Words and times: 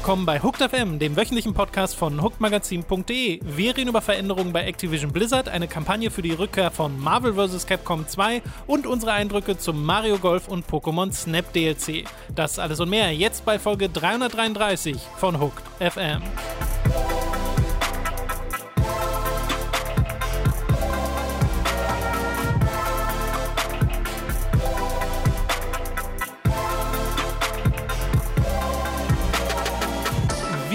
Willkommen 0.00 0.24
bei 0.24 0.40
Hooked 0.42 0.62
FM, 0.62 0.98
dem 0.98 1.14
wöchentlichen 1.14 1.52
Podcast 1.52 1.94
von 1.94 2.22
hookedmagazin.de. 2.22 3.40
Wir 3.44 3.76
reden 3.76 3.90
über 3.90 4.00
Veränderungen 4.00 4.50
bei 4.50 4.62
Activision 4.62 5.12
Blizzard, 5.12 5.50
eine 5.50 5.68
Kampagne 5.68 6.10
für 6.10 6.22
die 6.22 6.32
Rückkehr 6.32 6.70
von 6.70 6.98
Marvel 6.98 7.34
vs. 7.34 7.66
Capcom 7.66 8.08
2 8.08 8.40
und 8.66 8.86
unsere 8.86 9.12
Eindrücke 9.12 9.58
zum 9.58 9.84
Mario 9.84 10.16
Golf 10.16 10.48
und 10.48 10.66
Pokémon 10.66 11.12
Snap 11.12 11.52
DLC. 11.52 12.06
Das 12.34 12.58
alles 12.58 12.80
und 12.80 12.88
mehr 12.88 13.14
jetzt 13.14 13.44
bei 13.44 13.58
Folge 13.58 13.90
333 13.90 14.96
von 15.18 15.38
Hooked 15.38 15.64
FM. 15.78 16.22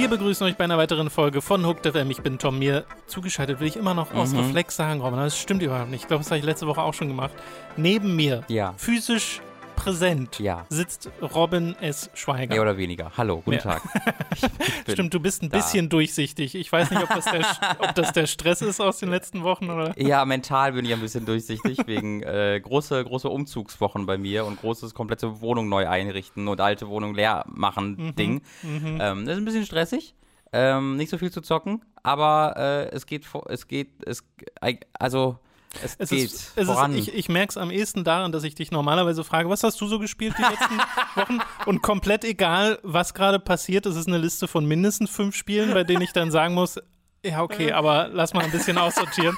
Wir 0.05 0.11
begrüßen 0.19 0.45
euch 0.45 0.55
bei 0.55 0.63
einer 0.65 0.77
weiteren 0.77 1.09
Folge 1.09 1.41
von 1.41 1.65
Hooked 1.65 1.87
FM. 1.87 2.11
Ich 2.11 2.21
bin 2.21 2.37
Tom. 2.37 2.59
Mir 2.59 2.85
zugeschaltet 3.07 3.59
will 3.59 3.65
ich 3.67 3.75
immer 3.75 3.95
noch 3.95 4.13
aus 4.13 4.33
Mhm. 4.33 4.39
Reflex 4.41 4.75
sagen, 4.75 5.01
Robin. 5.01 5.17
Das 5.17 5.35
stimmt 5.35 5.63
überhaupt 5.63 5.89
nicht. 5.89 6.01
Ich 6.03 6.07
glaube, 6.07 6.21
das 6.21 6.29
habe 6.29 6.37
ich 6.37 6.45
letzte 6.45 6.67
Woche 6.67 6.83
auch 6.83 6.93
schon 6.93 7.07
gemacht. 7.07 7.31
Neben 7.75 8.15
mir, 8.15 8.43
Ja. 8.47 8.75
physisch 8.77 9.41
präsent, 9.75 10.39
Ja. 10.39 10.65
sitzt 10.69 11.09
Robin 11.21 11.75
S. 11.81 12.09
Schweiger. 12.13 12.53
Mehr 12.53 12.61
oder 12.61 12.77
weniger. 12.77 13.11
Hallo, 13.17 13.37
guten 13.43 13.57
Ja. 13.57 13.61
Tag. 13.79 13.81
Stimmt, 14.89 15.13
du 15.13 15.19
bist 15.19 15.43
ein 15.43 15.49
da. 15.49 15.57
bisschen 15.57 15.89
durchsichtig. 15.89 16.55
Ich 16.55 16.71
weiß 16.71 16.91
nicht, 16.91 17.03
ob 17.03 17.09
das, 17.09 17.25
der, 17.25 17.45
ob 17.79 17.95
das 17.95 18.13
der 18.13 18.27
Stress 18.27 18.61
ist 18.61 18.79
aus 18.81 18.99
den 18.99 19.09
letzten 19.09 19.43
Wochen 19.43 19.69
oder. 19.69 19.99
Ja, 19.99 20.23
mental 20.25 20.73
bin 20.73 20.85
ich 20.85 20.93
ein 20.93 20.99
bisschen 21.01 21.25
durchsichtig 21.25 21.79
wegen 21.85 22.23
äh, 22.23 22.59
große, 22.61 23.03
große 23.03 23.29
Umzugswochen 23.29 24.05
bei 24.05 24.17
mir 24.17 24.45
und 24.45 24.59
großes 24.61 24.93
komplette 24.93 25.41
Wohnung 25.41 25.69
neu 25.69 25.87
einrichten 25.87 26.47
und 26.47 26.61
alte 26.61 26.87
Wohnung 26.87 27.13
leer 27.15 27.45
machen 27.47 27.95
Mhm. 27.97 28.15
Ding. 28.15 28.41
Ähm, 28.63 29.25
das 29.25 29.35
ist 29.35 29.41
ein 29.41 29.45
bisschen 29.45 29.65
stressig. 29.65 30.15
Ähm, 30.53 30.95
nicht 30.95 31.09
so 31.09 31.17
viel 31.17 31.31
zu 31.31 31.41
zocken, 31.41 31.83
aber 32.01 32.53
äh, 32.57 32.95
es 32.95 33.05
geht 33.07 33.25
es 33.49 33.67
geht, 33.67 33.89
es 34.05 34.23
also 34.97 35.37
es, 35.83 35.95
Es 35.97 36.09
geht 36.09 36.25
ist, 36.25 36.53
es 36.55 36.67
voran. 36.67 36.93
ist, 36.93 37.07
ich, 37.07 37.13
ich 37.15 37.29
merke 37.29 37.49
es 37.51 37.57
am 37.57 37.71
ehesten 37.71 38.03
daran, 38.03 38.31
dass 38.31 38.43
ich 38.43 38.55
dich 38.55 38.71
normalerweise 38.71 39.23
frage, 39.23 39.49
was 39.49 39.63
hast 39.63 39.79
du 39.81 39.87
so 39.87 39.99
gespielt 39.99 40.35
die 40.37 40.41
letzten 40.43 40.77
Wochen? 41.15 41.39
Und 41.65 41.81
komplett 41.81 42.23
egal, 42.23 42.79
was 42.83 43.13
gerade 43.13 43.39
passiert, 43.39 43.85
es 43.85 43.95
ist 43.95 44.07
eine 44.07 44.17
Liste 44.17 44.47
von 44.47 44.65
mindestens 44.65 45.09
fünf 45.09 45.35
Spielen, 45.35 45.73
bei 45.73 45.83
denen 45.83 46.01
ich 46.01 46.13
dann 46.13 46.31
sagen 46.31 46.53
muss, 46.53 46.79
ja, 47.25 47.41
okay, 47.41 47.71
aber 47.71 48.09
lass 48.11 48.33
mal 48.35 48.43
ein 48.43 48.51
bisschen 48.51 48.77
aussortieren. 48.77 49.35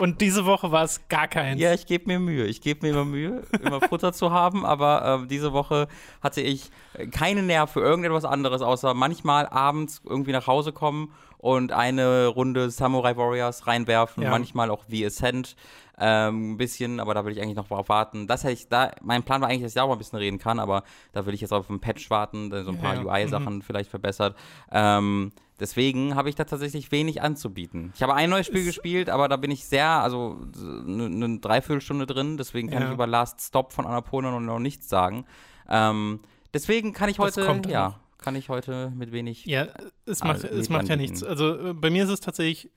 Und 0.00 0.20
diese 0.20 0.44
Woche 0.44 0.72
war 0.72 0.84
es 0.84 1.00
gar 1.08 1.28
keins. 1.28 1.60
Ja, 1.60 1.72
ich 1.72 1.86
gebe 1.86 2.06
mir 2.06 2.18
Mühe. 2.18 2.46
Ich 2.46 2.60
gebe 2.60 2.84
mir 2.86 2.92
immer 2.92 3.04
Mühe, 3.04 3.42
immer 3.60 3.80
Futter 3.80 4.12
zu 4.12 4.32
haben, 4.32 4.64
aber 4.64 5.04
ähm, 5.04 5.28
diese 5.28 5.52
Woche 5.52 5.88
hatte 6.20 6.40
ich 6.40 6.70
äh, 6.94 7.06
keine 7.06 7.42
Nerv 7.42 7.70
für 7.72 7.80
irgendetwas 7.80 8.24
anderes, 8.24 8.60
außer 8.62 8.94
manchmal 8.94 9.46
abends 9.46 10.00
irgendwie 10.04 10.32
nach 10.32 10.46
Hause 10.46 10.72
kommen 10.72 11.12
und 11.44 11.72
eine 11.72 12.26
Runde 12.28 12.70
Samurai 12.70 13.18
Warriors 13.18 13.66
reinwerfen, 13.66 14.22
Ja. 14.22 14.30
manchmal 14.30 14.70
auch 14.70 14.84
The 14.88 15.04
Ascent. 15.04 15.56
Ähm, 15.98 16.52
ein 16.52 16.56
bisschen, 16.56 16.98
aber 17.00 17.12
da 17.14 17.24
will 17.24 17.32
ich 17.32 17.40
eigentlich 17.42 17.54
noch 17.54 17.68
drauf 17.68 17.88
warten. 17.88 18.26
Das 18.26 18.42
hätte 18.42 18.54
ich 18.54 18.68
da, 18.68 18.90
mein 19.02 19.22
Plan 19.22 19.40
war 19.42 19.48
eigentlich, 19.48 19.62
dass 19.62 19.72
ich 19.72 19.74
da 19.76 19.82
auch 19.82 19.88
mal 19.88 19.94
ein 19.94 19.98
bisschen 19.98 20.18
reden 20.18 20.38
kann, 20.38 20.58
aber 20.58 20.82
da 21.12 21.24
will 21.26 21.34
ich 21.34 21.40
jetzt 21.42 21.52
auf 21.52 21.68
einen 21.70 21.78
Patch 21.80 22.10
warten, 22.10 22.50
so 22.50 22.70
ein 22.70 22.78
paar 22.78 22.96
Ja, 22.96 23.02
UI-Sachen 23.04 23.62
vielleicht 23.62 23.90
verbessert. 23.90 24.34
Ähm, 24.72 25.30
deswegen 25.60 26.16
habe 26.16 26.30
ich 26.30 26.34
da 26.34 26.44
tatsächlich 26.44 26.90
wenig 26.90 27.22
anzubieten. 27.22 27.92
Ich 27.94 28.02
habe 28.02 28.14
ein 28.14 28.28
neues 28.30 28.46
Spiel 28.46 28.64
gespielt, 28.64 29.08
aber 29.08 29.28
da 29.28 29.36
bin 29.36 29.52
ich 29.52 29.66
sehr, 29.66 29.86
also 29.86 30.36
eine 30.56 31.10
ne 31.10 31.38
Dreiviertelstunde 31.38 32.06
drin, 32.06 32.38
deswegen 32.38 32.70
kann 32.70 32.80
Ja. 32.82 32.88
ich 32.88 32.94
über 32.94 33.06
Last 33.06 33.40
Stop 33.42 33.72
von 33.72 33.86
Annapurna 33.86 34.40
noch, 34.40 34.58
nichts 34.58 34.88
sagen. 34.88 35.26
Ähm, 35.68 36.20
deswegen 36.52 36.92
kann 36.92 37.08
ich 37.08 37.20
heute, 37.20 37.44
kommt 37.46 37.66
ja, 37.66 37.90
noch. 37.90 37.98
Kann 38.24 38.36
ich 38.36 38.48
heute 38.48 38.90
mit 38.96 39.12
wenig. 39.12 39.44
Ja, 39.44 39.68
es 40.06 40.22
Ah, 40.22 40.28
macht, 40.28 40.44
es 40.44 40.68
macht 40.70 40.88
ja 40.88 40.96
nichts. 40.96 41.22
Also 41.22 41.70
äh, 41.70 41.74
bei 41.74 41.90
mir 41.90 42.04
ist 42.04 42.10
es 42.10 42.20
tatsächlich 42.20 42.70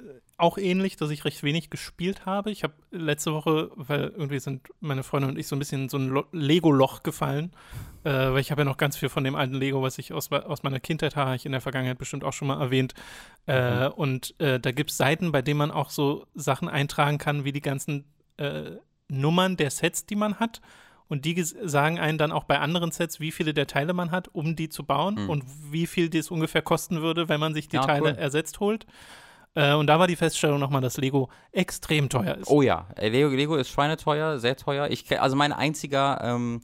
äh, 0.00 0.04
auch 0.36 0.58
ähnlich, 0.58 0.96
dass 0.96 1.10
ich 1.10 1.24
recht 1.24 1.42
wenig 1.44 1.70
gespielt 1.70 2.26
habe. 2.26 2.50
Ich 2.50 2.64
habe 2.64 2.74
letzte 2.90 3.32
Woche, 3.32 3.70
weil 3.76 4.08
irgendwie 4.16 4.40
sind 4.40 4.68
meine 4.80 5.04
Freunde 5.04 5.28
und 5.28 5.38
ich 5.38 5.46
so 5.46 5.54
ein 5.54 5.60
bisschen 5.60 5.82
in 5.84 5.88
so 5.88 5.98
ein 5.98 6.08
Lo- 6.08 6.26
Lego-Loch 6.32 7.04
gefallen, 7.04 7.52
äh, 8.02 8.10
weil 8.10 8.40
ich 8.40 8.50
habe 8.50 8.62
ja 8.62 8.64
noch 8.64 8.76
ganz 8.76 8.96
viel 8.96 9.08
von 9.08 9.22
dem 9.22 9.36
alten 9.36 9.54
Lego, 9.54 9.82
was 9.82 9.98
ich 9.98 10.12
aus, 10.12 10.32
aus 10.32 10.64
meiner 10.64 10.80
Kindheit 10.80 11.14
habe, 11.14 11.36
ich 11.36 11.46
in 11.46 11.52
der 11.52 11.60
Vergangenheit 11.60 11.98
bestimmt 11.98 12.24
auch 12.24 12.32
schon 12.32 12.48
mal 12.48 12.60
erwähnt. 12.60 12.94
Äh, 13.46 13.86
und 13.88 14.34
äh, 14.40 14.58
da 14.58 14.72
gibt 14.72 14.90
es 14.90 14.96
Seiten, 14.96 15.30
bei 15.30 15.42
denen 15.42 15.58
man 15.58 15.70
auch 15.70 15.90
so 15.90 16.26
Sachen 16.34 16.68
eintragen 16.68 17.18
kann, 17.18 17.44
wie 17.44 17.52
die 17.52 17.60
ganzen 17.62 18.04
äh, 18.38 18.72
Nummern 19.08 19.56
der 19.56 19.70
Sets, 19.70 20.06
die 20.06 20.16
man 20.16 20.40
hat. 20.40 20.60
Und 21.12 21.26
die 21.26 21.42
sagen 21.42 21.98
einen 21.98 22.16
dann 22.16 22.32
auch 22.32 22.44
bei 22.44 22.58
anderen 22.58 22.90
Sets, 22.90 23.20
wie 23.20 23.32
viele 23.32 23.52
der 23.52 23.66
Teile 23.66 23.92
man 23.92 24.12
hat, 24.12 24.28
um 24.32 24.56
die 24.56 24.70
zu 24.70 24.82
bauen 24.82 25.28
und 25.28 25.44
wie 25.70 25.86
viel 25.86 26.08
das 26.08 26.30
ungefähr 26.30 26.62
kosten 26.62 27.02
würde, 27.02 27.28
wenn 27.28 27.38
man 27.38 27.52
sich 27.52 27.68
die 27.68 27.76
Ja, 27.76 27.82
Teile 27.84 28.12
cool. 28.12 28.18
ersetzt 28.18 28.60
holt. 28.60 28.86
Äh, 29.54 29.74
und 29.74 29.88
da 29.88 29.98
war 29.98 30.06
die 30.06 30.16
Feststellung 30.16 30.58
nochmal, 30.58 30.80
dass 30.80 30.96
Lego 30.96 31.28
extrem 31.52 32.08
teuer 32.08 32.38
ist. 32.38 32.48
Oh 32.48 32.62
ja, 32.62 32.86
äh, 32.96 33.10
Lego, 33.10 33.28
Lego 33.28 33.56
ist 33.56 33.68
schweineteuer, 33.68 34.38
sehr 34.38 34.56
teuer. 34.56 34.88
Ich, 34.88 35.20
also 35.20 35.36
mein 35.36 35.52
einziger, 35.52 36.18
ähm, 36.24 36.62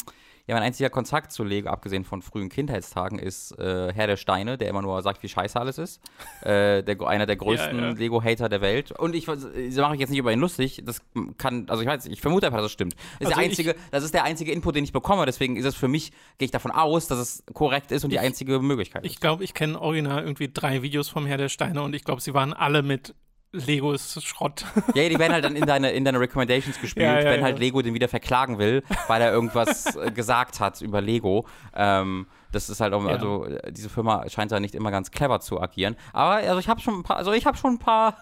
ja, 0.48 0.54
mein 0.54 0.64
einziger 0.64 0.90
Kontakt 0.90 1.30
zu 1.30 1.44
Lego, 1.44 1.68
abgesehen 1.68 2.04
von 2.04 2.22
frühen 2.22 2.48
Kindheitstagen, 2.48 3.18
ist 3.18 3.52
äh, 3.58 3.92
Herr 3.92 4.06
der 4.06 4.16
Steine, 4.16 4.56
der 4.58 4.68
immer 4.68 4.82
nur 4.82 5.00
sagt, 5.02 5.22
wie 5.22 5.28
scheiße 5.28 5.60
alles 5.60 5.78
ist. 5.78 6.00
äh, 6.42 6.82
der, 6.82 7.00
einer 7.06 7.26
der 7.26 7.36
größten 7.36 7.78
Ja, 7.78 7.84
ja. 7.88 7.92
Lego-Hater 7.92 8.48
der 8.48 8.60
Welt. 8.62 8.90
Und 8.92 9.14
ich 9.14 9.26
mache 9.26 9.94
ich 9.94 10.00
jetzt 10.00 10.10
nicht 10.10 10.18
über 10.18 10.32
ihn 10.32 10.40
lustig. 10.40 10.82
Das 10.84 11.02
kann, 11.36 11.66
also 11.68 11.82
ich 11.82 11.88
weiß, 11.88 12.06
ich 12.06 12.20
vermute 12.20 12.46
einfach, 12.46 12.58
dass 12.58 12.66
es 12.66 12.72
stimmt. 12.72 12.94
Das 12.94 13.02
ist, 13.02 13.26
Also 13.26 13.34
der 13.34 13.42
ich- 13.44 13.50
einzige, 13.50 13.74
das 13.90 14.02
ist 14.04 14.14
der 14.14 14.24
einzige 14.24 14.50
Input, 14.52 14.74
den 14.74 14.84
ich 14.84 14.92
bekomme. 14.92 15.26
Deswegen 15.26 15.56
ist 15.56 15.66
es 15.66 15.74
für 15.74 15.88
mich, 15.88 16.12
gehe 16.38 16.46
ich 16.46 16.50
davon 16.50 16.70
aus, 16.70 17.06
dass 17.08 17.18
es 17.18 17.44
korrekt 17.52 17.92
ist 17.92 18.04
und 18.04 18.10
die 18.10 18.18
einzige 18.18 18.58
Möglichkeit 18.58 19.04
ist. 19.04 19.12
Ich 19.12 19.20
glaube, 19.20 19.44
ich 19.44 19.52
kenne 19.54 19.78
original 19.80 20.22
irgendwie 20.22 20.50
drei 20.50 20.82
Videos 20.82 21.08
vom 21.10 21.26
Herr 21.26 21.36
der 21.36 21.50
Steine 21.50 21.82
und 21.82 21.94
ich 21.94 22.04
glaube, 22.04 22.22
sie 22.22 22.32
waren 22.32 22.54
alle 22.54 22.82
mit 22.82 23.14
Lego 23.52 23.92
ist 23.92 24.22
Schrott. 24.24 24.64
Ja, 24.94 25.08
die 25.08 25.18
werden 25.18 25.32
halt 25.32 25.44
dann 25.44 25.56
in 25.56 25.66
deine, 25.66 25.90
in 25.92 26.04
deine 26.04 26.20
Recommendations 26.20 26.78
gespielt, 26.80 27.06
Ja, 27.06 27.20
ja, 27.20 27.30
wenn 27.30 27.42
halt 27.42 27.58
Lego 27.58 27.82
den 27.82 27.94
wieder 27.94 28.08
verklagen 28.08 28.58
will, 28.58 28.82
weil 29.06 29.22
er 29.22 29.32
irgendwas 29.32 29.96
äh, 29.96 30.10
gesagt 30.10 30.60
hat 30.60 30.80
über 30.80 31.00
Lego. 31.00 31.46
Ähm, 31.74 32.26
das 32.50 32.70
ist 32.70 32.80
halt 32.80 32.94
auch, 32.94 33.04
also 33.04 33.44
äh, 33.44 33.70
diese 33.72 33.90
Firma 33.90 34.26
scheint 34.28 34.52
ja 34.52 34.60
nicht 34.60 34.74
immer 34.74 34.90
ganz 34.90 35.10
clever 35.10 35.40
zu 35.40 35.60
agieren. 35.60 35.96
Aber 36.14 36.36
also 36.36 36.58
ich 36.58 36.68
habe 36.68 36.80
schon 36.80 36.94
ein 36.94 37.02
paar, 37.02 37.16
also 37.16 37.32
ich 37.32 37.44
habe 37.44 37.58
schon 37.58 37.74
ein 37.74 37.78
paar 37.78 38.16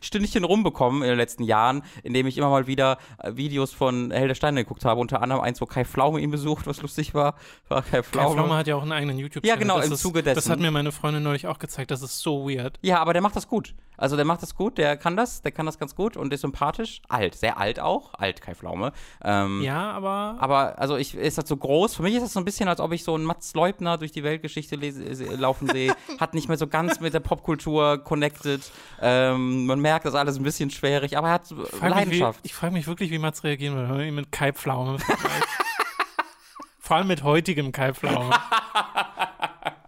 Stündchen 0.00 0.42
rumbekommen 0.44 1.02
in 1.02 1.08
den 1.08 1.16
letzten 1.18 1.44
Jahren, 1.44 1.82
indem 2.02 2.26
ich 2.26 2.38
immer 2.38 2.50
mal 2.50 2.66
wieder 2.66 2.98
äh, 3.18 3.36
Videos 3.36 3.72
von 3.72 4.10
Held 4.10 4.30
der 4.30 4.34
Steine 4.34 4.64
geguckt 4.64 4.84
habe. 4.84 5.00
Unter 5.00 5.22
anderem 5.22 5.42
eins, 5.42 5.60
wo 5.60 5.66
Kai 5.66 5.84
Pflaume 5.84 6.20
ihn 6.20 6.30
besucht, 6.30 6.66
was 6.66 6.82
lustig 6.82 7.14
war. 7.14 7.36
War 7.68 7.82
Kai 7.82 7.98
Kai 7.98 8.02
Pflaume. 8.02 8.34
Pflaume 8.34 8.56
hat 8.56 8.66
ja 8.66 8.76
auch 8.76 8.82
einen 8.82 8.92
eigenen 8.92 9.18
YouTube-Channel. 9.18 9.48
Ja, 9.48 9.56
genau, 9.56 9.76
Das 9.76 9.86
im 9.86 9.92
ist, 9.92 10.02
Zuge 10.02 10.22
dessen. 10.22 10.34
Das 10.34 10.50
hat 10.50 10.58
mir 10.58 10.70
meine 10.70 10.90
Freundin 10.92 11.22
neulich 11.22 11.46
auch 11.46 11.58
gezeigt. 11.58 11.90
Das 11.90 12.02
ist 12.02 12.20
so 12.20 12.48
weird. 12.48 12.78
Ja, 12.82 12.98
aber 13.00 13.12
der 13.12 13.22
macht 13.22 13.36
das 13.36 13.46
gut. 13.48 13.74
Also 13.98 14.16
der 14.16 14.24
macht 14.24 14.42
das 14.42 14.54
gut, 14.56 14.78
der 14.78 14.96
kann 14.96 15.16
das, 15.16 15.42
der 15.42 15.52
kann 15.52 15.66
das 15.66 15.78
ganz 15.78 15.94
gut 15.94 16.16
und 16.16 16.32
ist 16.32 16.40
sympathisch. 16.40 17.02
Alt, 17.08 17.34
sehr 17.36 17.58
alt 17.58 17.78
auch. 17.78 18.14
Alt, 18.14 18.40
Kai 18.40 18.54
Pflaume. 18.54 18.92
Ähm, 19.22 19.62
Ja, 19.62 19.92
aber 19.92 20.36
Aber 20.40 20.78
also 20.78 20.96
ich 20.96 21.14
ist 21.14 21.38
das 21.38 21.46
so 21.48 21.56
groß. 21.56 21.94
Für 21.94 22.02
mich 22.02 22.14
ist 22.14 22.22
das 22.22 22.32
so 22.32 22.40
ein 22.40 22.44
bisschen, 22.44 22.68
als 22.68 22.80
ob 22.80 22.92
ich 22.92 23.04
so 23.04 23.14
einen 23.14 23.24
Mats 23.24 23.54
Leubner 23.54 23.98
durch 23.98 24.10
die 24.10 24.24
Weltgeschichte 24.24 24.78
se- 24.92 25.24
laufen 25.36 25.68
sehe. 25.68 25.94
Hat 26.18 26.34
nicht 26.34 26.48
mehr 26.48 26.56
so 26.58 26.66
ganz 26.66 26.98
mit 27.00 27.14
der 27.14 27.20
Popkultur 27.20 27.98
connected. 28.02 28.62
Ähm, 29.00 29.66
man 29.66 29.78
merkt, 29.80 30.04
das 30.06 30.14
ist 30.14 30.18
alles 30.18 30.36
ein 30.36 30.42
bisschen 30.42 30.70
schwierig, 30.70 31.16
aber 31.16 31.28
er 31.28 31.34
hat 31.34 31.46
so 31.46 31.56
frag 31.56 31.70
mich, 31.72 31.82
wie, 31.82 31.88
Leidenschaft. 31.90 32.40
ich 32.42 32.54
frage 32.54 32.72
mich 32.72 32.86
wirklich, 32.86 33.10
wie 33.10 33.18
Mats 33.18 33.44
reagieren 33.44 33.74
würde, 33.76 33.88
wenn 33.90 33.96
man 33.98 34.06
ihn 34.06 34.14
mit 34.14 34.32
Kai 34.32 34.52
Pflaume. 34.52 34.98
Vor 36.78 36.96
allem 36.96 37.06
mit 37.06 37.22
heutigem 37.22 37.70
Kai 37.72 37.94
Pflaume. 37.94 38.30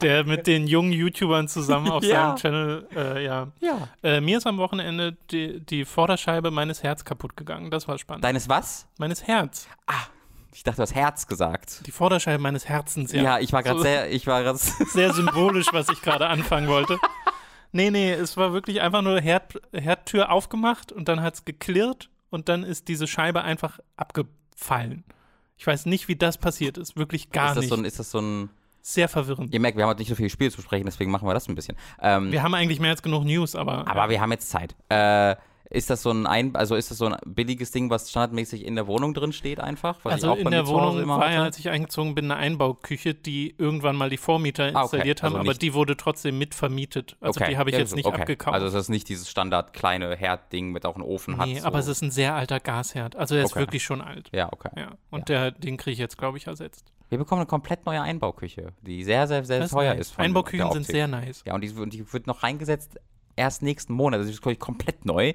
Der 0.04 0.24
mit 0.24 0.46
den 0.46 0.66
jungen 0.66 0.92
YouTubern 0.92 1.48
zusammen 1.48 1.90
auf 1.90 2.04
Ja. 2.04 2.36
seinem 2.36 2.36
Channel, 2.36 2.88
äh, 2.94 3.24
ja. 3.24 3.48
ja. 3.60 3.88
Äh, 4.02 4.20
mir 4.20 4.38
ist 4.38 4.46
am 4.46 4.58
Wochenende 4.58 5.16
die, 5.30 5.60
die 5.60 5.84
Vorderscheibe 5.84 6.50
meines 6.50 6.82
Herz 6.82 7.04
kaputt 7.04 7.36
gegangen. 7.36 7.70
Das 7.70 7.88
war 7.88 7.98
spannend. 7.98 8.22
Deines 8.24 8.48
was? 8.48 8.86
meines 8.98 9.26
Herz. 9.26 9.66
Ich 10.52 10.62
dachte, 10.62 10.76
du 10.76 10.82
hast 10.82 10.94
Herz 10.94 11.26
gesagt. 11.26 11.84
Die 11.86 11.90
Vorderscheibe 11.90 12.40
meines 12.42 12.68
Herzens, 12.68 13.10
ja. 13.12 13.22
Ja, 13.22 13.38
ich 13.40 13.52
war 13.52 13.62
gerade 13.64 13.78
So- 13.78 13.82
sehr, 13.84 14.12
ich 14.12 14.26
war 14.28 14.42
gerade. 14.44 14.58
sehr 14.92 15.12
symbolisch, 15.12 15.66
was 15.72 15.88
ich 15.88 16.00
gerade 16.00 16.28
anfangen 16.28 16.68
wollte. 16.68 16.98
Nee, 17.72 17.90
nee, 17.90 18.12
es 18.12 18.36
war 18.36 18.52
wirklich 18.52 18.80
einfach 18.82 19.02
nur 19.02 19.20
Herd, 19.20 19.60
Herdtür 19.72 20.30
aufgemacht 20.30 20.92
und 20.92 21.08
dann 21.08 21.22
hat 21.22 21.34
es 21.34 21.44
geklirrt 21.44 22.08
und 22.30 22.48
dann 22.48 22.62
ist 22.62 22.86
diese 22.86 23.08
Scheibe 23.08 23.42
einfach 23.42 23.80
abgefallen. 23.96 25.02
Ich 25.56 25.66
weiß 25.66 25.86
nicht, 25.86 26.06
wie 26.08 26.16
das 26.16 26.38
passiert 26.38 26.78
ist. 26.78 26.96
Wirklich 26.96 27.30
gar 27.30 27.48
ist 27.50 27.56
das 27.56 27.62
nicht. 27.64 27.70
so 27.70 27.76
ein, 27.76 27.84
ist 27.84 27.98
das 27.98 28.10
so 28.10 28.18
ein. 28.20 28.50
Sehr 28.86 29.08
verwirrend. 29.08 29.54
Ihr 29.54 29.60
merkt, 29.60 29.78
wir 29.78 29.84
haben 29.84 29.88
heute 29.88 30.00
nicht 30.00 30.10
so 30.10 30.14
viel 30.14 30.28
Spiel 30.28 30.50
zu 30.50 30.60
sprechen, 30.60 30.84
deswegen 30.84 31.10
machen 31.10 31.26
wir 31.26 31.32
das 31.32 31.48
ein 31.48 31.54
bisschen. 31.54 31.74
Ähm, 32.02 32.30
Wir 32.30 32.42
haben 32.42 32.52
eigentlich 32.52 32.80
mehr 32.80 32.90
als 32.90 33.00
genug 33.00 33.24
News, 33.24 33.56
aber. 33.56 33.88
Aber 33.88 34.10
wir 34.10 34.20
haben 34.20 34.30
jetzt 34.30 34.50
Zeit. 34.50 34.76
Äh, 34.90 35.36
Ist 35.70 35.88
das 35.90 36.02
so 36.02 36.10
ein, 36.10 36.26
ein 36.26 36.54
also 36.54 36.74
ist 36.76 36.90
das 36.90 36.98
so 36.98 37.06
ein 37.06 37.16
billiges 37.24 37.70
Ding, 37.70 37.88
was 37.90 38.10
standardmäßig 38.10 38.64
in 38.66 38.74
der 38.74 38.86
Wohnung 38.86 39.14
drin 39.14 39.32
steht 39.32 39.60
einfach? 39.60 40.04
Also 40.04 40.34
in 40.34 40.50
der 40.50 40.66
Wohnung 40.66 41.00
immer 41.00 41.18
war 41.18 41.32
ja, 41.32 41.42
als 41.42 41.58
ich 41.58 41.70
eingezogen 41.70 42.14
bin, 42.14 42.26
eine 42.26 42.36
Einbauküche, 42.36 43.14
die 43.14 43.54
irgendwann 43.56 43.96
mal 43.96 44.10
die 44.10 44.18
Vormieter 44.18 44.64
Ah, 44.66 44.68
okay. 44.68 44.80
installiert 44.82 45.22
haben, 45.22 45.36
Also 45.36 45.48
aber 45.50 45.58
die 45.58 45.72
wurde 45.74 45.96
trotzdem 45.96 46.38
mitvermietet. 46.38 47.16
Also 47.20 47.40
Okay. 47.40 47.50
die 47.52 47.58
habe 47.58 47.70
ich 47.70 47.74
Ja, 47.74 47.80
jetzt 47.80 47.96
nicht 47.96 48.04
okay. 48.06 48.20
abgekauft. 48.20 48.54
Also 48.54 48.66
es 48.66 48.74
ist 48.74 48.88
nicht 48.90 49.08
dieses 49.08 49.28
Standard 49.30 49.72
kleine 49.72 50.14
Herdding 50.14 50.70
mit 50.70 50.84
auch 50.84 50.94
einem 50.96 51.04
Ofen 51.04 51.38
hat. 51.38 51.48
nee, 51.48 51.58
so. 51.60 51.66
aber 51.66 51.78
es 51.78 51.88
ist 51.88 52.02
ein 52.02 52.10
sehr 52.10 52.34
alter 52.34 52.60
Gasherd. 52.60 53.16
Also 53.16 53.34
er 53.34 53.44
ist 53.44 53.56
wirklich 53.56 53.82
schon 53.84 54.00
alt. 54.02 54.30
Ja, 54.34 54.52
okay. 54.52 54.70
Ja. 54.76 54.90
Und 55.10 55.28
Der, 55.30 55.50
den 55.50 55.76
kriege 55.78 55.92
ich 55.94 55.98
jetzt, 55.98 56.18
glaube 56.18 56.36
ich, 56.38 56.46
ersetzt. 56.46 56.92
Wir 57.08 57.18
bekommen 57.18 57.40
eine 57.40 57.46
komplett 57.46 57.86
neue 57.86 58.00
Einbauküche, 58.02 58.72
die 58.82 59.02
sehr, 59.04 59.26
sehr, 59.28 59.44
sehr 59.44 59.60
Das 59.60 59.70
teuer 59.70 59.94
ist. 59.94 60.18
Einbauküchen 60.18 60.70
sind 60.72 60.86
sehr 60.86 61.06
nice. 61.08 61.42
Ja, 61.46 61.54
und 61.54 61.62
die, 61.62 61.70
und 61.70 61.92
die 61.92 62.12
wird 62.12 62.26
noch 62.26 62.42
reingesetzt 62.42 62.98
erst 63.36 63.62
nächsten 63.62 63.92
Monat. 63.92 64.18
Also 64.18 64.28
die 64.30 64.52
ist, 64.52 64.58
komplett 64.60 65.04
neu. 65.04 65.32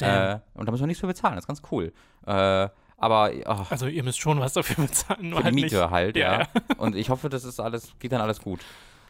Äh, 0.00 0.38
und 0.54 0.66
da 0.66 0.70
müssen 0.72 0.82
wir 0.82 0.86
nichts 0.86 1.00
für 1.00 1.06
bezahlen. 1.06 1.34
Das 1.34 1.44
ist 1.44 1.48
ganz 1.48 1.62
cool. 1.70 1.92
Äh, 2.26 2.68
aber 2.96 3.30
oh, 3.46 3.64
Also 3.70 3.86
ihr 3.86 4.02
müsst 4.02 4.20
schon 4.20 4.40
was 4.40 4.52
dafür 4.54 4.84
bezahlen. 4.86 5.30
für 5.32 5.38
die 5.38 5.44
halt 5.44 5.54
Miete 5.54 5.76
nicht. 5.80 5.90
halt, 5.90 6.16
Ja, 6.16 6.40
ja. 6.40 6.48
Und 6.78 6.96
ich 6.96 7.10
hoffe, 7.10 7.28
das 7.28 7.44
ist 7.44 7.60
alles, 7.60 7.92
geht 7.98 8.12
dann 8.12 8.20
alles 8.20 8.40
gut. 8.40 8.60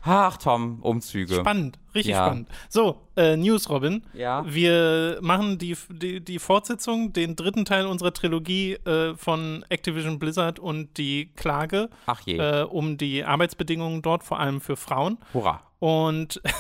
Ach, 0.03 0.39
Tom, 0.39 0.79
Umzüge. 0.81 1.35
Spannend, 1.35 1.79
richtig 1.95 2.13
Ja. 2.13 2.25
spannend. 2.27 2.49
So, 2.71 3.03
äh, 3.17 3.37
News, 3.37 3.69
Robin. 3.69 4.03
Ja. 4.15 4.43
Wir 4.47 5.19
machen 5.21 5.59
die, 5.59 5.77
die, 5.91 6.25
die 6.25 6.39
Fortsetzung, 6.39 7.13
den 7.13 7.37
dritten 7.37 7.67
Teil 7.67 7.85
unserer 7.87 8.13
Trilogie 8.15 8.75
äh, 8.87 9.15
von 9.15 9.63
Activision 9.69 10.19
Blizzard 10.19 10.59
und 10.59 10.97
die 10.97 11.27
Klage 11.37 11.91
Ach 12.07 12.21
je. 12.23 12.39
äh, 12.39 12.63
um 12.63 12.97
die 12.97 13.25
Arbeitsbedingungen 13.25 14.01
dort, 14.01 14.25
vor 14.25 14.41
allem 14.41 14.63
für 14.63 14.77
Frauen. 14.77 15.19
Hurra. 15.35 15.61
Und 15.81 16.41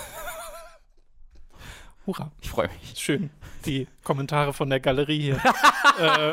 Hurra, 2.18 2.32
Ich 2.40 2.50
freue 2.50 2.68
mich. 2.68 2.98
schön. 2.98 3.30
Die 3.66 3.86
Kommentare 4.04 4.52
von 4.52 4.68
der 4.70 4.80
Galerie 4.80 5.20
hier. 5.20 5.36
äh, 6.00 6.32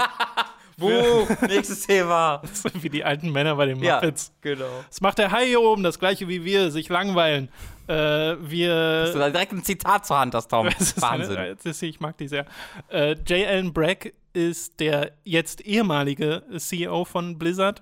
Buh, 0.77 1.25
nächstes 1.47 1.87
Thema. 1.87 2.41
wie 2.81 2.89
die 2.89 3.03
alten 3.03 3.31
Männer 3.31 3.55
bei 3.55 3.65
den 3.65 3.81
Ja, 3.83 3.95
Muppets. 3.95 4.31
genau. 4.41 4.65
Das 4.87 5.01
macht 5.01 5.17
der 5.17 5.31
Hai 5.31 5.47
hier 5.47 5.61
oben, 5.61 5.81
das 5.83 5.97
gleiche 5.99 6.27
wie 6.27 6.45
wir, 6.45 6.69
sich 6.71 6.87
langweilen. 6.89 7.49
Äh, 7.87 7.93
wir. 8.41 9.01
Dass 9.03 9.13
du 9.13 9.19
da 9.19 9.29
direkt 9.29 9.53
ein 9.53 9.63
Zitat 9.63 10.05
zur 10.05 10.19
Hand 10.19 10.35
hast, 10.35 10.49
Tom. 10.49 10.67
Das 10.77 10.81
ist 10.81 11.01
Wahnsinn. 11.01 11.37
Eine, 11.37 11.55
das 11.55 11.65
ist, 11.65 11.81
ich 11.81 11.99
mag 11.99 12.17
die 12.17 12.27
sehr. 12.27 12.45
Äh, 12.89 13.13
J. 13.27 13.47
Allen 13.47 13.73
Bragg 13.73 14.11
ist 14.33 14.79
der 14.79 15.13
jetzt 15.23 15.61
ehemalige 15.61 16.43
CEO 16.57 17.05
von 17.05 17.37
Blizzard. 17.39 17.81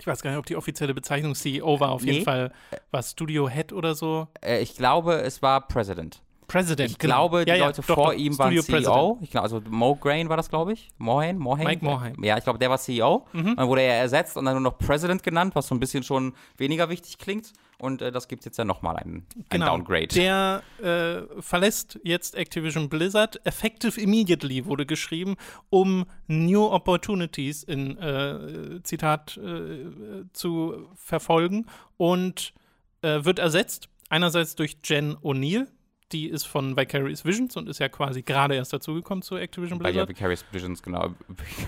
Ich 0.00 0.06
weiß 0.06 0.22
gar 0.22 0.30
nicht, 0.30 0.38
ob 0.38 0.46
die 0.46 0.56
offizielle 0.56 0.94
Bezeichnung 0.94 1.34
CEO 1.34 1.78
war. 1.78 1.90
Auf 1.90 2.02
Nee. 2.02 2.12
jeden 2.12 2.24
Fall 2.24 2.52
war 2.90 3.02
Studio 3.02 3.48
Head 3.48 3.72
oder 3.72 3.94
so. 3.94 4.26
äh, 4.42 4.60
ich 4.60 4.74
glaube, 4.76 5.16
es 5.20 5.42
war 5.42 5.68
President. 5.68 6.20
President. 6.54 6.90
Ich 6.92 6.98
genau. 6.98 7.28
glaube, 7.28 7.44
die 7.44 7.50
Ja, 7.50 7.56
ja, 7.56 7.66
Leute 7.66 7.82
doch, 7.82 7.94
vor 7.94 8.12
doch, 8.12 8.18
ihm 8.18 8.38
waren 8.38 8.52
Studio 8.56 8.62
CEO. 8.62 9.14
President. 9.14 9.28
Ich 9.28 9.40
also 9.40 9.60
Mo 9.68 9.96
Grain 9.96 10.28
war 10.28 10.36
das, 10.36 10.48
glaube 10.48 10.72
ich. 10.72 10.88
Morhaime? 10.98 11.38
Morhaime? 11.38 11.68
Mike 11.70 11.84
Morhaime. 11.84 12.26
Ja, 12.26 12.38
ich 12.38 12.44
glaube, 12.44 12.58
der 12.60 12.70
war 12.70 12.78
CEO. 12.78 13.26
Mhm. 13.32 13.56
Dann 13.56 13.68
wurde 13.68 13.82
er 13.82 13.96
ersetzt 13.96 14.36
und 14.36 14.44
dann 14.44 14.54
nur 14.54 14.60
noch 14.62 14.78
President 14.78 15.22
genannt, 15.22 15.54
was 15.56 15.66
so 15.66 15.74
ein 15.74 15.80
bisschen 15.80 16.04
schon 16.04 16.32
weniger 16.56 16.88
wichtig 16.88 17.18
klingt. 17.18 17.52
Und 17.78 18.02
äh, 18.02 18.12
das 18.12 18.28
gibt 18.28 18.42
es 18.42 18.44
jetzt 18.46 18.56
ja 18.56 18.64
nochmal 18.64 18.96
einen, 18.96 19.26
ein 19.34 19.44
Genau. 19.50 19.66
Downgrade. 19.76 20.06
Der 20.08 20.62
äh, 20.80 21.42
verlässt 21.42 21.98
jetzt 22.04 22.36
Activision 22.36 22.88
Blizzard. 22.88 23.40
Effective 23.44 24.00
immediately 24.00 24.64
wurde 24.64 24.86
geschrieben, 24.86 25.34
um 25.70 26.06
New 26.28 26.64
Opportunities 26.66 27.64
in 27.64 27.98
äh, 27.98 28.80
Zitat 28.84 29.36
äh, 29.38 30.24
zu 30.32 30.86
verfolgen 30.94 31.66
und 31.96 32.54
äh, 33.02 33.24
wird 33.24 33.40
ersetzt. 33.40 33.88
Einerseits 34.08 34.54
durch 34.54 34.76
Jen 34.84 35.16
O'Neill. 35.16 35.66
Die 36.12 36.28
ist 36.28 36.44
von 36.44 36.76
Vicarious 36.76 37.24
Visions 37.24 37.56
und 37.56 37.68
ist 37.68 37.80
ja 37.80 37.88
quasi 37.88 38.22
gerade 38.22 38.54
erst 38.54 38.72
dazugekommen 38.72 39.22
zu 39.22 39.36
Activision 39.36 39.78
Bei 39.78 39.84
der 39.90 40.04
Blizzard. 40.04 40.08
Vicarious 40.10 40.44
Visions, 40.52 40.82
genau. 40.82 41.14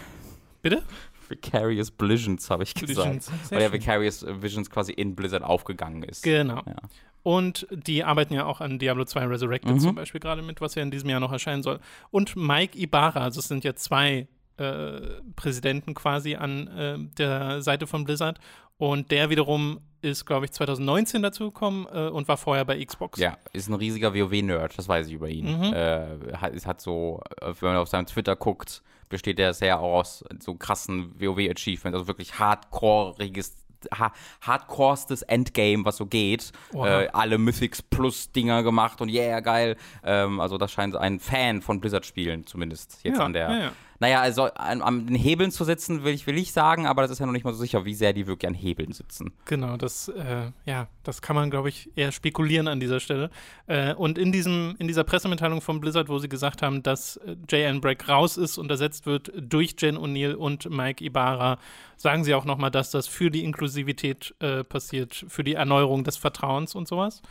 Bitte? 0.63 0.83
Vicarious 1.29 1.93
Visions, 1.99 2.49
habe 2.51 2.63
ich 2.63 2.75
gesagt. 2.75 3.31
Weil 3.51 3.61
schön. 3.63 3.73
Vicarious 3.73 4.25
Visions 4.29 4.71
quasi 4.71 4.93
in 4.93 5.17
Blizzard 5.17 5.43
aufgegangen 5.43 6.03
ist. 6.05 6.23
Genau. 6.23 6.63
Ja. 6.67 6.77
Und 7.23 7.67
die 7.73 8.05
arbeiten 8.05 8.35
ja 8.35 8.45
auch 8.45 8.61
an 8.61 8.79
Diablo 8.79 9.05
2 9.05 9.27
Resurrected 9.27 9.73
Mhm. 9.73 9.81
zum 9.81 9.95
Beispiel 9.97 10.21
gerade 10.21 10.43
mit, 10.43 10.61
was 10.61 10.77
ja 10.77 10.83
in 10.83 10.93
diesem 10.93 11.11
Jahr 11.11 11.19
noch 11.19 11.33
erscheinen 11.33 11.65
soll. 11.65 11.81
Und 12.13 12.37
Mike 12.37 12.79
Ibarra, 12.79 13.21
also 13.23 13.41
es 13.41 13.49
sind 13.49 13.65
ja 13.65 13.75
zwei 13.75 14.29
äh, 14.59 15.01
Präsidenten 15.37 15.95
quasi 15.95 16.35
an 16.37 16.67
äh, 16.69 16.97
der 17.19 17.63
Seite 17.63 17.87
von 17.87 18.05
Blizzard. 18.05 18.39
Und 18.79 19.11
der 19.11 19.31
wiederum 19.31 19.81
ist, 20.03 20.27
glaube 20.27 20.45
ich, 20.45 20.53
2019 20.53 21.23
dazugekommen 21.23 21.87
äh, 21.93 22.09
und 22.09 22.29
war 22.29 22.37
vorher 22.37 22.65
bei 22.65 22.85
Xbox. 22.85 23.19
Ja, 23.19 23.39
ist 23.53 23.69
ein 23.69 23.75
riesiger 23.75 24.15
WoW-Nerd, 24.15 24.77
das 24.79 24.87
weiß 24.89 25.07
ich 25.09 25.15
über 25.15 25.29
ihn. 25.29 25.59
Mhm. 25.59 25.73
Äh, 25.73 26.07
hat, 26.37 26.55
es 26.55 26.67
hat 26.67 26.81
so, 26.81 27.21
äh, 27.41 27.53
wenn 27.61 27.71
man 27.71 27.79
auf 27.79 27.89
seinem 27.89 28.07
Twitter 28.07 28.37
guckt, 28.37 28.83
besteht 29.09 29.39
er 29.41 29.55
sehr 29.55 29.81
aus 29.81 30.25
so 30.41 30.55
krassen 30.55 31.13
WoW-Achievements, 31.19 31.97
also 31.97 32.07
wirklich 32.07 32.39
hardcoreiges, 32.39 33.57
ha 33.99 34.13
hardcorestes 34.43 35.23
Endgame, 35.23 35.85
was 35.85 35.97
so 35.97 36.07
geht. 36.07 36.53
Äh, 36.75 37.09
alle 37.13 37.39
Mythics 37.39 37.83
Plus 37.83 38.31
Dinger 38.33 38.63
gemacht 38.63 39.01
und 39.01 39.09
yeah, 39.09 39.41
geil. 39.41 39.77
Ähm, 40.05 40.41
also 40.41 40.59
das 40.59 40.71
scheint 40.73 40.97
ein 40.97 41.19
Fan 41.21 41.63
von 41.63 41.81
Blizzard-Spielen 41.81 42.47
zumindest 42.47 43.01
jetzt 43.05 43.19
Ja, 43.19 43.25
an 43.25 43.33
der. 43.33 43.51
ja, 43.51 43.59
ja. 43.59 43.73
Naja, 43.99 44.21
also 44.21 44.45
an, 44.45 44.83
an 44.83 45.07
den 45.07 45.17
Hebeln 45.17 45.51
zu 45.51 45.65
sitzen, 45.65 46.05
will 46.05 46.15
ich, 46.15 46.27
will 46.27 46.37
ich 46.37 46.53
sagen, 46.53 46.87
aber 46.87 47.03
das 47.03 47.11
ist 47.13 47.19
ja 47.19 47.27
noch 47.27 47.33
nicht 47.33 47.45
mal 47.45 47.53
so 47.53 47.59
sicher, 47.59 47.85
wie 47.85 47.95
sehr 47.95 48.13
die 48.13 48.27
wirklich 48.27 48.49
an 48.49 48.55
Hebeln 48.55 48.93
sitzen. 48.93 49.33
Genau, 49.45 49.77
das, 49.77 50.09
äh, 50.09 50.51
ja, 50.65 50.89
das 51.03 51.23
kann 51.23 51.37
man, 51.37 51.51
glaube 51.51 51.69
ich, 51.69 51.91
eher 51.97 52.13
spekulieren 52.13 52.69
an 52.69 52.81
dieser 52.81 53.01
Stelle. 53.01 53.31
Äh, 53.67 53.95
und 53.95 54.19
in, 54.19 54.33
diesem, 54.33 54.77
in 54.79 54.89
dieser 54.89 55.05
Pressemitteilung 55.05 55.61
von 55.61 55.81
Blizzard, 55.81 56.09
wo 56.09 56.19
sie 56.19 56.29
gesagt 56.29 56.63
haben, 56.63 56.83
dass 56.83 57.17
äh, 57.19 57.37
J.N. 57.49 57.81
Bragg 57.81 58.09
raus 58.09 58.37
ist 58.37 58.59
und 58.59 58.71
ersetzt 58.71 59.07
wird 59.07 59.33
durch 59.37 59.75
Jen 59.79 59.97
O'Neill 59.97 60.35
und 60.35 60.69
Mike 60.71 61.05
Ibarra, 61.05 61.59
sagen 61.97 62.25
sie 62.25 62.35
auch 62.35 62.45
nochmal, 62.45 62.71
dass 62.71 62.91
das 62.91 63.07
für 63.07 63.31
die 63.31 63.45
Inklusivität 63.45 64.35
äh, 64.41 64.65
passiert, 64.65 65.25
für 65.29 65.45
die 65.45 65.55
Erneuerung 65.55 66.05
des 66.05 66.17
Vertrauens 66.17 66.75
und 66.75 66.89
sowas. 66.89 67.23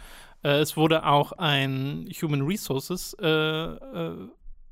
Äh, 0.44 0.60
es 0.60 0.78
wurde 0.78 1.06
auch 1.06 1.34
ein 1.34 2.10
Human 2.22 2.42
Resources 2.42 3.16
äh, 3.20 3.28
äh, 3.28 4.12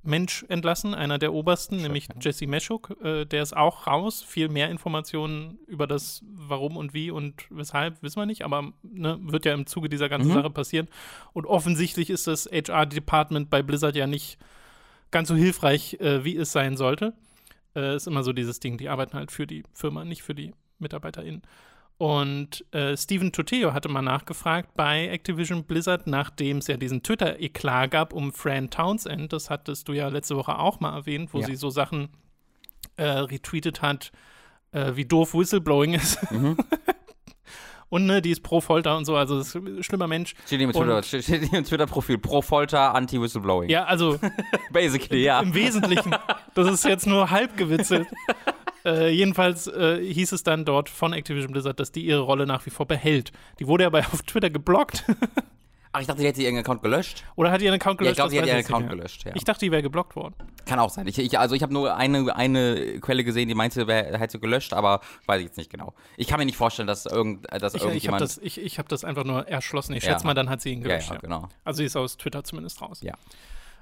Mensch 0.03 0.45
entlassen, 0.49 0.93
einer 0.93 1.17
der 1.17 1.33
obersten, 1.33 1.77
nämlich 1.77 2.07
ja. 2.09 2.15
Jesse 2.19 2.45
Meschuk. 2.45 2.97
Äh, 3.01 3.25
der 3.25 3.41
ist 3.41 3.55
auch 3.55 3.87
raus. 3.87 4.21
Viel 4.21 4.49
mehr 4.49 4.69
Informationen 4.69 5.59
über 5.67 5.87
das 5.87 6.23
Warum 6.29 6.75
und 6.77 6.93
Wie 6.93 7.09
und 7.09 7.45
Weshalb 7.49 8.03
wissen 8.03 8.19
wir 8.19 8.25
nicht, 8.25 8.43
aber 8.43 8.73
ne, 8.83 9.17
wird 9.21 9.45
ja 9.45 9.53
im 9.53 9.65
Zuge 9.65 9.87
dieser 9.89 10.09
ganzen 10.09 10.29
Mhm. 10.29 10.33
Sache 10.35 10.49
passieren. 10.49 10.87
Und 11.31 11.45
offensichtlich 11.45 12.09
ist 12.09 12.27
das 12.27 12.45
HR-Department 12.51 13.49
bei 13.49 13.63
Blizzard 13.63 13.95
ja 13.95 14.05
nicht 14.07 14.37
ganz 15.11 15.29
so 15.29 15.35
hilfreich, 15.35 15.95
äh, 16.01 16.23
wie 16.25 16.35
es 16.35 16.51
sein 16.51 16.75
sollte. 16.75 17.13
Äh, 17.75 17.95
ist 17.95 18.07
immer 18.07 18.23
so 18.23 18.33
dieses 18.33 18.59
Ding, 18.59 18.77
die 18.77 18.89
arbeiten 18.89 19.17
halt 19.17 19.31
für 19.31 19.47
die 19.47 19.63
Firma, 19.73 20.03
nicht 20.03 20.21
für 20.23 20.35
die 20.35 20.53
MitarbeiterInnen. 20.79 21.43
Und 22.03 22.65
äh, 22.73 22.97
Steven 22.97 23.31
Toteo 23.31 23.71
hatte 23.71 23.87
mal 23.87 24.01
nachgefragt 24.01 24.75
bei 24.75 25.07
Activision 25.07 25.63
Blizzard, 25.63 26.05
nachdem 26.05 26.57
es 26.57 26.67
ja 26.67 26.75
diesen 26.75 27.01
Twitter-Eklat 27.01 27.91
gab 27.91 28.11
um 28.11 28.33
Fran 28.33 28.69
Townsend. 28.69 29.31
Das 29.31 29.49
hattest 29.49 29.87
du 29.87 29.93
ja 29.93 30.09
letzte 30.09 30.35
Woche 30.35 30.59
auch 30.59 30.81
mal 30.81 30.93
erwähnt, 30.97 31.33
wo 31.33 31.39
Ja. 31.39 31.45
sie 31.45 31.55
so 31.55 31.69
Sachen 31.69 32.09
äh, 32.97 33.03
retweetet 33.05 33.81
hat, 33.81 34.11
äh, 34.73 34.91
wie 34.95 35.05
doof 35.05 35.33
Whistleblowing 35.33 35.93
ist. 35.93 36.29
Mhm. 36.29 36.57
Und 37.87 38.05
ne, 38.07 38.21
die 38.21 38.31
ist 38.31 38.41
pro 38.43 38.59
Folter 38.59 38.97
und 38.97 39.05
so, 39.05 39.15
also 39.15 39.37
ist 39.39 39.53
ein 39.55 39.83
schlimmer 39.83 40.07
Mensch. 40.07 40.33
Steht 40.47 40.59
im 40.59 40.71
Und- 40.71 41.03
Twitter- 41.05 41.63
Twitter-Profil 41.63 42.17
pro 42.17 42.41
Folter, 42.41 42.95
Anti-Whistleblowing. 42.95 43.69
Ja, 43.69 43.83
also 43.85 44.19
Basically, 44.73 45.23
ja. 45.23 45.39
im 45.39 45.53
Wesentlichen. 45.53 46.13
Das 46.55 46.67
ist 46.69 46.83
jetzt 46.85 47.05
nur 47.07 47.29
halb 47.29 47.55
gewitzelt. 47.55 48.07
Äh, 48.85 49.09
jedenfalls 49.11 49.67
äh, 49.67 50.03
hieß 50.03 50.31
es 50.33 50.43
dann 50.43 50.65
dort 50.65 50.89
von 50.89 51.13
Activision 51.13 51.51
Blizzard, 51.53 51.79
dass 51.79 51.91
die 51.91 52.05
ihre 52.05 52.21
Rolle 52.21 52.45
nach 52.45 52.65
wie 52.65 52.69
vor 52.69 52.85
behält. 52.85 53.31
Die 53.59 53.67
wurde 53.67 53.85
aber 53.85 53.99
auf 54.11 54.21
Twitter 54.23 54.49
geblockt. 54.49 55.03
Ach, 55.95 56.01
ich 56.01 56.07
dachte, 56.07 56.21
die 56.21 56.27
hätte 56.27 56.41
ihren 56.41 56.57
Account 56.57 56.81
gelöscht. 56.81 57.23
Oder 57.35 57.51
hat 57.51 57.61
ihren 57.61 57.75
Account 57.75 58.01
Ja, 58.01 58.09
ich 58.09 58.15
gelöscht? 58.15 58.15
glaube, 58.15 58.31
die 58.31 58.37
Das 58.37 58.49
hat 58.49 58.57
ihren 58.57 58.65
Account 58.65 58.89
gelöscht, 58.89 59.25
ja. 59.25 59.31
Ich 59.35 59.43
dachte, 59.43 59.59
die 59.63 59.71
wäre 59.71 59.83
geblockt 59.83 60.15
worden. 60.15 60.33
Kann 60.65 60.79
auch 60.79 60.89
sein. 60.89 61.05
Ich, 61.07 61.19
ich, 61.19 61.37
also 61.37 61.53
ich 61.53 61.61
habe 61.61 61.71
nur 61.71 61.95
eine, 61.95 62.35
eine 62.35 62.99
Quelle 62.99 63.23
gesehen, 63.23 63.47
die 63.47 63.53
meinte, 63.53 63.85
wer 63.85 64.17
hätte 64.17 64.39
gelöscht, 64.39 64.73
aber 64.73 65.01
weiß 65.27 65.39
ich 65.41 65.45
jetzt 65.45 65.57
nicht 65.57 65.69
genau. 65.69 65.93
Ich 66.17 66.25
kann 66.27 66.39
mir 66.39 66.45
nicht 66.45 66.57
vorstellen, 66.57 66.87
dass, 66.87 67.05
irgend, 67.05 67.45
dass 67.51 67.75
Ich, 67.75 67.81
ich 67.81 67.81
habe 67.83 67.91
irgendjemand... 67.91 68.21
das, 68.21 68.37
ich, 68.39 68.59
ich 68.59 68.79
hab 68.79 68.89
das 68.89 69.03
einfach 69.03 69.23
nur 69.23 69.47
erschlossen. 69.47 69.93
Ich 69.93 70.03
Ja. 70.03 70.13
schätze 70.13 70.25
mal, 70.25 70.33
dann 70.33 70.49
hat 70.49 70.61
sie 70.61 70.71
ihn 70.71 70.81
gelöscht. 70.81 71.09
ja, 71.09 71.15
Ja, 71.15 71.21
genau. 71.21 71.47
Also 71.63 71.77
sie 71.77 71.85
ist 71.85 71.95
aus 71.95 72.17
Twitter 72.17 72.43
zumindest 72.43 72.81
raus. 72.81 73.01
Ja. 73.03 73.13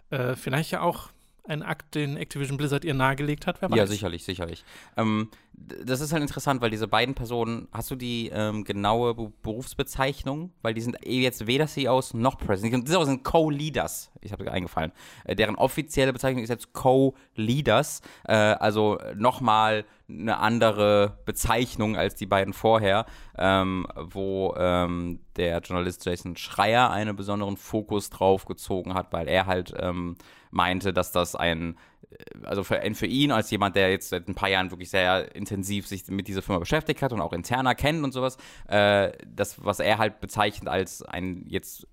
Äh, 0.09 0.35
vielleicht 0.35 0.71
ja 0.71 0.81
auch 0.81 1.07
ein 1.43 1.63
Akt, 1.63 1.95
den 1.95 2.17
Activision 2.17 2.57
Blizzard 2.57 2.85
ihr 2.85 2.93
nahegelegt 2.93 3.47
hat, 3.47 3.61
wer 3.61 3.71
weiß. 3.71 3.77
Ja, 3.77 3.87
sicherlich, 3.87 4.23
sicherlich. 4.23 4.63
Ähm, 4.97 5.29
das 5.53 6.01
ist 6.01 6.13
halt 6.13 6.21
interessant, 6.21 6.61
weil 6.61 6.69
diese 6.69 6.87
beiden 6.87 7.15
Personen, 7.15 7.67
hast 7.71 7.91
du 7.91 7.95
die 7.95 8.29
ähm, 8.33 8.63
genaue 8.63 9.13
Be 9.15 9.31
Berufsbezeichnung? 9.41 10.51
Weil 10.61 10.73
die 10.73 10.81
sind 10.81 11.05
eh 11.05 11.21
jetzt 11.21 11.47
weder 11.47 11.67
CEOs 11.67 12.13
noch 12.13 12.37
President. 12.37 12.87
Die 12.87 12.91
sind, 12.91 13.01
die 13.01 13.05
sind 13.05 13.23
Co-Leaders 13.23 14.11
ich 14.21 14.31
habe 14.31 14.49
eingefallen. 14.51 14.91
Äh, 15.25 15.35
deren 15.35 15.55
offizielle 15.55 16.13
Bezeichnung 16.13 16.43
ist 16.43 16.49
jetzt 16.49 16.73
Co-Leaders, 16.73 18.01
äh, 18.25 18.33
also 18.33 18.99
nochmal 19.15 19.85
eine 20.07 20.37
andere 20.37 21.17
Bezeichnung 21.25 21.95
als 21.95 22.15
die 22.15 22.25
beiden 22.25 22.53
vorher, 22.53 23.05
ähm, 23.37 23.87
wo 23.95 24.53
ähm, 24.57 25.19
der 25.37 25.59
Journalist 25.59 26.05
Jason 26.05 26.35
Schreier 26.35 26.91
einen 26.91 27.15
besonderen 27.15 27.57
Fokus 27.57 28.09
drauf 28.09 28.45
gezogen 28.45 28.93
hat, 28.93 29.13
weil 29.13 29.27
er 29.27 29.45
halt 29.45 29.73
ähm, 29.79 30.17
meinte, 30.51 30.93
dass 30.93 31.11
das 31.11 31.35
ein 31.35 31.77
äh, 32.11 32.15
also 32.43 32.63
für, 32.63 32.81
für, 32.93 33.05
ihn 33.05 33.31
als 33.31 33.51
jemand, 33.51 33.75
der 33.75 33.91
jetzt 33.91 34.09
seit 34.09 34.27
ein 34.27 34.35
paar 34.35 34.49
Jahren 34.49 34.71
wirklich 34.71 34.89
sehr 34.89 35.35
intensiv 35.35 35.87
sich 35.87 36.07
mit 36.07 36.27
dieser 36.27 36.41
Firma 36.41 36.59
beschäftigt 36.59 37.01
hat 37.01 37.13
und 37.13 37.21
auch 37.21 37.33
interner 37.33 37.75
kennt 37.75 38.03
und 38.03 38.11
sowas, 38.11 38.37
äh, 38.67 39.11
das, 39.27 39.63
was 39.63 39.79
er 39.79 39.97
halt 39.97 40.19
bezeichnet 40.19 40.67
als 40.67 41.01
ein 41.01 41.45
jetzt 41.47 41.87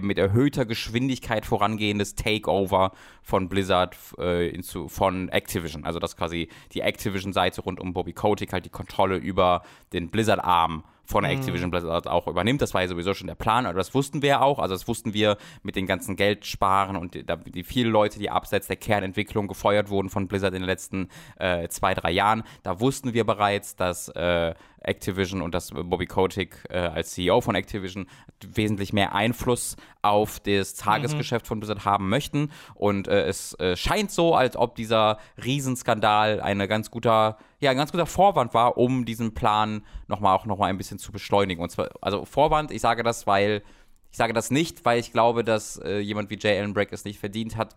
mit 0.00 0.18
erhöhter 0.18 0.66
Geschwindigkeit 0.66 1.46
vorangehendes 1.46 2.16
Takeover 2.16 2.90
von 3.22 3.48
Blizzard 3.48 3.96
äh, 4.18 4.48
inzu, 4.48 4.88
von 4.88 5.28
Activision. 5.28 5.84
Also 5.84 6.00
dass 6.00 6.16
quasi 6.16 6.48
die 6.72 6.80
Activision-Seite 6.80 7.60
rund 7.60 7.78
um 7.78 7.92
Bobby 7.92 8.12
Kotick 8.12 8.52
halt 8.52 8.64
die 8.64 8.70
Kontrolle 8.70 9.16
über 9.16 9.62
den 9.92 10.10
Blizzard-Arm 10.10 10.82
von 11.06 11.24
mhm. 11.24 11.30
Activision 11.30 11.70
Blizzard 11.70 12.06
auch 12.06 12.26
übernimmt. 12.26 12.60
Das 12.62 12.74
war 12.74 12.82
ja 12.82 12.88
sowieso 12.88 13.14
schon 13.14 13.26
der 13.26 13.34
Plan, 13.34 13.66
aber 13.66 13.78
das 13.78 13.94
wussten 13.94 14.22
wir 14.22 14.28
ja 14.28 14.40
auch. 14.40 14.58
Also 14.58 14.74
das 14.74 14.86
wussten 14.88 15.14
wir 15.14 15.36
mit 15.62 15.76
den 15.76 15.86
ganzen 15.86 16.16
Geldsparen 16.16 16.96
und 16.96 17.14
die, 17.14 17.24
die 17.24 17.64
vielen 17.64 17.90
Leute, 17.90 18.18
die 18.18 18.30
abseits 18.30 18.66
der 18.66 18.76
Kernentwicklung 18.76 19.48
gefeuert 19.48 19.88
wurden 19.88 20.10
von 20.10 20.28
Blizzard 20.28 20.54
in 20.54 20.62
den 20.62 20.66
letzten 20.66 21.08
äh, 21.38 21.68
zwei, 21.68 21.94
drei 21.94 22.10
Jahren. 22.10 22.42
Da 22.62 22.80
wussten 22.80 23.14
wir 23.14 23.24
bereits, 23.24 23.76
dass 23.76 24.08
äh, 24.10 24.54
Activision 24.86 25.42
und 25.42 25.54
dass 25.54 25.70
Bobby 25.70 26.06
Kotick 26.06 26.64
äh, 26.70 26.78
als 26.78 27.12
CEO 27.12 27.40
von 27.40 27.54
Activision 27.54 28.06
wesentlich 28.46 28.92
mehr 28.92 29.14
Einfluss 29.14 29.76
auf 30.02 30.40
das 30.40 30.74
Tagesgeschäft 30.74 31.44
mhm. 31.46 31.48
von 31.48 31.60
Blizzard 31.60 31.84
haben 31.84 32.08
möchten. 32.08 32.50
Und 32.74 33.08
äh, 33.08 33.26
es 33.26 33.54
äh, 33.54 33.76
scheint 33.76 34.10
so, 34.10 34.34
als 34.34 34.56
ob 34.56 34.76
dieser 34.76 35.18
Riesenskandal 35.44 36.40
eine 36.40 36.68
ganz 36.68 36.90
guter, 36.90 37.38
ja, 37.60 37.70
ein 37.70 37.76
ganz 37.76 37.92
guter 37.92 38.06
Vorwand 38.06 38.54
war, 38.54 38.78
um 38.78 39.04
diesen 39.04 39.34
Plan 39.34 39.84
nochmal 40.06 40.36
auch 40.36 40.46
nochmal 40.46 40.70
ein 40.70 40.78
bisschen 40.78 40.98
zu 40.98 41.12
beschleunigen. 41.12 41.62
Und 41.62 41.70
zwar, 41.70 41.90
also 42.00 42.24
Vorwand, 42.24 42.70
ich 42.70 42.80
sage 42.80 43.02
das, 43.02 43.26
weil 43.26 43.62
ich 44.10 44.16
sage 44.16 44.32
das 44.32 44.50
nicht, 44.50 44.84
weil 44.84 44.98
ich 44.98 45.12
glaube, 45.12 45.44
dass 45.44 45.78
äh, 45.78 45.98
jemand 45.98 46.30
wie 46.30 46.36
J. 46.36 46.56
Allen 46.56 46.74
Brack 46.74 46.92
es 46.92 47.04
nicht 47.04 47.18
verdient 47.18 47.56
hat, 47.56 47.76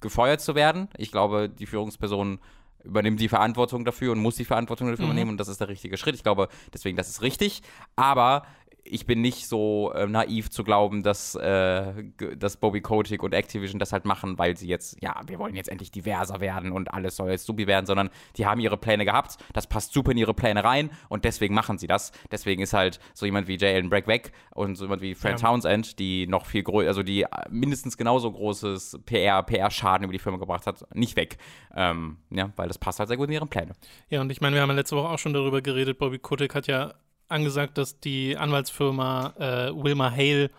gefeuert 0.00 0.40
zu 0.40 0.54
werden. 0.54 0.88
Ich 0.96 1.10
glaube, 1.10 1.48
die 1.48 1.66
Führungsperson 1.66 2.38
übernimmt 2.86 3.20
die 3.20 3.28
Verantwortung 3.28 3.84
dafür 3.84 4.12
und 4.12 4.18
muss 4.20 4.36
die 4.36 4.44
Verantwortung 4.44 4.88
dafür 4.88 5.04
mhm. 5.04 5.10
übernehmen 5.10 5.30
und 5.32 5.38
das 5.38 5.48
ist 5.48 5.60
der 5.60 5.68
richtige 5.68 5.96
Schritt. 5.96 6.14
Ich 6.14 6.22
glaube, 6.22 6.48
deswegen, 6.72 6.96
das 6.96 7.08
ist 7.08 7.22
richtig. 7.22 7.62
Aber 7.96 8.44
ich 8.88 9.06
bin 9.06 9.20
nicht 9.20 9.46
so 9.46 9.92
äh, 9.92 10.06
naiv 10.06 10.50
zu 10.50 10.64
glauben, 10.64 11.02
dass, 11.02 11.34
äh, 11.34 11.92
dass 12.36 12.56
Bobby 12.56 12.80
Kotick 12.80 13.22
und 13.22 13.34
Activision 13.34 13.78
das 13.78 13.92
halt 13.92 14.04
machen, 14.04 14.38
weil 14.38 14.56
sie 14.56 14.68
jetzt, 14.68 15.02
ja, 15.02 15.20
wir 15.26 15.38
wollen 15.38 15.54
jetzt 15.54 15.68
endlich 15.68 15.90
diverser 15.90 16.40
werden 16.40 16.72
und 16.72 16.92
alles 16.92 17.16
soll 17.16 17.30
jetzt 17.30 17.46
subi 17.46 17.66
werden, 17.66 17.86
sondern 17.86 18.10
die 18.36 18.46
haben 18.46 18.60
ihre 18.60 18.76
Pläne 18.76 19.04
gehabt, 19.04 19.36
das 19.52 19.66
passt 19.66 19.92
super 19.92 20.12
in 20.12 20.18
ihre 20.18 20.34
Pläne 20.34 20.64
rein 20.64 20.90
und 21.08 21.24
deswegen 21.24 21.54
machen 21.54 21.78
sie 21.78 21.86
das. 21.86 22.12
Deswegen 22.30 22.62
ist 22.62 22.72
halt 22.72 23.00
so 23.14 23.26
jemand 23.26 23.48
wie 23.48 23.54
J. 23.54 23.74
Allen 23.74 23.90
Brack 23.90 24.06
weg 24.06 24.32
und 24.54 24.76
so 24.76 24.84
jemand 24.84 25.02
wie 25.02 25.14
Fred 25.14 25.40
ja. 25.40 25.48
Townsend, 25.48 25.98
die 25.98 26.26
noch 26.26 26.46
viel 26.46 26.62
größer, 26.62 26.88
also 26.88 27.02
die 27.02 27.26
mindestens 27.50 27.96
genauso 27.96 28.30
großes 28.30 29.00
PR, 29.06 29.42
PR-Schaden 29.42 30.04
über 30.04 30.12
die 30.12 30.18
Firma 30.18 30.38
gebracht 30.38 30.66
hat, 30.66 30.86
nicht 30.94 31.16
weg. 31.16 31.38
Ähm, 31.74 32.18
ja, 32.30 32.50
weil 32.56 32.68
das 32.68 32.78
passt 32.78 32.98
halt 32.98 33.08
sehr 33.08 33.16
gut 33.16 33.28
in 33.28 33.34
ihre 33.34 33.46
Pläne. 33.46 33.72
Ja, 34.08 34.20
und 34.20 34.30
ich 34.30 34.40
meine, 34.40 34.54
wir 34.54 34.62
haben 34.62 34.74
letzte 34.74 34.96
Woche 34.96 35.08
auch 35.08 35.18
schon 35.18 35.32
darüber 35.32 35.60
geredet, 35.60 35.98
Bobby 35.98 36.18
Kotick 36.18 36.54
hat 36.54 36.66
ja 36.66 36.94
angesagt, 37.28 37.78
dass 37.78 38.00
die 38.00 38.36
Anwaltsfirma 38.36 39.34
äh, 39.38 39.72
Wilmer 39.74 40.10
Hale 40.10 40.50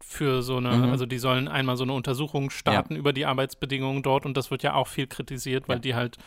für 0.00 0.42
so 0.42 0.58
eine, 0.58 0.70
mhm. 0.70 0.90
also 0.90 1.06
die 1.06 1.18
sollen 1.18 1.48
einmal 1.48 1.76
so 1.76 1.84
eine 1.84 1.92
Untersuchung 1.92 2.50
starten 2.50 2.94
ja. 2.94 2.98
über 2.98 3.12
die 3.12 3.26
Arbeitsbedingungen 3.26 4.02
dort 4.02 4.24
und 4.24 4.36
das 4.36 4.50
wird 4.50 4.62
ja 4.62 4.74
auch 4.74 4.86
viel 4.86 5.06
kritisiert, 5.06 5.68
weil 5.68 5.76
ja. 5.76 5.80
die 5.80 5.94
halt 5.94 6.18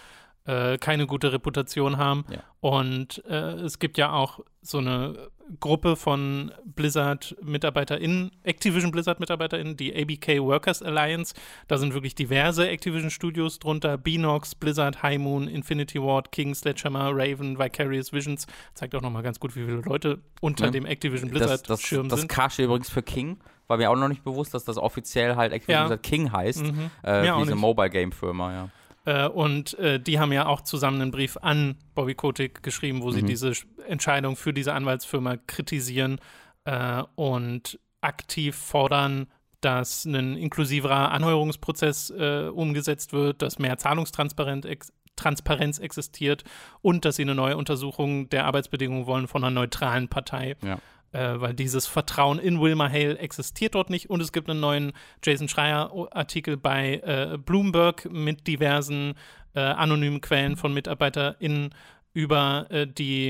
äh, 0.45 0.77
keine 0.77 1.07
gute 1.07 1.31
Reputation 1.31 1.97
haben. 1.97 2.25
Ja. 2.29 2.39
Und 2.61 3.23
äh, 3.25 3.53
es 3.61 3.79
gibt 3.79 3.97
ja 3.97 4.11
auch 4.11 4.39
so 4.61 4.79
eine 4.79 5.29
Gruppe 5.59 5.95
von 5.95 6.51
Blizzard-MitarbeiterInnen, 6.65 8.31
Activision 8.43 8.91
Blizzard-MitarbeiterInnen, 8.91 9.77
die 9.77 9.95
ABK 9.95 10.41
Workers 10.41 10.83
Alliance. 10.83 11.33
Da 11.67 11.77
sind 11.77 11.93
wirklich 11.93 12.15
diverse 12.15 12.67
Activision-Studios 12.67 13.59
drunter: 13.59 13.97
Beanox, 13.97 14.55
Blizzard, 14.55 15.01
High 15.01 15.19
Moon, 15.19 15.47
Infinity 15.47 16.01
Ward, 16.01 16.31
King, 16.31 16.53
Sledgehammer, 16.53 17.11
Raven, 17.13 17.57
Vicarious 17.57 18.13
Visions. 18.13 18.45
Zeigt 18.73 18.95
auch 18.95 19.01
nochmal 19.01 19.23
ganz 19.23 19.39
gut, 19.39 19.55
wie 19.55 19.65
viele 19.65 19.81
Leute 19.81 20.19
unter 20.41 20.65
ja. 20.65 20.71
dem 20.71 20.85
Activision 20.85 21.29
Blizzard-Schirm 21.29 22.09
sind. 22.09 22.11
Das 22.11 22.27
Kasche 22.27 22.63
übrigens 22.63 22.89
für 22.89 23.01
King 23.01 23.39
war 23.67 23.77
mir 23.77 23.91
auch 23.91 23.95
noch 23.95 24.07
nicht 24.07 24.23
bewusst, 24.23 24.53
dass 24.53 24.65
das 24.65 24.77
offiziell 24.77 25.35
halt 25.35 25.53
Activision 25.53 25.81
ja. 25.83 25.87
Blizzard 25.87 26.03
King 26.03 26.31
heißt. 26.31 26.63
Mhm. 26.63 26.91
Äh, 27.03 27.31
diese 27.43 27.55
Mobile-Game-Firma, 27.55 28.53
ja. 28.53 28.69
Äh, 29.09 29.27
und 29.27 29.77
äh, 29.79 29.99
die 29.99 30.19
haben 30.19 30.31
ja 30.31 30.45
auch 30.45 30.61
zusammen 30.61 31.01
einen 31.01 31.11
Brief 31.11 31.35
an 31.41 31.77
Bobby 31.95 32.13
Kotick 32.13 32.61
geschrieben, 32.61 33.01
wo 33.01 33.07
mhm. 33.07 33.13
sie 33.13 33.23
diese 33.23 33.53
Entscheidung 33.87 34.35
für 34.35 34.53
diese 34.53 34.73
Anwaltsfirma 34.73 35.37
kritisieren 35.47 36.19
äh, 36.65 37.01
und 37.15 37.79
aktiv 38.01 38.55
fordern, 38.55 39.25
dass 39.61 40.05
ein 40.05 40.37
inklusiverer 40.37 41.11
Anheuerungsprozess 41.11 42.11
äh, 42.11 42.49
umgesetzt 42.53 43.11
wird, 43.11 43.41
dass 43.41 43.57
mehr 43.57 43.77
Zahlungstransparenz 43.77 44.65
ex 44.65 44.93
Transparenz 45.15 45.79
existiert 45.79 46.45
und 46.81 47.03
dass 47.03 47.17
sie 47.17 47.23
eine 47.23 47.35
neue 47.35 47.57
Untersuchung 47.57 48.29
der 48.29 48.45
Arbeitsbedingungen 48.45 49.05
wollen 49.05 49.27
von 49.27 49.43
einer 49.43 49.51
neutralen 49.51 50.07
Partei. 50.07 50.55
Ja 50.61 50.79
äh, 51.11 51.39
weil 51.39 51.53
dieses 51.53 51.87
Vertrauen 51.87 52.39
in 52.39 52.61
Wilmer 52.61 52.89
Hale 52.89 53.17
existiert 53.17 53.75
dort 53.75 53.89
nicht. 53.89 54.09
Und 54.09 54.21
es 54.21 54.31
gibt 54.31 54.49
einen 54.49 54.59
neuen 54.59 54.93
Jason 55.23 55.47
Schreier-Artikel 55.47 56.57
bei 56.57 57.01
äh, 57.03 57.37
Bloomberg 57.37 58.11
mit 58.11 58.47
diversen 58.47 59.15
äh, 59.55 59.59
anonymen 59.59 60.21
Quellen 60.21 60.55
von 60.55 60.73
MitarbeiterInnen 60.73 61.73
über 62.13 62.67
äh, 62.69 62.87
die, 62.87 63.29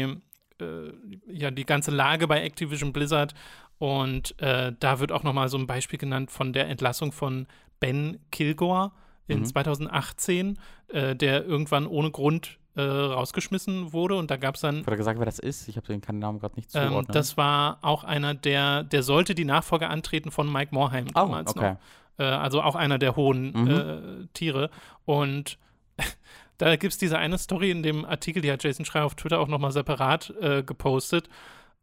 äh, 0.60 0.92
ja, 1.28 1.52
die 1.52 1.66
ganze 1.66 1.92
Lage 1.92 2.28
bei 2.28 2.42
Activision 2.44 2.94
Blizzard. 2.94 3.34
Und 3.78 4.40
äh, 4.42 4.74
da 4.78 5.00
wird 5.00 5.12
auch 5.12 5.24
nochmal 5.24 5.48
so 5.48 5.58
ein 5.58 5.68
Beispiel 5.68 6.00
genannt 6.00 6.32
von 6.32 6.52
der 6.52 6.68
Entlassung 6.68 7.12
von 7.14 7.48
Ben 7.80 8.20
Kilgore 8.32 8.92
in 9.28 9.40
mhm. 9.40 9.46
2018, 9.46 10.60
der 10.92 11.46
irgendwann 11.46 11.86
ohne 11.86 12.10
Grund 12.10 12.58
äh, 12.80 13.14
rausgeschmissen 13.14 13.94
wurde 13.94 14.16
und 14.16 14.32
da 14.32 14.38
gab 14.38 14.56
es 14.56 14.62
dann. 14.62 14.86
Wurde 14.86 14.98
gesagt, 14.98 15.20
wer 15.20 15.26
das 15.26 15.40
ist? 15.40 15.68
Ich 15.68 15.78
habe 15.78 15.88
den 15.88 16.20
Namen 16.20 16.40
gerade 16.40 16.56
nicht 16.56 16.72
zuordnen. 16.72 17.00
Ähm, 17.00 17.06
das 17.10 17.38
war 17.38 17.80
auch 17.82 18.04
einer, 18.04 18.34
der, 18.34 18.84
der 18.84 19.04
sollte 19.04 19.36
die 19.36 19.46
Nachfolge 19.46 19.90
antreten 19.90 20.32
von 20.32 20.52
Mike 20.52 20.74
Morheim 20.74 21.08
oh, 21.10 21.12
damals 21.14 21.52
okay. 21.52 21.72
noch. 22.18 22.26
Äh, 22.26 22.30
also 22.30 22.62
auch 22.62 22.76
einer 22.76 22.98
der 22.98 23.16
hohen 23.16 23.52
mhm. 23.52 23.68
äh, 23.70 24.28
Tiere. 24.34 24.70
Und 25.06 25.58
da 26.58 26.76
gibt 26.76 26.94
es 26.94 26.98
diese 26.98 27.18
eine 27.18 27.38
Story 27.38 27.72
in 27.72 27.84
dem 27.84 28.06
Artikel, 28.06 28.42
die 28.42 28.52
hat 28.52 28.64
Jason 28.64 28.86
Schreier 28.86 29.06
auf 29.06 29.16
Twitter 29.16 29.40
auch 29.40 29.48
nochmal 29.48 29.72
separat 29.72 30.34
äh, 30.42 30.64
gepostet. 30.64 31.30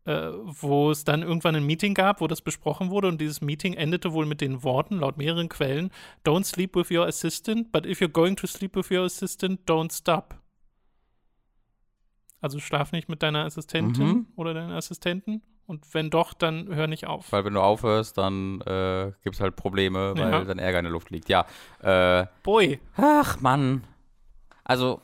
Äh, 0.07 0.31
wo 0.45 0.93
es 0.93 1.03
dann 1.03 1.23
irgendwann 1.23 1.57
ein 1.57 1.67
Meeting 1.67 1.93
gab, 1.93 2.21
wo 2.21 2.29
das 2.29 2.41
besprochen 2.41 2.91
wurde 2.91 3.09
und 3.09 3.21
dieses 3.21 3.41
Meeting 3.41 3.75
endete 3.75 4.13
wohl 4.13 4.25
mit 4.25 4.41
den 4.41 4.63
Worten, 4.63 5.01
laut 5.01 5.17
mehreren 5.17 5.49
Quellen, 5.49 5.91
Don't 6.25 6.45
sleep 6.45 6.77
with 6.77 6.93
your 6.93 7.07
assistant, 7.07 7.73
but 7.73 7.85
if 7.85 8.01
you're 8.01 8.09
going 8.09 8.37
to 8.37 8.47
sleep 8.47 8.77
with 8.77 8.89
your 8.89 9.05
assistant, 9.05 9.69
don't 9.69 9.91
stop. 9.91 10.37
Also 12.41 12.59
schlaf 12.61 12.93
nicht 12.93 13.09
mit 13.09 13.23
deiner 13.23 13.45
Assistentin 13.45 14.07
mhm. 14.07 14.27
oder 14.37 14.55
deinen 14.55 14.73
Assistenten. 14.73 15.43
Und 15.67 15.95
wenn 15.95 16.11
doch, 16.11 16.33
dann 16.33 16.69
hör 16.75 16.87
nicht 16.87 17.07
auf. 17.07 17.33
Weil 17.33 17.45
wenn 17.45 17.55
du 17.55 17.61
aufhörst, 17.61 18.17
dann 18.19 18.61
äh, 18.61 19.13
gibt 19.25 19.35
es 19.35 19.41
halt 19.41 19.57
Probleme, 19.57 20.15
weil 20.17 20.31
ja. 20.31 20.45
dann 20.45 20.59
Ärger 20.59 20.79
in 20.79 20.85
der 20.85 20.93
Luft 20.93 21.11
liegt. 21.11 21.29
Ja. 21.29 21.45
Äh, 21.83 22.27
Boy. 22.45 22.79
Ach, 22.97 23.41
Mann. 23.41 23.83
Also, 24.63 25.01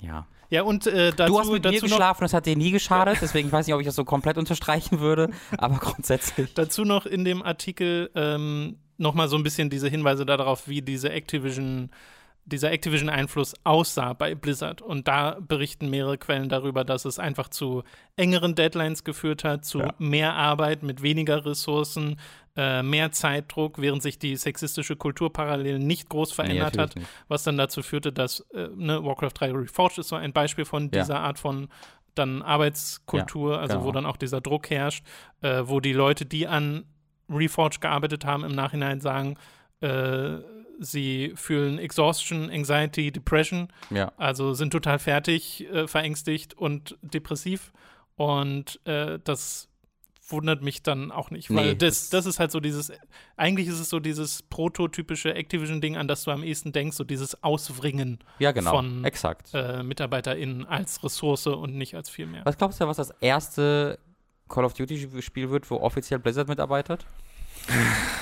ja. 0.00 0.26
Ja, 0.50 0.64
und 0.64 0.86
äh, 0.86 1.12
dazu, 1.12 1.32
Du 1.32 1.38
hast 1.38 1.50
mit 1.50 1.64
mir 1.64 1.80
geschlafen, 1.80 2.24
das 2.24 2.34
hat 2.34 2.44
dir 2.44 2.56
nie 2.56 2.72
geschadet, 2.72 3.18
deswegen 3.22 3.50
weiß 3.50 3.64
ich 3.64 3.68
nicht, 3.68 3.74
ob 3.74 3.80
ich 3.80 3.86
das 3.86 3.94
so 3.94 4.04
komplett 4.04 4.36
unterstreichen 4.36 5.00
würde, 5.00 5.30
aber 5.56 5.76
grundsätzlich. 5.78 6.52
Dazu 6.52 6.84
noch 6.84 7.06
in 7.06 7.24
dem 7.24 7.42
Artikel 7.42 8.10
ähm, 8.14 8.76
nochmal 8.98 9.28
so 9.28 9.36
ein 9.36 9.44
bisschen 9.44 9.70
diese 9.70 9.88
Hinweise 9.88 10.26
darauf, 10.26 10.68
wie 10.68 10.82
diese 10.82 11.10
Activision 11.10 11.90
dieser 12.44 12.72
Activision-Einfluss 12.72 13.54
aussah 13.64 14.12
bei 14.14 14.34
Blizzard. 14.34 14.82
Und 14.82 15.06
da 15.08 15.38
berichten 15.40 15.88
mehrere 15.90 16.18
Quellen 16.18 16.48
darüber, 16.48 16.84
dass 16.84 17.04
es 17.04 17.18
einfach 17.18 17.48
zu 17.48 17.82
engeren 18.16 18.54
Deadlines 18.54 19.04
geführt 19.04 19.44
hat, 19.44 19.64
zu 19.64 19.78
ja. 19.80 19.94
mehr 19.98 20.34
Arbeit 20.34 20.82
mit 20.82 21.02
weniger 21.02 21.46
Ressourcen, 21.46 22.18
äh, 22.56 22.82
mehr 22.82 23.12
Zeitdruck, 23.12 23.80
während 23.80 24.02
sich 24.02 24.18
die 24.18 24.36
sexistische 24.36 24.96
Kultur 24.96 25.32
parallel 25.32 25.78
nicht 25.78 26.08
groß 26.08 26.32
verändert 26.32 26.74
nee, 26.74 26.82
hat, 26.82 26.96
nicht. 26.96 27.08
was 27.28 27.44
dann 27.44 27.56
dazu 27.56 27.82
führte, 27.82 28.12
dass 28.12 28.40
äh, 28.52 28.68
ne, 28.74 29.02
Warcraft 29.02 29.32
3 29.34 29.52
Reforged 29.52 29.98
ist 29.98 30.08
so 30.08 30.16
ein 30.16 30.32
Beispiel 30.32 30.64
von 30.64 30.90
dieser 30.90 31.14
ja. 31.14 31.20
Art 31.20 31.38
von 31.38 31.68
dann 32.14 32.42
Arbeitskultur, 32.42 33.54
ja, 33.54 33.58
also 33.60 33.76
genau. 33.76 33.86
wo 33.86 33.92
dann 33.92 34.04
auch 34.04 34.18
dieser 34.18 34.42
Druck 34.42 34.68
herrscht, 34.68 35.04
äh, 35.40 35.62
wo 35.64 35.80
die 35.80 35.94
Leute, 35.94 36.26
die 36.26 36.46
an 36.46 36.84
Reforged 37.30 37.80
gearbeitet 37.80 38.26
haben, 38.26 38.44
im 38.44 38.54
Nachhinein 38.54 39.00
sagen, 39.00 39.38
äh, 39.80 40.38
sie 40.84 41.32
fühlen 41.36 41.78
Exhaustion, 41.78 42.50
Anxiety, 42.50 43.10
Depression. 43.12 43.68
Ja. 43.90 44.12
Also 44.16 44.54
sind 44.54 44.70
total 44.70 44.98
fertig, 44.98 45.66
äh, 45.72 45.86
verängstigt 45.88 46.54
und 46.54 46.96
depressiv. 47.02 47.72
Und 48.16 48.80
äh, 48.86 49.18
das 49.24 49.68
wundert 50.28 50.62
mich 50.62 50.82
dann 50.82 51.10
auch 51.10 51.30
nicht, 51.30 51.50
weil 51.54 51.70
Nee, 51.70 51.74
das, 51.74 52.08
das 52.08 52.24
ist 52.26 52.38
halt 52.38 52.50
so 52.52 52.60
dieses, 52.60 52.90
eigentlich 53.36 53.68
ist 53.68 53.78
es 53.78 53.90
so 53.90 54.00
dieses 54.00 54.42
prototypische 54.42 55.34
Activision-Ding, 55.34 55.96
an 55.96 56.08
das 56.08 56.24
du 56.24 56.30
am 56.30 56.42
ehesten 56.42 56.72
denkst, 56.72 56.96
so 56.96 57.04
dieses 57.04 57.42
Auswringen 57.42 58.18
Ja, 58.38 58.52
genau. 58.52 58.70
von 58.70 59.04
Exakt. 59.04 59.50
äh, 59.52 59.82
MitarbeiterInnen 59.82 60.64
als 60.66 61.02
Ressource 61.04 61.46
und 61.48 61.74
nicht 61.76 61.94
als 61.94 62.08
viel 62.08 62.26
mehr. 62.26 62.42
Was 62.44 62.56
glaubst 62.56 62.80
du, 62.80 62.86
was 62.86 62.96
das 62.96 63.10
erste 63.20 63.98
Call 64.48 64.64
of 64.64 64.74
Duty-Spiel 64.74 65.50
wird, 65.50 65.70
wo 65.70 65.76
offiziell 65.76 66.18
Blizzard 66.20 66.48
mitarbeitet? 66.48 67.04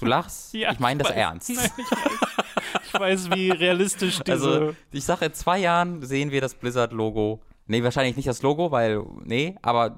Du 0.00 0.06
lachst? 0.06 0.54
Ja, 0.54 0.72
ich 0.72 0.78
meine 0.80 0.98
das 1.02 1.10
weiß. 1.10 1.16
ernst. 1.16 1.50
Nein, 1.50 1.70
ich 1.76 1.90
weiß, 1.90 2.82
ich 2.86 2.94
weiß, 3.00 3.30
wie 3.32 3.50
realistisch 3.50 4.18
diese. 4.20 4.32
Also, 4.32 4.74
ich 4.92 5.04
sage, 5.04 5.26
in 5.26 5.34
zwei 5.34 5.58
Jahren 5.58 6.02
sehen 6.02 6.30
wir 6.30 6.40
das 6.40 6.54
Blizzard-Logo. 6.54 7.40
Nee, 7.66 7.84
wahrscheinlich 7.84 8.16
nicht 8.16 8.26
das 8.26 8.42
Logo, 8.42 8.72
weil, 8.72 9.00
nee, 9.22 9.54
aber 9.62 9.96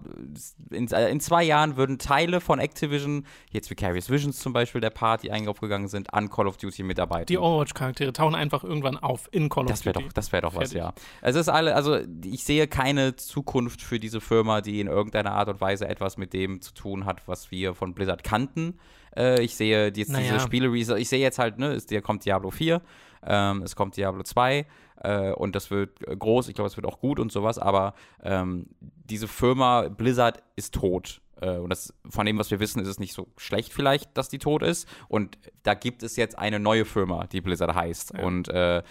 in, 0.72 0.92
äh, 0.92 1.08
in 1.08 1.20
zwei 1.20 1.42
Jahren 1.42 1.78
würden 1.78 1.96
Teile 1.98 2.42
von 2.42 2.58
Activision, 2.58 3.24
jetzt 3.50 3.70
Vicarious 3.70 4.10
Visions 4.10 4.38
zum 4.40 4.52
Beispiel, 4.52 4.82
der 4.82 4.90
Part, 4.90 5.22
die 5.22 5.30
eingegangen 5.32 5.88
sind, 5.88 6.12
an 6.12 6.28
Call 6.28 6.46
of 6.48 6.58
Duty 6.58 6.82
mitarbeiten. 6.82 7.24
die 7.28 7.38
Overwatch-Charaktere 7.38 8.12
tauchen 8.12 8.34
einfach 8.34 8.62
irgendwann 8.62 8.98
auf 8.98 9.26
in 9.32 9.48
Call 9.48 9.64
of 9.64 9.70
Das 9.70 9.86
wäre 9.86 9.94
Duty. 9.94 10.04
doch, 10.08 10.12
das 10.12 10.32
wäre 10.32 10.42
doch 10.42 10.54
was, 10.54 10.72
Fertig. 10.72 10.76
ja. 10.80 10.92
Es 11.22 11.34
ist 11.34 11.48
alle, 11.48 11.74
also 11.74 11.98
ich 12.26 12.44
sehe 12.44 12.68
keine 12.68 13.16
Zukunft 13.16 13.80
für 13.80 13.98
diese 13.98 14.20
Firma, 14.20 14.60
die 14.60 14.78
in 14.80 14.86
irgendeiner 14.86 15.32
Art 15.32 15.48
und 15.48 15.62
Weise 15.62 15.88
etwas 15.88 16.18
mit 16.18 16.34
dem 16.34 16.60
zu 16.60 16.74
tun 16.74 17.06
hat, 17.06 17.26
was 17.26 17.50
wir 17.50 17.74
von 17.74 17.94
Blizzard 17.94 18.22
kannten. 18.22 18.78
Äh, 19.16 19.42
ich 19.42 19.56
sehe 19.56 19.92
jetzt 19.94 20.10
Naja. 20.10 20.34
diese 20.34 20.40
Spiele, 20.40 20.76
ich 20.76 21.08
sehe 21.08 21.20
jetzt 21.20 21.38
halt, 21.38 21.58
ne, 21.58 21.68
es 21.72 21.86
hier 21.88 22.02
kommt 22.02 22.24
Diablo 22.24 22.50
4, 22.50 22.82
ähm, 23.26 23.62
es 23.62 23.76
kommt 23.76 23.96
Diablo 23.96 24.22
2 24.22 24.66
äh, 25.02 25.32
und 25.32 25.54
das 25.54 25.70
wird 25.70 26.00
groß, 26.00 26.48
ich 26.48 26.54
glaube, 26.54 26.68
es 26.68 26.76
wird 26.76 26.86
auch 26.86 27.00
gut 27.00 27.18
und 27.18 27.32
sowas, 27.32 27.58
aber 27.58 27.94
ähm, 28.22 28.66
diese 28.80 29.28
Firma 29.28 29.88
Blizzard 29.88 30.42
ist 30.56 30.74
tot. 30.74 31.21
Äh, 31.42 31.58
Und 31.58 31.70
das, 31.70 31.92
von 32.08 32.24
dem, 32.24 32.38
was 32.38 32.50
wir 32.50 32.60
wissen, 32.60 32.80
ist 32.80 32.88
es 32.88 32.98
nicht 32.98 33.12
so 33.12 33.28
schlecht 33.36 33.72
vielleicht, 33.72 34.16
dass 34.16 34.28
die 34.28 34.38
tot 34.38 34.62
ist. 34.62 34.88
Und 35.08 35.38
da 35.62 35.74
gibt 35.74 36.02
es 36.02 36.16
jetzt 36.16 36.38
eine 36.38 36.60
neue 36.60 36.84
Firma, 36.84 37.26
die 37.26 37.40
Blizzard 37.40 37.74
heißt. 37.74 38.14
Ja. 38.16 38.24
Und 38.24 38.48
äh, 38.48 38.82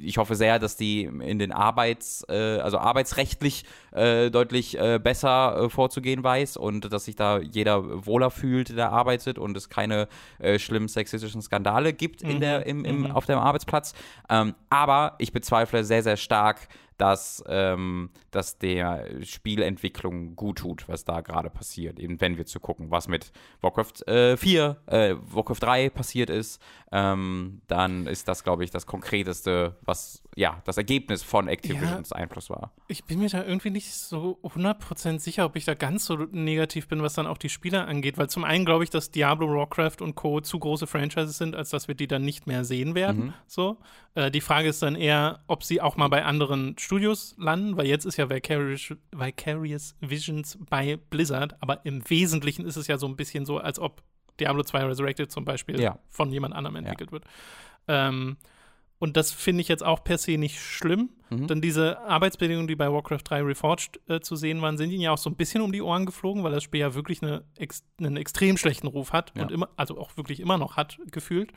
ich 0.00 0.18
hoffe 0.18 0.34
sehr, 0.34 0.58
dass 0.58 0.76
die 0.76 1.04
in 1.04 1.38
den 1.38 1.52
Arbeits, 1.52 2.24
äh, 2.28 2.58
also 2.58 2.78
arbeitsrechtlich 2.78 3.64
äh, 3.92 4.30
deutlich 4.30 4.76
äh, 4.78 4.98
besser 4.98 5.70
vorzugehen 5.70 6.24
weiß 6.24 6.56
und 6.56 6.92
dass 6.92 7.04
sich 7.04 7.14
da 7.14 7.38
jeder 7.38 8.04
wohler 8.04 8.30
fühlt, 8.30 8.76
der 8.76 8.90
arbeitet 8.90 9.38
und 9.38 9.56
es 9.56 9.68
keine 9.68 10.08
schlimmen 10.56 10.88
sexistischen 10.88 11.42
Skandale 11.42 11.92
gibt 11.92 12.22
in 12.22 12.36
Mhm, 12.36 12.40
der, 12.40 12.66
im, 12.66 12.84
im, 12.84 13.00
mhm. 13.02 13.10
auf 13.12 13.26
dem 13.26 13.38
Arbeitsplatz. 13.38 13.94
Ähm, 14.28 14.54
aber 14.68 15.14
ich 15.18 15.32
bezweifle 15.32 15.84
sehr, 15.84 16.02
sehr 16.02 16.16
stark, 16.16 16.68
dass, 16.96 17.42
ähm, 17.46 18.10
dass 18.30 18.58
der 18.58 19.06
Spielentwicklung 19.22 20.36
gut 20.36 20.58
tut, 20.58 20.88
was 20.88 21.04
da 21.04 21.20
gerade 21.20 21.50
passiert. 21.50 21.98
Eben 21.98 22.20
wenn 22.20 22.36
wir 22.36 22.46
zu 22.46 22.60
gucken, 22.60 22.90
was 22.90 23.08
mit 23.08 23.32
Warcraft 23.60 24.06
äh, 24.06 24.36
4, 24.36 24.76
äh, 24.86 25.14
Warcraft 25.20 25.60
3 25.60 25.90
passiert 25.90 26.30
ist, 26.30 26.60
ähm, 26.92 27.60
dann 27.66 28.06
ist 28.06 28.28
das, 28.28 28.44
glaube 28.44 28.64
ich, 28.64 28.70
das 28.70 28.86
Konkreteste, 28.86 29.76
was 29.82 30.22
ja 30.36 30.60
das 30.64 30.76
Ergebnis 30.76 31.22
von 31.22 31.48
Activisions 31.48 32.12
Einfluss 32.12 32.50
war. 32.50 32.72
Ich 32.88 33.04
bin 33.04 33.20
mir 33.20 33.28
da 33.28 33.44
irgendwie 33.44 33.70
nicht 33.70 33.92
so 33.92 34.38
100% 34.42 35.18
sicher, 35.20 35.44
ob 35.46 35.56
ich 35.56 35.64
da 35.64 35.74
ganz 35.74 36.04
so 36.06 36.16
negativ 36.16 36.88
bin, 36.88 37.02
was 37.02 37.14
dann 37.14 37.26
auch 37.26 37.38
die 37.38 37.48
Spieler 37.48 37.86
angeht, 37.86 38.18
weil 38.18 38.28
zum 38.28 38.44
einen 38.44 38.64
glaube 38.64 38.84
ich, 38.84 38.90
dass 38.90 39.10
Diablo, 39.10 39.48
Warcraft 39.48 40.00
und 40.00 40.14
Co. 40.14 40.40
zu 40.40 40.58
große 40.58 40.86
Franchises 40.86 41.38
sind, 41.38 41.54
als 41.54 41.70
dass 41.70 41.88
wir 41.88 41.94
die 41.94 42.06
dann 42.06 42.22
nicht 42.22 42.46
mehr 42.46 42.64
sehen 42.64 42.94
werden. 42.94 43.26
Mhm. 43.26 43.34
So. 43.46 43.78
Äh, 44.14 44.30
die 44.30 44.40
Frage 44.40 44.68
ist 44.68 44.82
dann 44.82 44.96
eher, 44.96 45.40
ob 45.46 45.62
sie 45.64 45.80
auch 45.80 45.96
mal 45.96 46.08
bei 46.08 46.24
anderen 46.24 46.76
Studios 46.78 47.34
landen, 47.38 47.76
weil 47.76 47.86
jetzt 47.86 48.04
ist 48.04 48.16
ja 48.16 48.28
Vicarious, 48.28 48.94
Vicarious 49.12 49.94
Visions 50.00 50.58
bei 50.68 50.96
Blizzard, 51.10 51.56
aber 51.60 51.84
im 51.86 52.08
Wesentlichen 52.10 52.64
ist 52.66 52.76
es 52.76 52.86
ja 52.86 52.98
so 52.98 53.06
ein 53.06 53.16
bisschen 53.16 53.46
so, 53.46 53.58
als 53.58 53.78
ob 53.78 54.02
Diablo 54.40 54.62
2 54.64 54.84
Resurrected 54.86 55.30
zum 55.30 55.44
Beispiel 55.44 55.80
Ja. 55.80 55.98
von 56.10 56.32
jemand 56.32 56.54
anderem 56.54 56.76
entwickelt 56.76 57.12
wird. 57.12 57.24
Ähm, 57.86 58.36
und 59.04 59.16
das 59.16 59.30
finde 59.30 59.60
ich 59.60 59.68
jetzt 59.68 59.84
auch 59.84 60.02
per 60.02 60.18
se 60.18 60.38
nicht 60.38 60.58
schlimm. 60.58 61.10
Mhm. 61.30 61.46
Denn 61.46 61.60
diese 61.60 62.00
Arbeitsbedingungen, 62.00 62.66
die 62.66 62.74
bei 62.74 62.90
Warcraft 62.90 63.20
3 63.24 63.42
Reforged 63.42 64.00
äh, 64.08 64.20
zu 64.20 64.34
sehen 64.34 64.62
waren, 64.62 64.76
sind 64.78 64.90
ihnen 64.90 65.02
ja 65.02 65.12
auch 65.12 65.18
so 65.18 65.30
ein 65.30 65.36
bisschen 65.36 65.62
um 65.62 65.72
die 65.72 65.82
Ohren 65.82 66.06
geflogen, 66.06 66.42
weil 66.42 66.52
das 66.52 66.62
Spiel 66.62 66.80
ja 66.80 66.94
wirklich 66.94 67.22
eine, 67.22 67.44
ex 67.56 67.84
einen 68.00 68.16
extrem 68.16 68.56
schlechten 68.56 68.86
Ruf 68.86 69.12
hat 69.12 69.32
Ja. 69.36 69.42
und 69.42 69.52
immer, 69.52 69.68
also 69.76 69.98
auch 69.98 70.16
wirklich 70.16 70.40
immer 70.40 70.58
noch 70.58 70.76
hat, 70.76 70.98
gefühlt. 71.12 71.52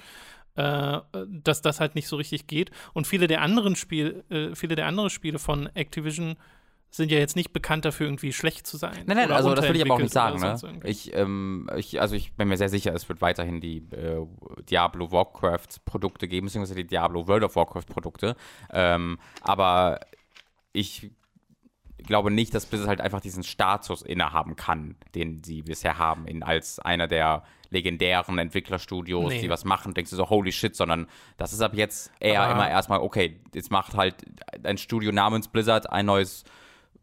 Äh, 0.55 1.01
dass 1.27 1.61
das 1.61 1.79
halt 1.79 1.93
nicht 1.93 2.07
so 2.07 2.15
richtig 2.15 2.47
geht. 2.47 2.71
Und 2.93 3.05
viele 3.05 3.27
der 3.27 3.41
anderen 3.41 3.75
Spiele, 3.75 4.23
äh, 4.29 4.55
viele 4.55 4.75
der 4.75 4.87
anderen 4.87 5.11
Spiele 5.11 5.37
von 5.37 5.67
Activision 5.75 6.35
sind 6.89 7.11
ja 7.11 7.19
jetzt 7.19 7.35
nicht 7.35 7.53
bekannt 7.53 7.85
dafür, 7.85 8.07
irgendwie 8.07 8.33
schlecht 8.33 8.65
zu 8.65 8.77
sein. 8.77 9.03
Nein, 9.05 9.17
nein, 9.17 9.31
also 9.31 9.53
das 9.53 9.67
will 9.67 9.75
ich 9.75 9.81
aber 9.83 9.95
auch 9.95 9.99
nicht 9.99 10.13
sagen. 10.13 10.39
Ne? 10.39 10.57
Ich, 10.83 11.13
ähm, 11.13 11.69
ich, 11.75 11.99
also 12.01 12.15
ich 12.15 12.33
bin 12.33 12.47
mir 12.47 12.57
sehr 12.57 12.69
sicher, 12.69 12.93
es 12.93 13.07
wird 13.09 13.21
weiterhin 13.21 13.59
die 13.61 13.77
äh, 13.91 14.25
Diablo 14.69 15.11
Warcraft 15.11 15.83
Produkte 15.85 16.27
geben, 16.27 16.47
beziehungsweise 16.47 16.75
die 16.75 16.87
Diablo 16.87 17.27
World 17.27 17.43
of 17.43 17.55
Warcraft 17.55 17.85
Produkte. 17.87 18.35
Ähm, 18.71 19.19
aber 19.41 19.99
ich 20.73 21.11
glaube 21.97 22.31
nicht, 22.31 22.53
dass 22.53 22.65
Blizzard 22.65 22.87
halt 22.87 23.01
einfach 23.01 23.19
diesen 23.21 23.43
Status 23.43 24.01
innehaben 24.01 24.55
kann, 24.55 24.95
den 25.13 25.43
sie 25.43 25.63
bisher 25.63 25.97
haben, 25.97 26.25
in, 26.27 26.41
als 26.43 26.79
einer 26.79 27.07
der 27.07 27.43
legendären 27.69 28.37
Entwicklerstudios, 28.37 29.29
Nee. 29.33 29.41
die 29.41 29.49
was 29.49 29.65
machen, 29.65 29.93
denkst 29.93 30.11
du 30.11 30.15
so, 30.15 30.29
holy 30.29 30.53
shit, 30.53 30.73
sondern 30.75 31.07
das 31.35 31.51
ist 31.51 31.61
ab 31.61 31.73
jetzt 31.73 32.11
eher 32.19 32.43
Aber- 32.43 32.53
immer 32.53 32.69
erstmal, 32.69 32.99
okay, 32.99 33.41
jetzt 33.53 33.71
macht 33.71 33.95
halt 33.95 34.15
ein 34.63 34.77
Studio 34.77 35.11
namens 35.11 35.49
Blizzard 35.49 35.89
ein 35.91 36.05
neues 36.05 36.45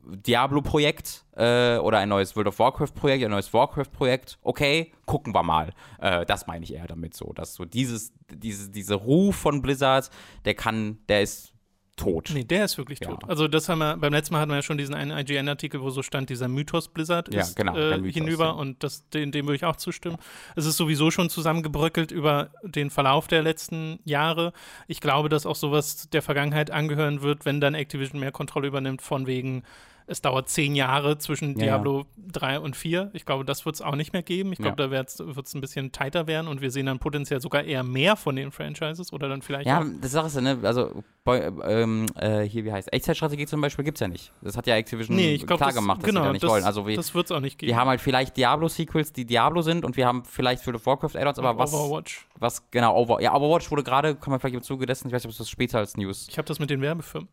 Diablo-Projekt 0.06 1.24
äh, 1.36 1.76
oder 1.78 1.98
ein 1.98 2.08
neues 2.08 2.36
World 2.36 2.48
of 2.48 2.58
Warcraft-Projekt, 2.58 3.24
ein 3.24 3.30
neues 3.30 3.52
Warcraft-Projekt, 3.52 4.38
okay, 4.42 4.92
gucken 5.06 5.34
wir 5.34 5.42
mal. 5.42 5.72
Äh, 6.00 6.26
das 6.26 6.46
meine 6.46 6.64
ich 6.64 6.74
eher 6.74 6.86
damit 6.86 7.14
so, 7.14 7.32
dass 7.32 7.54
so 7.54 7.64
dieses, 7.64 8.12
diese, 8.30 8.70
diese 8.70 8.94
Ruf 8.94 9.36
von 9.36 9.62
Blizzard, 9.62 10.10
der 10.44 10.54
kann, 10.54 10.98
der 11.08 11.22
ist 11.22 11.54
tot. 11.96 12.30
Nee, 12.34 12.44
der 12.44 12.64
ist 12.64 12.76
wirklich 12.76 12.98
Ja. 13.00 13.10
tot. 13.10 13.24
Also 13.28 13.46
das 13.46 13.68
haben 13.68 13.78
wir, 13.78 13.96
beim 13.96 14.12
letzten 14.12 14.34
Mal 14.34 14.40
hatten 14.40 14.50
wir 14.50 14.56
ja 14.56 14.62
schon 14.62 14.78
diesen 14.78 14.94
einen 14.94 15.16
IGN-Artikel, 15.16 15.80
wo 15.80 15.90
so 15.90 16.02
stand, 16.02 16.28
dieser 16.28 16.48
Mythos 16.48 16.88
Blizzard 16.88 17.32
Ja, 17.32 17.42
ist 17.42 17.54
genau, 17.54 17.76
äh, 17.76 17.98
Mythos, 17.98 18.14
hinüber 18.14 18.44
ja. 18.46 18.50
und 18.50 18.82
das, 18.82 19.08
dem, 19.10 19.30
dem 19.30 19.46
würde 19.46 19.56
ich 19.56 19.64
auch 19.64 19.76
zustimmen. 19.76 20.16
Es 20.56 20.66
ist 20.66 20.76
sowieso 20.76 21.10
schon 21.10 21.30
zusammengebröckelt 21.30 22.10
über 22.10 22.50
den 22.64 22.90
Verlauf 22.90 23.28
der 23.28 23.42
letzten 23.42 24.00
Jahre. 24.04 24.52
Ich 24.88 25.00
glaube, 25.00 25.28
dass 25.28 25.46
auch 25.46 25.56
sowas 25.56 26.08
der 26.10 26.22
Vergangenheit 26.22 26.70
angehören 26.70 27.22
wird, 27.22 27.44
wenn 27.44 27.60
dann 27.60 27.74
Activision 27.74 28.18
mehr 28.20 28.32
Kontrolle 28.32 28.66
übernimmt, 28.66 29.00
von 29.00 29.26
wegen 29.26 29.62
es 30.06 30.20
dauert 30.20 30.48
zehn 30.48 30.74
Jahre 30.74 31.18
zwischen 31.18 31.50
Ja, 31.58 31.64
Diablo 31.64 32.04
3 32.28 32.60
und 32.60 32.76
4. 32.76 33.10
Ich 33.14 33.24
glaube, 33.24 33.44
das 33.44 33.64
wird 33.64 33.76
es 33.76 33.82
auch 33.82 33.94
nicht 33.96 34.12
mehr 34.12 34.22
geben. 34.22 34.52
Ich 34.52 34.58
glaube, 34.58 34.82
Ja. 34.82 34.88
da 34.88 34.90
wird 34.90 35.46
es 35.46 35.54
ein 35.54 35.60
bisschen 35.60 35.92
tighter 35.92 36.26
werden 36.26 36.46
und 36.48 36.60
wir 36.60 36.70
sehen 36.70 36.86
dann 36.86 36.98
potenziell 36.98 37.40
sogar 37.40 37.64
eher 37.64 37.82
mehr 37.82 38.16
von 38.16 38.36
den 38.36 38.50
Franchises 38.52 39.12
oder 39.12 39.28
dann 39.28 39.40
vielleicht 39.42 39.66
Ja, 39.66 39.84
das 40.00 40.12
Sache 40.12 40.26
ist 40.26 40.34
ja, 40.36 40.40
ne, 40.42 40.58
also 40.62 41.02
ähm, 41.26 42.04
äh, 42.16 42.42
hier, 42.42 42.64
wie 42.66 42.72
heißt 42.72 42.92
Echtzeitstrategie 42.92 43.46
zum 43.46 43.60
Beispiel 43.62 43.84
gibt's 43.84 44.00
ja 44.00 44.08
nicht. 44.08 44.30
Das 44.42 44.56
hat 44.56 44.66
ja 44.66 44.76
Activision 44.76 45.16
Nee, 45.16 45.34
ich 45.34 45.46
glaube, 45.46 45.56
klar 45.58 45.68
das, 45.70 45.76
gemacht, 45.76 46.02
dass 46.02 46.06
genau, 46.06 46.20
sie 46.20 46.26
da 46.26 46.32
nicht 46.32 46.44
das, 46.44 46.50
wollen. 46.50 46.64
Also 46.64 46.86
wir, 46.86 46.96
das 46.96 47.14
wird 47.14 47.24
es 47.26 47.32
auch 47.32 47.40
nicht 47.40 47.58
geben. 47.58 47.70
wir 47.70 47.76
haben 47.76 47.88
halt 47.88 48.00
vielleicht 48.02 48.36
Diablo-Sequels, 48.36 49.12
die 49.12 49.24
Diablo 49.24 49.62
sind 49.62 49.84
und 49.84 49.96
wir 49.96 50.06
haben 50.06 50.24
vielleicht 50.24 50.66
World 50.66 50.76
of 50.76 50.86
Warcraft 50.86 51.16
Add-ons, 51.18 51.38
aber 51.38 51.56
was, 51.56 51.72
Overwatch. 51.72 52.26
was, 52.38 52.70
genau, 52.70 52.94
Over, 52.96 53.22
ja, 53.22 53.34
Overwatch 53.34 53.70
wurde 53.70 53.82
gerade, 53.82 54.14
kann 54.16 54.30
man 54.32 54.40
vielleicht 54.40 54.56
im 54.56 54.62
Zuge 54.62 54.84
dessen, 54.84 55.08
ich 55.08 55.14
weiß 55.14 55.22
nicht, 55.22 55.28
ob 55.28 55.32
es 55.32 55.38
das 55.38 55.48
später 55.48 55.78
als 55.78 55.96
News. 55.96 56.26
Ich 56.28 56.36
habe 56.36 56.46
das 56.46 56.58
mit 56.58 56.68
den 56.68 56.82
Werbefirmen. 56.82 57.28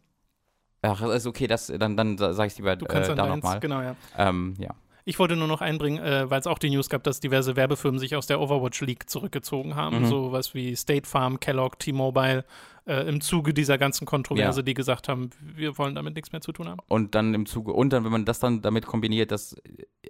Ach, 0.84 1.02
ist 1.02 1.28
okay, 1.28 1.48
das, 1.48 1.68
dann, 1.68 1.96
dann 1.96 2.18
sage 2.18 2.48
ich 2.48 2.58
lieber 2.58 2.76
Du 2.76 2.86
kannst 2.86 3.10
äh, 3.10 3.16
dann 3.16 3.28
da 3.30 3.36
nochmal. 3.36 3.60
genau, 3.60 3.82
ja. 3.82 3.96
Ähm, 4.18 4.56
ja. 4.58 4.72
Ich 5.04 5.18
wollte 5.18 5.36
nur 5.36 5.48
noch 5.48 5.62
einbringen, 5.62 5.98
äh, 6.04 6.30
weil 6.30 6.40
es 6.40 6.48
auch 6.48 6.60
die 6.60 6.70
News 6.70 6.88
gab, 6.90 7.04
dass 7.04 7.20
diverse 7.20 7.56
Werbefirmen 7.56 8.00
sich 8.00 8.16
aus 8.16 8.28
der 8.28 8.40
Overwatch 8.40 8.82
League 8.82 9.10
zurückgezogen 9.10 9.76
haben. 9.76 10.02
Mhm. 10.02 10.06
Sowas 10.06 10.54
wie 10.54 10.76
State 10.76 11.08
Farm, 11.10 11.40
Kellogg, 11.40 11.78
T-Mobile, 11.80 12.46
äh, 12.86 13.08
im 13.10 13.20
Zuge 13.20 13.54
dieser 13.54 13.78
ganzen 13.80 14.06
Kontroverse, 14.06 14.60
Ja. 14.60 14.64
die 14.64 14.74
gesagt 14.76 15.08
haben, 15.10 15.32
wir 15.40 15.78
wollen 15.80 15.96
damit 15.96 16.16
nichts 16.16 16.32
mehr 16.32 16.42
zu 16.42 16.52
tun 16.52 16.68
haben. 16.70 16.80
Und 16.88 17.16
dann 17.16 17.34
im 17.34 17.46
Zuge, 17.48 17.74
und 17.74 17.92
dann, 17.94 18.04
wenn 18.06 18.12
man 18.12 18.26
das 18.26 18.40
dann 18.40 18.62
damit 18.62 18.86
kombiniert, 18.86 19.32
dass 19.32 19.56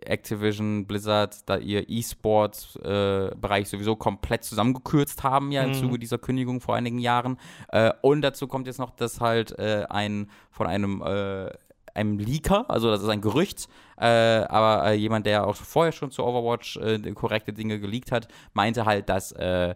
Activision, 0.06 0.86
Blizzard 0.88 1.50
da 1.50 1.58
ihr 1.58 1.90
E-Sport-Bereich 1.90 3.70
sowieso 3.70 3.96
komplett 3.96 4.44
zusammengekürzt 4.44 5.24
haben, 5.24 5.52
ja, 5.52 5.64
im 5.64 5.70
Mhm. 5.70 5.76
Zuge 5.76 6.00
dieser 6.00 6.18
Kündigung 6.18 6.62
vor 6.62 6.76
einigen 6.76 7.00
Jahren. 7.00 7.38
Äh, 7.70 7.92
und 8.02 8.22
dazu 8.22 8.48
kommt 8.48 8.68
jetzt 8.68 8.80
noch, 8.80 8.92
dass 8.92 9.22
halt 9.22 9.58
äh, 9.60 9.86
ein 9.90 10.30
von 10.52 10.68
einem 10.68 11.02
äh, 11.02 11.50
einem 11.94 12.20
Leaker, 12.20 12.70
also 12.70 12.90
das 12.90 13.02
ist 13.04 13.10
ein 13.10 13.22
Gerücht, 13.22 13.68
äh, 13.98 14.06
aber 14.06 14.92
äh, 14.92 14.94
jemand, 14.94 15.26
der 15.26 15.46
auch 15.46 15.56
vorher 15.56 15.92
schon 15.92 16.10
zu 16.10 16.24
Overwatch 16.24 16.78
äh, 16.78 17.00
korrekte 17.12 17.54
Dinge 17.54 17.80
geleakt 17.80 18.12
hat, 18.12 18.28
meinte 18.54 18.86
halt, 18.86 19.10
dass 19.10 19.32
äh, 19.34 19.76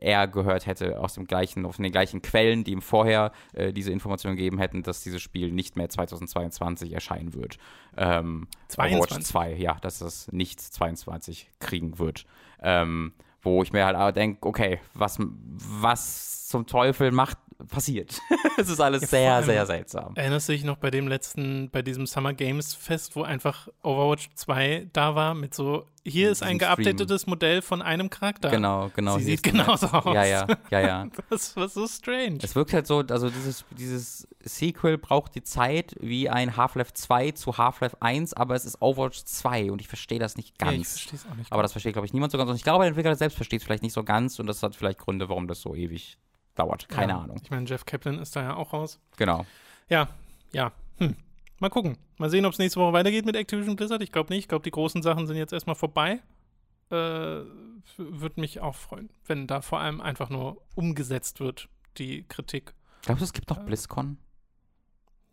er 0.00 0.28
gehört 0.28 0.66
hätte 0.66 1.00
aus 1.00 1.14
dem 1.14 1.26
gleichen, 1.26 1.64
aus 1.66 1.76
den 1.76 1.90
gleichen 1.90 2.22
Quellen, 2.22 2.64
die 2.64 2.72
ihm 2.72 2.82
vorher 2.82 3.32
äh, 3.52 3.72
diese 3.72 3.92
Informationen 3.92 4.36
gegeben 4.36 4.58
hätten, 4.58 4.82
dass 4.82 5.02
dieses 5.02 5.22
Spiel 5.22 5.52
nicht 5.52 5.76
mehr 5.76 5.88
2022 5.88 6.92
erscheinen 6.92 7.34
wird. 7.34 7.58
Ähm, 7.96 8.48
22. 8.68 8.98
Overwatch 8.98 9.24
2, 9.26 9.54
ja, 9.54 9.76
dass 9.80 10.00
es 10.00 10.30
nicht 10.32 10.60
22 10.60 11.50
kriegen 11.60 11.98
wird. 11.98 12.26
Ähm, 12.60 13.12
wo 13.40 13.62
ich 13.62 13.72
mir 13.72 13.84
halt 13.84 13.96
aber 13.96 14.12
denke, 14.12 14.46
okay, 14.46 14.80
was, 14.94 15.18
was 15.20 16.48
zum 16.48 16.66
Teufel 16.66 17.12
macht 17.12 17.38
passiert. 17.66 18.20
es 18.56 18.68
ist 18.68 18.80
alles 18.80 19.02
Ja, 19.02 19.08
sehr, 19.08 19.42
sehr 19.42 19.66
seltsam. 19.66 20.14
Erinnerst 20.14 20.48
du 20.48 20.52
dich 20.52 20.64
noch 20.64 20.76
bei 20.76 20.90
dem 20.90 21.08
letzten, 21.08 21.70
bei 21.70 21.82
diesem 21.82 22.06
Summer 22.06 22.32
Games 22.32 22.74
Fest, 22.74 23.16
wo 23.16 23.22
einfach 23.22 23.68
Overwatch 23.82 24.28
2 24.34 24.88
da 24.92 25.14
war 25.14 25.34
mit 25.34 25.54
so, 25.54 25.84
hier 26.04 26.30
ist 26.30 26.42
ein 26.42 26.58
Diesem 26.58 26.72
Stream. 26.72 26.84
geupdatetes 26.84 27.26
Modell 27.26 27.60
von 27.60 27.82
einem 27.82 28.08
Charakter. 28.10 28.48
Genau, 28.50 28.90
genau. 28.94 29.18
Sie 29.18 29.24
sieht 29.24 29.42
genauso 29.42 29.88
aus. 29.88 30.14
Ja, 30.14 30.24
ja, 30.24 30.46
ja, 30.70 30.80
ja. 30.86 31.06
Das 31.30 31.54
war 31.56 31.68
so 31.68 31.86
strange. 31.86 32.38
Es 32.42 32.54
wirkt 32.54 32.72
halt 32.72 32.86
so, 32.86 33.00
also 33.00 33.28
dieses, 33.28 33.64
dieses 33.76 34.26
Sequel 34.40 34.96
braucht 34.96 35.34
die 35.34 35.42
Zeit 35.42 35.94
wie 36.00 36.30
ein 36.30 36.56
Half-Life 36.56 36.94
2 36.94 37.32
zu 37.32 37.58
Half-Life 37.58 37.96
1, 38.00 38.34
aber 38.34 38.54
es 38.54 38.64
ist 38.64 38.80
Overwatch 38.80 39.24
2 39.24 39.70
und 39.72 39.80
ich 39.80 39.88
verstehe 39.88 40.18
das 40.20 40.36
nicht 40.36 40.54
Ja, 40.62 40.70
ich 40.70 40.76
ganz. 40.76 40.90
verstehe 40.92 41.18
es 41.18 41.26
auch 41.30 41.34
nicht. 41.34 41.52
aber 41.52 41.62
das 41.62 41.72
versteht, 41.72 41.92
glaube 41.94 42.06
ich, 42.06 42.12
niemand 42.12 42.32
so 42.32 42.38
ganz. 42.38 42.48
Und 42.48 42.56
ich 42.56 42.62
glaube, 42.64 42.84
der 42.84 42.88
Entwickler 42.88 43.16
selbst 43.16 43.34
versteht 43.34 43.60
es 43.60 43.64
vielleicht 43.64 43.82
nicht 43.82 43.92
so 43.92 44.04
ganz 44.04 44.38
und 44.38 44.46
das 44.46 44.62
hat 44.62 44.76
vielleicht 44.76 44.98
Gründe, 45.00 45.28
warum 45.28 45.48
das 45.48 45.60
so 45.60 45.74
ewig 45.74 46.16
dauert. 46.58 46.88
Keine 46.88 47.12
ja. 47.12 47.20
Ahnung. 47.20 47.40
Ich 47.42 47.50
meine, 47.50 47.66
Jeff 47.66 47.84
Kaplan 47.86 48.18
ist 48.18 48.34
da 48.36 48.42
ja 48.42 48.56
auch 48.56 48.72
raus. 48.72 49.00
Genau. 49.16 49.46
Ja, 49.88 50.08
ja. 50.52 50.72
Hm. 50.98 51.16
Mal 51.58 51.70
gucken. 51.70 51.98
Mal 52.18 52.30
sehen, 52.30 52.44
ob 52.46 52.52
es 52.52 52.58
nächste 52.58 52.80
Woche 52.80 52.92
weitergeht 52.92 53.26
mit 53.26 53.36
Activision 53.36 53.76
Blizzard. 53.76 54.02
Ich 54.02 54.12
glaube 54.12 54.32
nicht. 54.32 54.44
Ich 54.44 54.48
glaube, 54.48 54.62
die 54.62 54.70
großen 54.70 55.02
Sachen 55.02 55.26
sind 55.26 55.36
jetzt 55.36 55.52
erstmal 55.52 55.76
vorbei. 55.76 56.20
Äh, 56.90 56.94
Würde 57.96 58.40
mich 58.40 58.60
auch 58.60 58.74
freuen, 58.74 59.10
wenn 59.26 59.46
da 59.46 59.60
vor 59.60 59.80
allem 59.80 60.00
einfach 60.00 60.30
nur 60.30 60.62
umgesetzt 60.74 61.40
wird, 61.40 61.68
die 61.98 62.24
Kritik. 62.28 62.74
Glaubst 63.02 63.20
du, 63.20 63.24
es 63.24 63.32
gibt 63.32 63.50
noch 63.50 63.58
Äh, 63.58 63.64
BlizzCon? 63.64 64.18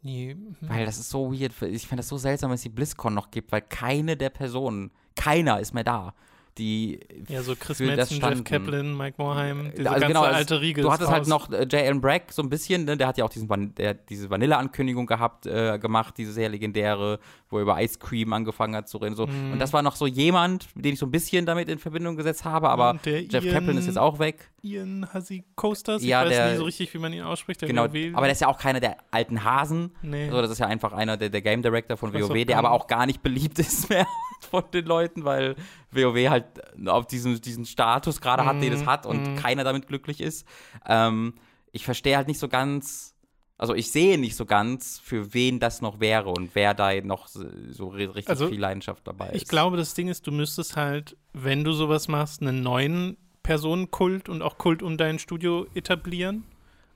Nee, 0.01 0.31
hm. 0.31 0.55
Weil 0.61 0.85
das 0.85 0.99
ist 0.99 1.09
so 1.09 1.33
weird. 1.33 1.53
Ich 1.63 1.87
finde 1.87 2.01
das 2.01 2.09
so 2.09 2.17
seltsam, 2.17 2.51
dass 2.51 2.59
es 2.59 2.63
die 2.63 2.69
BlizzCon 2.69 3.13
noch 3.13 3.31
gibt, 3.31 3.51
weil 3.51 3.61
keine 3.61 4.15
der 4.17 4.29
Personen, 4.29 4.91
keiner 5.15 5.59
ist 5.59 5.73
mehr 5.73 5.83
da, 5.83 6.13
die 6.57 6.99
ja, 7.27 7.41
so 7.41 7.55
Chris 7.55 7.79
Metzen. 7.79 8.19
Jeff 8.21 8.43
Kaplan, 8.43 8.95
Mike 8.95 9.15
Morheim, 9.17 9.71
diese 9.75 9.89
Also 9.89 9.99
ganze 10.01 10.07
genau, 10.07 10.21
also 10.23 10.35
alte 10.35 10.61
Riege. 10.61 10.81
Du 10.81 10.91
hattest 10.91 11.11
halt 11.11 11.27
noch 11.27 11.51
äh, 11.51 11.63
J.L. 11.63 11.95
Bragg 11.99 12.31
so 12.31 12.41
ein 12.41 12.49
bisschen, 12.49 12.85
ne? 12.85 12.95
der 12.97 13.07
hat 13.07 13.17
ja 13.17 13.25
auch 13.25 13.29
diesen 13.29 13.49
Van 13.49 13.75
der, 13.75 13.89
hat 13.89 14.09
diese 14.09 14.29
Vanille-Ankündigung 14.29 15.05
gehabt, 15.05 15.45
äh, 15.47 15.77
gemacht, 15.79 16.15
diese 16.17 16.31
sehr 16.31 16.47
legendäre, 16.49 17.19
wo 17.49 17.57
er 17.57 17.63
über 17.63 17.81
Ice 17.81 17.99
Cream 17.99 18.31
angefangen 18.33 18.75
hat 18.75 18.87
zu 18.87 18.97
reden. 18.97 19.15
So. 19.15 19.27
Mhm. 19.27 19.53
Und 19.53 19.59
das 19.59 19.73
war 19.73 19.81
noch 19.81 19.95
so 19.95 20.07
jemand, 20.07 20.67
den 20.75 20.93
ich 20.93 20.99
so 20.99 21.05
ein 21.05 21.11
bisschen 21.11 21.45
damit 21.45 21.67
in 21.69 21.77
Verbindung 21.79 22.15
gesetzt 22.15 22.45
habe, 22.45 22.69
aber 22.69 22.97
Jeff 23.05 23.43
Ian- 23.43 23.53
Kaplan 23.53 23.77
ist 23.77 23.87
jetzt 23.87 23.97
auch 23.97 24.19
weg. 24.19 24.49
Ian 24.61 25.07
Hasi 25.13 25.43
Coasters. 25.55 26.01
Ich 26.01 26.07
Ja, 26.07 26.21
weiß 26.23 26.29
der- 26.29 26.51
nie 26.51 26.57
so 26.57 26.63
richtig, 26.63 26.93
wie 26.93 26.97
man 26.97 27.13
ihn 27.13 27.21
ausspricht. 27.23 27.61
Der 27.61 27.67
Genau, 27.67 27.83
WoW. 27.85 28.13
aber 28.15 28.25
der 28.27 28.31
ist 28.31 28.41
ja 28.41 28.47
auch 28.47 28.57
keiner 28.57 28.79
der 28.79 28.97
alten 29.11 29.43
Hasen. 29.43 29.91
nee. 30.01 30.29
So, 30.29 30.41
das 30.41 30.49
ist 30.51 30.59
ja 30.59 30.67
einfach 30.67 30.93
einer 30.93 31.17
der, 31.17 31.29
der 31.29 31.41
Game 31.41 31.61
Director 31.61 31.97
von 31.97 32.13
WoW, 32.13 32.23
auch 32.31 32.33
der 32.45 32.57
aber 32.57 32.69
nicht. 32.69 32.81
auch 32.81 32.87
gar 32.87 33.05
nicht 33.05 33.21
beliebt 33.21 33.59
ist 33.59 33.89
mehr 33.89 34.07
von 34.51 34.63
den 34.73 34.85
Leuten, 34.85 35.23
weil 35.25 35.55
WoW 35.91 36.29
halt 36.29 36.45
auf 36.87 37.07
diesem, 37.07 37.39
diesen 37.41 37.65
Status 37.65 38.21
gerade 38.21 38.45
hat, 38.45 38.61
den 38.61 38.73
es 38.73 38.81
Mhm, 38.81 38.85
hat 38.85 39.05
und 39.05 39.27
mhm. 39.29 39.35
keiner 39.35 39.63
damit 39.63 39.87
glücklich 39.87 40.21
ist. 40.21 40.47
Ähm, 40.87 41.33
ich 41.71 41.85
verstehe 41.85 42.15
halt 42.17 42.27
nicht 42.27 42.39
so 42.39 42.47
ganz, 42.47 43.15
also 43.57 43.73
ich 43.73 43.91
sehe 43.91 44.17
nicht 44.17 44.35
so 44.35 44.45
ganz, 44.45 44.99
für 44.99 45.33
wen 45.33 45.59
das 45.59 45.81
noch 45.81 45.99
wäre 45.99 46.29
und 46.29 46.51
wer 46.55 46.73
da 46.73 46.93
noch 47.01 47.27
so, 47.27 47.45
so 47.71 47.89
ri- 47.89 48.13
richtig 48.13 48.29
Also, 48.29 48.47
viel 48.47 48.59
Leidenschaft 48.59 49.05
dabei 49.07 49.29
ist. 49.29 49.41
Ich 49.41 49.47
glaube, 49.47 49.77
das 49.77 49.93
Ding 49.93 50.07
ist, 50.07 50.25
du 50.27 50.31
müsstest 50.31 50.75
halt, 50.75 51.17
wenn 51.33 51.63
du 51.63 51.71
sowas 51.73 52.07
machst, 52.07 52.41
einen 52.41 52.61
neuen 52.63 53.17
Personenkult 53.43 54.27
und 54.29 54.41
auch 54.41 54.57
Kult 54.57 54.81
um 54.83 54.97
dein 54.97 55.19
Studio 55.19 55.67
etablieren. 55.75 56.43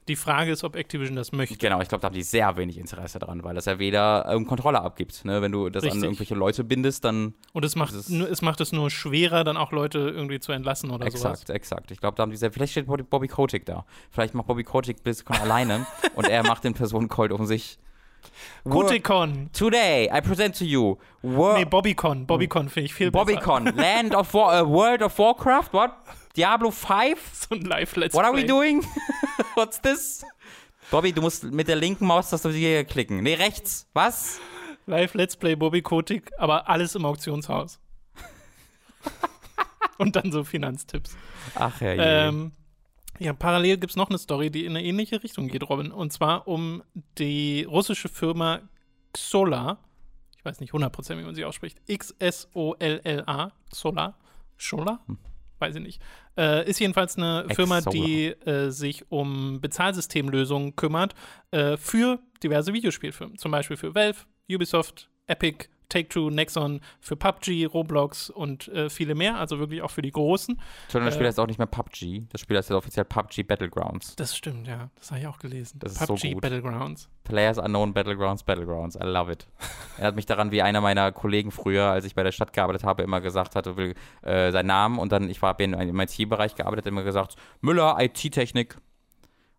Die 0.10 0.16
Frage 0.16 0.52
ist, 0.52 0.64
ob 0.64 0.76
Activision 0.76 1.16
das 1.16 1.32
möchte. 1.32 1.56
Genau, 1.56 1.80
ich 1.82 1.88
glaube, 1.88 2.02
da 2.02 2.08
haben 2.08 2.16
die 2.16 2.24
sehr 2.24 2.58
wenig 2.58 2.80
Interesse 2.80 3.20
dran, 3.20 3.44
weil 3.44 3.54
das 3.54 3.66
ja 3.66 3.78
weder 3.78 4.26
ähm, 4.28 4.48
Kontrolle 4.48 4.82
abgibt. 4.82 5.24
Ne? 5.24 5.42
Wenn 5.42 5.52
du 5.52 5.70
das 5.70 5.84
Richtig. 5.84 6.00
an 6.00 6.04
irgendwelche 6.04 6.34
Leute 6.34 6.64
bindest, 6.64 7.06
dann 7.06 7.36
Und 7.54 7.64
es 7.64 7.76
macht, 7.76 7.94
nur, 8.10 8.30
es 8.30 8.42
macht 8.42 8.60
es 8.60 8.72
nur 8.72 8.90
schwerer, 8.90 9.44
dann 9.44 9.56
auch 9.56 9.72
Leute 9.72 10.00
irgendwie 10.00 10.40
zu 10.40 10.52
entlassen 10.52 10.90
oder 10.90 11.06
Exakt, 11.06 11.38
sowas. 11.48 11.56
exakt. 11.56 11.92
Ich 11.92 12.00
glaube, 12.00 12.16
da 12.18 12.24
haben 12.24 12.32
die 12.32 12.38
sehr. 12.38 12.52
Vielleicht 12.52 12.72
steht 12.72 12.88
Bobby, 12.88 13.04
Bobby 13.04 13.28
Kotick 13.28 13.66
da. 13.66 13.86
Vielleicht 14.10 14.34
macht 14.34 14.48
Bobby 14.48 14.64
Kotick 14.64 15.04
BlizzCon 15.04 15.38
alleine 15.38 15.86
und 16.16 16.28
er 16.28 16.42
macht 16.44 16.64
den 16.64 16.74
Personenkult 16.74 17.32
um 17.32 17.46
sich. 17.46 17.78
Kotikon. 18.68 19.50
Today, 19.54 20.10
I 20.12 20.22
present 20.22 20.58
to 20.58 20.66
you 20.66 20.98
Wor 21.22 21.58
Nee, 21.58 21.66
Bobbycon. 21.66 22.26
Bobbycon 22.26 22.70
finde 22.70 22.86
ich 22.86 22.94
viel 22.94 23.12
besser. 23.12 23.26
Bobbycon, 23.26 23.66
Land 23.76 24.16
of 24.16 24.34
War, 24.34 24.64
uh, 24.64 24.70
World 24.70 25.02
of 25.02 25.18
Warcraft. 25.18 25.70
What? 25.72 25.92
Diablo 26.36 26.72
5? 26.72 27.18
So 27.50 27.56
ein 27.56 27.62
Live-Let's 27.62 28.14
What 28.14 28.26
are 28.26 28.34
we 28.34 28.40
Play. 28.42 28.48
doing? 28.48 28.86
What's 29.60 29.82
this? 29.82 30.24
Bobby, 30.90 31.12
du 31.12 31.22
musst 31.22 31.44
mit 31.44 31.68
der 31.68 31.76
linken 31.76 32.06
Maustaste 32.06 32.50
hier 32.50 32.86
klicken. 32.86 33.22
Nee, 33.24 33.34
rechts. 33.34 33.90
Was? 33.92 34.40
Live-Let's 34.86 35.36
Play 35.36 35.56
Bobby 35.56 35.82
Kotick, 35.82 36.32
aber 36.38 36.70
alles 36.70 36.96
im 36.96 37.04
Auktionshaus. 37.04 37.78
Und 39.98 40.16
dann 40.16 40.32
so 40.32 40.46
Finanztipps. 40.46 41.18
Ach 41.56 41.82
ja. 41.82 41.92
Ähm, 42.30 42.54
ja, 43.20 43.34
parallel 43.34 43.80
gibt 43.80 43.92
es 43.92 43.98
noch 43.98 44.08
eine 44.08 44.18
Story, 44.18 44.50
die 44.50 44.64
in 44.64 44.78
eine 44.78 44.86
ähnliche 44.86 45.22
Richtung 45.22 45.50
geht, 45.50 45.70
Robin. 45.70 45.92
Und 45.92 46.14
zwar 46.14 46.48
um 46.48 46.82
die 47.18 47.66
russische 47.66 48.08
Firma 48.08 48.62
Xola. 49.12 49.80
Ich 50.38 50.46
weiß 50.46 50.62
nicht 50.62 50.72
100%, 50.72 51.18
wie 51.18 51.24
man 51.24 51.36
sie 51.36 51.44
ausspricht. 51.44 51.82
X-S-O-L-L-A. 51.86 53.52
Xola. 53.74 54.18
Xola? 54.58 55.02
Weiß 55.60 55.76
ich 55.76 55.82
nicht. 55.82 56.02
Äh, 56.38 56.70
ist 56.70 56.80
jedenfalls 56.80 57.18
eine 57.18 57.46
Firma, 57.54 57.82
die 57.82 58.28
äh, 58.28 58.70
sich 58.70 59.12
um 59.12 59.60
Bezahlsystemlösungen 59.62 60.76
kümmert 60.76 61.14
äh, 61.52 61.78
für 61.78 62.20
diverse 62.42 62.74
Videospielfirmen. 62.74 63.38
Zum 63.38 63.52
Beispiel 63.52 63.78
für 63.78 63.94
Valve, 63.94 64.20
Ubisoft, 64.50 65.10
Epic, 65.28 65.68
Take-Two, 65.90 66.30
Nexon, 66.30 66.82
für 67.00 67.16
PUBG, 67.16 67.66
Roblox 67.66 68.30
und 68.30 68.68
äh, 68.70 68.90
viele 68.90 69.16
mehr. 69.16 69.38
Also 69.38 69.60
wirklich 69.60 69.82
auch 69.82 69.92
für 69.92 70.02
die 70.02 70.12
Großen. 70.12 70.60
Entschuldigung, 70.84 71.06
das 71.06 71.16
Spiel 71.16 71.26
äh, 71.26 71.30
heißt 71.30 71.40
auch 71.40 71.48
nicht 71.48 71.58
mehr 71.58 71.68
PUBG. 71.68 72.28
Das 72.32 72.42
Spiel 72.42 72.58
heißt 72.58 72.70
jetzt 72.70 72.78
offiziell 72.78 73.06
PUBG 73.06 73.44
Battlegrounds. 73.44 74.16
Das 74.16 74.36
stimmt, 74.36 74.68
ja. 74.68 74.90
Das 74.96 75.12
habe 75.12 75.22
ich 75.22 75.28
auch 75.28 75.40
gelesen. 75.40 75.80
Das 75.80 75.94
ist 75.94 76.00
so 76.00 76.14
PUBG 76.14 76.34
gut. 76.34 76.42
Battlegrounds. 76.42 77.10
Players 77.24 77.58
Unknown 77.58 77.94
Battlegrounds, 77.94 78.44
Battlegrounds. 78.44 78.96
I 78.96 79.04
love 79.04 79.32
it. 79.32 79.48
Erinnert 79.98 80.16
mich 80.16 80.26
daran, 80.26 80.52
wie 80.52 80.62
einer 80.62 80.82
meiner 80.82 81.12
Kollegen 81.12 81.52
früher, 81.52 81.86
als 81.86 82.06
ich 82.06 82.16
bei 82.16 82.24
der 82.24 82.32
Stadt 82.32 82.54
gearbeitet 82.54 82.84
habe, 82.84 83.04
immer 83.04 83.22
gesagt 83.22 83.56
hatte, 83.56 83.78
will 83.78 83.96
äh, 84.22 84.52
seinen 84.52 84.68
Namen 84.68 85.00
und 85.00 85.12
dann, 85.12 85.30
ich 85.30 85.42
war 85.42 85.60
in 85.60 85.76
einem 85.76 86.00
IT-Bereich 86.00 86.56
gearbeitet, 86.56 86.86
immer 86.86 87.04
gesagt, 87.04 87.36
Müller, 87.62 87.98
IT-Technik. 88.00 88.78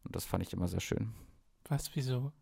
Und 0.05 0.17
das 0.17 0.25
fand 0.25 0.43
ich 0.43 0.53
immer 0.53 0.69
sehr 0.69 0.81
schön. 0.81 1.13
Was, 1.69 1.91
wieso? 1.95 2.33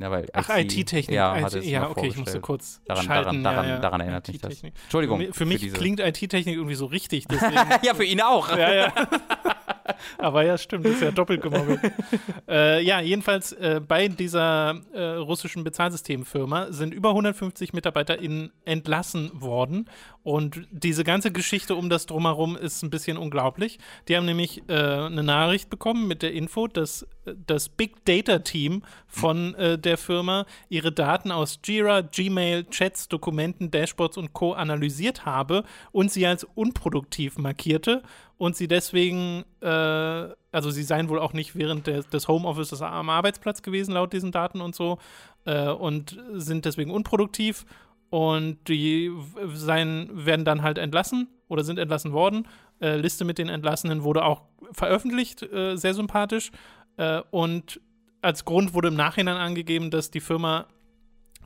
Ja, 0.00 0.10
weil 0.10 0.26
Ach, 0.32 0.48
IT-Technik. 0.56 1.14
Ja, 1.14 1.36
IT, 1.38 1.64
ja 1.64 1.88
okay, 1.90 2.06
ich 2.08 2.16
musste 2.16 2.40
kurz 2.40 2.80
Daran- 2.86 3.04
schalten. 3.04 3.42
daran- 3.42 3.64
ja, 3.66 3.74
ja. 3.74 3.78
daran 3.80 4.00
erinnert 4.00 4.28
mich 4.28 4.40
das. 4.40 4.62
Entschuldigung. 4.62 5.18
Für, 5.20 5.26
mi- 5.26 5.32
für 5.32 5.44
mich 5.46 5.60
diese- 5.60 5.76
klingt 5.76 6.00
IT-Technik 6.00 6.54
irgendwie 6.54 6.74
so 6.76 6.86
richtig. 6.86 7.24
Ja, 7.82 7.94
für 7.94 8.04
ihn 8.04 8.20
auch. 8.20 8.48
ja, 8.56 8.72
ja. 8.74 8.92
Aber 10.18 10.44
ja, 10.44 10.58
stimmt, 10.58 10.84
das 10.84 10.92
ist 10.92 11.02
ja 11.02 11.10
doppelt 11.10 11.40
gemobbelt. 11.42 11.80
äh, 12.48 12.82
ja, 12.82 13.00
jedenfalls 13.00 13.52
äh, 13.52 13.80
bei 13.86 14.08
dieser 14.08 14.80
äh, 14.92 15.02
russischen 15.16 15.64
Bezahlsystemfirma 15.64 16.70
sind 16.72 16.92
über 16.92 17.10
150 17.10 17.72
MitarbeiterInnen 17.72 18.52
entlassen 18.64 19.30
worden. 19.40 19.88
Und 20.22 20.66
diese 20.70 21.04
ganze 21.04 21.32
Geschichte 21.32 21.74
um 21.74 21.88
das 21.88 22.04
Drumherum 22.06 22.56
ist 22.56 22.82
ein 22.82 22.90
bisschen 22.90 23.16
unglaublich. 23.16 23.78
Die 24.08 24.16
haben 24.16 24.26
nämlich 24.26 24.62
äh, 24.68 24.74
eine 24.74 25.22
Nachricht 25.22 25.70
bekommen 25.70 26.06
mit 26.06 26.22
der 26.22 26.32
Info, 26.32 26.66
dass 26.68 27.06
das 27.46 27.68
Big 27.68 28.04
Data 28.04 28.40
Team 28.40 28.82
von 29.06 29.54
äh, 29.54 29.78
der 29.78 29.98
Firma 29.98 30.46
ihre 30.68 30.92
Daten 30.92 31.30
aus 31.30 31.60
Jira, 31.64 32.02
Gmail, 32.02 32.64
Chats, 32.70 33.08
Dokumenten, 33.08 33.70
Dashboards 33.70 34.16
und 34.16 34.32
Co. 34.32 34.52
analysiert 34.52 35.24
habe 35.26 35.64
und 35.92 36.10
sie 36.10 36.26
als 36.26 36.44
unproduktiv 36.44 37.38
markierte 37.38 38.02
und 38.38 38.56
sie 38.56 38.68
deswegen, 38.68 39.44
äh, 39.60 39.68
also 39.68 40.70
sie 40.70 40.84
seien 40.84 41.08
wohl 41.08 41.18
auch 41.18 41.32
nicht 41.32 41.56
während 41.56 41.86
des, 41.86 42.08
des 42.08 42.28
Homeoffices 42.28 42.80
am 42.82 43.10
Arbeitsplatz 43.10 43.62
gewesen, 43.62 43.92
laut 43.92 44.12
diesen 44.12 44.32
Daten 44.32 44.60
und 44.60 44.74
so, 44.74 44.98
äh, 45.44 45.68
und 45.68 46.18
sind 46.34 46.64
deswegen 46.64 46.90
unproduktiv 46.90 47.66
und 48.10 48.58
die 48.68 49.12
seien, 49.52 50.10
werden 50.12 50.44
dann 50.44 50.62
halt 50.62 50.78
entlassen 50.78 51.28
oder 51.48 51.64
sind 51.64 51.78
entlassen 51.78 52.12
worden. 52.12 52.46
Äh, 52.80 52.96
Liste 52.96 53.24
mit 53.24 53.38
den 53.38 53.48
Entlassenen 53.48 54.02
wurde 54.04 54.24
auch 54.24 54.42
veröffentlicht, 54.72 55.42
äh, 55.42 55.76
sehr 55.76 55.94
sympathisch. 55.94 56.50
Äh, 56.98 57.22
und 57.30 57.80
als 58.20 58.44
Grund 58.44 58.74
wurde 58.74 58.88
im 58.88 58.96
Nachhinein 58.96 59.36
angegeben, 59.36 59.90
dass 59.90 60.10
die 60.10 60.20
Firma, 60.20 60.66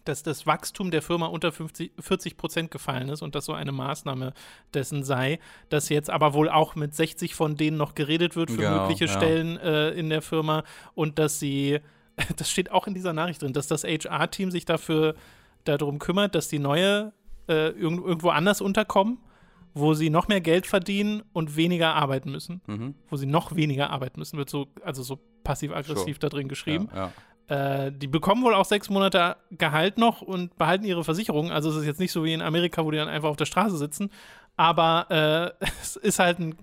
dass 0.04 0.22
das 0.22 0.46
Wachstum 0.46 0.90
der 0.90 1.02
Firma 1.02 1.26
unter 1.26 1.52
50, 1.52 1.92
40 1.98 2.36
Prozent 2.36 2.70
gefallen 2.70 3.08
ist 3.08 3.22
und 3.22 3.34
das 3.34 3.44
so 3.44 3.52
eine 3.52 3.70
Maßnahme 3.70 4.32
dessen 4.74 5.04
sei, 5.04 5.38
dass 5.68 5.88
jetzt 5.90 6.10
aber 6.10 6.34
wohl 6.34 6.48
auch 6.48 6.74
mit 6.74 6.94
60 6.94 7.34
von 7.34 7.56
denen 7.56 7.76
noch 7.76 7.94
geredet 7.94 8.34
wird 8.34 8.50
für 8.50 8.56
Genau, 8.62 8.82
mögliche 8.82 9.04
ja. 9.04 9.12
Stellen 9.12 9.58
äh, 9.58 9.90
in 9.90 10.08
der 10.08 10.22
Firma 10.22 10.64
und 10.94 11.18
dass 11.18 11.38
sie, 11.38 11.78
das 12.36 12.50
steht 12.50 12.72
auch 12.72 12.86
in 12.86 12.94
dieser 12.94 13.12
Nachricht 13.12 13.42
drin, 13.42 13.52
dass 13.52 13.68
das 13.68 13.84
HR-Team 13.84 14.50
sich 14.50 14.64
dafür 14.64 15.14
darum 15.64 15.98
kümmert, 15.98 16.34
dass 16.34 16.48
die 16.48 16.58
neue 16.58 17.12
äh, 17.48 17.68
irgend, 17.68 18.04
irgendwo 18.04 18.30
anders 18.30 18.60
unterkommen, 18.60 19.18
wo 19.74 19.94
sie 19.94 20.10
noch 20.10 20.28
mehr 20.28 20.40
Geld 20.40 20.66
verdienen 20.66 21.22
und 21.32 21.56
weniger 21.56 21.94
arbeiten 21.94 22.30
müssen. 22.30 22.60
Mhm. 22.66 22.94
Wo 23.08 23.16
sie 23.16 23.26
noch 23.26 23.56
weniger 23.56 23.90
arbeiten 23.90 24.18
müssen, 24.20 24.36
wird 24.38 24.50
so, 24.50 24.68
also 24.84 25.02
so 25.02 25.18
passiv-aggressiv 25.44 26.16
Sure. 26.16 26.18
da 26.20 26.28
drin 26.28 26.48
geschrieben. 26.48 26.88
Ja, 26.94 27.12
ja. 27.48 27.86
Äh, 27.86 27.92
die 27.92 28.06
bekommen 28.06 28.44
wohl 28.44 28.54
auch 28.54 28.64
sechs 28.64 28.88
Monate 28.88 29.36
Gehalt 29.50 29.98
noch 29.98 30.22
und 30.22 30.56
behalten 30.58 30.84
ihre 30.84 31.04
Versicherung. 31.04 31.50
Also 31.50 31.70
es 31.70 31.76
ist 31.76 31.86
jetzt 31.86 32.00
nicht 32.00 32.12
so 32.12 32.24
wie 32.24 32.32
in 32.32 32.42
Amerika, 32.42 32.84
wo 32.84 32.90
die 32.90 32.98
dann 32.98 33.08
einfach 33.08 33.28
auf 33.30 33.36
der 33.36 33.46
Straße 33.46 33.76
sitzen. 33.76 34.10
Aber 34.56 35.54
äh, 35.60 35.64
es 35.82 35.96
ist 35.96 36.18
halt 36.18 36.38
ein 36.38 36.54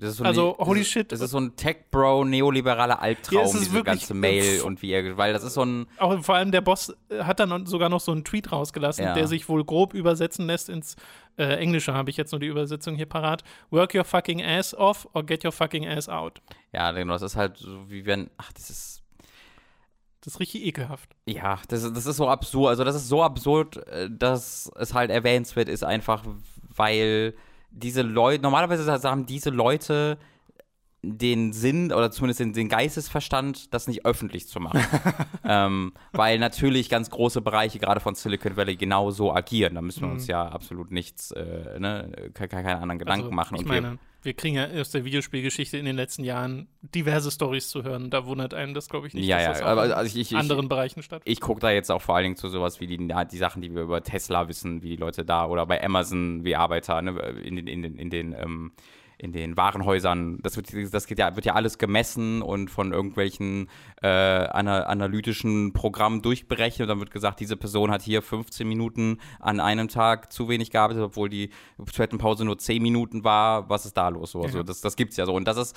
so 0.00 0.24
Also, 0.24 0.56
ein, 0.58 0.66
holy 0.66 0.80
das 0.80 0.88
shit. 0.88 1.12
Das 1.12 1.20
ist 1.20 1.30
so 1.30 1.38
ein 1.38 1.56
Tech-Bro, 1.56 2.24
neoliberaler 2.24 3.00
Albtraum, 3.02 3.46
Ja, 3.46 3.52
diese 3.52 3.82
ganze 3.82 4.14
Mail 4.14 4.62
und 4.62 4.80
wie 4.82 4.90
er, 4.92 5.16
weil 5.16 5.32
das 5.32 5.42
ist 5.42 5.54
so 5.54 5.64
ein, 5.64 5.86
Auch 5.98 6.22
vor 6.22 6.36
allem 6.36 6.52
der 6.52 6.60
Boss 6.60 6.94
äh, 7.10 7.24
hat 7.24 7.40
dann 7.40 7.66
sogar 7.66 7.88
noch 7.88 8.00
so 8.00 8.12
einen 8.12 8.24
Tweet 8.24 8.52
rausgelassen, 8.52 9.04
Ja. 9.04 9.14
der 9.14 9.26
sich 9.26 9.48
wohl 9.48 9.64
grob 9.64 9.94
übersetzen 9.94 10.46
lässt 10.46 10.68
ins 10.68 10.96
äh, 11.36 11.44
Englische, 11.56 11.94
habe 11.94 12.10
ich 12.10 12.16
jetzt 12.16 12.32
nur 12.32 12.40
die 12.40 12.46
Übersetzung 12.48 12.94
hier 12.96 13.06
parat. 13.06 13.42
Work 13.70 13.94
your 13.94 14.04
fucking 14.04 14.42
ass 14.44 14.74
off 14.74 15.08
or 15.14 15.24
get 15.24 15.44
your 15.44 15.52
fucking 15.52 15.86
ass 15.86 16.08
out. 16.08 16.40
ja, 16.72 16.90
genau, 16.92 17.12
das 17.14 17.22
ist 17.22 17.36
halt 17.36 17.56
so 17.58 17.88
wie 17.90 18.06
wenn, 18.06 18.30
ach, 18.38 18.52
das 18.52 18.70
ist, 18.70 19.02
Das 20.20 20.34
ist 20.34 20.40
richtig 20.40 20.64
ekelhaft. 20.64 21.10
ja, 21.26 21.58
das, 21.68 21.82
ist- 21.84 21.96
das 21.96 22.06
ist 22.06 22.16
so 22.16 22.28
absurd, 22.28 22.70
also 22.70 22.84
das 22.84 22.96
ist 22.96 23.08
so 23.08 23.22
absurd, 23.22 23.76
äh, 23.88 24.08
dass 24.10 24.70
es 24.76 24.94
halt 24.94 25.10
erwähnenswert 25.10 25.68
ist, 25.68 25.84
einfach 25.84 26.24
weil 26.76 27.34
diese 27.70 28.02
Leute, 28.02 28.42
normalerweise 28.42 28.90
haben 29.08 29.26
diese 29.26 29.50
Leute 29.50 30.18
den 31.02 31.52
Sinn 31.52 31.92
oder 31.92 32.10
zumindest 32.10 32.40
den, 32.40 32.52
den 32.52 32.68
Geistesverstand, 32.68 33.72
das 33.72 33.86
nicht 33.86 34.04
öffentlich 34.04 34.48
zu 34.48 34.58
machen. 34.58 34.80
ähm, 35.44 35.92
weil 36.12 36.40
natürlich 36.40 36.88
ganz 36.88 37.08
große 37.10 37.40
Bereiche, 37.40 37.78
gerade 37.78 38.00
von 38.00 38.16
Silicon 38.16 38.56
Valley, 38.56 38.76
genau 38.76 39.12
so 39.12 39.32
agieren. 39.32 39.76
Da 39.76 39.80
müssen 39.80 40.02
wir 40.02 40.10
uns 40.10 40.26
ja 40.26 40.48
absolut 40.48 40.90
nichts, 40.90 41.30
äh, 41.30 41.78
ne, 41.78 42.10
ke- 42.34 42.48
ke- 42.48 42.62
keine 42.62 42.78
anderen 42.80 42.98
Gedanken 42.98 43.26
also, 43.26 43.34
machen. 43.34 43.54
Ich 43.54 43.62
Und 43.62 43.68
meine, 43.68 43.92
wir 43.92 43.98
kriegen 44.34 44.56
ja 44.56 44.66
aus 44.80 44.90
der 44.90 45.04
Videospielgeschichte 45.04 45.78
in 45.78 45.84
den 45.84 45.96
letzten 45.96 46.24
Jahren 46.24 46.68
diverse 46.82 47.30
Stories 47.30 47.68
zu 47.68 47.84
hören. 47.84 48.10
Da 48.10 48.26
wundert 48.26 48.52
einem 48.52 48.74
das, 48.74 48.88
glaube 48.88 49.06
ich, 49.06 49.14
nicht, 49.14 49.26
ja, 49.26 49.36
dass 49.36 49.60
ja, 49.60 49.74
das 49.74 49.86
in 49.86 49.92
also 49.92 50.18
ich, 50.18 50.32
ich, 50.32 50.36
anderen 50.36 50.68
Bereichen 50.68 51.02
stattfindet. 51.02 51.32
ich 51.32 51.40
gucke 51.40 51.60
da 51.60 51.70
jetzt 51.70 51.90
auch 51.90 52.02
vor 52.02 52.16
allen 52.16 52.24
Dingen 52.24 52.36
zu 52.36 52.48
sowas 52.48 52.80
wie 52.80 52.86
die, 52.86 52.98
die 52.98 53.36
Sachen, 53.36 53.62
die 53.62 53.74
wir 53.74 53.82
über 53.82 54.02
Tesla 54.02 54.48
wissen, 54.48 54.82
wie 54.82 54.90
die 54.90 54.96
Leute 54.96 55.24
da 55.24 55.46
oder 55.46 55.66
bei 55.66 55.82
Amazon 55.82 56.44
wie 56.44 56.56
Arbeiter 56.56 57.00
ne, 57.00 57.12
in 57.44 57.56
den, 57.56 57.66
in 57.68 57.82
den, 57.82 57.96
in 57.96 58.10
den, 58.10 58.32
ähm, 58.32 58.72
in 59.18 59.32
den 59.32 59.56
Warenhäusern. 59.56 60.38
Das 60.42 60.56
wird, 60.56 60.72
das 60.94 61.06
geht 61.06 61.18
ja, 61.18 61.34
wird 61.34 61.44
ja 61.44 61.54
alles 61.54 61.78
gemessen 61.78 62.40
und 62.40 62.70
von 62.70 62.92
irgendwelchen 62.92 63.68
äh, 64.00 64.06
ana 64.08 64.84
analytischen 64.84 65.72
Programmen 65.72 66.22
durchberechnet. 66.22 66.82
Und 66.82 66.88
dann 66.88 67.00
wird 67.00 67.10
gesagt, 67.10 67.40
diese 67.40 67.56
Person 67.56 67.90
hat 67.90 68.02
hier 68.02 68.22
15 68.22 68.66
Minuten 68.66 69.18
an 69.40 69.58
einem 69.58 69.88
Tag 69.88 70.32
zu 70.32 70.48
wenig 70.48 70.70
gearbeitet, 70.70 71.02
obwohl 71.02 71.28
die 71.28 71.50
Toilettenpause 71.92 72.44
nur 72.44 72.58
10 72.58 72.80
Minuten 72.80 73.24
war. 73.24 73.68
Was 73.68 73.86
ist 73.86 73.96
da 73.96 74.08
los? 74.08 74.30
So, 74.30 74.42
also 74.42 74.62
das, 74.62 74.80
das 74.80 74.94
gibt's 74.94 75.16
ja 75.16 75.26
so. 75.26 75.34
Und 75.34 75.48
das 75.48 75.56
ist 75.56 75.76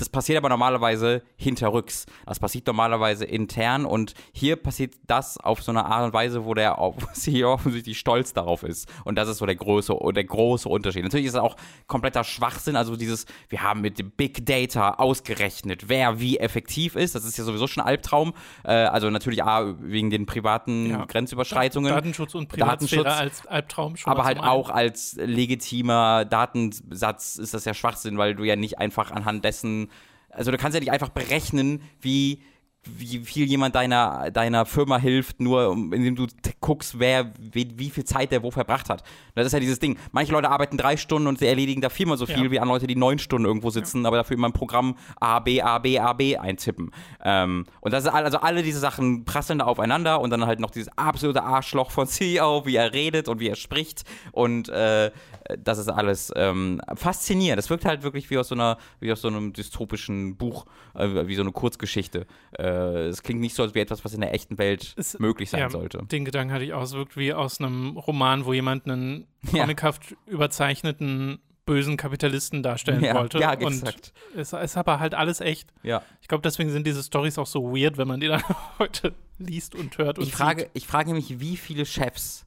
das 0.00 0.08
passiert 0.08 0.38
aber 0.38 0.48
normalerweise 0.48 1.22
hinterrücks. 1.36 2.06
Das 2.24 2.40
passiert 2.40 2.66
normalerweise 2.66 3.26
intern 3.26 3.84
und 3.84 4.14
hier 4.32 4.56
passiert 4.56 4.94
das 5.06 5.36
auf 5.36 5.62
so 5.62 5.72
eine 5.72 5.84
Art 5.84 6.06
und 6.06 6.14
Weise, 6.14 6.46
wo 6.46 6.54
der 6.54 6.78
CEO 7.12 7.52
offensichtlich 7.52 7.98
stolz 7.98 8.32
darauf 8.32 8.62
ist. 8.62 8.88
Und 9.04 9.16
das 9.16 9.28
ist 9.28 9.38
so 9.38 9.46
der 9.46 9.56
große, 9.56 9.94
der 10.14 10.24
große 10.24 10.66
Unterschied. 10.68 11.02
Natürlich 11.02 11.26
ist 11.26 11.34
es 11.34 11.40
auch 11.40 11.56
kompletter 11.86 12.24
Schwachsinn, 12.24 12.76
also 12.76 12.96
dieses, 12.96 13.26
wir 13.50 13.62
haben 13.62 13.82
mit 13.82 13.98
dem 13.98 14.10
Big 14.10 14.46
Data 14.46 14.94
ausgerechnet, 14.94 15.90
wer 15.90 16.18
wie 16.18 16.38
effektiv 16.38 16.96
ist. 16.96 17.14
Das 17.14 17.26
ist 17.26 17.36
ja 17.36 17.44
sowieso 17.44 17.66
schon 17.66 17.82
ein 17.82 17.88
Albtraum. 17.88 18.32
Äh, 18.64 18.72
also 18.72 19.10
natürlich 19.10 19.44
A, 19.44 19.74
wegen 19.80 20.08
den 20.08 20.24
privaten 20.24 20.90
Ja. 20.90 21.04
Grenzüberschreitungen. 21.04 21.92
Datenschutz 21.92 22.34
und 22.34 22.48
Privatsphäre 22.48 23.04
Datenschutz, 23.04 23.42
als 23.42 23.46
Albtraum 23.46 23.96
schon 23.96 24.10
aber 24.10 24.24
halt 24.24 24.38
einen. 24.38 24.48
auch 24.48 24.70
als 24.70 25.16
legitimer 25.16 26.24
Datensatz 26.24 27.36
ist 27.36 27.52
das 27.52 27.66
ja 27.66 27.74
Schwachsinn, 27.74 28.16
weil 28.16 28.34
du 28.34 28.44
ja 28.44 28.56
nicht 28.56 28.78
einfach 28.78 29.10
anhand 29.10 29.44
dessen, 29.44 29.89
also 30.30 30.50
du 30.50 30.58
kannst 30.58 30.74
ja 30.74 30.80
nicht 30.80 30.92
einfach 30.92 31.10
berechnen, 31.10 31.82
wie 32.00 32.42
wie 32.84 33.18
viel 33.18 33.44
jemand 33.46 33.74
deiner, 33.74 34.30
deiner 34.30 34.64
Firma 34.64 34.96
hilft, 34.96 35.38
nur 35.38 35.72
indem 35.72 36.16
du 36.16 36.26
guckst, 36.60 36.98
wer, 36.98 37.30
wie, 37.38 37.68
wie 37.76 37.90
viel 37.90 38.04
Zeit 38.04 38.32
der 38.32 38.42
wo 38.42 38.50
verbracht 38.50 38.88
hat. 38.88 39.02
Das 39.34 39.46
ist 39.46 39.52
ja 39.52 39.60
dieses 39.60 39.78
Ding. 39.80 39.98
Manche 40.12 40.32
Leute 40.32 40.48
arbeiten 40.48 40.78
drei 40.78 40.96
Stunden 40.96 41.28
und 41.28 41.38
sie 41.38 41.46
erledigen 41.46 41.82
da 41.82 41.90
viermal 41.90 42.16
so 42.16 42.24
viel 42.24 42.44
Ja. 42.44 42.50
wie 42.50 42.58
an 42.58 42.68
Leute, 42.68 42.86
die 42.86 42.96
neun 42.96 43.18
Stunden 43.18 43.44
irgendwo 43.46 43.68
sitzen, 43.68 44.06
aber 44.06 44.16
dafür 44.16 44.36
immer 44.38 44.46
im 44.46 44.54
Programm 44.54 44.96
A, 45.20 45.40
B, 45.40 45.60
A, 45.60 45.78
B, 45.78 45.98
A, 45.98 46.14
B 46.14 46.38
eintippen. 46.38 46.90
Ähm, 47.22 47.66
und 47.80 47.92
das 47.92 48.04
ist 48.04 48.10
all- 48.10 48.24
also 48.24 48.38
alle 48.38 48.62
diese 48.62 48.78
Sachen 48.80 49.26
prasseln 49.26 49.58
da 49.58 49.66
aufeinander 49.66 50.18
und 50.22 50.30
dann 50.30 50.46
halt 50.46 50.58
noch 50.58 50.70
dieses 50.70 50.88
absolute 50.96 51.42
Arschloch 51.42 51.90
von 51.90 52.06
CEO, 52.08 52.64
wie 52.64 52.76
er 52.76 52.94
redet 52.94 53.28
und 53.28 53.40
wie 53.40 53.48
er 53.48 53.56
spricht 53.56 54.04
und 54.32 54.70
äh, 54.70 55.10
das 55.58 55.78
ist 55.78 55.88
alles 55.88 56.32
ähm, 56.36 56.80
faszinierend. 56.94 57.58
Das 57.58 57.68
wirkt 57.70 57.84
halt 57.84 58.02
wirklich 58.04 58.30
wie 58.30 58.38
aus 58.38 58.48
so 58.48 58.54
einer, 58.54 58.78
wie 59.00 59.12
aus 59.12 59.20
so 59.20 59.28
einem 59.28 59.52
dystopischen 59.52 60.36
Buch, 60.36 60.64
äh, 60.94 61.26
wie 61.26 61.34
so 61.34 61.42
eine 61.42 61.52
Kurzgeschichte. 61.52 62.26
Äh, 62.52 62.69
es 62.70 63.22
klingt 63.22 63.40
nicht 63.40 63.54
so, 63.54 63.62
als 63.62 63.74
wäre 63.74 63.82
etwas, 63.84 64.04
was 64.04 64.14
in 64.14 64.20
der 64.20 64.34
echten 64.34 64.58
Welt 64.58 64.94
Es- 64.96 65.18
möglich 65.18 65.50
sein 65.50 65.60
ja, 65.60 65.70
sollte. 65.70 65.98
Den 66.06 66.24
Gedanken 66.24 66.52
hatte 66.52 66.64
ich 66.64 66.72
auch. 66.72 66.82
Es 66.82 66.92
wirkt 66.92 67.16
wie 67.16 67.32
aus 67.32 67.60
einem 67.60 67.96
Roman, 67.96 68.44
wo 68.44 68.52
jemand 68.52 68.86
einen 68.86 69.26
Ja. 69.52 69.62
comichaft 69.64 70.14
überzeichneten 70.26 71.38
bösen 71.66 71.96
Kapitalisten 71.96 72.62
darstellen 72.64 73.04
Ja, 73.04 73.14
wollte. 73.14 73.38
ja, 73.38 73.52
und 73.52 73.62
exakt. 73.62 74.12
es 74.34 74.52
ist 74.52 74.76
aber 74.76 74.98
halt 74.98 75.14
alles 75.14 75.40
echt. 75.40 75.72
Ja. 75.84 76.02
Ich 76.20 76.26
glaube, 76.28 76.42
deswegen 76.42 76.70
sind 76.70 76.86
diese 76.86 77.02
Stories 77.02 77.38
auch 77.38 77.46
so 77.46 77.72
weird, 77.74 77.96
wenn 77.96 78.08
man 78.08 78.18
die 78.20 78.26
dann 78.28 78.42
heute 78.78 79.14
liest 79.38 79.74
und 79.76 79.96
hört 79.98 80.18
und 80.18 80.24
Ich 80.26 80.32
frage, 80.32 80.68
ich 80.74 80.86
frage 80.86 81.12
mich, 81.14 81.38
wie 81.38 81.56
viele 81.56 81.86
Chefs 81.86 82.44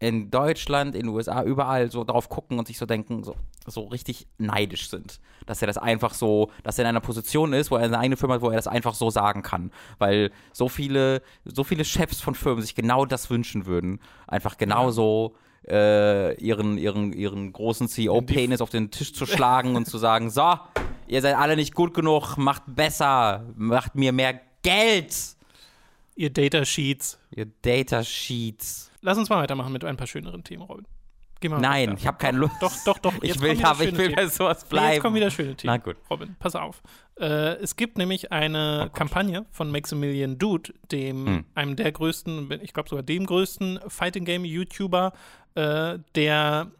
in 0.00 0.30
Deutschland, 0.30 0.94
in 0.94 1.02
den 1.02 1.10
USA, 1.10 1.42
überall 1.42 1.90
so 1.90 2.04
drauf 2.04 2.30
gucken 2.30 2.58
und 2.58 2.66
sich 2.66 2.78
so 2.78 2.86
denken, 2.86 3.22
so, 3.22 3.36
so 3.66 3.82
richtig 3.82 4.26
neidisch 4.38 4.88
sind. 4.88 5.20
Dass 5.44 5.60
er 5.60 5.66
das 5.66 5.76
einfach 5.76 6.14
so, 6.14 6.50
dass 6.62 6.78
er 6.78 6.84
in 6.84 6.88
einer 6.88 7.00
Position 7.00 7.52
ist, 7.52 7.70
wo 7.70 7.76
er 7.76 7.84
eine 7.84 7.98
eigene 7.98 8.16
Firma 8.16 8.34
hat, 8.34 8.40
wo 8.40 8.48
er 8.48 8.56
das 8.56 8.66
einfach 8.66 8.94
so 8.94 9.10
sagen 9.10 9.42
kann. 9.42 9.70
Weil 9.98 10.32
so 10.52 10.70
viele, 10.70 11.20
so 11.44 11.64
viele 11.64 11.84
Chefs 11.84 12.20
von 12.20 12.34
Firmen 12.34 12.62
sich 12.62 12.74
genau 12.74 13.04
das 13.04 13.28
wünschen 13.28 13.66
würden. 13.66 14.00
Einfach 14.26 14.56
genauso 14.56 15.34
äh, 15.68 16.34
ihren, 16.42 16.78
ihren, 16.78 17.12
ihren 17.12 17.52
großen 17.52 17.86
CEO-Penis 17.86 18.62
auf 18.62 18.70
den 18.70 18.90
Tisch 18.90 19.12
zu 19.12 19.26
schlagen 19.26 19.76
und 19.76 19.84
zu 19.84 19.98
sagen, 19.98 20.30
so, 20.30 20.54
ihr 21.08 21.20
seid 21.20 21.36
alle 21.36 21.56
nicht 21.56 21.74
gut 21.74 21.92
genug, 21.92 22.38
macht 22.38 22.62
besser, 22.66 23.44
macht 23.54 23.96
mir 23.96 24.12
mehr 24.12 24.40
Geld. 24.62 25.14
Ihr 26.20 26.28
Datasheets. 26.28 27.18
Ihr 27.34 27.46
Data 27.62 28.04
Sheets. 28.04 28.90
Lass 29.00 29.16
uns 29.16 29.30
mal 29.30 29.38
weitermachen 29.42 29.72
mit 29.72 29.86
ein 29.86 29.96
paar 29.96 30.06
schöneren 30.06 30.44
Themen, 30.44 30.64
Robin. 30.64 30.86
Geh 31.40 31.48
mal 31.48 31.58
Nein, 31.58 31.94
ich 31.96 32.06
habe 32.06 32.18
keine 32.18 32.36
Lust. 32.36 32.56
Doch, 32.60 32.74
doch, 32.84 32.98
doch. 32.98 33.14
Ich 33.22 33.40
will, 33.40 33.58
aber 33.64 33.84
ich 33.84 33.96
will 33.96 34.14
bei 34.14 34.26
sowas 34.26 34.64
Nee, 34.64 34.68
bleiben. 34.68 34.92
Jetzt 34.92 35.00
kommen 35.02 35.16
wieder 35.16 35.30
schöne 35.30 35.56
Themen. 35.56 35.72
Na 35.72 35.78
gut. 35.78 35.96
Robin, 36.10 36.36
pass 36.38 36.54
auf. 36.56 36.82
Äh, 37.18 37.54
es 37.62 37.74
gibt 37.76 37.96
nämlich 37.96 38.32
eine 38.32 38.80
Gott. 38.82 38.94
Kampagne 38.96 39.46
von 39.50 39.70
Maximilian 39.70 40.36
Dude, 40.36 40.74
dem 40.92 41.26
Hm. 41.26 41.44
einem 41.54 41.76
der 41.76 41.90
größten, 41.90 42.50
ich 42.60 42.74
glaube 42.74 42.90
sogar 42.90 43.02
dem 43.02 43.24
größten 43.24 43.80
Fighting 43.88 44.26
Game 44.26 44.44
YouTuber, 44.44 45.14
äh, 45.54 46.00
der 46.16 46.70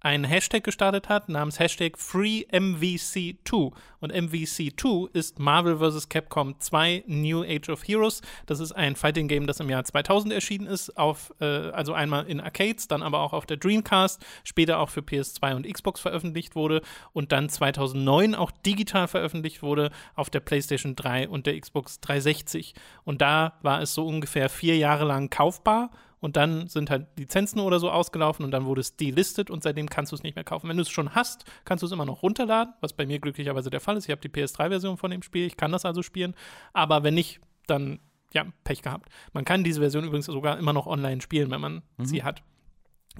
einen 0.00 0.24
Hashtag 0.24 0.64
gestartet 0.64 1.08
hat 1.08 1.28
namens 1.28 1.58
Hashtag 1.58 1.96
FreeMVC2. 1.96 3.72
Und 4.00 4.14
MVC2 4.14 5.14
ist 5.14 5.38
Marvel 5.38 5.78
vs. 5.78 6.08
Capcom 6.08 6.58
2 6.58 7.04
New 7.06 7.42
Age 7.42 7.68
of 7.68 7.86
Heroes. 7.86 8.22
Das 8.46 8.60
ist 8.60 8.72
ein 8.72 8.96
Fighting 8.96 9.28
Game, 9.28 9.46
das 9.46 9.60
im 9.60 9.68
Jahr 9.68 9.84
2000 9.84 10.32
erschienen 10.32 10.66
ist, 10.66 10.96
auf, 10.96 11.34
äh, 11.40 11.44
also 11.44 11.92
einmal 11.92 12.26
in 12.26 12.40
Arcades, 12.40 12.88
dann 12.88 13.02
aber 13.02 13.20
auch 13.20 13.34
auf 13.34 13.44
der 13.44 13.58
Dreamcast, 13.58 14.24
später 14.42 14.78
auch 14.78 14.88
für 14.88 15.00
PS2 15.00 15.54
und 15.54 15.70
Xbox 15.70 16.00
veröffentlicht 16.00 16.54
wurde 16.54 16.80
und 17.12 17.32
dann 17.32 17.50
2009 17.50 18.34
auch 18.34 18.50
digital 18.50 19.06
veröffentlicht 19.06 19.62
wurde 19.62 19.90
auf 20.14 20.30
der 20.30 20.40
PlayStation 20.40 20.96
3 20.96 21.28
und 21.28 21.46
der 21.46 21.60
Xbox 21.60 22.00
360. 22.00 22.74
Und 23.04 23.20
da 23.20 23.58
war 23.62 23.82
es 23.82 23.92
so 23.92 24.06
ungefähr 24.06 24.48
vier 24.48 24.78
Jahre 24.78 25.04
lang 25.04 25.28
kaufbar 25.28 25.90
und 26.20 26.36
dann 26.36 26.68
sind 26.68 26.90
halt 26.90 27.06
Lizenzen 27.18 27.60
oder 27.60 27.80
so 27.80 27.90
ausgelaufen 27.90 28.44
und 28.44 28.50
dann 28.50 28.66
wurde 28.66 28.80
es 28.80 28.96
delistet 28.96 29.50
und 29.50 29.62
seitdem 29.62 29.88
kannst 29.88 30.12
du 30.12 30.16
es 30.16 30.22
nicht 30.22 30.36
mehr 30.36 30.44
kaufen. 30.44 30.68
Wenn 30.68 30.76
du 30.76 30.82
es 30.82 30.90
schon 30.90 31.14
hast, 31.14 31.44
kannst 31.64 31.82
du 31.82 31.86
es 31.86 31.92
immer 31.92 32.06
noch 32.06 32.22
runterladen, 32.22 32.74
was 32.80 32.92
bei 32.92 33.06
mir 33.06 33.18
glücklicherweise 33.18 33.70
der 33.70 33.80
Fall 33.80 33.96
ist. 33.96 34.04
Ich 34.04 34.10
habe 34.10 34.20
die 34.20 34.28
PS3-Version 34.28 34.96
von 34.96 35.10
dem 35.10 35.22
Spiel, 35.22 35.46
ich 35.46 35.56
kann 35.56 35.72
das 35.72 35.84
also 35.84 36.02
spielen, 36.02 36.34
aber 36.72 37.02
wenn 37.02 37.14
nicht, 37.14 37.40
dann 37.66 38.00
ja, 38.32 38.46
Pech 38.64 38.82
gehabt. 38.82 39.10
Man 39.32 39.44
kann 39.44 39.64
diese 39.64 39.80
Version 39.80 40.04
übrigens 40.04 40.26
sogar 40.26 40.58
immer 40.58 40.72
noch 40.72 40.86
online 40.86 41.20
spielen, 41.20 41.50
wenn 41.50 41.60
man 41.60 41.82
sie 41.98 42.22
hat. 42.22 42.42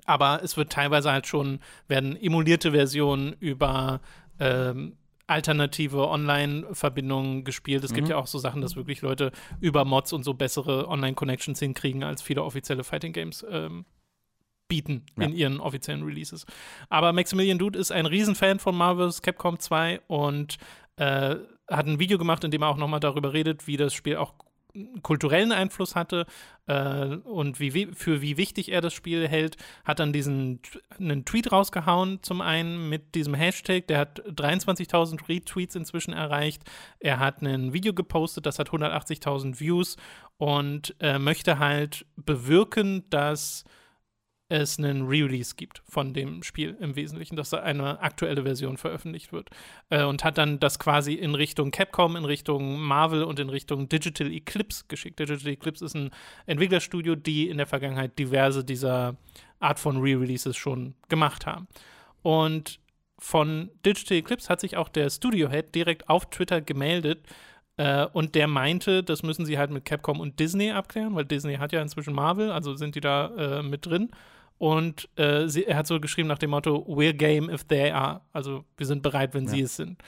Aber 0.05 0.41
es 0.43 0.57
wird 0.57 0.71
teilweise 0.71 1.11
halt 1.11 1.27
schon, 1.27 1.59
werden 1.89 2.17
emulierte 2.17 2.71
Versionen 2.71 3.33
über 3.41 4.01
ähm, 4.39 4.97
alternative 5.31 6.09
Online-Verbindungen 6.09 7.45
gespielt. 7.45 7.85
Es 7.85 7.93
gibt 7.95 8.09
ja 8.09 8.17
auch 8.17 8.27
so 8.27 8.39
Sachen, 8.39 8.61
dass 8.61 8.77
wirklich 8.77 9.01
Leute 9.03 9.33
über 9.61 9.85
Mods 9.85 10.13
und 10.13 10.25
so 10.25 10.35
bessere 10.35 10.89
Online-Connections 10.89 11.59
hinkriegen, 11.61 12.03
als 12.05 12.21
viele 12.23 12.43
offizielle 12.43 12.85
Fighting 12.85 13.13
Games 13.13 13.45
ähm, 13.49 13.85
bieten 14.69 15.07
Ja. 15.19 15.25
in 15.27 15.33
ihren 15.33 15.61
offiziellen 15.61 16.03
Releases. 16.03 16.47
Aber 16.89 17.13
Maximilian 17.13 17.59
Dude 17.59 17.79
ist 17.79 17.93
ein 17.93 18.07
Riesenfan 18.07 18.59
von 18.59 18.77
Marvel's 18.77 19.23
Capcom 19.23 19.59
2 19.59 20.01
und 20.07 20.59
äh, 20.97 21.37
hat 21.69 21.87
ein 21.87 21.99
Video 21.99 22.19
gemacht, 22.19 22.45
in 22.45 22.51
dem 22.51 22.63
er 22.63 22.69
auch 22.69 22.77
nochmal 22.77 23.01
darüber 23.01 23.33
redet, 23.33 23.67
wie 23.67 23.77
das 23.77 23.95
Spiel 23.95 24.17
auch 24.17 24.35
kulturellen 25.03 25.53
Einfluss 25.53 25.97
hatte 25.97 26.27
äh, 26.67 27.07
und 27.17 27.61
wie, 27.61 27.75
wi- 27.75 27.89
für 27.95 28.23
wie 28.23 28.37
wichtig 28.37 28.71
er 28.71 28.81
das 28.81 28.95
Spiel 28.95 29.27
hält, 29.29 29.57
hat 29.85 29.99
dann 29.99 30.13
diesen 30.13 30.61
einen 30.99 31.25
Tweet 31.25 31.53
rausgehauen, 31.53 32.23
zum 32.23 32.41
einen 32.41 32.89
mit 32.89 33.15
diesem 33.15 33.35
Hashtag, 33.35 33.87
der 33.89 33.99
hat 33.99 34.21
23.000 34.27 35.29
Retweets 35.29 35.75
inzwischen 35.75 36.13
erreicht. 36.13 36.63
Er 36.99 37.19
hat 37.19 37.43
ein 37.43 37.73
Video 37.73 37.93
gepostet, 37.95 38.47
das 38.47 38.59
hat 38.59 38.71
180.000 38.71 39.61
Views 39.61 39.97
und 40.39 40.95
äh, 41.01 41.19
möchte 41.19 41.59
halt 41.59 42.07
bewirken, 42.17 43.05
dass 43.11 43.65
es 44.51 44.79
einen 44.79 45.07
Re-Release 45.07 45.55
gibt 45.55 45.81
von 45.89 46.13
dem 46.13 46.43
Spiel 46.43 46.77
im 46.81 46.97
Wesentlichen, 46.97 47.37
dass 47.37 47.51
da 47.51 47.61
eine 47.61 48.01
aktuelle 48.01 48.43
Version 48.43 48.77
veröffentlicht 48.77 49.33
wird. 49.33 49.49
Äh, 49.91 50.05
und 50.05 50.25
hat 50.25 50.39
dann 50.39 50.59
das 50.59 50.79
quasi 50.79 51.15
in 51.15 51.35
Richtung 51.35 51.71
Capcom, 51.71 52.17
in 52.17 52.25
Richtung 52.25 52.81
Marvel 52.81 53.23
und 53.23 53.39
in 53.39 53.49
Richtung 53.49 53.89
Digital 53.89 54.31
Eclipse 54.33 54.85
geschickt. 54.89 55.21
Digital 55.21 55.53
Eclipse 55.53 55.85
ist 55.85 55.95
ein 55.95 56.11
Entwicklerstudio, 56.47 57.15
die 57.15 57.49
in 57.49 57.59
der 57.59 57.67
Vergangenheit 57.67 58.19
diverse 58.19 58.65
dieser 58.65 59.17
Art 59.61 59.79
von 59.79 59.99
Re-Releases 59.99 60.57
schon 60.57 60.95
gemacht 61.09 61.47
haben. 61.47 61.69
Und 62.23 62.81
von 63.21 63.71
Digital 63.87 64.19
Eclipse 64.19 64.49
hat 64.49 64.61
sich 64.61 64.77
auch 64.77 64.89
der 64.89 65.11
Studio-Head 65.11 65.75
direkt 65.77 66.09
auf 66.09 66.29
Twitter 66.29 66.61
gemeldet 66.61 67.25
äh, 67.77 68.07
und 68.13 68.35
der 68.35 68.49
meinte, 68.49 69.05
das 69.05 69.23
müssen 69.23 69.47
sie 69.47 69.59
halt 69.59 69.71
mit 69.71 69.85
Capcom 69.85 70.19
und 70.19 70.41
Disney 70.41 70.71
abklären, 70.71 71.15
weil 71.15 71.25
Disney 71.25 71.55
hat 71.55 71.73
ja 71.73 71.81
inzwischen 71.81 72.15
Marvel, 72.15 72.51
also 72.51 72.75
sind 72.75 72.95
die 72.97 73.01
da 73.01 73.61
äh, 73.61 73.63
mit 73.63 73.87
drin. 73.87 74.11
Und 74.61 75.09
äh, 75.17 75.49
sie, 75.49 75.65
er 75.65 75.79
hat 75.79 75.87
so 75.87 75.99
geschrieben 76.01 76.29
nach 76.29 76.37
dem 76.37 76.51
Motto, 76.51 76.85
we're 76.87 77.15
game 77.15 77.49
if 77.49 77.65
they 77.65 77.93
are. 77.93 78.21
Also 78.35 78.67
wir 78.77 78.85
sind 78.85 79.03
bereit, 79.03 79.33
wenn 79.33 79.45
ja. 79.45 79.51
sie 79.53 79.61
es 79.63 79.77
sind. 79.77 80.03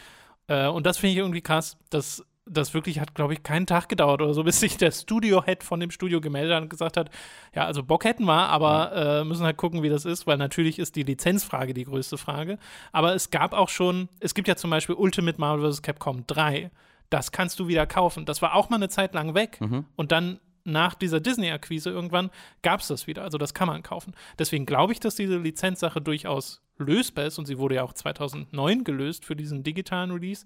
Äh, 0.46 0.66
und 0.66 0.84
das 0.84 0.98
finde 0.98 1.12
ich 1.12 1.18
irgendwie 1.20 1.40
krass, 1.40 1.78
dass 1.88 2.22
das 2.44 2.74
wirklich 2.74 3.00
hat, 3.00 3.14
glaube 3.14 3.32
ich, 3.32 3.42
keinen 3.42 3.66
Tag 3.66 3.88
gedauert 3.88 4.20
oder 4.20 4.34
so, 4.34 4.44
bis 4.44 4.60
sich 4.60 4.76
der 4.76 4.90
Studio-Head 4.90 5.62
von 5.62 5.80
dem 5.80 5.90
Studio 5.90 6.20
gemeldet 6.20 6.54
hat 6.54 6.62
und 6.64 6.68
gesagt 6.68 6.98
hat, 6.98 7.08
ja, 7.54 7.64
also 7.64 7.82
Bock 7.82 8.04
hätten 8.04 8.26
wir, 8.26 8.50
aber 8.50 8.92
ja. 8.94 9.20
äh, 9.20 9.24
müssen 9.24 9.46
halt 9.46 9.56
gucken, 9.56 9.82
wie 9.82 9.88
das 9.88 10.04
ist, 10.04 10.26
weil 10.26 10.36
natürlich 10.36 10.78
ist 10.78 10.96
die 10.96 11.02
Lizenzfrage 11.02 11.72
die 11.72 11.84
größte 11.84 12.18
Frage. 12.18 12.58
Aber 12.92 13.14
es 13.14 13.30
gab 13.30 13.54
auch 13.54 13.70
schon, 13.70 14.10
es 14.20 14.34
gibt 14.34 14.48
ja 14.48 14.56
zum 14.56 14.68
Beispiel 14.68 14.96
Ultimate 14.96 15.40
Marvel 15.40 15.72
vs. 15.72 15.80
Capcom 15.80 16.26
3. 16.26 16.70
Das 17.08 17.32
kannst 17.32 17.58
du 17.58 17.68
wieder 17.68 17.86
kaufen. 17.86 18.26
Das 18.26 18.42
war 18.42 18.54
auch 18.54 18.68
mal 18.68 18.76
eine 18.76 18.90
Zeit 18.90 19.14
lang 19.14 19.32
weg. 19.32 19.62
Mhm. 19.62 19.86
Und 19.96 20.12
dann 20.12 20.40
nach 20.64 20.94
dieser 20.94 21.20
Disney-Akquise 21.20 21.90
irgendwann 21.90 22.30
gab 22.62 22.80
es 22.80 22.88
das 22.88 23.06
wieder. 23.06 23.22
Also 23.22 23.38
das 23.38 23.54
kann 23.54 23.68
man 23.68 23.82
kaufen. 23.82 24.14
Deswegen 24.38 24.66
glaube 24.66 24.92
ich, 24.92 25.00
dass 25.00 25.14
diese 25.14 25.38
Lizenzsache 25.38 26.00
durchaus 26.00 26.62
lösbar 26.78 27.26
ist 27.26 27.38
und 27.38 27.46
sie 27.46 27.58
wurde 27.58 27.76
ja 27.76 27.82
auch 27.82 27.92
2009 27.92 28.84
gelöst 28.84 29.24
für 29.24 29.36
diesen 29.36 29.62
digitalen 29.62 30.10
Release. 30.10 30.44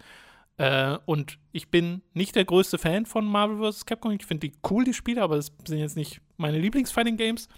Äh, 0.58 0.98
und 1.04 1.38
ich 1.52 1.70
bin 1.70 2.02
nicht 2.14 2.34
der 2.34 2.44
größte 2.44 2.78
Fan 2.78 3.06
von 3.06 3.26
Marvel 3.26 3.72
vs. 3.72 3.86
Capcom. 3.86 4.12
Ich 4.12 4.26
finde 4.26 4.48
die 4.48 4.56
cool, 4.70 4.84
die 4.84 4.94
Spiele, 4.94 5.22
aber 5.22 5.36
es 5.36 5.52
sind 5.66 5.78
jetzt 5.78 5.96
nicht 5.96 6.20
meine 6.36 6.58
Lieblings-Fighting-Games. 6.58 7.48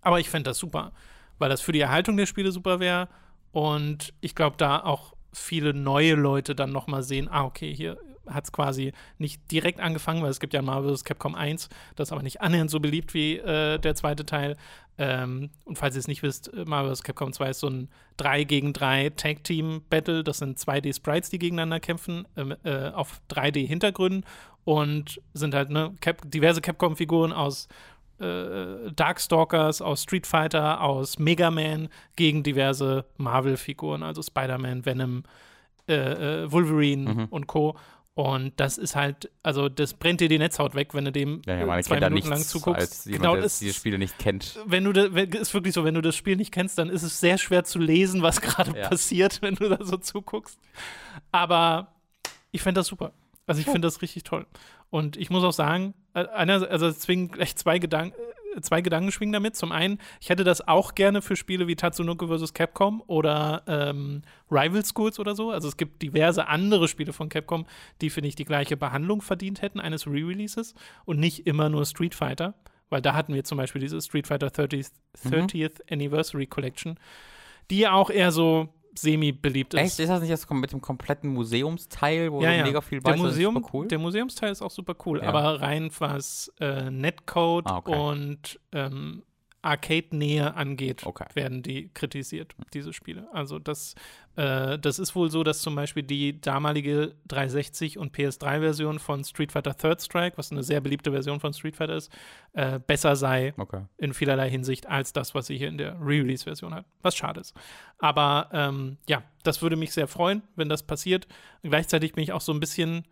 Aber 0.00 0.20
ich 0.20 0.30
fände 0.30 0.50
das 0.50 0.58
super, 0.58 0.92
weil 1.38 1.48
das 1.48 1.60
für 1.60 1.72
die 1.72 1.80
Erhaltung 1.80 2.16
der 2.16 2.26
Spiele 2.26 2.52
super 2.52 2.80
wäre. 2.80 3.08
Und 3.52 4.14
ich 4.20 4.34
glaube, 4.34 4.56
da 4.56 4.82
auch 4.82 5.14
viele 5.32 5.74
neue 5.74 6.14
Leute 6.14 6.54
dann 6.54 6.70
nochmal 6.70 7.02
sehen, 7.02 7.28
ah, 7.28 7.44
okay, 7.44 7.74
hier 7.74 7.98
hat 8.26 8.44
es 8.44 8.52
quasi 8.52 8.92
nicht 9.18 9.50
direkt 9.50 9.80
angefangen, 9.80 10.22
weil 10.22 10.30
es 10.30 10.40
gibt 10.40 10.54
ja 10.54 10.62
Marvel 10.62 10.94
vs. 10.94 11.04
Capcom 11.04 11.34
1, 11.34 11.68
das 11.96 12.08
ist 12.08 12.12
aber 12.12 12.22
nicht 12.22 12.40
annähernd 12.40 12.70
so 12.70 12.80
beliebt 12.80 13.14
wie 13.14 13.38
äh, 13.38 13.78
der 13.78 13.94
zweite 13.94 14.26
Teil. 14.26 14.56
Ähm, 14.98 15.50
und 15.64 15.78
falls 15.78 15.96
ihr 15.96 16.00
es 16.00 16.08
nicht 16.08 16.22
wisst, 16.22 16.52
äh, 16.52 16.64
Marvel 16.64 16.94
vs. 16.94 17.02
Capcom 17.02 17.32
2 17.32 17.50
ist 17.50 17.60
so 17.60 17.68
ein 17.68 17.88
3 18.18 18.44
gegen 18.44 18.72
3 18.72 19.10
Tag-Team-Battle. 19.10 20.22
Das 20.22 20.38
sind 20.38 20.58
2D-Sprites, 20.58 21.30
die 21.30 21.38
gegeneinander 21.38 21.80
kämpfen, 21.80 22.26
ähm, 22.36 22.54
äh, 22.64 22.90
auf 22.90 23.20
3D-Hintergründen 23.30 24.24
und 24.64 25.20
sind 25.34 25.54
halt 25.54 25.70
ne, 25.70 25.94
Cap 26.00 26.22
diverse 26.30 26.60
Capcom-Figuren 26.60 27.32
aus 27.32 27.68
äh, 28.20 28.92
Darkstalkers, 28.94 29.82
aus 29.82 30.02
Street 30.02 30.26
Fighter, 30.26 30.80
aus 30.80 31.18
Mega 31.18 31.50
Man 31.50 31.88
gegen 32.16 32.42
diverse 32.42 33.04
Marvel-Figuren, 33.16 34.02
also 34.02 34.22
Spider-Man, 34.22 34.86
Venom, 34.86 35.24
äh, 35.88 35.94
äh, 36.44 36.52
Wolverine 36.52 37.14
mhm. 37.14 37.24
und 37.30 37.46
Co. 37.46 37.76
Und 38.14 38.52
das 38.60 38.76
ist 38.76 38.94
halt, 38.94 39.30
also 39.42 39.70
das 39.70 39.94
brennt 39.94 40.20
dir 40.20 40.28
die 40.28 40.38
Netzhaut 40.38 40.74
weg, 40.74 40.92
wenn 40.92 41.06
du 41.06 41.12
dem 41.12 41.40
ja, 41.46 41.56
ja, 41.56 41.66
man 41.66 41.82
zwei 41.82 41.98
Minuten 41.98 42.28
lang 42.28 42.42
zuguckst. 42.42 42.80
Als 42.80 43.04
jemand, 43.06 43.22
genau, 43.22 43.34
der 43.36 43.44
diese 43.44 43.72
Spiele 43.72 43.98
nicht 43.98 44.18
kennt. 44.18 44.58
Wenn 44.66 44.84
du, 44.84 44.92
da, 44.92 45.04
ist 45.04 45.54
wirklich 45.54 45.72
so, 45.72 45.84
wenn 45.84 45.94
du 45.94 46.02
das 46.02 46.14
Spiel 46.14 46.36
nicht 46.36 46.52
kennst, 46.52 46.76
dann 46.76 46.90
ist 46.90 47.02
es 47.02 47.20
sehr 47.20 47.38
schwer 47.38 47.64
zu 47.64 47.78
lesen, 47.78 48.20
was 48.20 48.40
gerade 48.42 48.78
ja. 48.78 48.88
passiert, 48.88 49.40
wenn 49.40 49.54
du 49.54 49.70
da 49.70 49.82
so 49.82 49.96
zuguckst. 49.96 50.58
Aber 51.30 51.94
ich 52.50 52.60
fände 52.60 52.80
das 52.80 52.88
super. 52.88 53.12
Also 53.46 53.60
ich 53.60 53.66
finde 53.66 53.80
das 53.80 54.02
richtig 54.02 54.24
toll. 54.24 54.46
Und 54.90 55.16
ich 55.16 55.30
muss 55.30 55.42
auch 55.42 55.52
sagen, 55.52 55.94
äh, 56.12 56.26
einer, 56.26 56.68
also 56.70 56.90
deswegen 56.90 57.30
gleich 57.30 57.56
zwei 57.56 57.78
Gedanken, 57.78 58.14
zwei 58.60 58.80
Gedanken 58.80 59.12
schwingen 59.12 59.32
damit. 59.32 59.56
Zum 59.56 59.72
einen, 59.72 59.98
ich 60.20 60.28
hätte 60.28 60.44
das 60.44 60.66
auch 60.66 60.94
gerne 60.94 61.22
für 61.22 61.36
Spiele 61.36 61.66
wie 61.66 61.76
Tatsunoko 61.76 62.26
vs. 62.26 62.54
Capcom 62.54 63.02
oder 63.06 63.62
ähm, 63.66 64.22
Rival 64.50 64.84
Schools 64.84 65.18
oder 65.18 65.34
so. 65.34 65.50
Also 65.50 65.68
es 65.68 65.76
gibt 65.76 66.02
diverse 66.02 66.48
andere 66.48 66.88
Spiele 66.88 67.12
von 67.12 67.28
Capcom, 67.28 67.66
die, 68.00 68.10
finde 68.10 68.28
ich, 68.28 68.34
die 68.34 68.44
gleiche 68.44 68.76
Behandlung 68.76 69.22
verdient 69.22 69.62
hätten 69.62 69.80
eines 69.80 70.06
Re-Releases 70.06 70.74
und 71.04 71.18
nicht 71.18 71.46
immer 71.46 71.68
nur 71.68 71.86
Street 71.86 72.14
Fighter. 72.14 72.54
Weil 72.90 73.00
da 73.00 73.14
hatten 73.14 73.32
wir 73.32 73.44
zum 73.44 73.56
Beispiel 73.56 73.80
diese 73.80 74.00
Street 74.02 74.26
Fighter 74.26 74.48
30th, 74.48 74.92
30th 75.24 75.78
mhm. 75.78 75.86
Anniversary 75.90 76.46
Collection, 76.46 76.98
die 77.70 77.78
ja 77.78 77.92
auch 77.92 78.10
eher 78.10 78.32
so 78.32 78.68
semi-beliebt 78.94 79.74
ist. 79.74 79.80
Echt? 79.80 79.98
Ist 80.00 80.08
das 80.08 80.20
nicht 80.20 80.32
das 80.32 80.48
mit 80.50 80.72
dem 80.72 80.80
kompletten 80.80 81.32
Museumsteil, 81.32 82.30
wo 82.32 82.42
ja, 82.42 82.52
ja. 82.52 82.64
mega 82.64 82.80
viel 82.80 83.00
der 83.00 83.16
Museum, 83.16 83.64
cool? 83.72 83.88
Der 83.88 83.98
Museumsteil 83.98 84.52
ist 84.52 84.62
auch 84.62 84.70
super 84.70 84.94
cool, 85.06 85.20
ja. 85.20 85.28
aber 85.28 85.60
rein 85.60 85.90
was 85.98 86.52
äh, 86.60 86.90
Netcode 86.90 87.66
ah, 87.66 87.78
okay. 87.78 87.96
und 87.96 88.60
ähm, 88.72 89.22
Arcade-Nähe 89.62 90.54
angeht, 90.54 91.06
okay. 91.06 91.26
werden 91.34 91.62
die 91.62 91.88
kritisiert, 91.94 92.54
diese 92.74 92.92
Spiele. 92.92 93.28
Also 93.32 93.60
das, 93.60 93.94
äh, 94.34 94.76
das 94.78 94.98
ist 94.98 95.14
wohl 95.14 95.30
so, 95.30 95.44
dass 95.44 95.62
zum 95.62 95.76
Beispiel 95.76 96.02
die 96.02 96.40
damalige 96.40 97.14
360 97.28 97.96
und 97.96 98.14
PS3-Version 98.14 98.98
von 98.98 99.24
Street 99.24 99.52
Fighter 99.52 99.76
Third 99.76 100.02
Strike, 100.02 100.36
was 100.36 100.50
eine 100.50 100.64
sehr 100.64 100.80
beliebte 100.80 101.12
Version 101.12 101.38
von 101.38 101.52
Street 101.52 101.76
Fighter 101.76 101.94
ist, 101.94 102.12
äh, 102.54 102.80
besser 102.80 103.14
sei 103.14 103.54
okay. 103.56 103.82
in 103.98 104.14
vielerlei 104.14 104.50
Hinsicht 104.50 104.88
als 104.88 105.12
das, 105.12 105.34
was 105.34 105.46
sie 105.46 105.56
hier 105.56 105.68
in 105.68 105.78
der 105.78 105.94
Re-Release-Version 106.00 106.74
hat. 106.74 106.84
Was 107.02 107.14
schade 107.14 107.40
ist. 107.40 107.54
Aber 107.98 108.48
ähm, 108.52 108.98
ja, 109.08 109.22
das 109.44 109.62
würde 109.62 109.76
mich 109.76 109.92
sehr 109.92 110.08
freuen, 110.08 110.42
wenn 110.56 110.68
das 110.68 110.82
passiert. 110.82 111.28
Und 111.62 111.70
gleichzeitig 111.70 112.14
bin 112.14 112.24
ich 112.24 112.32
auch 112.32 112.40
so 112.40 112.52
ein 112.52 112.60
bisschen, 112.60 113.04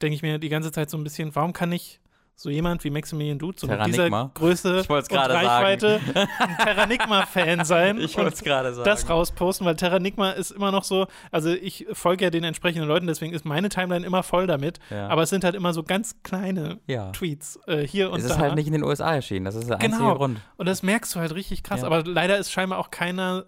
denke 0.00 0.14
ich 0.14 0.22
mir 0.22 0.38
die 0.38 0.48
ganze 0.48 0.72
Zeit 0.72 0.88
so 0.90 0.96
ein 0.96 1.04
bisschen, 1.04 1.34
warum 1.34 1.52
kann 1.52 1.70
ich 1.70 2.00
so 2.42 2.50
jemand 2.50 2.82
wie 2.82 2.90
Maximilian 2.90 3.38
so 3.54 3.68
mit 3.68 3.86
dieser 3.86 4.10
Größe 4.34 4.84
und 4.88 5.12
Reichweite 5.12 6.00
ein 6.38 6.56
Terranigma-Fan 6.58 7.64
sein. 7.64 7.98
Ich 8.02 8.16
wollte 8.16 8.34
es 8.34 8.42
gerade 8.42 8.74
sagen. 8.74 8.84
Das 8.84 9.08
rausposten, 9.08 9.64
weil 9.64 9.76
Terranigma 9.76 10.30
ist 10.30 10.50
immer 10.50 10.72
noch 10.72 10.82
so, 10.82 11.06
also 11.30 11.50
ich 11.50 11.86
folge 11.92 12.24
ja 12.24 12.30
den 12.30 12.42
entsprechenden 12.42 12.88
Leuten, 12.88 13.06
deswegen 13.06 13.32
ist 13.32 13.44
meine 13.44 13.68
Timeline 13.68 14.04
immer 14.04 14.24
voll 14.24 14.46
damit, 14.48 14.80
ja. 14.90 15.08
aber 15.08 15.22
es 15.22 15.30
sind 15.30 15.44
halt 15.44 15.54
immer 15.54 15.72
so 15.72 15.84
ganz 15.84 16.16
kleine 16.24 16.80
ja. 16.86 17.12
Tweets 17.12 17.60
äh, 17.66 17.86
hier 17.86 18.10
und 18.10 18.20
da. 18.22 18.26
Es 18.26 18.32
ist 18.32 18.38
halt 18.38 18.56
nicht 18.56 18.66
in 18.66 18.72
den 18.72 18.82
USA 18.82 19.14
erschienen, 19.14 19.44
das 19.44 19.54
ist 19.54 19.68
der 19.68 19.76
einzige 19.76 19.98
genau. 19.98 20.16
Grund. 20.16 20.40
Und 20.56 20.68
das 20.68 20.82
merkst 20.82 21.14
du 21.14 21.20
halt 21.20 21.34
richtig 21.34 21.62
krass, 21.62 21.82
ja. 21.82 21.86
aber 21.86 22.02
leider 22.04 22.38
ist 22.38 22.50
scheinbar 22.50 22.78
auch 22.78 22.90
keiner 22.90 23.46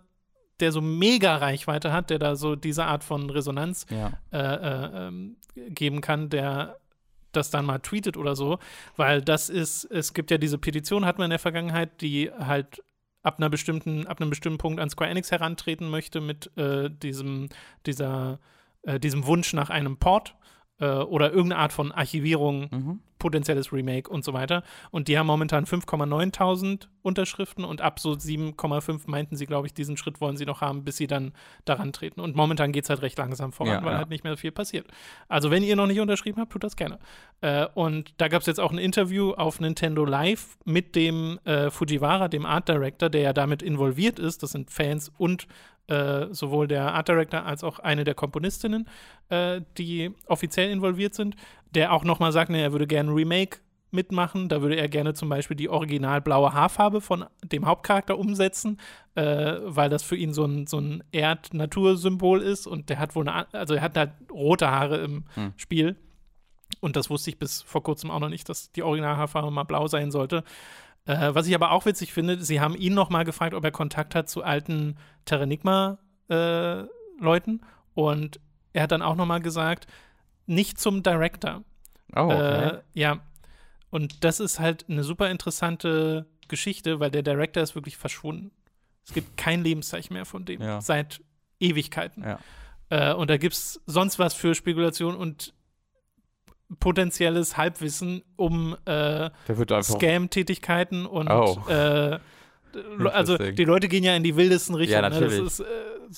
der 0.61 0.71
so 0.71 0.81
mega 0.81 1.37
Reichweite 1.37 1.93
hat, 1.93 2.11
der 2.11 2.21
da 2.21 2.37
so 2.37 2.55
diese 2.55 2.85
Art 2.85 3.03
von 3.03 3.29
Resonanz 3.29 3.87
äh, 3.91 4.39
äh, 4.39 5.09
ähm, 5.09 5.37
geben 5.71 6.01
kann, 6.01 6.29
der 6.29 6.79
das 7.37 7.51
dann 7.51 7.65
mal 7.65 7.79
tweetet 7.79 8.17
oder 8.17 8.37
so, 8.37 8.59
weil 8.97 9.23
das 9.23 9.49
ist, 9.49 9.85
es 9.85 10.15
gibt 10.15 10.31
ja 10.31 10.39
diese 10.39 10.59
Petition, 10.59 11.05
hatten 11.05 11.19
wir 11.19 11.25
in 11.25 11.31
der 11.31 11.39
Vergangenheit, 11.39 12.01
die 12.01 12.31
halt 12.31 12.83
ab 13.23 13.39
einer 13.39 13.51
bestimmten, 13.51 14.07
ab 14.07 14.21
einem 14.21 14.31
bestimmten 14.31 14.59
Punkt 14.59 14.81
an 14.81 14.91
Square 14.91 15.11
Enix 15.11 15.31
herantreten 15.31 15.89
möchte 15.89 16.21
mit 16.21 16.57
äh, 16.57 16.91
diesem, 16.91 17.49
dieser, 17.87 18.39
äh, 18.83 19.01
diesem 19.01 19.27
Wunsch 19.27 19.53
nach 19.53 19.71
einem 19.71 19.97
Port 19.97 20.35
äh, 20.79 20.87
oder 20.87 21.31
irgendeine 21.31 21.61
Art 21.63 21.73
von 21.73 21.93
Archivierung 21.93 22.69
mhm 22.71 23.01
potenzielles 23.25 23.73
Remake 23.73 24.11
und 24.11 24.23
so 24.23 24.35
weiter. 24.35 24.63
Und 24.91 25.09
die 25.09 25.19
haben 25.19 25.27
momentan 25.27 25.65
5,9 25.65 26.79
Unterschriften 27.01 27.65
und 27.65 27.81
ab 27.81 27.99
so 27.99 28.11
7,5 28.13 29.05
meinten 29.07 29.39
sie, 29.39 29.47
glaube 29.47 29.67
ich, 29.67 29.73
diesen 29.73 29.97
Schritt 29.97 30.21
wollen 30.21 30.37
sie 30.37 30.45
noch 30.45 30.61
haben, 30.61 30.85
bis 30.85 30.99
sie 30.99 31.07
dann 31.07 31.33
daran 31.65 31.95
treten. 31.95 32.21
Und 32.21 32.37
momentan 32.37 32.71
geht 32.71 32.85
es 32.85 32.91
halt 32.91 33.01
recht 33.01 33.17
langsam 33.17 33.53
voran, 33.53 33.73
ja, 33.73 33.83
weil 33.83 33.93
ja. 33.93 33.99
halt 33.99 34.11
nicht 34.11 34.25
mehr 34.25 34.37
viel 34.37 34.53
passiert. 34.53 34.89
Also, 35.27 35.51
wenn 35.51 35.63
ihr 35.63 35.75
noch 35.75 35.87
nicht 35.87 36.01
unterschrieben 36.01 36.39
habt, 36.39 36.53
tut 36.53 36.65
das 36.65 36.77
gerne. 36.77 36.99
Äh, 37.41 37.67
und 37.73 38.13
da 38.19 38.29
gab 38.29 38.43
es 38.43 38.47
jetzt 38.47 38.61
auch 38.61 38.73
ein 38.73 38.79
Interview 38.79 39.33
auf 39.33 39.59
Nintendo 39.59 40.05
Live 40.05 40.59
mit 40.67 40.95
dem 40.95 41.39
äh, 41.45 41.71
Fujiwara, 41.71 42.29
dem 42.29 42.45
Art 42.45 42.69
Director, 42.69 43.09
der 43.09 43.23
ja 43.23 43.33
damit 43.33 43.63
involviert 43.63 44.19
ist. 44.19 44.43
Das 44.43 44.51
sind 44.51 44.71
Fans 44.71 45.11
und 45.17 45.47
äh, 45.87 46.27
sowohl 46.31 46.67
der 46.67 46.95
Art 46.95 47.09
Director 47.09 47.45
als 47.45 47.63
auch 47.63 47.79
eine 47.79 48.05
der 48.05 48.15
Komponistinnen, 48.15 48.89
äh, 49.29 49.61
die 49.77 50.13
offiziell 50.27 50.71
involviert 50.71 51.15
sind, 51.15 51.37
der 51.75 51.93
auch 51.93 52.05
nochmal 52.05 52.33
sagt, 52.33 52.51
ne, 52.51 52.61
er 52.61 52.73
würde 52.73 52.87
gerne 52.87 53.11
ein 53.11 53.15
Remake 53.15 53.59
mitmachen. 53.95 54.49
Da 54.49 54.61
würde 54.61 54.77
er 54.77 54.89
gerne 54.89 55.15
zum 55.15 55.29
Beispiel 55.29 55.57
die 55.57 55.71
original 55.71 56.21
blaue 56.21 56.53
Haarfarbe 56.53 57.01
von 57.01 57.25
dem 57.43 57.65
Hauptcharakter 57.65 58.19
umsetzen, 58.19 58.79
äh, 59.15 59.55
weil 59.65 59.89
das 59.89 60.03
für 60.03 60.17
ihn 60.17 60.35
so 60.35 60.45
ein, 60.45 60.67
so 60.67 60.79
ein 60.79 61.03
Erd-Natursymbol 61.13 62.43
ist 62.43 62.67
und 62.67 62.91
der 62.91 62.99
hat 62.99 63.15
wohl 63.15 63.29
eine, 63.29 63.53
also 63.55 63.75
er 63.75 63.83
hat 63.83 63.97
halt 63.97 64.11
rote 64.31 64.71
Haare 64.71 64.99
im 64.99 65.25
hm. 65.35 65.53
Spiel. 65.57 65.97
Und 66.81 66.97
das 66.97 67.09
wusste 67.09 67.31
ich 67.31 67.39
bis 67.39 67.63
vor 67.63 67.83
kurzem 67.83 68.11
auch 68.11 68.21
noch 68.21 68.29
nicht, 68.29 68.49
dass 68.49 68.73
die 68.73 68.83
Originalhaarfarbe 68.83 69.51
mal 69.51 69.65
blau 69.65 69.87
sein 69.87 70.11
sollte. 70.11 70.45
Äh, 71.07 71.35
was 71.35 71.47
ich 71.47 71.55
aber 71.55 71.71
auch 71.71 71.87
witzig 71.87 72.13
finde, 72.13 72.43
sie 72.43 72.61
haben 72.61 72.75
ihn 72.75 72.95
noch 72.95 73.11
mal 73.11 73.25
gefragt, 73.25 73.55
ob 73.55 73.65
er 73.65 73.71
Kontakt 73.71 74.15
hat 74.15 74.29
zu 74.29 74.43
alten 74.43 74.97
Terranigma-Leuten. 75.25 77.61
Äh, 77.61 77.65
und 77.95 78.41
er 78.73 78.83
hat 78.83 78.93
dann 78.93 79.03
auch 79.03 79.15
noch 79.15 79.27
mal 79.27 79.41
gesagt, 79.41 79.87
nicht 80.47 80.79
zum 80.79 81.03
Director. 81.03 81.63
Oh, 82.15 82.21
okay. 82.21 82.69
Äh, 82.69 82.81
ja. 82.95 83.21
Und 83.91 84.25
das 84.25 84.41
ist 84.41 84.61
halt 84.61 84.87
eine 84.89 85.05
super 85.05 85.31
interessante 85.31 86.27
Geschichte, 86.49 87.01
weil 87.01 87.11
der 87.11 87.23
Director 87.23 87.63
ist 87.63 87.75
wirklich 87.75 87.97
verschwunden. 87.97 88.51
Es 89.07 89.13
gibt 89.13 89.37
kein 89.37 89.63
Lebenszeichen 89.63 90.15
mehr 90.15 90.25
von 90.25 90.45
dem. 90.45 90.61
Ja. 90.63 90.81
Seit 90.81 91.21
Ewigkeiten. 91.61 92.23
Ja. 92.23 92.39
Äh, 92.91 93.15
und 93.15 93.31
da 93.31 93.37
gibt 93.37 93.55
es 93.55 93.81
sonst 93.87 94.19
was 94.19 94.35
für 94.35 94.55
Spekulation 94.55 95.15
und 95.17 95.55
potenzielles 96.81 97.57
Halbwissen 97.57 98.23
um 98.37 98.77
äh. 98.87 99.31
Scam-Tätigkeiten 99.83 101.07
und 101.07 101.31
Oh. 101.31 101.63
äh, 101.69 102.19
also 103.13 103.39
die 103.39 103.65
Leute 103.65 103.89
gehen 103.89 104.05
ja 104.05 104.15
in 104.15 104.23
die 104.23 104.37
wildesten 104.37 104.75
Richtungen. 104.75 105.03
Ja, 105.03 105.09
ne? 105.09 105.15
natürlich. 105.15 105.43
Das, 105.43 105.61
ist, 105.61 105.67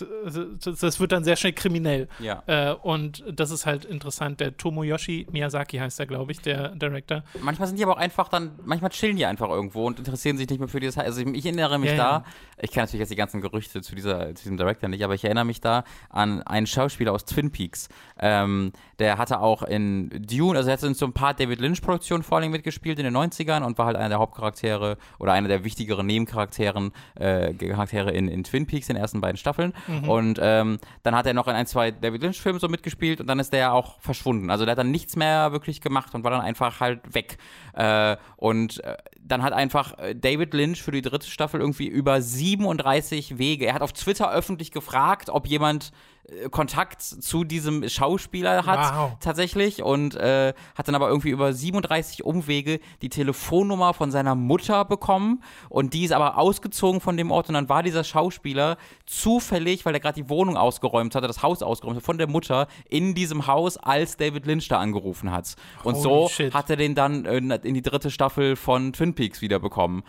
äh, 0.02 0.74
das, 0.80 1.00
wird 1.00 1.12
dann 1.12 1.24
sehr 1.24 1.36
schnell 1.36 1.52
kriminell. 1.52 2.08
Ja. 2.18 2.42
Äh, 2.46 2.74
und 2.74 3.24
das 3.32 3.50
ist 3.50 3.66
halt 3.66 3.84
interessant. 3.84 4.40
Der 4.40 4.56
Tomoyoshi 4.56 5.26
Miyazaki 5.30 5.78
heißt 5.78 6.00
er, 6.00 6.06
glaube 6.06 6.32
ich, 6.32 6.40
der 6.40 6.70
Director. 6.70 7.22
Manchmal 7.40 7.68
sind 7.68 7.78
die 7.78 7.84
aber 7.84 7.94
auch 7.94 8.00
einfach 8.00 8.28
dann, 8.28 8.58
manchmal 8.64 8.90
chillen 8.90 9.16
die 9.16 9.26
einfach 9.26 9.48
irgendwo 9.48 9.86
und 9.86 9.98
interessieren 9.98 10.36
sich 10.36 10.48
nicht 10.48 10.58
mehr 10.58 10.68
für 10.68 10.80
dieses. 10.80 10.98
Also 10.98 11.20
ich, 11.20 11.26
ich 11.28 11.46
erinnere 11.46 11.78
mich 11.78 11.90
Ja, 11.90 11.96
da, 11.96 12.02
ja. 12.02 12.24
ich 12.60 12.70
kenne 12.70 12.84
natürlich 12.84 13.00
jetzt 13.00 13.10
die 13.10 13.16
ganzen 13.16 13.40
Gerüchte 13.40 13.82
zu, 13.82 13.94
dieser, 13.94 14.34
zu 14.34 14.42
diesem 14.42 14.56
Director 14.56 14.88
nicht, 14.88 15.04
aber 15.04 15.14
ich 15.14 15.24
erinnere 15.24 15.44
mich 15.44 15.60
da 15.60 15.84
an 16.10 16.42
einen 16.42 16.66
Schauspieler 16.66 17.12
aus 17.12 17.24
Twin 17.24 17.50
Peaks. 17.50 17.88
Ähm, 18.18 18.72
der 18.98 19.18
hatte 19.18 19.40
auch 19.40 19.62
in 19.62 20.10
Dune, 20.26 20.58
also 20.58 20.70
er 20.70 20.74
hat 20.74 20.82
in 20.82 20.94
so 20.94 21.06
ein 21.06 21.12
paar 21.12 21.34
David 21.34 21.60
Lynch-Produktionen 21.60 22.22
vor 22.22 22.38
allem 22.38 22.50
mitgespielt 22.50 22.98
in 22.98 23.04
den 23.04 23.16
90ern 23.16 23.62
und 23.62 23.78
war 23.78 23.86
halt 23.86 23.96
einer 23.96 24.08
der 24.08 24.18
Hauptcharaktere 24.18 24.96
oder 25.18 25.32
einer 25.32 25.48
der 25.48 25.64
wichtigeren 25.64 26.06
Nebencharakteren 26.46 26.92
äh, 27.16 27.52
Charaktere 27.54 28.10
in, 28.10 28.28
in 28.28 28.44
Twin 28.44 28.66
Peaks, 28.66 28.88
in 28.88 28.94
den 28.94 29.02
ersten 29.02 29.20
beiden 29.20 29.36
Staffeln. 29.36 29.72
Und 30.06 30.38
ähm, 30.40 30.78
dann 31.02 31.14
hat 31.14 31.26
er 31.26 31.34
noch 31.34 31.48
in 31.48 31.54
ein, 31.54 31.66
zwei 31.66 31.90
David 31.90 32.22
Lynch-Filmen 32.22 32.60
so 32.60 32.68
mitgespielt 32.68 33.20
und 33.20 33.26
dann 33.26 33.38
ist 33.38 33.52
der 33.52 33.72
auch 33.72 34.00
verschwunden. 34.00 34.50
Also 34.50 34.64
der 34.64 34.72
hat 34.72 34.78
dann 34.78 34.90
nichts 34.90 35.16
mehr 35.16 35.52
wirklich 35.52 35.80
gemacht 35.80 36.14
und 36.14 36.24
war 36.24 36.30
dann 36.30 36.40
einfach 36.40 36.80
halt 36.80 37.14
weg. 37.14 37.38
Äh, 37.74 38.16
und 38.36 38.82
äh, 38.84 38.96
dann 39.20 39.42
hat 39.42 39.52
einfach 39.52 39.98
äh, 39.98 40.14
David 40.14 40.54
Lynch 40.54 40.82
für 40.82 40.92
die 40.92 41.02
dritte 41.02 41.28
Staffel 41.28 41.60
irgendwie 41.60 41.86
über 41.86 42.20
37 42.20 43.38
Wege. 43.38 43.66
Er 43.66 43.74
hat 43.74 43.82
auf 43.82 43.92
Twitter 43.92 44.30
öffentlich 44.32 44.70
gefragt, 44.70 45.30
ob 45.30 45.46
jemand 45.46 45.92
Kontakt 46.50 47.02
zu 47.02 47.44
diesem 47.44 47.88
Schauspieler 47.88 48.66
hat 48.66 48.94
Wow. 48.96 49.12
tatsächlich 49.20 49.82
und 49.82 50.14
äh, 50.16 50.54
hat 50.74 50.88
dann 50.88 50.94
aber 50.94 51.08
irgendwie 51.08 51.30
über 51.30 51.52
37 51.52 52.24
Umwege 52.24 52.80
die 53.02 53.08
Telefonnummer 53.08 53.94
von 53.94 54.10
seiner 54.10 54.34
Mutter 54.34 54.84
bekommen 54.84 55.42
und 55.68 55.94
die 55.94 56.04
ist 56.04 56.12
aber 56.12 56.36
ausgezogen 56.38 57.00
von 57.00 57.16
dem 57.16 57.30
Ort 57.30 57.48
und 57.48 57.54
dann 57.54 57.68
war 57.68 57.82
dieser 57.82 58.02
Schauspieler 58.04 58.76
zufällig, 59.06 59.84
weil 59.86 59.94
er 59.94 60.00
gerade 60.00 60.20
die 60.22 60.28
Wohnung 60.28 60.56
ausgeräumt 60.56 61.14
hatte, 61.14 61.26
das 61.26 61.42
Haus 61.42 61.62
ausgeräumt 61.62 61.96
hat 61.98 62.04
von 62.04 62.18
der 62.18 62.28
Mutter 62.28 62.66
in 62.88 63.14
diesem 63.14 63.46
Haus, 63.46 63.76
als 63.76 64.16
David 64.16 64.46
Lynch 64.46 64.68
da 64.68 64.78
angerufen 64.78 65.30
hat. 65.30 65.54
Und 65.84 65.94
Holy 65.94 66.02
so 66.02 66.28
shit. 66.28 66.52
hat 66.54 66.68
er 66.70 66.76
den 66.76 66.94
dann 66.94 67.24
äh, 67.24 67.36
in 67.62 67.74
die 67.74 67.82
dritte 67.82 68.10
Staffel 68.10 68.56
von 68.56 68.92
Twin 68.92 69.14
Peaks 69.14 69.40
wiederbekommen, 69.40 70.02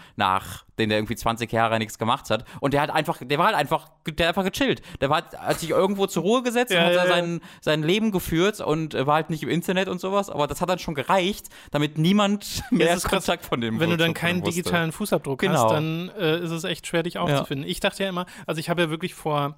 nachdem 0.78 0.90
der 0.90 1.00
irgendwie 1.00 1.16
20 1.16 1.52
Jahre 1.52 1.80
nichts 1.80 1.98
gemacht 1.98 2.30
hat 2.30 2.46
und 2.60 2.74
der 2.74 2.82
hat 2.82 2.92
einfach, 2.92 3.18
der 3.22 3.38
war 3.40 3.48
halt 3.48 3.56
einfach, 3.56 3.90
der 4.08 4.28
hat 4.28 4.38
einfach 4.38 4.50
gechillt. 4.52 4.82
Der 5.02 5.10
war, 5.10 5.24
hat 5.36 5.60
sich 5.60 5.72
irgendwo 5.72 6.06
zur 6.06 6.22
Ruhe 6.22 6.44
gesetzt 6.44 6.72
Ja, 6.72 6.82
und 6.82 6.86
hat 6.86 6.94
ja, 6.94 7.08
sein, 7.08 7.42
sein 7.62 7.82
Leben 7.82 8.12
geführt 8.12 8.60
und 8.62 8.94
war 8.94 9.16
halt 9.16 9.32
nicht 9.32 9.42
im 9.42 9.50
Internet 9.50 9.88
und 9.88 10.00
sowas, 10.00 10.30
aber 10.30 10.46
das 10.46 10.62
hat 10.62 10.70
dann 10.70 10.78
schon 10.78 10.94
gereicht, 10.94 11.48
damit 11.72 11.98
niemand 11.98 12.64
mehr 12.70 12.90
krass, 12.90 13.04
Kontakt 13.06 13.46
von 13.46 13.60
dem 13.60 13.80
Wenn 13.80 13.90
du 13.90 13.98
dann 13.98 14.14
keinen 14.14 14.44
digitalen 14.44 14.92
Fußabdruck 14.92 15.40
Genau. 15.40 15.64
hast, 15.64 15.72
dann 15.72 16.12
äh, 16.20 16.40
ist 16.40 16.52
es 16.52 16.64
echt 16.64 16.86
schwer, 16.86 17.02
dich 17.04 17.18
aufzufinden. 17.18 17.68
Ich 17.68 17.80
dachte 17.80 18.04
ja 18.04 18.10
immer, 18.10 18.26
also 18.46 18.60
ich 18.60 18.70
habe 18.70 18.84
ja 18.84 18.90
wirklich 18.92 19.16
vor 19.16 19.56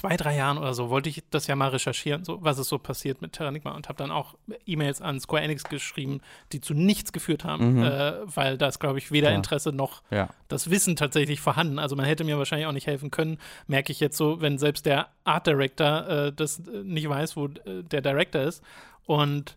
zwei, 0.00 0.16
drei 0.16 0.34
Jahren 0.34 0.56
oder 0.56 0.72
so, 0.72 0.88
wollte 0.88 1.10
ich 1.10 1.22
das 1.30 1.46
ja 1.46 1.54
mal 1.56 1.68
recherchieren, 1.68 2.24
so, 2.24 2.38
was 2.42 2.58
ist 2.58 2.68
so 2.68 2.78
passiert 2.78 3.20
mit 3.20 3.34
Terranigma 3.34 3.72
und 3.72 3.88
habe 3.90 3.98
dann 3.98 4.10
auch 4.10 4.34
E-Mails 4.64 5.02
an 5.02 5.20
Square 5.20 5.42
Enix 5.42 5.64
geschrieben, 5.64 6.20
die 6.52 6.60
zu 6.62 6.72
nichts 6.72 7.12
geführt 7.12 7.44
haben, 7.44 7.82
äh, 7.82 8.14
weil 8.24 8.56
da 8.56 8.68
ist, 8.68 8.78
glaube 8.78 8.96
ich, 8.98 9.12
weder 9.12 9.28
Mhm. 9.28 9.32
Ja. 9.32 9.36
Interesse 9.36 9.72
noch 9.72 10.02
Ja. 10.10 10.30
das 10.48 10.70
Wissen 10.70 10.96
tatsächlich 10.96 11.40
vorhanden. 11.40 11.78
Also 11.78 11.96
man 11.96 12.06
hätte 12.06 12.24
mir 12.24 12.38
wahrscheinlich 12.38 12.66
auch 12.66 12.72
nicht 12.72 12.86
helfen 12.86 13.10
können, 13.10 13.38
merke 13.66 13.92
ich 13.92 14.00
jetzt 14.00 14.16
so, 14.16 14.40
wenn 14.40 14.56
selbst 14.58 14.86
der 14.86 15.08
Art 15.24 15.46
Director 15.46 16.08
äh, 16.08 16.32
das 16.32 16.60
äh, 16.60 16.82
nicht 16.82 17.08
weiß, 17.08 17.36
wo 17.36 17.46
äh, 17.46 17.82
der 17.82 18.00
Director 18.00 18.40
ist. 18.42 18.62
Und 19.04 19.56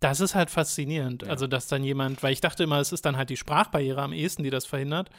das 0.00 0.20
ist 0.20 0.34
halt 0.34 0.50
faszinierend. 0.50 1.24
Also, 1.26 1.46
dass 1.46 1.66
dann 1.66 1.82
jemand, 1.82 2.22
weil 2.22 2.32
ich 2.32 2.40
dachte 2.40 2.62
immer, 2.62 2.78
es 2.78 2.92
ist 2.92 3.04
dann 3.06 3.16
halt 3.16 3.30
die 3.30 3.36
Sprachbarriere 3.36 4.00
am 4.02 4.12
ehesten, 4.12 4.42
die 4.44 4.50
das 4.50 4.64
verhindert. 4.66 5.10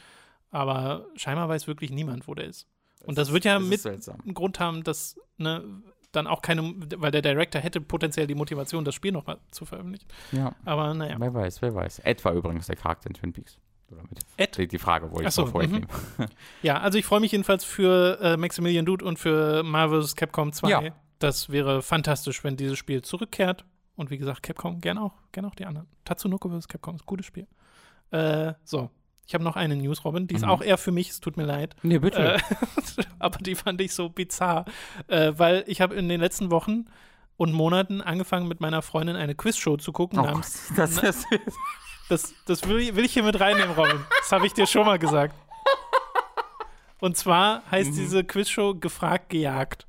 Aber 0.50 1.06
scheinbar 1.16 1.48
weiß 1.48 1.66
wirklich 1.66 1.90
niemand, 1.90 2.26
wo 2.28 2.34
der 2.34 2.46
ist. 2.46 2.66
Und 3.08 3.16
das 3.16 3.32
wird 3.32 3.46
ja 3.46 3.58
Das 3.58 3.66
mit 3.66 3.86
einen 3.86 4.34
Grund 4.34 4.60
haben, 4.60 4.84
dass 4.84 5.18
ne, 5.38 5.64
dann 6.12 6.26
auch 6.26 6.42
keine, 6.42 6.74
weil 6.98 7.10
der 7.10 7.22
Director 7.22 7.58
hätte 7.58 7.80
potenziell 7.80 8.26
die 8.26 8.34
Motivation, 8.34 8.84
das 8.84 8.94
Spiel 8.94 9.12
nochmal 9.12 9.38
zu 9.50 9.64
veröffentlichen. 9.64 10.06
Ja. 10.30 10.54
Aber 10.66 10.92
naja. 10.92 11.16
Wer 11.18 11.32
weiß, 11.32 11.62
wer 11.62 11.74
weiß. 11.74 12.00
Ed 12.00 12.22
war 12.26 12.34
übrigens 12.34 12.66
der 12.66 12.76
Charakter 12.76 13.08
in 13.08 13.14
Twin 13.14 13.32
Peaks. 13.32 13.56
Oder 13.90 14.02
mit. 14.02 14.18
Ed? 14.36 14.58
Die, 14.58 14.68
die 14.68 14.78
Frage 14.78 15.10
wollte 15.10 15.28
ich 15.28 15.34
so, 15.34 15.46
so, 15.46 15.52
vorwegnehmen. 15.52 15.88
Ja, 16.62 16.80
also 16.80 16.98
ich 16.98 17.06
freue 17.06 17.20
mich 17.20 17.32
jedenfalls 17.32 17.64
für 17.64 18.20
äh, 18.20 18.36
Maximilian 18.36 18.84
Dude 18.84 19.02
und 19.02 19.18
für 19.18 19.62
Marvel 19.62 20.02
vs. 20.02 20.14
Capcom 20.14 20.52
2. 20.52 20.68
Ja. 20.68 20.82
Das 21.18 21.48
wäre 21.48 21.80
fantastisch, 21.80 22.44
wenn 22.44 22.58
dieses 22.58 22.76
Spiel 22.76 23.00
zurückkehrt. 23.00 23.64
Und 23.96 24.10
wie 24.10 24.18
gesagt, 24.18 24.42
Capcom, 24.42 24.82
gerne 24.82 25.00
auch, 25.00 25.14
gerne 25.32 25.48
auch 25.48 25.54
die 25.54 25.64
anderen. 25.64 25.88
Tatsunoko 26.04 26.50
vs. 26.50 26.68
Capcom 26.68 26.96
ist 26.96 27.04
ein 27.04 27.06
gutes 27.06 27.24
Spiel. 27.24 27.46
Äh, 28.10 28.52
so, 28.64 28.90
ich 29.28 29.34
habe 29.34 29.44
noch 29.44 29.54
eine 29.56 29.76
News, 29.76 30.04
Robin. 30.04 30.26
Die 30.26 30.34
ist 30.34 30.42
Mhm. 30.44 30.50
auch 30.50 30.62
eher 30.62 30.78
für 30.78 30.90
mich, 30.90 31.10
es 31.10 31.20
tut 31.20 31.36
mir 31.36 31.44
leid. 31.44 31.76
Nee, 31.82 31.98
bitte. 31.98 32.34
Äh, 32.36 32.38
aber 33.20 33.38
die 33.38 33.54
fand 33.54 33.80
ich 33.80 33.94
so 33.94 34.08
bizarr, 34.08 34.64
äh, 35.06 35.32
weil 35.36 35.62
ich 35.68 35.80
habe 35.80 35.94
in 35.94 36.08
den 36.08 36.18
letzten 36.20 36.50
Wochen 36.50 36.86
und 37.36 37.52
Monaten 37.52 38.00
angefangen, 38.00 38.48
mit 38.48 38.60
meiner 38.60 38.82
Freundin 38.82 39.14
eine 39.16 39.34
Quizshow 39.34 39.76
zu 39.76 39.92
gucken. 39.92 40.18
oh 40.18 40.22
namens, 40.24 40.68
Gott, 40.70 40.78
das 40.78 40.98
ist, 41.04 41.26
das 42.08 42.34
das 42.46 42.66
will, 42.66 42.78
ich- 42.78 42.96
will 42.96 43.04
ich 43.04 43.12
hier 43.12 43.22
mit 43.22 43.38
reinnehmen, 43.38 43.76
Robin. 43.76 44.00
Das 44.20 44.32
habe 44.32 44.46
ich 44.46 44.54
dir 44.54 44.66
schon 44.66 44.86
mal 44.86 44.98
gesagt. 44.98 45.34
Und 47.00 47.16
zwar 47.16 47.58
Mhm. 47.58 47.70
heißt 47.70 47.90
diese 47.96 48.24
Quizshow 48.24 48.74
Gefragt, 48.74 49.28
gejagt. 49.30 49.86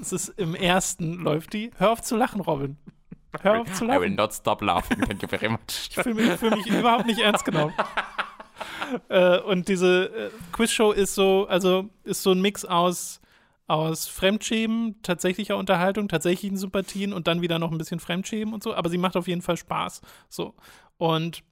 Es 0.00 0.10
ist 0.12 0.28
im 0.30 0.54
ersten, 0.54 1.14
läuft 1.20 1.52
die. 1.52 1.70
Hör 1.76 1.92
auf 1.92 2.00
zu 2.02 2.16
lachen, 2.16 2.40
Robin. 2.40 2.76
Hör 3.42 3.60
auf 3.60 3.72
zu 3.74 3.84
I 3.84 3.88
will 3.88 3.94
lachen. 4.00 4.14
not 4.16 4.32
stop 4.34 4.62
laughing. 4.62 5.00
Thank 5.06 5.22
you 5.22 5.28
very 5.28 5.48
much. 5.48 5.60
Ich 5.90 5.94
fühle 5.94 6.14
mich, 6.14 6.32
fühl 6.38 6.50
mich 6.50 6.66
überhaupt 6.66 7.06
nicht 7.06 7.20
ernst 7.20 7.44
genommen. 7.44 7.74
Äh, 9.08 9.38
und 9.40 9.68
diese 9.68 10.06
äh, 10.06 10.30
Quizshow 10.52 10.92
ist 10.92 11.14
so, 11.14 11.46
also 11.48 11.88
ist 12.04 12.22
so 12.22 12.32
ein 12.32 12.40
Mix 12.40 12.64
aus, 12.64 13.20
aus 13.66 14.06
Fremdschämen, 14.06 15.00
tatsächlicher 15.02 15.56
Unterhaltung, 15.56 16.08
tatsächlichen 16.08 16.56
Sympathien 16.56 17.12
und 17.12 17.26
dann 17.26 17.40
wieder 17.40 17.58
noch 17.58 17.70
ein 17.70 17.78
bisschen 17.78 18.00
Fremdschämen 18.00 18.52
und 18.52 18.62
so. 18.62 18.74
Aber 18.74 18.90
sie 18.90 18.98
macht 18.98 19.16
auf 19.16 19.28
jeden 19.28 19.42
Fall 19.42 19.56
Spaß. 19.56 20.02
So. 20.28 20.54
Und 20.98 21.42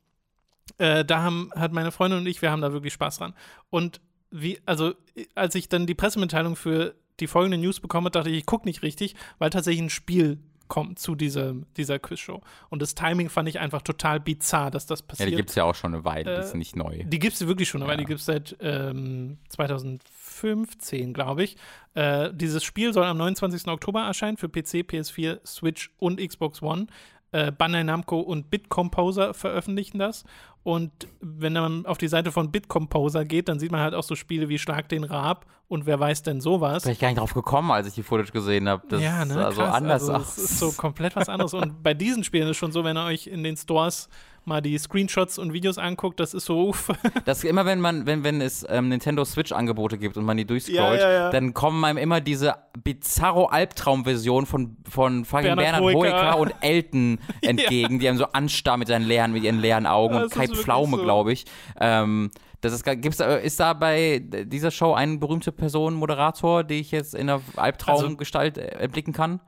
äh, 0.79 1.05
da 1.05 1.23
haben, 1.23 1.51
hat 1.55 1.73
meine 1.73 1.93
Freundin 1.93 2.21
und 2.21 2.27
ich, 2.27 2.43
wir 2.43 2.51
haben 2.51 2.63
da 2.63 2.73
wirklich 2.73 2.93
Spaß 2.93 3.19
dran. 3.19 3.35
Und 3.71 4.01
wie, 4.31 4.61
also, 4.67 4.95
als 5.35 5.55
ich 5.55 5.69
dann 5.69 5.87
die 5.87 5.95
Pressemitteilung 5.95 6.57
für 6.57 6.95
die 7.21 7.27
folgende 7.27 7.59
News 7.59 7.81
bekomme, 7.81 8.11
dachte 8.11 8.31
ich, 8.31 8.39
ich 8.39 8.47
gucke 8.47 8.67
nicht 8.67 8.83
richtig, 8.83 9.15
weil 9.39 9.51
tatsächlich 9.51 9.83
ein 9.83 9.91
Spiel 9.91 10.39
kommt 10.69 10.99
zu 10.99 11.15
dieser, 11.15 11.55
dieser 11.77 11.99
Quizshow. 11.99 12.41
Und 12.69 12.81
das 12.83 12.95
Timing 12.95 13.29
fand 13.31 13.49
ich 13.49 13.59
einfach 13.59 13.83
total 13.83 14.21
bizarr, 14.21 14.71
dass 14.71 14.87
das 14.87 15.01
Ja, 15.01 15.07
passiert. 15.07 15.31
die 15.31 15.37
gibt 15.37 15.49
es 15.51 15.55
ja 15.57 15.65
auch 15.65 15.75
schon 15.75 15.95
eine 15.95 16.05
Weile. 16.05 16.35
die 16.37 16.41
ist 16.41 16.55
Äh, 16.55 16.59
nicht 16.59 16.77
neu. 16.77 17.03
Die 17.05 17.19
gibt 17.19 17.35
es 17.35 17.47
wirklich 17.47 17.69
schon, 17.69 17.83
aber 17.83 17.93
Ja. 17.93 17.97
die 17.99 18.05
gibt 18.05 18.21
es 18.21 18.27
seit 18.27 18.57
ähm, 18.61 19.39
2015, 19.49 21.13
glaube 21.15 21.45
ich. 21.45 21.57
Äh, 21.95 22.31
dieses 22.35 22.63
Spiel 22.65 22.93
soll 22.93 23.05
am 23.05 23.17
29. 23.17 23.67
Oktober 23.69 24.03
erscheinen 24.03 24.37
für 24.37 24.49
PC, 24.49 24.85
PS4, 24.85 25.41
Switch 25.47 25.91
und 25.99 26.21
Xbox 26.21 26.63
One. 26.63 26.87
Äh, 27.31 27.53
Bandai 27.53 27.83
Namco 27.83 28.21
und 28.21 28.51
Bitcomposer 28.51 29.35
veröffentlichen 29.35 29.99
das. 29.99 30.25
Und 30.63 31.09
wenn 31.21 31.53
man 31.53 31.87
auf 31.87 31.99
die 31.99 32.09
Seite 32.09 32.33
von 32.33 32.51
Bitcomposer 32.51 33.25
geht, 33.25 33.49
dann 33.49 33.59
sieht 33.59 33.73
man 33.73 33.81
halt 33.81 33.95
auch 33.95 34.03
so 34.03 34.15
Spiele 34.15 34.49
wie 34.49 34.59
Schlag 34.59 34.89
den 34.89 35.05
Raab 35.05 35.47
und 35.69 35.87
wer 35.87 36.01
weiß 36.01 36.23
denn 36.23 36.41
sowas. 36.41 36.83
Bin 36.83 36.93
ich 36.93 36.99
gar 36.99 37.09
nicht 37.09 37.19
drauf 37.19 37.35
gekommen, 37.35 37.71
als 37.71 37.87
ich 37.87 37.95
die 37.95 38.03
Footage 38.03 38.33
gesehen 38.33 38.69
habe. 38.69 38.87
Das 38.89 39.03
ja, 39.03 39.25
ne, 39.25 39.35
sah 39.35 39.53
so 39.53 39.63
krass. 39.63 39.75
anders 39.75 40.09
also. 40.09 40.23
Es 40.23 40.39
ist 40.39 40.59
so 40.59 40.73
komplett 40.73 41.17
was 41.17 41.29
anderes. 41.29 41.55
und 41.55 41.83
bei 41.83 41.95
diesen 41.95 42.25
Spielen 42.25 42.45
ist 42.45 42.53
es 42.53 42.57
schon 42.57 42.73
so, 42.73 42.85
wenn 42.85 42.97
ihr 42.97 43.05
euch 43.05 43.27
in 43.27 43.45
den 43.45 43.57
Stores 43.57 44.09
mal 44.49 44.61
die 44.61 44.77
Screenshots 44.77 45.39
und 45.39 45.53
Videos 45.53 45.79
anguckt, 45.79 46.19
das 46.19 46.35
ist 46.35 46.47
so, 46.47 46.69
uff, 46.71 46.89
Das 47.25 47.45
immer, 47.45 47.65
wenn 47.67 47.81
man, 47.81 48.07
wenn, 48.07 48.25
wenn 48.25 48.41
es 48.41 48.67
ähm, 48.69 48.89
Nintendo 48.89 49.25
Switch-Angebote 49.25 49.99
gibt 49.99 50.17
und 50.17 50.25
man 50.25 50.37
die 50.37 50.45
durchscrollt, 50.47 51.01
Ja, 51.01 51.09
ja, 51.11 51.13
ja. 51.13 51.31
dann 51.31 51.55
kommen 51.55 51.85
einem 51.85 51.99
immer 51.99 52.21
diese 52.21 52.55
bizarro 52.83 53.47
Albtraum-Version 53.47 54.47
von, 54.47 54.77
von 54.89 55.25
fucking 55.25 55.55
Bernhard 55.57 55.85
Bernhard, 55.85 55.95
Hoeker. 55.95 56.39
Und 56.39 56.55
Elton 56.63 57.19
entgegen, 57.43 57.99
die 57.99 58.09
einem 58.09 58.19
so 58.19 58.27
anstarren 58.33 58.81
mit 58.81 58.89
seinen 58.89 59.07
leeren, 59.07 59.33
mit 59.33 59.45
ihren 59.45 59.61
leeren 59.61 59.87
Augen 59.87 60.17
und 60.17 60.31
Kai 60.33 60.49
Pflaume, 60.49 60.97
so. 60.97 61.03
glaube 61.03 61.33
ich. 61.33 61.45
Ähm, 61.81 62.31
das 62.61 62.73
ist, 62.73 62.85
gibt's, 62.85 63.19
da- 63.19 63.37
ist 63.37 63.61
da 63.61 63.73
bei 63.73 64.19
dieser 64.21 64.73
Show 64.73 64.93
eine 64.95 65.19
berühmte 65.19 65.53
Person, 65.53 65.95
Moderator, 65.95 66.65
die 66.65 66.81
ich 66.81 66.91
jetzt 66.91 67.15
in 67.15 67.29
der 67.29 67.41
Albtraumgestalt 67.57 68.59
äh, 68.59 68.67
erblicken 68.81 69.13
kann? 69.13 69.41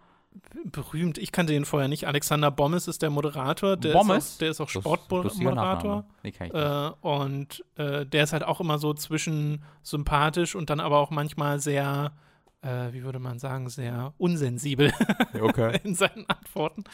Berühmt. 0.64 1.18
Ich 1.18 1.32
kannte 1.32 1.54
ihn 1.54 1.64
vorher 1.64 1.88
nicht. 1.88 2.06
Alexander 2.06 2.50
Bommes 2.50 2.88
ist 2.88 3.02
der 3.02 3.10
Moderator. 3.10 3.76
Der 3.76 3.92
Bommes? 3.92 4.26
Ist 4.26 4.34
auch, 4.34 4.38
der 4.38 4.50
ist 4.50 4.60
auch 4.60 4.68
Sportmoderator. 4.68 6.04
Nee. 6.22 6.32
Äh, 6.38 6.90
und 7.00 7.64
äh, 7.76 8.06
der 8.06 8.24
ist 8.24 8.32
halt 8.32 8.44
auch 8.44 8.60
immer 8.60 8.78
so 8.78 8.94
zwischen 8.94 9.64
sympathisch 9.82 10.54
und 10.54 10.70
dann 10.70 10.80
aber 10.80 10.98
auch 10.98 11.10
manchmal 11.10 11.60
sehr, 11.60 12.12
äh, 12.62 12.92
wie 12.92 13.02
würde 13.02 13.18
man 13.18 13.38
sagen, 13.38 13.68
sehr 13.68 14.14
unsensibel 14.18 14.92
okay. 15.40 15.80
in 15.82 15.94
seinen 15.94 16.26
Antworten. 16.28 16.84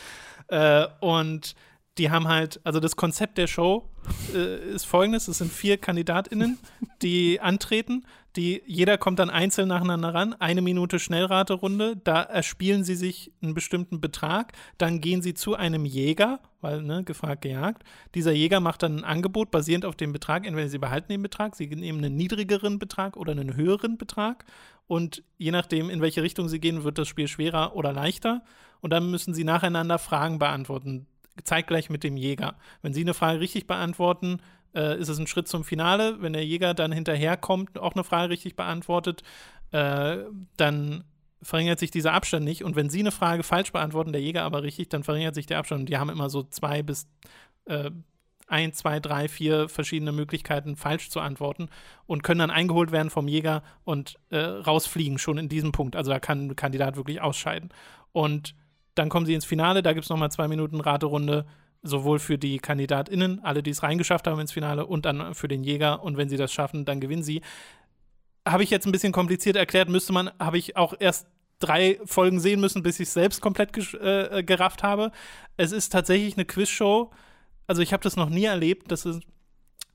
Äh, 0.48 0.86
und 1.00 1.54
die 1.98 2.10
haben 2.10 2.28
halt, 2.28 2.60
also 2.64 2.80
das 2.80 2.96
Konzept 2.96 3.38
der 3.38 3.46
Show 3.46 3.88
äh, 4.34 4.70
ist 4.70 4.84
folgendes: 4.84 5.28
Es 5.28 5.38
sind 5.38 5.52
vier 5.52 5.78
KandidatInnen, 5.78 6.58
die 7.02 7.40
antreten. 7.40 8.04
Die, 8.36 8.62
jeder 8.66 8.98
kommt 8.98 9.18
dann 9.18 9.30
einzeln 9.30 9.68
nacheinander 9.68 10.12
ran, 10.12 10.34
eine 10.34 10.60
Minute 10.60 10.98
Schnellraterunde, 10.98 11.96
da 11.96 12.22
erspielen 12.22 12.84
sie 12.84 12.94
sich 12.94 13.32
einen 13.42 13.54
bestimmten 13.54 14.00
Betrag, 14.00 14.52
dann 14.76 15.00
gehen 15.00 15.22
sie 15.22 15.32
zu 15.32 15.54
einem 15.54 15.86
Jäger, 15.86 16.40
weil, 16.60 16.82
ne, 16.82 17.02
gefragt, 17.02 17.42
gejagt. 17.42 17.82
Dieser 18.14 18.32
Jäger 18.32 18.60
macht 18.60 18.82
dann 18.82 18.98
ein 18.98 19.04
Angebot 19.04 19.50
basierend 19.50 19.86
auf 19.86 19.96
dem 19.96 20.12
Betrag, 20.12 20.46
entweder 20.46 20.68
sie 20.68 20.78
behalten 20.78 21.10
den 21.12 21.22
Betrag, 21.22 21.56
sie 21.56 21.66
nehmen 21.66 22.04
einen 22.04 22.16
niedrigeren 22.16 22.78
Betrag 22.78 23.16
oder 23.16 23.32
einen 23.32 23.56
höheren 23.56 23.96
Betrag 23.96 24.44
und 24.86 25.22
je 25.38 25.50
nachdem, 25.50 25.88
in 25.88 26.02
welche 26.02 26.22
Richtung 26.22 26.48
sie 26.48 26.60
gehen, 26.60 26.84
wird 26.84 26.98
das 26.98 27.08
Spiel 27.08 27.28
schwerer 27.28 27.74
oder 27.74 27.94
leichter 27.94 28.42
und 28.82 28.92
dann 28.92 29.10
müssen 29.10 29.32
sie 29.32 29.44
nacheinander 29.44 29.98
Fragen 29.98 30.38
beantworten 30.38 31.06
zeitgleich 31.44 31.90
mit 31.90 32.04
dem 32.04 32.16
Jäger. 32.16 32.56
Wenn 32.82 32.94
Sie 32.94 33.02
eine 33.02 33.14
Frage 33.14 33.40
richtig 33.40 33.66
beantworten, 33.66 34.40
äh, 34.76 34.98
ist 34.98 35.08
es 35.08 35.18
ein 35.18 35.26
Schritt 35.26 35.48
zum 35.48 35.64
Finale. 35.64 36.20
Wenn 36.20 36.34
der 36.34 36.44
Jäger 36.44 36.74
dann 36.74 36.92
hinterherkommt, 36.92 37.78
auch 37.78 37.94
eine 37.94 38.04
Frage 38.04 38.30
richtig 38.30 38.54
beantwortet, 38.54 39.22
äh, 39.72 40.18
dann 40.56 41.04
verringert 41.42 41.78
sich 41.78 41.90
dieser 41.90 42.12
Abstand 42.12 42.44
nicht. 42.44 42.62
Und 42.62 42.76
wenn 42.76 42.90
Sie 42.90 43.00
eine 43.00 43.12
Frage 43.12 43.42
falsch 43.42 43.72
beantworten, 43.72 44.12
der 44.12 44.22
Jäger 44.22 44.42
aber 44.42 44.62
richtig, 44.62 44.88
dann 44.90 45.02
verringert 45.02 45.34
sich 45.34 45.46
der 45.46 45.58
Abstand. 45.58 45.80
Und 45.80 45.88
die 45.88 45.96
haben 45.96 46.10
immer 46.10 46.30
so 46.30 46.42
zwei 46.42 46.82
bis 46.82 47.08
äh, 47.64 47.90
ein, 48.48 48.72
zwei, 48.72 49.00
drei, 49.00 49.28
vier 49.28 49.68
verschiedene 49.68 50.12
Möglichkeiten, 50.12 50.76
falsch 50.76 51.10
zu 51.10 51.20
antworten 51.20 51.68
und 52.06 52.22
können 52.22 52.38
dann 52.38 52.50
eingeholt 52.50 52.92
werden 52.92 53.10
vom 53.10 53.26
Jäger 53.26 53.62
und 53.84 54.18
äh, 54.30 54.38
rausfliegen 54.38 55.18
schon 55.18 55.38
in 55.38 55.48
diesem 55.48 55.72
Punkt. 55.72 55.96
Also 55.96 56.12
da 56.12 56.20
kann 56.20 56.46
ein 56.46 56.56
Kandidat 56.56 56.96
wirklich 56.96 57.20
ausscheiden. 57.20 57.70
Und 58.12 58.54
dann 58.94 59.08
kommen 59.08 59.26
sie 59.26 59.34
ins 59.34 59.44
Finale, 59.44 59.82
da 59.82 59.92
gibt 59.92 60.04
es 60.04 60.10
nochmal 60.10 60.30
zwei 60.30 60.48
Minuten 60.48 60.80
Raterunde, 60.80 61.46
sowohl 61.86 62.18
für 62.18 62.38
die 62.38 62.58
KandidatInnen, 62.58 63.42
alle, 63.42 63.62
die 63.62 63.70
es 63.70 63.82
reingeschafft 63.82 64.26
haben 64.26 64.40
ins 64.40 64.52
Finale, 64.52 64.86
und 64.86 65.06
dann 65.06 65.34
für 65.34 65.48
den 65.48 65.64
Jäger. 65.64 66.02
Und 66.02 66.16
wenn 66.16 66.28
sie 66.28 66.36
das 66.36 66.52
schaffen, 66.52 66.84
dann 66.84 67.00
gewinnen 67.00 67.22
sie. 67.22 67.42
Habe 68.46 68.62
ich 68.62 68.70
jetzt 68.70 68.86
ein 68.86 68.92
bisschen 68.92 69.12
kompliziert 69.12 69.56
erklärt, 69.56 69.88
müsste 69.88 70.12
man, 70.12 70.30
habe 70.38 70.58
ich 70.58 70.76
auch 70.76 70.94
erst 70.98 71.26
drei 71.58 71.98
Folgen 72.04 72.38
sehen 72.38 72.60
müssen, 72.60 72.82
bis 72.82 73.00
ich 73.00 73.08
es 73.08 73.14
selbst 73.14 73.40
komplett 73.40 73.76
äh, 73.94 74.42
gerafft 74.42 74.82
habe. 74.82 75.10
Es 75.56 75.72
ist 75.72 75.90
tatsächlich 75.90 76.36
eine 76.36 76.44
Quizshow. 76.44 77.10
Also 77.66 77.82
ich 77.82 77.92
habe 77.92 78.02
das 78.02 78.16
noch 78.16 78.28
nie 78.28 78.44
erlebt. 78.44 78.92
Das 78.92 79.06
ist, 79.06 79.22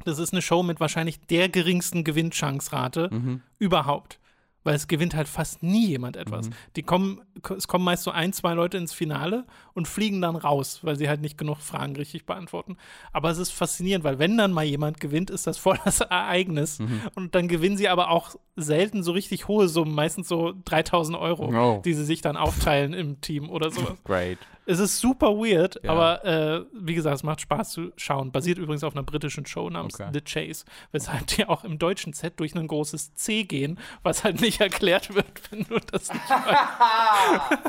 das 0.05 0.19
ist 0.19 0.33
eine 0.33 0.41
Show 0.41 0.63
mit 0.63 0.79
wahrscheinlich 0.79 1.19
der 1.27 1.49
geringsten 1.49 2.03
Gewinnchancrate 2.03 3.09
mhm. 3.11 3.41
überhaupt 3.59 4.20
weil 4.63 4.75
es 4.75 4.87
gewinnt 4.87 5.15
halt 5.15 5.27
fast 5.27 5.63
nie 5.63 5.87
jemand 5.87 6.17
etwas. 6.17 6.49
Mhm. 6.49 6.53
Die 6.75 6.83
kommen, 6.83 7.21
es 7.57 7.67
kommen 7.67 7.83
meist 7.83 8.03
so 8.03 8.11
ein, 8.11 8.33
zwei 8.33 8.53
Leute 8.53 8.77
ins 8.77 8.93
Finale 8.93 9.45
und 9.73 9.87
fliegen 9.87 10.21
dann 10.21 10.35
raus, 10.35 10.79
weil 10.83 10.97
sie 10.97 11.09
halt 11.09 11.21
nicht 11.21 11.37
genug 11.37 11.57
Fragen 11.57 11.95
richtig 11.95 12.25
beantworten. 12.25 12.77
Aber 13.11 13.29
es 13.29 13.37
ist 13.37 13.51
faszinierend, 13.51 14.03
weil 14.03 14.19
wenn 14.19 14.37
dann 14.37 14.51
mal 14.51 14.63
jemand 14.63 14.99
gewinnt, 14.99 15.29
ist 15.29 15.47
das 15.47 15.57
voll 15.57 15.79
das 15.85 16.01
Ereignis. 16.01 16.79
Mhm. 16.79 17.01
Und 17.15 17.35
dann 17.35 17.47
gewinnen 17.47 17.77
sie 17.77 17.89
aber 17.89 18.09
auch 18.09 18.35
selten 18.55 19.03
so 19.03 19.11
richtig 19.11 19.47
hohe 19.47 19.67
Summen, 19.67 19.95
meistens 19.95 20.27
so 20.27 20.53
3000 20.65 21.17
Euro, 21.17 21.49
oh. 21.53 21.81
die 21.83 21.93
sie 21.93 22.05
sich 22.05 22.21
dann 22.21 22.37
aufteilen 22.37 22.93
im 22.93 23.21
Team 23.21 23.49
oder 23.49 23.71
sowas. 23.71 23.97
Great. 24.03 24.37
Es 24.71 24.79
ist 24.79 24.99
super 24.99 25.35
weird, 25.35 25.81
ja. 25.83 25.91
aber 25.91 26.23
äh, 26.23 26.65
wie 26.73 26.93
gesagt, 26.95 27.17
es 27.17 27.23
macht 27.23 27.41
Spaß 27.41 27.71
zu 27.71 27.91
schauen. 27.97 28.31
Basiert 28.31 28.57
übrigens 28.57 28.85
auf 28.85 28.95
einer 28.95 29.03
britischen 29.03 29.45
Show 29.45 29.69
namens 29.69 29.99
okay. 29.99 30.09
The 30.13 30.21
Chase, 30.21 30.63
weshalb 30.93 31.27
die 31.27 31.45
auch 31.45 31.65
im 31.65 31.77
deutschen 31.77 32.13
Set 32.13 32.39
durch 32.39 32.55
ein 32.55 32.67
großes 32.67 33.13
C 33.15 33.43
gehen, 33.43 33.77
was 34.01 34.23
halt 34.23 34.39
nicht 34.39 34.61
erklärt 34.61 35.13
wird, 35.13 35.27
wenn 35.51 35.63
du 35.63 35.77
das 35.79 36.13
nicht 36.13 36.29
weißt. 36.29 37.59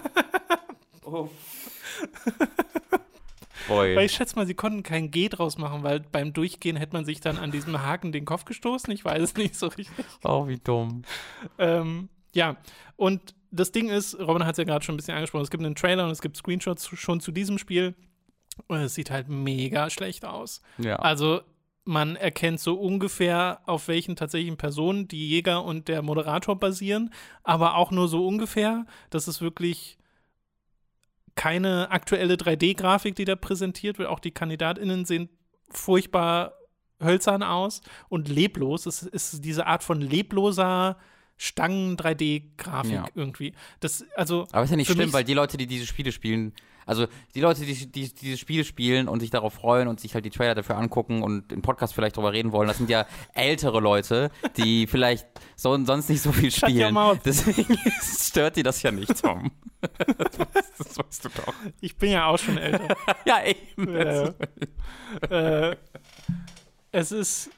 oh. 1.05 1.29
Boy. 3.67 3.97
Weil 3.97 4.07
ich 4.07 4.13
schätze 4.13 4.37
mal, 4.37 4.47
sie 4.47 4.55
konnten 4.55 4.85
kein 4.85 5.11
G 5.11 5.29
draus 5.29 5.59
machen, 5.59 5.83
weil 5.83 6.01
beim 6.01 6.33
Durchgehen 6.33 6.77
hätte 6.77 6.93
man 6.93 7.05
sich 7.05 7.21
dann 7.21 7.37
an 7.37 7.51
diesem 7.51 7.83
Haken 7.83 8.13
den 8.13 8.25
Kopf 8.25 8.45
gestoßen. 8.45 8.93
Ich 8.93 9.05
weiß 9.05 9.23
es 9.23 9.35
nicht 9.35 9.57
so 9.57 9.67
richtig. 9.67 10.07
Oh, 10.23 10.47
wie 10.47 10.59
dumm. 10.59 11.03
Ähm, 11.59 12.09
ja, 12.33 12.57
und 12.97 13.35
das 13.53 13.71
Ding 13.71 13.91
ist, 13.91 14.19
Robin 14.19 14.45
hat 14.45 14.53
es 14.53 14.59
ja 14.59 14.65
gerade 14.65 14.85
schon 14.85 14.95
ein 14.95 14.97
bisschen 14.97 15.15
angesprochen, 15.15 15.43
es 15.43 15.51
gibt 15.51 15.63
einen 15.63 15.75
Trailer 15.75 16.05
und 16.05 16.11
es 16.11 16.23
gibt 16.23 16.37
Screenshots 16.37 16.89
schon 16.99 17.21
zu 17.21 17.31
diesem 17.31 17.59
Spiel. 17.59 17.95
Und 18.67 18.81
es 18.81 18.95
sieht 18.95 19.11
halt 19.11 19.29
mega 19.29 19.89
schlecht 19.89 20.25
aus. 20.25 20.61
Ja. 20.79 20.97
Also 20.97 21.43
man 21.85 22.17
erkennt 22.17 22.61
so 22.61 22.75
ungefähr, 22.75 23.61
auf 23.67 23.89
welchen 23.89 24.17
tatsächlichen 24.17 24.57
Personen 24.57 25.09
die 25.09 25.29
Jäger 25.29 25.65
und 25.65 25.89
der 25.89 26.03
Moderator 26.03 26.59
basieren, 26.59 27.13
aber 27.43 27.77
auch 27.77 27.91
nur 27.91 28.09
so 28.09 28.27
ungefähr. 28.27 28.87
Das 29.11 29.27
ist 29.27 29.41
wirklich 29.41 29.99
keine 31.35 31.91
aktuelle 31.91 32.35
3D-Grafik, 32.35 33.17
die 33.17 33.25
da 33.25 33.37
präsentiert 33.37 33.99
wird. 33.99 34.09
Auch 34.09 34.21
die 34.21 34.33
KandidatInnen 34.33 35.05
sehen 35.05 35.29
furchtbar 35.71 36.53
hölzern 37.01 37.43
aus 37.43 37.81
und 38.09 38.29
leblos. 38.29 38.87
Es 38.87 39.03
ist 39.03 39.45
diese 39.45 39.67
Art 39.67 39.83
von 39.83 40.01
lebloser 40.01 40.99
Stangen-3D-Grafik 41.43 42.93
ja. 42.93 43.05
irgendwie. 43.17 43.53
Das, 43.81 44.05
also, 44.15 44.47
Aber 44.53 44.63
ist 44.63 44.71
ja 44.71 44.77
nicht 44.77 44.89
schlimm, 44.89 45.13
weil 45.13 45.25
die 45.25 45.35
Leute, 45.35 45.57
die 45.57 45.67
diese 45.67 45.87
Spiele 45.87 46.13
spielen, 46.13 46.53
also 46.87 47.09
die 47.35 47.41
Leute, 47.41 47.65
die, 47.65 47.75
die, 47.75 47.89
die 47.89 48.15
diese 48.15 48.37
Spiele 48.37 48.65
spielen 48.65 49.09
und 49.09 49.19
sich 49.19 49.31
darauf 49.31 49.55
freuen 49.55 49.89
und 49.89 49.99
sich 49.99 50.15
halt 50.15 50.25
die 50.25 50.31
Trailer 50.31 50.55
dafür 50.55 50.77
angucken 50.77 51.25
und 51.25 51.51
im 51.51 51.61
Podcast 51.61 51.95
vielleicht 51.95 52.17
drüber 52.17 52.33
reden 52.33 52.53
wollen, 52.53 52.69
das 52.69 52.79
sind 52.79 52.91
ja 52.91 53.07
ältere 53.35 53.81
Leute, 53.81 54.31
die 54.57 54.87
vielleicht 54.87 55.27
so, 55.57 55.77
sonst 55.85 56.09
nicht 56.09 56.23
so 56.23 56.31
viel 56.31 56.53
spielen. 56.53 56.97
Deswegen 57.25 57.77
stört 58.03 58.55
die 58.55 58.63
das 58.63 58.81
ja 58.83 58.93
nicht, 58.93 59.21
Tom. 59.21 59.51
das 59.99 60.97
weißt 60.97 61.25
du 61.25 61.29
doch. 61.31 61.55
Ich 61.81 61.97
bin 61.97 62.13
ja 62.13 62.27
auch 62.27 62.39
schon 62.39 62.57
älter. 62.57 62.97
ja, 63.25 63.43
eben. 63.45 63.97
Äh, 63.97 64.33
äh, 65.29 65.77
es 66.93 67.11
ist, 67.11 67.51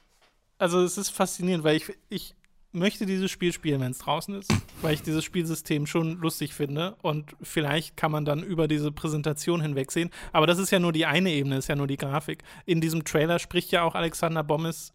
also 0.57 0.83
es 0.83 0.97
ist 0.97 1.11
faszinierend, 1.11 1.65
weil 1.65 1.77
ich, 1.77 1.93
ich 2.09 2.35
möchte 2.75 3.07
dieses 3.07 3.31
Spiel 3.31 3.53
spielen, 3.53 3.81
wenn 3.81 3.93
es 3.93 3.99
draußen 3.99 4.35
ist, 4.35 4.53
weil 4.83 4.95
ich 4.95 5.03
dieses 5.03 5.25
Spielsystem 5.25 5.87
schon 5.87 6.19
lustig 6.19 6.55
finde 6.55 6.97
und 7.03 7.37
vielleicht 7.43 7.97
kann 7.97 8.11
man 8.11 8.25
dann 8.25 8.43
über 8.43 8.69
diese 8.69 8.93
Präsentation 8.93 9.61
hinwegsehen. 9.61 10.11
Aber 10.33 10.47
das 10.47 10.59
ist 10.59 10.71
ja 10.71 10.79
nur 10.79 10.93
die 10.93 11.07
eine 11.07 11.31
Ebene, 11.31 11.57
ist 11.57 11.69
ja 11.69 11.77
nur 11.77 11.87
die 11.87 11.97
Grafik. 11.97 12.43
In 12.67 12.81
diesem 12.81 13.05
Trailer 13.05 13.39
spricht 13.39 13.71
ja 13.71 13.83
auch 13.83 13.95
Alexander 13.95 14.43
Bommes 14.43 14.93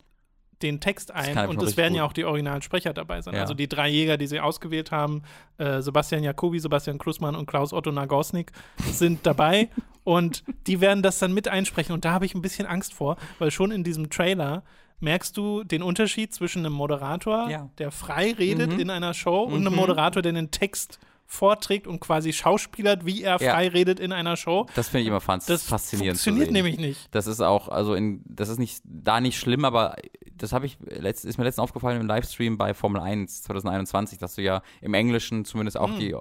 den 0.61 0.79
Text 0.79 1.11
ein 1.11 1.37
und 1.47 1.61
es 1.61 1.77
werden 1.77 1.93
gut. 1.93 1.97
ja 1.97 2.03
auch 2.05 2.13
die 2.13 2.25
originalen 2.25 2.61
Sprecher 2.61 2.93
dabei 2.93 3.21
sein. 3.21 3.35
Ja. 3.35 3.41
Also 3.41 3.53
die 3.53 3.67
drei 3.67 3.89
Jäger, 3.89 4.17
die 4.17 4.27
sie 4.27 4.39
ausgewählt 4.39 4.91
haben, 4.91 5.23
äh, 5.57 5.81
Sebastian 5.81 6.23
Jacobi, 6.23 6.59
Sebastian 6.59 6.97
Klusmann 6.97 7.35
und 7.35 7.45
Klaus 7.45 7.73
Otto 7.73 7.91
Nagosnik 7.91 8.51
sind 8.91 9.25
dabei 9.25 9.69
und 10.03 10.43
die 10.67 10.81
werden 10.81 11.03
das 11.03 11.19
dann 11.19 11.33
mit 11.33 11.47
einsprechen 11.47 11.93
und 11.93 12.05
da 12.05 12.11
habe 12.11 12.25
ich 12.25 12.35
ein 12.35 12.41
bisschen 12.41 12.67
Angst 12.67 12.93
vor, 12.93 13.17
weil 13.39 13.51
schon 13.51 13.71
in 13.71 13.83
diesem 13.83 14.09
Trailer 14.09 14.63
merkst 14.99 15.35
du 15.37 15.63
den 15.63 15.81
Unterschied 15.81 16.33
zwischen 16.33 16.65
einem 16.65 16.73
Moderator, 16.73 17.49
ja. 17.49 17.69
der 17.77 17.91
frei 17.91 18.33
redet 18.37 18.73
mhm. 18.73 18.79
in 18.79 18.89
einer 18.89 19.13
Show, 19.13 19.43
und 19.43 19.55
einem 19.55 19.73
mhm. 19.73 19.79
Moderator, 19.79 20.21
der 20.21 20.33
den 20.33 20.51
Text 20.51 20.99
vorträgt 21.31 21.85
und 21.85 21.99
quasi 21.99 22.33
schauspielert, 22.33 23.05
wie 23.05 23.21
er 23.21 23.39
ja. 23.39 23.51
frei 23.51 23.67
redet 23.67 23.99
in 23.99 24.11
einer 24.11 24.35
Show. 24.35 24.65
Das 24.73 24.89
finde 24.89 25.03
ich 25.03 25.07
immer 25.09 25.21
fast 25.21 25.47
das 25.47 25.63
faszinierend. 25.63 26.17
Das 26.17 26.23
funktioniert 26.23 26.51
nämlich 26.51 26.79
nicht. 26.79 27.07
Das 27.11 27.27
ist 27.27 27.39
auch, 27.39 27.69
also 27.69 27.93
in, 27.93 28.23
das 28.25 28.49
ist 28.49 28.57
nicht 28.57 28.81
da 28.83 29.21
nicht 29.21 29.37
schlimm, 29.37 29.63
aber 29.63 29.95
das 30.33 30.53
habe 30.53 30.65
ich 30.65 30.79
letzt, 30.81 31.25
ist 31.25 31.37
mir 31.37 31.43
letztens 31.43 31.63
aufgefallen 31.63 32.01
im 32.01 32.07
Livestream 32.07 32.57
bei 32.57 32.73
Formel 32.73 32.99
1 32.99 33.43
2021, 33.43 34.17
dass 34.17 34.35
du 34.35 34.41
ja 34.41 34.63
im 34.81 34.95
Englischen 34.95 35.45
zumindest 35.45 35.77
auch 35.77 35.91
hm. 35.91 35.99
die 35.99 36.15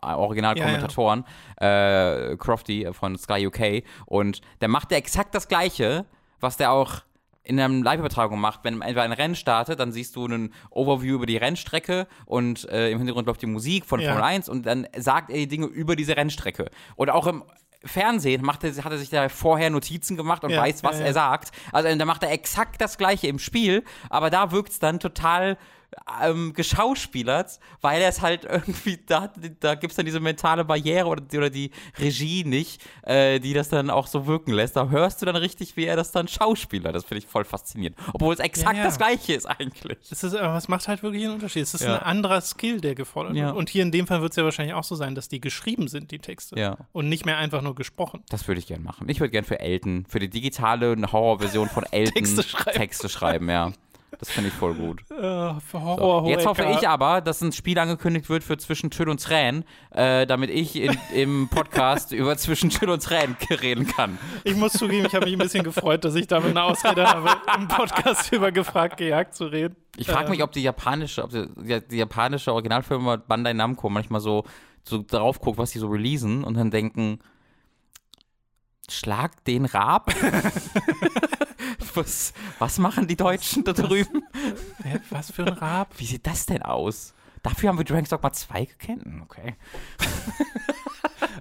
Originalkommentatoren, 0.00 1.26
ja, 1.60 1.66
ja. 1.66 2.16
äh, 2.30 2.36
Crofty 2.38 2.88
von 2.92 3.18
Sky 3.18 3.46
UK, 3.46 3.84
und 4.06 4.40
der 4.62 4.68
macht 4.68 4.92
ja 4.92 4.96
exakt 4.96 5.34
das 5.34 5.46
Gleiche, 5.46 6.06
was 6.40 6.56
der 6.56 6.72
auch 6.72 7.02
in 7.44 7.60
einer 7.60 7.82
Live-Übertragung 7.82 8.40
macht, 8.40 8.60
wenn 8.64 8.80
etwa 8.80 9.02
ein 9.02 9.12
Rennen 9.12 9.36
startet, 9.36 9.78
dann 9.78 9.92
siehst 9.92 10.16
du 10.16 10.24
einen 10.24 10.52
Overview 10.70 11.16
über 11.16 11.26
die 11.26 11.36
Rennstrecke 11.36 12.06
und 12.24 12.68
äh, 12.70 12.90
im 12.90 12.98
Hintergrund 12.98 13.26
läuft 13.26 13.42
die 13.42 13.46
Musik 13.46 13.84
von 13.84 14.00
ja. 14.00 14.08
Formel 14.08 14.24
1 14.24 14.48
und 14.48 14.64
dann 14.64 14.86
sagt 14.96 15.30
er 15.30 15.36
die 15.36 15.48
Dinge 15.48 15.66
über 15.66 15.94
diese 15.94 16.16
Rennstrecke. 16.16 16.70
Und 16.96 17.10
auch 17.10 17.26
im 17.26 17.44
Fernsehen 17.84 18.42
macht 18.42 18.64
er, 18.64 18.72
hat 18.82 18.92
er 18.92 18.98
sich 18.98 19.10
da 19.10 19.28
vorher 19.28 19.68
Notizen 19.68 20.16
gemacht 20.16 20.42
und 20.42 20.50
ja, 20.50 20.62
weiß, 20.62 20.82
was 20.82 20.96
ja, 20.96 21.02
ja. 21.02 21.06
er 21.08 21.12
sagt. 21.12 21.50
Also 21.70 21.94
da 21.94 22.04
macht 22.06 22.22
er 22.22 22.32
exakt 22.32 22.80
das 22.80 22.96
Gleiche 22.96 23.26
im 23.26 23.38
Spiel, 23.38 23.84
aber 24.08 24.30
da 24.30 24.50
wirkt 24.50 24.70
es 24.70 24.78
dann 24.78 25.00
total 25.00 25.58
ähm, 26.22 26.52
geschauspielert, 26.54 27.58
weil 27.80 28.02
er 28.02 28.08
es 28.08 28.20
halt 28.20 28.44
irgendwie, 28.44 28.98
da, 29.06 29.30
da 29.60 29.74
gibt 29.74 29.92
es 29.92 29.96
dann 29.96 30.06
diese 30.06 30.20
mentale 30.20 30.64
Barriere 30.64 31.06
oder, 31.06 31.22
oder 31.36 31.50
die 31.50 31.70
Regie 31.98 32.44
nicht, 32.44 32.82
äh, 33.02 33.40
die 33.40 33.54
das 33.54 33.68
dann 33.68 33.90
auch 33.90 34.06
so 34.06 34.26
wirken 34.26 34.52
lässt. 34.52 34.76
Da 34.76 34.88
hörst 34.88 35.22
du 35.22 35.26
dann 35.26 35.36
richtig, 35.36 35.76
wie 35.76 35.84
er 35.84 35.96
das 35.96 36.12
dann 36.12 36.28
schauspielert. 36.28 36.94
Das 36.94 37.04
finde 37.04 37.18
ich 37.18 37.26
voll 37.26 37.44
faszinierend. 37.44 37.98
Obwohl 38.12 38.34
es 38.34 38.40
exakt 38.40 38.76
ja, 38.76 38.82
ja. 38.82 38.84
das 38.84 38.98
Gleiche 38.98 39.34
ist 39.34 39.46
eigentlich. 39.46 39.98
Das 40.08 40.22
ist, 40.22 40.34
aber 40.34 40.56
es 40.56 40.68
macht 40.68 40.88
halt 40.88 41.02
wirklich 41.02 41.24
einen 41.24 41.34
Unterschied. 41.34 41.62
Es 41.62 41.74
ist 41.74 41.82
ja. 41.82 41.96
ein 41.96 42.02
anderer 42.02 42.40
Skill, 42.40 42.80
der 42.80 42.94
gefordert 42.94 43.34
wird. 43.34 43.54
Und 43.54 43.68
hier 43.68 43.82
in 43.82 43.90
dem 43.90 44.06
Fall 44.06 44.20
wird 44.20 44.32
es 44.32 44.36
ja 44.36 44.44
wahrscheinlich 44.44 44.74
auch 44.74 44.84
so 44.84 44.94
sein, 44.94 45.14
dass 45.14 45.28
die 45.28 45.40
geschrieben 45.40 45.88
sind, 45.88 46.10
die 46.10 46.18
Texte. 46.18 46.58
Ja. 46.58 46.76
Und 46.92 47.08
nicht 47.08 47.26
mehr 47.26 47.38
einfach 47.38 47.62
nur 47.62 47.74
gesprochen. 47.74 48.22
Das 48.28 48.46
würde 48.48 48.58
ich 48.58 48.66
gerne 48.66 48.82
machen. 48.82 49.08
Ich 49.08 49.20
würde 49.20 49.30
gerne 49.30 49.46
für 49.46 49.60
Elton, 49.60 50.06
für 50.08 50.18
die 50.18 50.30
digitale 50.30 50.96
Horrorversion 51.12 51.68
von 51.68 51.84
Elton 51.90 52.14
Texte 52.14 52.42
schreiben. 52.42 52.78
Texte 52.78 53.08
schreiben, 53.08 53.48
ja. 53.48 53.72
Das 54.18 54.30
finde 54.30 54.48
ich 54.48 54.54
voll 54.54 54.74
gut. 54.74 55.02
Für 55.08 55.60
So. 55.70 56.24
Jetzt 56.26 56.46
hoffe 56.46 56.64
ich 56.78 56.88
aber, 56.88 57.20
dass 57.20 57.40
ein 57.40 57.52
Spiel 57.52 57.78
angekündigt 57.78 58.28
wird 58.28 58.42
für 58.44 58.56
Zwischen 58.56 58.90
Tüll 58.90 59.08
und 59.08 59.22
Tränen, 59.22 59.64
äh, 59.90 60.26
damit 60.26 60.50
ich 60.50 60.76
in, 60.76 60.96
im 61.14 61.48
Podcast 61.48 62.12
über 62.12 62.36
Zwischen 62.36 62.70
Tüll 62.70 62.90
und 62.90 63.02
Tränen 63.02 63.36
reden 63.50 63.86
kann. 63.86 64.18
Ich 64.44 64.56
muss 64.56 64.72
zugeben, 64.72 65.06
ich 65.06 65.14
habe 65.14 65.26
mich 65.26 65.34
ein 65.34 65.38
bisschen 65.38 65.64
gefreut, 65.64 66.04
dass 66.04 66.14
ich 66.14 66.26
damit 66.26 66.50
eine 66.50 66.62
Ausrede 66.62 67.06
habe, 67.06 67.30
im 67.56 67.68
Podcast 67.68 68.32
über 68.32 68.52
gefragt, 68.52 68.96
gejagt 68.96 69.34
zu 69.34 69.46
reden. 69.46 69.76
Ich 69.96 70.06
frage 70.08 70.30
mich, 70.30 70.40
Ähm. 70.40 70.44
ob 70.44 70.52
die 70.52 70.62
japanische, 70.62 71.22
ob 71.22 71.30
die, 71.30 71.46
die, 71.56 71.80
die 71.88 71.96
japanische 71.96 72.52
Originalfirma 72.52 73.16
Bandai 73.16 73.52
Namco 73.52 73.88
manchmal 73.88 74.20
so, 74.20 74.44
so 74.82 75.02
drauf 75.06 75.40
guckt, 75.40 75.58
was 75.58 75.70
die 75.70 75.78
so 75.78 75.88
releasen 75.88 76.44
und 76.44 76.56
dann 76.56 76.70
denken, 76.70 77.20
schlag 78.88 79.44
den 79.44 79.64
Rab? 79.66 80.12
was, 81.94 82.32
was 82.58 82.78
machen 82.78 83.06
die 83.06 83.16
Deutschen 83.16 83.64
da 83.64 83.72
drüben? 83.72 84.22
Was 85.10 85.30
für 85.30 85.42
ein 85.46 85.52
Rab? 85.54 85.98
Wie 85.98 86.06
sieht 86.06 86.26
das 86.26 86.46
denn 86.46 86.62
aus? 86.62 87.14
Dafür 87.42 87.68
haben 87.68 87.78
wir 87.78 87.84
Dragon's 87.84 88.08
Dogma 88.08 88.32
2 88.32 88.64
gekannt? 88.64 89.04
Okay. 89.22 89.54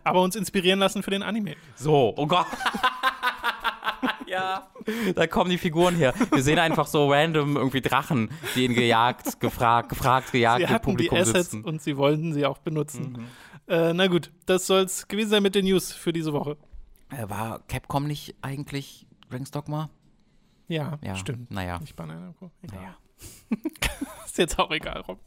Aber 0.03 0.21
uns 0.21 0.35
inspirieren 0.35 0.79
lassen 0.79 1.01
für 1.01 1.11
den 1.11 1.23
Anime. 1.23 1.55
So, 1.75 2.13
oh 2.17 2.27
Gott. 2.27 2.45
ja, 4.27 4.67
da 5.15 5.27
kommen 5.27 5.49
die 5.49 5.57
Figuren 5.57 5.95
her. 5.95 6.13
Wir 6.31 6.43
sehen 6.43 6.59
einfach 6.59 6.87
so 6.87 7.11
random 7.11 7.55
irgendwie 7.55 7.81
Drachen, 7.81 8.29
die 8.55 8.65
ihn 8.65 8.73
gejagt, 8.73 9.39
gefragt, 9.39 9.89
gefragt, 9.89 10.31
gejagt 10.31 10.57
Sie 10.59 10.63
im 10.63 10.69
hatten 10.69 10.89
die 10.89 10.91
Publikum 10.91 11.17
Assets 11.19 11.51
sitzen. 11.51 11.63
und 11.63 11.81
sie 11.81 11.95
wollten 11.97 12.33
sie 12.33 12.45
auch 12.45 12.57
benutzen. 12.57 13.13
Mhm. 13.67 13.73
Äh, 13.73 13.93
na 13.93 14.07
gut, 14.07 14.31
das 14.45 14.67
soll's 14.67 15.07
gewesen 15.07 15.29
sein 15.29 15.43
mit 15.43 15.55
den 15.55 15.65
News 15.65 15.93
für 15.93 16.11
diese 16.11 16.33
Woche. 16.33 16.57
Äh, 17.09 17.29
War 17.29 17.61
Capcom 17.67 18.05
nicht 18.07 18.35
eigentlich 18.41 19.07
Dragon's 19.29 19.51
Dogma? 19.51 19.89
Ja, 20.67 20.97
Ja, 21.03 21.15
stimmt. 21.15 21.51
Naja. 21.51 21.79
Nicht 21.79 21.95
Bandai 21.95 22.17
Namco. 22.17 22.51
Egal. 22.61 22.79
naja. 22.79 22.97
Ist 24.25 24.37
jetzt 24.37 24.57
auch 24.59 24.71
egal, 24.71 25.01
Rob. 25.01 25.19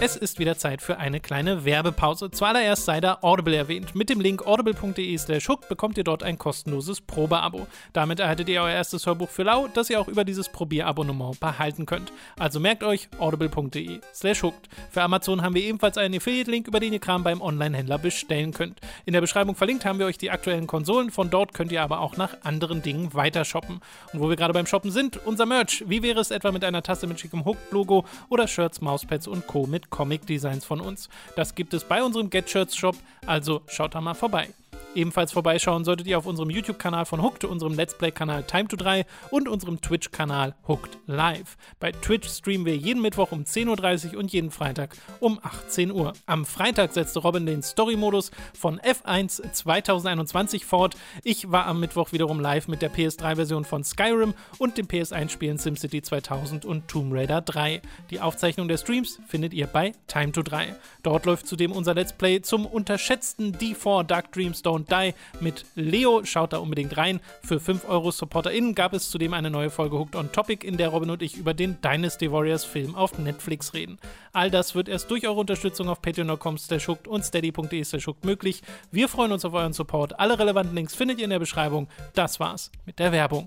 Es 0.00 0.14
ist 0.14 0.38
wieder 0.38 0.56
Zeit 0.56 0.80
für 0.80 0.98
eine 0.98 1.18
kleine 1.18 1.64
Werbepause. 1.64 2.30
Zuallererst 2.30 2.84
sei 2.84 3.00
da 3.00 3.18
Audible 3.20 3.56
erwähnt. 3.56 3.96
Mit 3.96 4.08
dem 4.08 4.20
Link 4.20 4.46
audible.de 4.46 5.18
slash 5.18 5.48
hook 5.48 5.68
bekommt 5.68 5.98
ihr 5.98 6.04
dort 6.04 6.22
ein 6.22 6.38
kostenloses 6.38 7.00
Probeabo. 7.00 7.66
Damit 7.92 8.20
erhaltet 8.20 8.48
ihr 8.48 8.62
euer 8.62 8.70
erstes 8.70 9.06
Hörbuch 9.06 9.28
für 9.28 9.42
lau, 9.42 9.66
das 9.66 9.90
ihr 9.90 10.00
auch 10.00 10.06
über 10.06 10.22
dieses 10.22 10.50
Probierabonnement 10.50 11.40
behalten 11.40 11.84
könnt. 11.84 12.12
Also 12.38 12.60
merkt 12.60 12.84
euch 12.84 13.08
audible.de 13.18 14.00
slash 14.14 14.44
hooked. 14.44 14.68
Für 14.88 15.02
Amazon 15.02 15.42
haben 15.42 15.56
wir 15.56 15.64
ebenfalls 15.64 15.98
einen 15.98 16.14
Affiliate-Link, 16.14 16.68
über 16.68 16.78
den 16.78 16.92
ihr 16.92 17.00
Kram 17.00 17.24
beim 17.24 17.40
Online-Händler 17.42 17.98
bestellen 17.98 18.52
könnt. 18.52 18.80
In 19.04 19.14
der 19.14 19.20
Beschreibung 19.20 19.56
verlinkt 19.56 19.84
haben 19.84 19.98
wir 19.98 20.06
euch 20.06 20.16
die 20.16 20.30
aktuellen 20.30 20.68
Konsolen. 20.68 21.10
Von 21.10 21.28
dort 21.28 21.54
könnt 21.54 21.72
ihr 21.72 21.82
aber 21.82 21.98
auch 21.98 22.16
nach 22.16 22.36
anderen 22.44 22.82
Dingen 22.82 23.14
weiter 23.14 23.44
shoppen. 23.44 23.80
Und 24.12 24.20
wo 24.20 24.28
wir 24.28 24.36
gerade 24.36 24.54
beim 24.54 24.66
Shoppen 24.66 24.92
sind, 24.92 25.16
unser 25.26 25.44
Merch. 25.44 25.82
Wie 25.88 26.04
wäre 26.04 26.20
es 26.20 26.30
etwa 26.30 26.52
mit 26.52 26.62
einer 26.62 26.84
Tasse 26.84 27.08
mit 27.08 27.18
schickem 27.18 27.44
Hooked-Logo 27.44 28.04
oder 28.28 28.46
Shirts, 28.46 28.80
Mauspads 28.80 29.26
und 29.26 29.48
Co. 29.48 29.66
mit 29.66 29.87
Comic-Designs 29.90 30.64
von 30.64 30.80
uns? 30.80 31.08
Das 31.36 31.54
gibt 31.54 31.74
es 31.74 31.84
bei 31.84 32.02
unserem 32.02 32.30
Get 32.30 32.48
Shirts 32.50 32.76
Shop, 32.76 32.96
also 33.26 33.62
schaut 33.66 33.94
da 33.94 34.00
mal 34.00 34.14
vorbei. 34.14 34.48
Ebenfalls 34.94 35.32
vorbeischauen 35.32 35.84
solltet 35.84 36.06
ihr 36.06 36.16
auf 36.16 36.26
unserem 36.26 36.48
YouTube-Kanal 36.48 37.04
von 37.04 37.22
Hooked, 37.22 37.44
unserem 37.44 37.74
Let's 37.74 37.96
Play-Kanal 37.96 38.42
Time 38.44 38.68
to 38.68 38.76
3 38.76 39.04
und 39.30 39.46
unserem 39.46 39.80
Twitch-Kanal 39.80 40.54
Hooked 40.66 40.98
Live. 41.06 41.56
Bei 41.78 41.92
Twitch 41.92 42.28
streamen 42.28 42.64
wir 42.64 42.76
jeden 42.76 43.02
Mittwoch 43.02 43.30
um 43.30 43.42
10.30 43.42 44.12
Uhr 44.14 44.18
und 44.18 44.32
jeden 44.32 44.50
Freitag 44.50 44.96
um 45.20 45.38
18 45.42 45.92
Uhr. 45.92 46.14
Am 46.26 46.46
Freitag 46.46 46.94
setzte 46.94 47.20
Robin 47.20 47.44
den 47.44 47.62
Story-Modus 47.62 48.30
von 48.54 48.80
F1 48.80 49.52
2021 49.52 50.64
fort. 50.64 50.96
Ich 51.22 51.52
war 51.52 51.66
am 51.66 51.80
Mittwoch 51.80 52.12
wiederum 52.12 52.40
live 52.40 52.66
mit 52.66 52.80
der 52.80 52.92
PS3-Version 52.92 53.64
von 53.64 53.84
Skyrim 53.84 54.32
und 54.56 54.78
dem 54.78 54.86
PS1-Spielen 54.86 55.58
SimCity 55.58 56.00
2000 56.00 56.64
und 56.64 56.88
Tomb 56.88 57.12
Raider 57.12 57.42
3. 57.42 57.82
Die 58.10 58.20
Aufzeichnung 58.20 58.68
der 58.68 58.78
Streams 58.78 59.20
findet 59.28 59.52
ihr 59.52 59.66
bei 59.66 59.92
Time 60.06 60.32
to 60.32 60.42
3. 60.42 60.74
Dort 61.02 61.26
läuft 61.26 61.46
zudem 61.46 61.72
unser 61.72 61.94
Let's 61.94 62.14
Play 62.14 62.40
zum 62.40 62.64
unterschätzten 62.64 63.52
D4 63.54 64.04
Dark 64.04 64.32
Dreams 64.32 64.62
Don't 64.78 64.88
Die 64.88 65.14
mit 65.40 65.64
Leo. 65.74 66.24
Schaut 66.24 66.52
da 66.52 66.58
unbedingt 66.58 66.96
rein. 66.96 67.20
Für 67.42 67.60
5 67.60 67.88
Euro 67.88 68.10
SupporterInnen 68.10 68.74
gab 68.74 68.92
es 68.92 69.10
zudem 69.10 69.34
eine 69.34 69.50
neue 69.50 69.70
Folge 69.70 69.98
Hooked 69.98 70.16
on 70.16 70.32
Topic, 70.32 70.66
in 70.66 70.76
der 70.76 70.88
Robin 70.88 71.10
und 71.10 71.22
ich 71.22 71.36
über 71.36 71.54
den 71.54 71.80
Dynasty 71.80 72.30
Warriors 72.30 72.64
Film 72.64 72.94
auf 72.94 73.18
Netflix 73.18 73.74
reden. 73.74 73.98
All 74.32 74.50
das 74.50 74.74
wird 74.74 74.88
erst 74.88 75.10
durch 75.10 75.26
eure 75.26 75.40
Unterstützung 75.40 75.88
auf 75.88 76.02
patreon.com 76.02 76.58
slash 76.58 76.88
und 76.88 77.24
steady.de 77.24 77.84
slash 77.84 78.08
möglich. 78.22 78.62
Wir 78.90 79.08
freuen 79.08 79.32
uns 79.32 79.44
auf 79.44 79.54
euren 79.54 79.72
Support. 79.72 80.18
Alle 80.18 80.38
relevanten 80.38 80.74
Links 80.74 80.94
findet 80.94 81.18
ihr 81.18 81.24
in 81.24 81.30
der 81.30 81.38
Beschreibung. 81.38 81.88
Das 82.14 82.40
war's 82.40 82.70
mit 82.86 82.98
der 82.98 83.12
Werbung. 83.12 83.46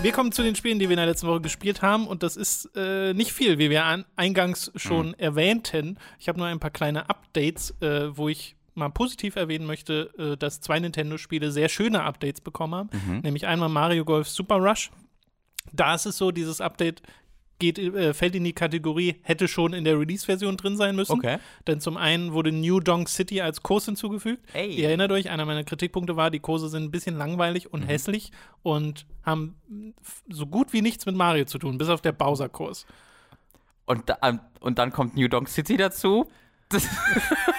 Wir 0.00 0.12
kommen 0.12 0.30
zu 0.30 0.44
den 0.44 0.54
Spielen, 0.54 0.78
die 0.78 0.88
wir 0.88 0.92
in 0.92 0.98
der 0.98 1.06
letzten 1.06 1.26
Woche 1.26 1.40
gespielt 1.40 1.82
haben. 1.82 2.06
Und 2.06 2.22
das 2.22 2.36
ist 2.36 2.70
äh, 2.76 3.12
nicht 3.14 3.32
viel, 3.32 3.58
wie 3.58 3.68
wir 3.68 3.84
an, 3.84 4.04
eingangs 4.14 4.70
schon 4.76 5.14
erwähnten. 5.14 5.98
Ich 6.20 6.28
habe 6.28 6.38
nur 6.38 6.46
ein 6.46 6.60
paar 6.60 6.70
kleine 6.70 7.10
Updates, 7.10 7.74
äh, 7.80 8.16
wo 8.16 8.28
ich 8.28 8.54
mal 8.74 8.90
positiv 8.90 9.34
erwähnen 9.34 9.66
möchte, 9.66 10.10
äh, 10.16 10.36
dass 10.36 10.60
zwei 10.60 10.78
Nintendo-Spiele 10.78 11.50
sehr 11.50 11.68
schöne 11.68 12.04
Updates 12.04 12.40
bekommen 12.40 12.74
haben. 12.74 12.90
Nämlich 13.22 13.46
einmal 13.48 13.68
Mario 13.68 14.04
Golf 14.04 14.28
Super 14.28 14.56
Rush. 14.56 14.90
Da 15.72 15.96
ist 15.96 16.06
es 16.06 16.16
so, 16.16 16.30
dieses 16.30 16.60
Update 16.60 17.02
geht, 17.58 17.78
äh, 17.78 18.14
fällt 18.14 18.34
in 18.34 18.44
die 18.44 18.52
Kategorie, 18.52 19.16
hätte 19.22 19.48
schon 19.48 19.72
in 19.72 19.84
der 19.84 19.98
Release-Version 19.98 20.56
drin 20.56 20.76
sein 20.76 20.94
müssen. 20.96 21.12
Okay. 21.12 21.38
Denn 21.66 21.80
zum 21.80 21.96
einen 21.96 22.32
wurde 22.32 22.52
New 22.52 22.80
Donk 22.80 23.08
City 23.08 23.40
als 23.40 23.62
Kurs 23.62 23.84
hinzugefügt. 23.86 24.42
Ey. 24.54 24.74
Ihr 24.74 24.88
erinnert 24.88 25.10
euch, 25.12 25.28
einer 25.30 25.44
meiner 25.44 25.64
Kritikpunkte 25.64 26.16
war, 26.16 26.30
die 26.30 26.40
Kurse 26.40 26.68
sind 26.68 26.84
ein 26.84 26.90
bisschen 26.90 27.16
langweilig 27.16 27.72
und 27.72 27.82
hässlich 27.82 28.30
und 28.62 29.06
haben 29.24 29.56
so 30.28 30.46
gut 30.46 30.72
wie 30.72 30.82
nichts 30.82 31.06
mit 31.06 31.16
Mario 31.16 31.44
zu 31.44 31.58
tun, 31.58 31.78
bis 31.78 31.88
auf 31.88 32.00
der 32.00 32.12
Bowser-Kurs. 32.12 32.86
Und, 33.86 34.08
da, 34.08 34.18
und 34.60 34.78
dann 34.78 34.92
kommt 34.92 35.16
New 35.16 35.28
Donk 35.28 35.48
City 35.48 35.76
dazu. 35.76 36.30
Das 36.68 36.86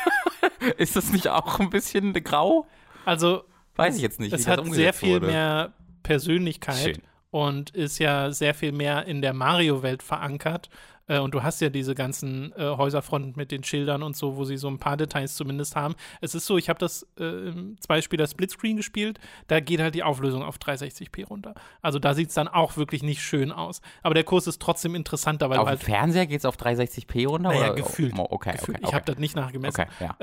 ist 0.78 0.96
das 0.96 1.12
nicht 1.12 1.28
auch 1.28 1.60
ein 1.60 1.70
bisschen 1.70 2.14
grau? 2.14 2.68
Also, 3.06 3.44
Weiß 3.76 3.96
ich 3.96 4.02
jetzt 4.02 4.20
nicht. 4.20 4.34
es 4.34 4.44
das 4.44 4.58
hat 4.60 4.66
sehr 4.74 4.94
viel 4.94 5.16
wurde. 5.16 5.28
mehr 5.28 5.74
Persönlichkeit 6.04 6.76
Schön. 6.96 7.09
Und 7.32 7.72
ist 7.72 8.00
ja 8.00 8.32
sehr 8.32 8.54
viel 8.54 8.72
mehr 8.72 9.06
in 9.06 9.22
der 9.22 9.34
Mario-Welt 9.34 10.04
verankert. 10.04 10.70
Äh, 11.10 11.20
Und 11.20 11.34
du 11.34 11.44
hast 11.44 11.60
ja 11.60 11.70
diese 11.70 11.94
ganzen 11.96 12.54
äh, 12.54 12.64
Häuserfronten 12.78 13.34
mit 13.36 13.52
den 13.52 13.66
Schildern 13.66 14.02
und 14.04 14.16
so, 14.16 14.38
wo 14.38 14.46
sie 14.46 14.56
so 14.56 14.70
ein 14.70 14.80
paar 14.80 14.96
Details 14.96 15.36
zumindest 15.36 15.76
haben. 15.76 15.96
Es 16.22 16.36
ist 16.36 16.46
so, 16.46 16.58
ich 16.58 16.70
habe 16.70 16.80
das 16.80 17.06
äh, 17.20 17.24
im 17.50 17.76
Zweispieler 17.82 18.26
Splitscreen 18.28 18.78
gespielt, 18.78 19.20
da 19.48 19.60
geht 19.60 19.82
halt 19.82 19.96
die 19.96 20.04
Auflösung 20.04 20.44
auf 20.44 20.58
360p 20.58 21.26
runter. 21.28 21.56
Also 21.82 22.00
da 22.00 22.14
sieht 22.14 22.30
es 22.30 22.36
dann 22.36 22.48
auch 22.48 22.78
wirklich 22.78 23.04
nicht 23.04 23.22
schön 23.22 23.52
aus. 23.52 23.82
Aber 24.04 24.14
der 24.14 24.24
Kurs 24.24 24.48
ist 24.48 24.62
trotzdem 24.62 24.96
interessanter, 24.96 25.50
weil 25.50 25.58
Auf 25.58 25.66
du 25.66 25.70
dem 25.76 25.80
halt. 25.80 25.84
Fernseher 25.84 26.28
geht 26.28 26.40
es 26.40 26.46
auf 26.46 26.56
360p 26.58 27.28
runter? 27.28 27.50
Naja, 27.50 27.66
oder? 27.74 27.76
gefühlt. 27.76 28.14
Oh, 28.18 28.28
okay, 28.30 28.52
gefühlt. 28.54 28.78
okay, 28.78 28.86
Ich 28.88 28.94
habe 28.94 29.02
okay. 29.04 29.12
das 29.14 29.20
nicht 29.20 29.36
nachgemessen. 29.36 29.86
Okay, 29.86 29.90
ja. 30.00 30.16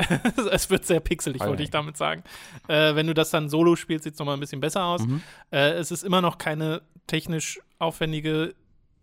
es 0.53 0.71
wird 0.71 0.87
sehr 0.87 1.01
pixelig, 1.01 1.41
wollte 1.41 1.55
Okay. 1.55 1.63
ich 1.65 1.71
damit 1.71 1.97
sagen. 1.97 2.23
Äh, 2.69 2.95
wenn 2.95 3.07
du 3.07 3.15
das 3.15 3.31
dann 3.31 3.49
solo 3.49 3.75
spielst, 3.77 4.05
sieht 4.05 4.15
es 4.15 4.19
nochmal 4.19 4.37
ein 4.37 4.41
bisschen 4.41 4.61
besser 4.61 4.85
aus. 4.85 5.05
Mhm. 5.05 5.23
Äh, 5.51 5.73
es 5.73 5.91
ist 5.91 6.05
immer 6.05 6.21
noch 6.21 6.39
keine 6.39 6.83
technisch 7.07 7.61
aufwendige, 7.79 8.55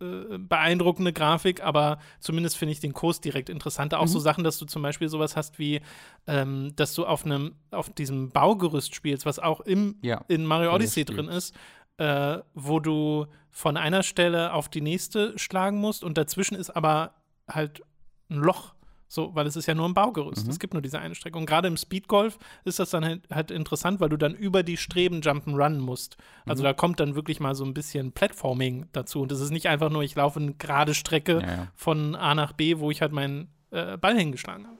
äh, 0.04 0.38
beeindruckende 0.38 1.12
Grafik, 1.12 1.62
aber 1.62 1.98
zumindest 2.20 2.56
finde 2.56 2.72
ich 2.72 2.80
den 2.80 2.92
Kurs 2.92 3.20
direkt 3.20 3.48
interessanter. 3.48 4.00
Auch 4.00 4.06
so 4.08 4.18
Sachen, 4.18 4.44
dass 4.44 4.58
du 4.58 4.66
zum 4.66 4.82
Beispiel 4.82 5.08
sowas 5.08 5.36
hast 5.36 5.58
wie, 5.58 5.80
ähm, 6.26 6.72
dass 6.76 6.94
du 6.94 7.06
auf 7.06 7.24
einem, 7.24 7.54
auf 7.70 7.90
diesem 7.90 8.30
Baugerüst 8.30 8.94
spielst, 8.94 9.26
was 9.26 9.38
auch 9.38 9.60
im, 9.60 9.96
Ja. 10.02 10.24
in 10.28 10.44
Mario 10.46 10.74
Odyssey 10.74 11.04
drin 11.04 11.28
ist, 11.28 11.54
äh, 11.98 12.38
wo 12.54 12.80
du 12.80 13.26
von 13.50 13.76
einer 13.76 14.02
Stelle 14.02 14.52
auf 14.52 14.68
die 14.68 14.80
nächste 14.80 15.38
schlagen 15.38 15.78
musst 15.78 16.02
und 16.04 16.18
dazwischen 16.18 16.56
ist 16.56 16.70
aber 16.70 17.14
halt 17.48 17.82
ein 18.30 18.38
Loch. 18.38 18.73
So, 19.14 19.32
weil 19.32 19.46
es 19.46 19.54
ist 19.54 19.66
ja 19.66 19.76
nur 19.76 19.88
ein 19.88 19.94
Baugerüst. 19.94 20.48
Es 20.48 20.58
gibt 20.58 20.74
nur 20.74 20.82
diese 20.82 20.98
eine 20.98 21.14
Strecke. 21.14 21.38
Und 21.38 21.46
gerade 21.46 21.68
im 21.68 21.76
Speedgolf 21.76 22.36
ist 22.64 22.80
das 22.80 22.90
dann 22.90 23.04
halt, 23.04 23.22
halt 23.30 23.52
interessant, 23.52 24.00
weil 24.00 24.08
du 24.08 24.16
dann 24.16 24.34
über 24.34 24.64
die 24.64 24.76
Streben 24.76 25.20
jumpen 25.20 25.54
run 25.54 25.78
musst. 25.78 26.16
Also 26.46 26.64
da 26.64 26.72
kommt 26.72 26.98
dann 26.98 27.14
wirklich 27.14 27.38
mal 27.38 27.54
so 27.54 27.64
ein 27.64 27.74
bisschen 27.74 28.10
Platforming 28.10 28.88
dazu. 28.90 29.22
Und 29.22 29.30
es 29.30 29.38
ist 29.38 29.50
nicht 29.50 29.68
einfach 29.68 29.88
nur, 29.88 30.02
ich 30.02 30.16
laufe 30.16 30.40
eine 30.40 30.54
gerade 30.54 30.94
Strecke 30.94 31.34
Ja, 31.34 31.46
ja. 31.46 31.68
von 31.76 32.16
A 32.16 32.34
nach 32.34 32.54
B, 32.54 32.80
wo 32.80 32.90
ich 32.90 33.02
halt 33.02 33.12
meinen 33.12 33.52
äh, 33.70 33.96
Ball 33.98 34.18
hingeschlagen 34.18 34.66
habe. 34.66 34.78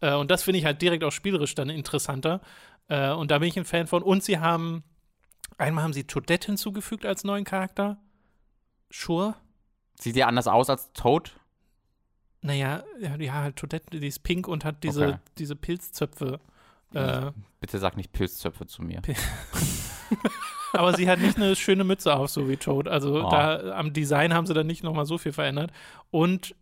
Äh, 0.00 0.14
und 0.16 0.30
das 0.30 0.44
finde 0.44 0.60
ich 0.60 0.64
halt 0.64 0.80
direkt 0.80 1.02
auch 1.02 1.10
spielerisch 1.10 1.56
dann 1.56 1.68
interessanter. 1.68 2.40
Äh, 2.86 3.10
und 3.10 3.32
da 3.32 3.40
bin 3.40 3.48
ich 3.48 3.58
ein 3.58 3.64
Fan 3.64 3.88
von. 3.88 4.04
Und 4.04 4.22
sie 4.22 4.38
haben, 4.38 4.84
einmal 5.58 5.82
haben 5.82 5.92
sie 5.92 6.04
Toadette 6.04 6.46
hinzugefügt 6.46 7.04
als 7.04 7.24
neuen 7.24 7.42
Charakter. 7.42 7.98
Sure. 8.92 9.34
Sieht 9.98 10.14
die 10.14 10.22
anders 10.22 10.46
aus 10.46 10.70
als 10.70 10.92
Toad? 10.92 11.34
Naja, 12.42 12.82
ja, 13.00 13.16
ja, 13.16 13.32
halt 13.34 13.56
Toadette, 13.56 13.98
die 14.00 14.06
ist 14.08 14.22
pink 14.24 14.48
und 14.48 14.64
hat 14.64 14.82
diese, 14.82 15.06
Okay. 15.06 15.18
diese 15.38 15.56
Pilzzöpfe. 15.56 16.40
Äh, 16.92 17.30
Bitte 17.60 17.78
sag 17.78 17.96
nicht 17.96 18.12
Pilzzöpfe 18.12 18.66
zu 18.66 18.82
mir. 18.82 19.00
aber 20.72 20.94
sie 20.94 21.08
hat 21.08 21.20
nicht 21.20 21.36
eine 21.36 21.56
schöne 21.56 21.84
Mütze 21.84 22.14
auf, 22.14 22.30
so 22.30 22.48
wie 22.48 22.56
Toad. 22.56 22.88
Also 22.88 23.24
Oh. 23.26 23.30
da 23.30 23.72
am 23.74 23.92
Design 23.92 24.34
haben 24.34 24.46
sie 24.46 24.54
dann 24.54 24.66
nicht 24.66 24.82
nochmal 24.82 25.06
so 25.06 25.18
viel 25.18 25.32
verändert. 25.32 25.70
Und 26.10 26.54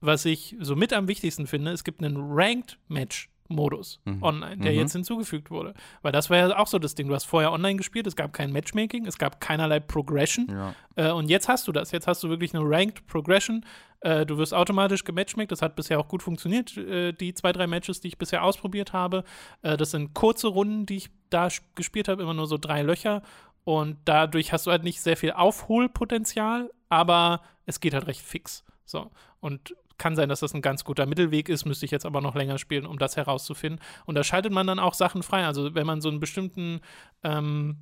was 0.00 0.24
ich 0.24 0.56
so 0.60 0.76
mit 0.76 0.92
am 0.92 1.08
wichtigsten 1.08 1.46
finde, 1.46 1.72
es 1.72 1.84
gibt 1.84 2.02
einen 2.02 2.16
Ranked 2.18 2.78
Match 2.88 3.28
Modus 3.50 4.00
online, 4.22 4.58
der 4.58 4.72
jetzt 4.72 4.92
hinzugefügt 4.92 5.50
wurde. 5.50 5.74
Weil 6.02 6.12
das 6.12 6.30
war 6.30 6.36
ja 6.36 6.58
auch 6.58 6.66
so 6.66 6.78
das 6.78 6.94
Ding. 6.94 7.08
Du 7.08 7.14
hast 7.14 7.24
vorher 7.24 7.52
online 7.52 7.76
gespielt, 7.76 8.06
es 8.06 8.16
gab 8.16 8.32
kein 8.32 8.52
Matchmaking, 8.52 9.06
es 9.06 9.18
gab 9.18 9.40
keinerlei 9.40 9.80
Progression. 9.80 10.46
Ja. 10.48 10.74
Äh, 10.96 11.12
und 11.12 11.28
jetzt 11.28 11.48
hast 11.48 11.68
du 11.68 11.72
das. 11.72 11.90
Jetzt 11.90 12.06
hast 12.06 12.22
du 12.22 12.28
wirklich 12.28 12.54
eine 12.54 12.64
Ranked 12.64 13.06
Progression. 13.06 13.64
Äh, 14.00 14.24
du 14.24 14.38
wirst 14.38 14.54
automatisch 14.54 15.04
gematchmakt. 15.04 15.52
Das 15.52 15.62
hat 15.62 15.76
bisher 15.76 15.98
auch 15.98 16.08
gut 16.08 16.22
funktioniert, 16.22 16.76
äh, 16.76 17.12
die 17.12 17.34
zwei, 17.34 17.52
drei 17.52 17.66
Matches, 17.66 18.00
die 18.00 18.08
ich 18.08 18.18
bisher 18.18 18.44
ausprobiert 18.44 18.92
habe. 18.92 19.24
Äh, 19.62 19.76
das 19.76 19.90
sind 19.90 20.14
kurze 20.14 20.48
Runden, 20.48 20.86
die 20.86 20.96
ich 20.96 21.10
da 21.28 21.48
gespielt 21.74 22.08
habe, 22.08 22.22
immer 22.22 22.34
nur 22.34 22.46
so 22.46 22.58
drei 22.58 22.82
Löcher. 22.82 23.22
Und 23.64 23.98
dadurch 24.04 24.52
hast 24.52 24.66
du 24.66 24.70
halt 24.70 24.84
nicht 24.84 25.00
sehr 25.00 25.16
viel 25.16 25.32
Aufholpotenzial, 25.32 26.70
aber 26.88 27.42
es 27.66 27.80
geht 27.80 27.94
halt 27.94 28.06
recht 28.06 28.22
fix. 28.22 28.64
So. 28.84 29.10
Und 29.40 29.74
kann 30.00 30.16
sein, 30.16 30.28
dass 30.28 30.40
das 30.40 30.54
ein 30.54 30.62
ganz 30.62 30.82
guter 30.82 31.06
Mittelweg 31.06 31.48
ist, 31.48 31.64
müsste 31.64 31.84
ich 31.84 31.92
jetzt 31.92 32.06
aber 32.06 32.20
noch 32.20 32.34
länger 32.34 32.58
spielen, 32.58 32.86
um 32.86 32.98
das 32.98 33.16
herauszufinden. 33.16 33.80
Und 34.06 34.16
da 34.16 34.24
schaltet 34.24 34.52
man 34.52 34.66
dann 34.66 34.80
auch 34.80 34.94
Sachen 34.94 35.22
frei. 35.22 35.46
Also 35.46 35.76
wenn 35.76 35.86
man 35.86 36.00
so 36.00 36.08
einen 36.08 36.18
bestimmten, 36.18 36.80
ähm, 37.22 37.76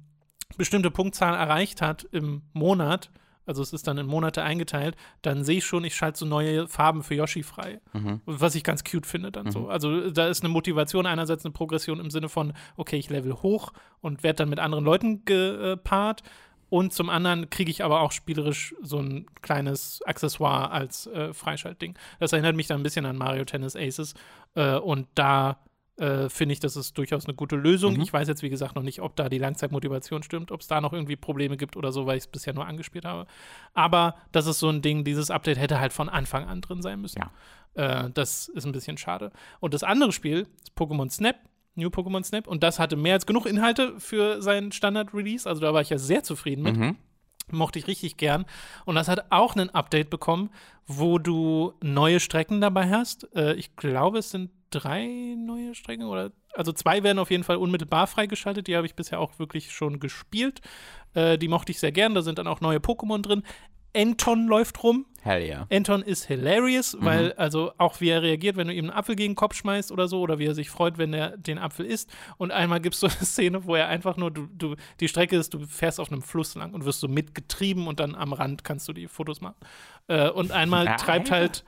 bestimmte 0.58 0.90
Punktzahl 0.90 1.34
erreicht 1.34 1.80
hat 1.80 2.04
im 2.12 2.42
Monat, 2.52 3.10
also 3.46 3.62
es 3.62 3.72
ist 3.72 3.86
dann 3.86 3.96
in 3.96 4.06
Monate 4.06 4.42
eingeteilt, 4.42 4.94
dann 5.22 5.42
sehe 5.42 5.58
ich 5.58 5.64
schon, 5.64 5.82
ich 5.84 5.96
schalte 5.96 6.18
so 6.18 6.26
neue 6.26 6.68
Farben 6.68 7.02
für 7.02 7.14
Yoshi 7.14 7.42
frei. 7.42 7.80
Was 8.26 8.54
ich 8.54 8.62
ganz 8.62 8.84
cute 8.84 9.06
finde 9.06 9.32
dann 9.32 9.46
so. 9.50 9.68
Also 9.68 10.10
da 10.10 10.28
ist 10.28 10.42
eine 10.42 10.52
Motivation, 10.52 11.06
einerseits 11.06 11.46
eine 11.46 11.52
Progression 11.52 11.98
im 11.98 12.10
Sinne 12.10 12.28
von, 12.28 12.52
okay, 12.76 12.96
ich 12.96 13.08
level 13.08 13.32
hoch 13.32 13.72
und 14.00 14.22
werde 14.22 14.38
dann 14.38 14.50
mit 14.50 14.58
anderen 14.58 14.84
Leuten 14.84 15.24
gepaart. 15.24 16.22
Und 16.70 16.92
zum 16.92 17.08
anderen 17.08 17.50
kriege 17.50 17.70
ich 17.70 17.82
aber 17.82 18.00
auch 18.00 18.12
spielerisch 18.12 18.74
so 18.82 18.98
ein 18.98 19.26
kleines 19.42 20.02
Accessoire 20.04 20.70
als 20.70 21.06
äh, 21.06 21.32
Freischaltding. 21.32 21.94
Das 22.20 22.32
erinnert 22.32 22.56
mich 22.56 22.66
dann 22.66 22.80
ein 22.80 22.82
bisschen 22.82 23.06
an 23.06 23.16
Mario 23.16 23.44
Tennis 23.44 23.76
Aces. 23.76 24.14
Äh, 24.54 24.76
und 24.76 25.06
da 25.14 25.58
äh, 25.98 26.28
finde 26.28 26.52
ich, 26.52 26.60
das 26.60 26.76
ist 26.76 26.96
durchaus 26.96 27.24
eine 27.26 27.34
gute 27.34 27.56
Lösung. 27.56 28.00
Ich 28.00 28.12
weiß 28.12 28.28
jetzt, 28.28 28.42
wie 28.42 28.50
gesagt, 28.50 28.76
noch 28.76 28.82
nicht, 28.82 29.00
ob 29.00 29.16
da 29.16 29.28
die 29.28 29.38
Langzeitmotivation 29.38 30.22
stimmt, 30.22 30.52
ob 30.52 30.60
es 30.60 30.68
da 30.68 30.80
noch 30.80 30.92
irgendwie 30.92 31.16
Probleme 31.16 31.56
gibt 31.56 31.76
oder 31.76 31.90
so, 31.90 32.06
weil 32.06 32.16
ich 32.16 32.24
es 32.24 32.28
bisher 32.28 32.54
nur 32.54 32.66
angespielt 32.66 33.04
habe. 33.04 33.26
Aber 33.74 34.14
das 34.30 34.46
ist 34.46 34.60
so 34.60 34.68
ein 34.68 34.80
Ding, 34.80 35.04
dieses 35.04 35.30
Update 35.30 35.58
hätte 35.58 35.80
halt 35.80 35.92
von 35.92 36.08
Anfang 36.08 36.46
an 36.46 36.60
drin 36.60 36.82
sein 36.82 37.00
müssen. 37.00 37.22
Äh, 37.74 38.10
das 38.10 38.48
ist 38.48 38.64
ein 38.64 38.72
bisschen 38.72 38.96
schade. 38.96 39.32
Und 39.60 39.74
das 39.74 39.82
andere 39.82 40.12
Spiel 40.12 40.46
ist 40.62 40.76
Pokémon 40.76 41.10
Snap. 41.10 41.36
New 41.78 41.88
Pokémon 41.88 42.22
Snap. 42.22 42.46
Und 42.46 42.62
das 42.62 42.78
hatte 42.78 42.96
mehr 42.96 43.14
als 43.14 43.26
genug 43.26 43.46
Inhalte 43.46 43.98
für 43.98 44.42
seinen 44.42 44.72
Standard-Release. 44.72 45.48
Also 45.48 45.60
da 45.60 45.72
war 45.72 45.80
ich 45.80 45.90
ja 45.90 45.98
sehr 45.98 46.22
zufrieden 46.22 46.62
mit. 46.62 46.76
Mochte 47.50 47.78
ich 47.78 47.86
richtig 47.86 48.18
gern. 48.18 48.44
Und 48.84 48.96
das 48.96 49.08
hat 49.08 49.26
auch 49.30 49.56
ein 49.56 49.70
Update 49.70 50.10
bekommen, 50.10 50.50
wo 50.86 51.18
du 51.18 51.72
neue 51.82 52.20
Strecken 52.20 52.60
dabei 52.60 52.90
hast. 52.90 53.34
Äh, 53.34 53.54
ich 53.54 53.74
glaube, 53.76 54.18
es 54.18 54.30
sind 54.30 54.50
drei 54.70 55.34
neue 55.38 55.74
Strecken 55.74 56.04
oder 56.04 56.32
also 56.54 56.72
zwei 56.72 57.02
werden 57.02 57.18
auf 57.18 57.30
jeden 57.30 57.44
Fall 57.44 57.56
unmittelbar 57.56 58.06
freigeschaltet. 58.06 58.66
Die 58.66 58.76
habe 58.76 58.86
ich 58.86 58.94
bisher 58.94 59.20
auch 59.20 59.38
wirklich 59.38 59.72
schon 59.72 60.00
gespielt. 60.00 60.60
Äh, 61.14 61.38
die 61.38 61.48
mochte 61.48 61.72
ich 61.72 61.78
sehr 61.78 61.92
gern. 61.92 62.14
Da 62.14 62.22
sind 62.22 62.38
dann 62.38 62.46
auch 62.46 62.60
neue 62.60 62.78
Pokémon 62.78 63.22
drin. 63.22 63.42
Anton 63.98 64.46
läuft 64.46 64.82
rum. 64.82 65.06
Hell 65.22 65.42
yeah. 65.42 65.66
Anton 65.70 66.02
ist 66.02 66.26
hilarious, 66.26 66.96
weil 67.00 67.32
also 67.32 67.72
auch 67.76 68.00
wie 68.00 68.08
er 68.08 68.22
reagiert, 68.22 68.56
wenn 68.56 68.68
du 68.68 68.72
ihm 68.72 68.84
einen 68.84 68.96
Apfel 68.96 69.16
gegen 69.16 69.32
den 69.32 69.36
Kopf 69.36 69.54
schmeißt 69.56 69.90
oder 69.90 70.06
so, 70.06 70.20
oder 70.20 70.38
wie 70.38 70.46
er 70.46 70.54
sich 70.54 70.70
freut, 70.70 70.96
wenn 70.96 71.12
er 71.12 71.36
den 71.36 71.58
Apfel 71.58 71.84
isst. 71.84 72.10
Und 72.36 72.52
einmal 72.52 72.80
gibt 72.80 72.94
es 72.94 73.00
so 73.00 73.08
eine 73.08 73.16
Szene, 73.16 73.64
wo 73.64 73.74
er 73.74 73.88
einfach 73.88 74.16
nur, 74.16 74.30
du, 74.30 74.46
du, 74.56 74.76
die 75.00 75.08
Strecke 75.08 75.36
ist, 75.36 75.52
du 75.52 75.66
fährst 75.66 75.98
auf 75.98 76.12
einem 76.12 76.22
Fluss 76.22 76.54
lang 76.54 76.72
und 76.72 76.84
wirst 76.84 77.00
so 77.00 77.08
mitgetrieben 77.08 77.88
und 77.88 77.98
dann 77.98 78.14
am 78.14 78.32
Rand 78.32 78.62
kannst 78.62 78.86
du 78.88 78.92
die 78.92 79.08
Fotos 79.08 79.40
machen. 79.40 79.56
Äh, 80.06 80.30
und 80.30 80.52
einmal 80.52 80.84
Ja, 80.86 80.96
treibt 80.96 81.32
halt 81.32 81.64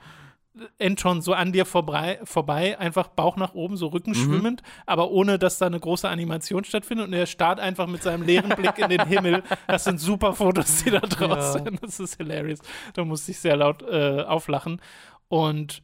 Anton 0.81 1.21
so 1.21 1.33
an 1.33 1.53
dir 1.53 1.65
vorbei, 1.65 2.19
vorbei, 2.25 2.77
einfach 2.77 3.07
Bauch 3.07 3.37
nach 3.37 3.53
oben, 3.53 3.77
so 3.77 3.87
rückenschwimmend, 3.87 4.61
aber 4.85 5.09
ohne, 5.11 5.39
dass 5.39 5.57
da 5.57 5.65
eine 5.65 5.79
große 5.79 6.09
Animation 6.09 6.63
stattfindet. 6.65 7.07
Und 7.07 7.13
er 7.13 7.25
starrt 7.25 7.59
einfach 7.59 7.87
mit 7.87 8.03
seinem 8.03 8.23
leeren 8.23 8.49
Blick 8.49 8.77
in 8.77 8.89
den 8.89 9.05
Himmel. 9.07 9.43
Das 9.67 9.85
sind 9.85 9.99
super 9.99 10.33
Fotos, 10.33 10.83
die 10.83 10.91
da 10.91 10.99
draus 10.99 11.55
Ja. 11.55 11.63
sind. 11.63 11.81
Das 11.81 11.99
ist 11.99 12.17
hilarious. 12.17 12.59
Da 12.93 13.05
musste 13.05 13.31
ich 13.31 13.39
sehr 13.39 13.55
laut 13.55 13.81
äh, 13.83 14.21
auflachen. 14.23 14.81
Und 15.29 15.83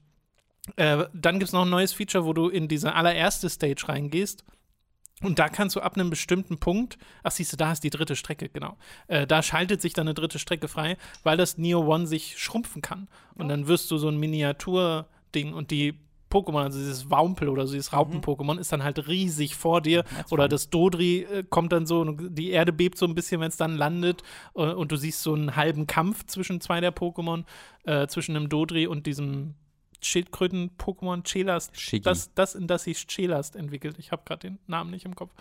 äh, 0.76 1.05
dann 1.13 1.36
gibt 1.39 1.47
es 1.47 1.53
noch 1.53 1.61
ein 1.63 1.70
neues 1.70 1.93
Feature, 1.93 2.26
wo 2.26 2.34
du 2.34 2.49
in 2.49 2.68
diese 2.68 2.93
allererste 2.93 3.49
Stage 3.49 3.86
reingehst. 3.88 4.43
Und 5.24 5.39
da 5.39 5.49
kannst 5.49 5.76
du 5.76 5.82
ab 5.82 5.95
einem 5.95 6.11
bestimmten 6.11 6.59
Punkt, 6.59 6.97
ach 7.24 7.32
siehst 7.32 7.51
du, 7.51 7.57
da 7.57 7.72
ist 7.72 7.84
die 7.84 7.89
dritte 7.89 8.15
Strecke, 8.15 8.49
genau. 8.49 8.78
Äh, 9.07 9.26
da 9.26 9.41
schaltet 9.41 9.82
sich 9.82 9.93
dann 9.93 10.07
eine 10.07 10.13
dritte 10.13 10.38
Strecke 10.38 10.68
frei, 10.68 10.95
weil 11.24 11.38
das 11.38 11.57
Neo 11.57 11.80
One 11.82 12.05
sich 12.05 12.38
schrumpfen 12.38 12.84
kann. 12.84 13.07
Und 13.34 13.49
dann 13.49 13.68
wirst 13.68 13.89
du 13.89 13.97
so 13.97 14.09
ein 14.09 14.18
Miniatur-Ding 14.18 15.53
und 15.53 15.72
die 15.72 15.95
Pokémon, 16.30 16.63
also 16.63 16.78
dieses 16.78 17.09
Wampel 17.09 17.49
oder 17.49 17.65
so 17.65 17.74
dieses 17.74 17.93
Raupen-Pokémon, 17.93 18.59
ist 18.59 18.72
dann 18.72 18.84
halt 18.84 19.07
riesig 19.07 19.55
vor 19.55 19.82
dir. 19.82 20.03
Oder 20.30 20.47
das 20.47 20.70
Dodri 20.70 21.22
äh, 21.22 21.43
kommt 21.49 21.72
dann 21.72 21.86
so, 21.86 22.01
und 22.01 22.38
die 22.38 22.51
Erde 22.51 22.74
bebt 22.74 22.97
so 22.97 23.05
ein 23.05 23.15
bisschen, 23.15 23.41
wenn 23.41 23.49
es 23.49 23.57
dann 23.57 23.76
landet. 23.76 24.24
Äh, 24.55 24.74
und 24.74 24.91
du 24.91 24.97
siehst 24.97 25.24
so 25.24 25.34
einen 25.34 25.55
halben 25.55 25.88
Kampf 25.88 26.26
zwischen 26.26 26.61
zwei 26.61 26.80
der 26.82 26.93
Pokémon, 26.93 27.43
äh, 27.86 28.07
zwischen 28.07 28.36
dem 28.36 28.49
Dodri 28.49 28.88
und 28.88 29.05
diesem 29.07 29.55
Schildkröten-Pokémon 30.02 31.24
Chelast. 31.24 31.76
Das, 32.06 32.34
das, 32.34 32.56
in 32.56 32.68
das 32.68 32.84
sich 32.84 33.08
Chelast 33.08 33.56
entwickelt. 33.56 33.98
Ich 34.00 34.12
habe 34.12 34.24
gerade 34.26 34.48
den 34.50 34.60
Namen 34.68 34.91
nicht 34.91 35.06
im 35.06 35.16
Kopf. 35.16 35.34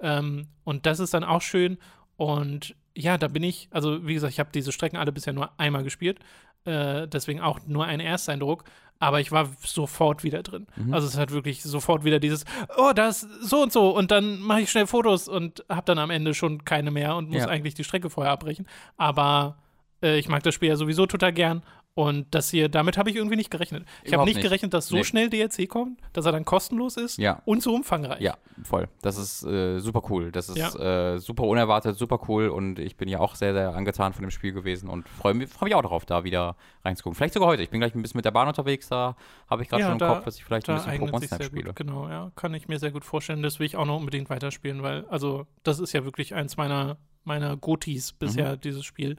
Ähm, 0.00 0.46
und 0.64 0.86
das 0.86 1.00
ist 1.00 1.14
dann 1.14 1.24
auch 1.24 1.42
schön. 1.42 1.78
Und 2.16 2.74
ja, 2.96 3.18
da 3.18 3.28
bin 3.28 3.42
ich, 3.42 3.68
also 3.70 4.06
wie 4.06 4.14
gesagt, 4.14 4.32
ich 4.32 4.40
habe 4.40 4.50
diese 4.52 4.72
Strecken 4.72 4.96
alle 4.96 5.12
bisher 5.12 5.32
nur 5.32 5.50
einmal 5.58 5.84
gespielt. 5.84 6.18
Äh, 6.64 7.08
deswegen 7.08 7.40
auch 7.40 7.60
nur 7.66 7.86
ein 7.86 8.00
Ersteindruck. 8.00 8.64
Aber 9.02 9.18
ich 9.18 9.32
war 9.32 9.48
sofort 9.64 10.24
wieder 10.24 10.42
drin. 10.42 10.66
Also 10.90 11.06
es 11.06 11.16
hat 11.16 11.30
wirklich 11.30 11.62
sofort 11.62 12.04
wieder 12.04 12.20
dieses, 12.20 12.44
oh, 12.76 12.92
das 12.94 13.22
ist 13.22 13.48
so 13.48 13.62
und 13.62 13.72
so. 13.72 13.96
Und 13.96 14.10
dann 14.10 14.40
mache 14.42 14.60
ich 14.60 14.70
schnell 14.70 14.86
Fotos 14.86 15.26
und 15.26 15.64
habe 15.70 15.86
dann 15.86 15.98
am 15.98 16.10
Ende 16.10 16.34
schon 16.34 16.66
keine 16.66 16.90
mehr 16.90 17.16
und 17.16 17.30
muss 17.30 17.38
Ja. 17.38 17.48
eigentlich 17.48 17.72
die 17.72 17.84
Strecke 17.84 18.10
vorher 18.10 18.30
abbrechen. 18.30 18.66
Aber 18.98 19.56
äh, 20.02 20.18
ich 20.18 20.28
mag 20.28 20.42
das 20.42 20.54
Spiel 20.54 20.68
ja 20.68 20.76
sowieso 20.76 21.06
total 21.06 21.32
gern. 21.32 21.62
Und 21.94 22.28
das 22.34 22.48
hier, 22.50 22.68
damit 22.68 22.96
habe 22.96 23.10
ich 23.10 23.16
irgendwie 23.16 23.36
nicht 23.36 23.50
gerechnet. 23.50 23.84
Ich 24.04 24.12
habe 24.14 24.24
nicht 24.24 24.36
nicht. 24.36 24.44
gerechnet, 24.44 24.72
dass 24.72 24.86
so 24.86 24.94
Nee. 24.96 25.04
schnell 25.04 25.28
DLC 25.28 25.68
kommt, 25.68 26.00
dass 26.12 26.24
er 26.24 26.30
dann 26.32 26.44
kostenlos 26.44 26.96
ist 26.96 27.18
Ja. 27.18 27.42
und 27.44 27.62
so 27.64 27.74
umfangreich. 27.74 28.20
Ja, 28.20 28.36
voll. 28.62 28.88
Das 29.02 29.18
ist 29.18 29.42
äh, 29.42 29.80
super 29.80 30.02
cool. 30.08 30.30
Das 30.30 30.48
ist 30.48 30.56
Ja. 30.56 31.14
äh, 31.14 31.18
super 31.18 31.42
unerwartet, 31.42 31.98
super 31.98 32.20
cool 32.28 32.48
und 32.48 32.78
ich 32.78 32.96
bin 32.96 33.08
ja 33.08 33.18
auch 33.18 33.34
sehr, 33.34 33.52
sehr 33.52 33.74
angetan 33.74 34.12
von 34.12 34.22
dem 34.22 34.30
Spiel 34.30 34.52
gewesen 34.52 34.88
und 34.88 35.08
freue 35.08 35.34
mich, 35.34 35.50
freu 35.50 35.64
mich 35.66 35.74
auch 35.74 35.82
darauf, 35.82 36.06
da 36.06 36.22
wieder 36.22 36.56
reinzugucken. 36.84 37.16
Vielleicht 37.16 37.34
sogar 37.34 37.48
heute. 37.48 37.64
Ich 37.64 37.70
bin 37.70 37.80
gleich 37.80 37.94
ein 37.94 38.00
bisschen 38.02 38.18
mit 38.18 38.24
der 38.24 38.30
Bahn 38.30 38.46
unterwegs, 38.46 38.88
da 38.88 39.16
habe 39.48 39.62
ich 39.62 39.68
gerade 39.68 39.80
Ja, 39.82 39.86
schon 39.88 39.94
im 39.94 39.98
da- 39.98 40.14
Kopf, 40.14 40.24
dass 40.24 40.36
ich 40.36 40.44
vielleicht 40.44 40.68
ein 40.70 40.76
bisschen 40.76 40.92
Pokémon 40.92 41.26
Snap 41.26 41.42
spiele. 41.42 41.64
gut, 41.64 41.76
genau, 41.76 42.08
ja. 42.08 42.30
Kann 42.36 42.54
ich 42.54 42.68
mir 42.68 42.78
sehr 42.78 42.92
gut 42.92 43.04
vorstellen. 43.04 43.42
Das 43.42 43.58
will 43.58 43.66
ich 43.66 43.76
auch 43.76 43.84
noch 43.86 43.96
unbedingt 43.98 44.30
weiterspielen, 44.30 44.82
weil, 44.84 45.04
also, 45.06 45.46
das 45.64 45.80
ist 45.80 45.92
ja 45.92 46.04
wirklich 46.04 46.34
eins 46.36 46.56
meiner, 46.56 46.98
meiner 47.24 47.56
Gotis 47.56 48.12
bisher, 48.12 48.52
Mhm. 48.52 48.60
dieses 48.60 48.84
Spiel. 48.84 49.16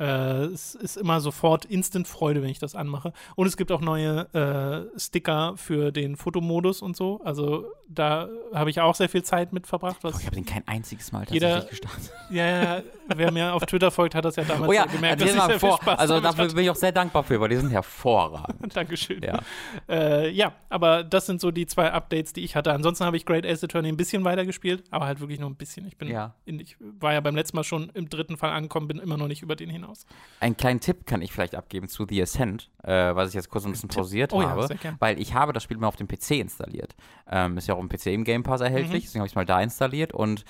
Äh, 0.00 0.44
es 0.46 0.74
ist 0.74 0.96
immer 0.96 1.20
sofort 1.20 1.64
Instant-Freude, 1.66 2.42
wenn 2.42 2.48
ich 2.48 2.58
das 2.58 2.74
anmache. 2.74 3.12
Und 3.36 3.46
es 3.46 3.56
gibt 3.56 3.70
auch 3.70 3.80
neue 3.82 4.26
äh, 4.34 4.98
Sticker 4.98 5.54
für 5.56 5.92
den 5.92 6.16
Fotomodus 6.16 6.80
und 6.82 6.96
so. 6.96 7.20
Also 7.24 7.66
da 7.88 8.28
habe 8.54 8.70
ich 8.70 8.80
auch 8.80 8.94
sehr 8.94 9.08
viel 9.08 9.22
Zeit 9.22 9.52
mit 9.52 9.66
verbracht. 9.66 9.98
Oh, 10.04 10.08
ich 10.18 10.24
habe 10.26 10.34
den 10.36 10.46
kein 10.46 10.66
einziges 10.66 11.12
Mal 11.12 11.26
Jeder- 11.30 11.60
tatsächlich 11.60 11.80
gestartet. 11.82 12.12
ja, 12.30 12.46
ja, 12.76 12.82
wer 13.16 13.30
mir 13.32 13.52
auf 13.54 13.64
Twitter 13.66 13.90
folgt, 13.90 14.14
hat 14.14 14.24
das 14.24 14.36
ja 14.36 14.44
damals 14.44 14.68
Oh 14.68 14.72
ja, 14.72 14.86
gemerkt, 14.86 15.20
dass 15.22 15.28
ich 15.30 15.34
sehr 15.40 15.60
viel 15.60 15.72
Spaß 15.72 15.98
also 15.98 16.20
dafür 16.20 16.44
hatte. 16.44 16.54
bin 16.54 16.64
ich 16.64 16.70
auch 16.70 16.76
sehr 16.76 16.92
dankbar 16.92 17.22
für, 17.24 17.40
weil 17.40 17.48
die 17.48 17.56
sind 17.56 17.70
hervorragend. 17.70 18.74
Dankeschön. 18.76 19.22
Ja. 19.22 19.40
Äh, 19.88 20.30
ja, 20.30 20.52
aber 20.68 21.04
das 21.04 21.26
sind 21.26 21.40
so 21.40 21.50
die 21.50 21.66
zwei 21.66 21.90
Updates, 21.92 22.32
die 22.32 22.42
ich 22.44 22.56
hatte. 22.56 22.72
Ansonsten 22.72 23.04
habe 23.04 23.16
ich 23.16 23.26
Great 23.26 23.44
Ace 23.46 23.64
Attorney 23.64 23.88
ein 23.88 23.96
bisschen 23.96 24.24
weitergespielt, 24.24 24.84
aber 24.90 25.06
halt 25.06 25.20
wirklich 25.20 25.38
nur 25.40 25.48
ein 25.50 25.56
bisschen. 25.56 25.86
Ich 25.86 25.96
bin, 25.96 26.08
Ja. 26.08 26.34
in, 26.44 26.60
ich 26.60 26.76
war 26.80 27.12
ja 27.12 27.20
beim 27.20 27.34
letzten 27.36 27.56
Mal 27.56 27.64
schon 27.64 27.90
im 27.94 28.08
dritten 28.08 28.36
Fall 28.36 28.50
angekommen, 28.50 28.88
bin 28.88 28.98
immer 28.98 29.16
noch 29.16 29.28
nicht 29.28 29.42
über 29.42 29.56
den 29.56 29.70
hinaus. 29.70 30.06
Einen 30.40 30.56
kleinen 30.56 30.80
Tipp 30.80 31.06
kann 31.06 31.22
ich 31.22 31.32
vielleicht 31.32 31.54
abgeben 31.54 31.88
zu 31.88 32.06
The 32.08 32.22
Ascent, 32.22 32.70
äh, 32.82 33.14
was 33.14 33.28
ich 33.30 33.34
jetzt 33.34 33.48
kurz 33.50 33.64
ein 33.64 33.72
bisschen 33.72 33.88
pausiert 33.88 34.32
Oh 34.32 34.42
ja, 34.42 34.50
habe, 34.50 34.68
gern. 34.76 34.96
weil 35.00 35.20
ich 35.20 35.34
habe 35.34 35.52
das 35.52 35.62
Spiel 35.62 35.76
mal 35.76 35.88
auf 35.88 35.96
dem 35.96 36.08
PC 36.08 36.32
installiert. 36.40 36.94
Ähm, 37.30 37.56
ist 37.58 37.66
ja 37.68 37.74
auch 37.74 37.80
im 37.80 37.88
PC 37.88 38.06
im 38.06 38.24
Game 38.24 38.42
Pass 38.42 38.60
Mhm. 38.60 38.66
erhältlich, 38.66 39.04
deswegen 39.04 39.20
habe 39.20 39.26
ich 39.26 39.32
es 39.32 39.36
mal 39.36 39.44
da 39.46 39.60
installiert 39.60 40.12
und 40.12 40.44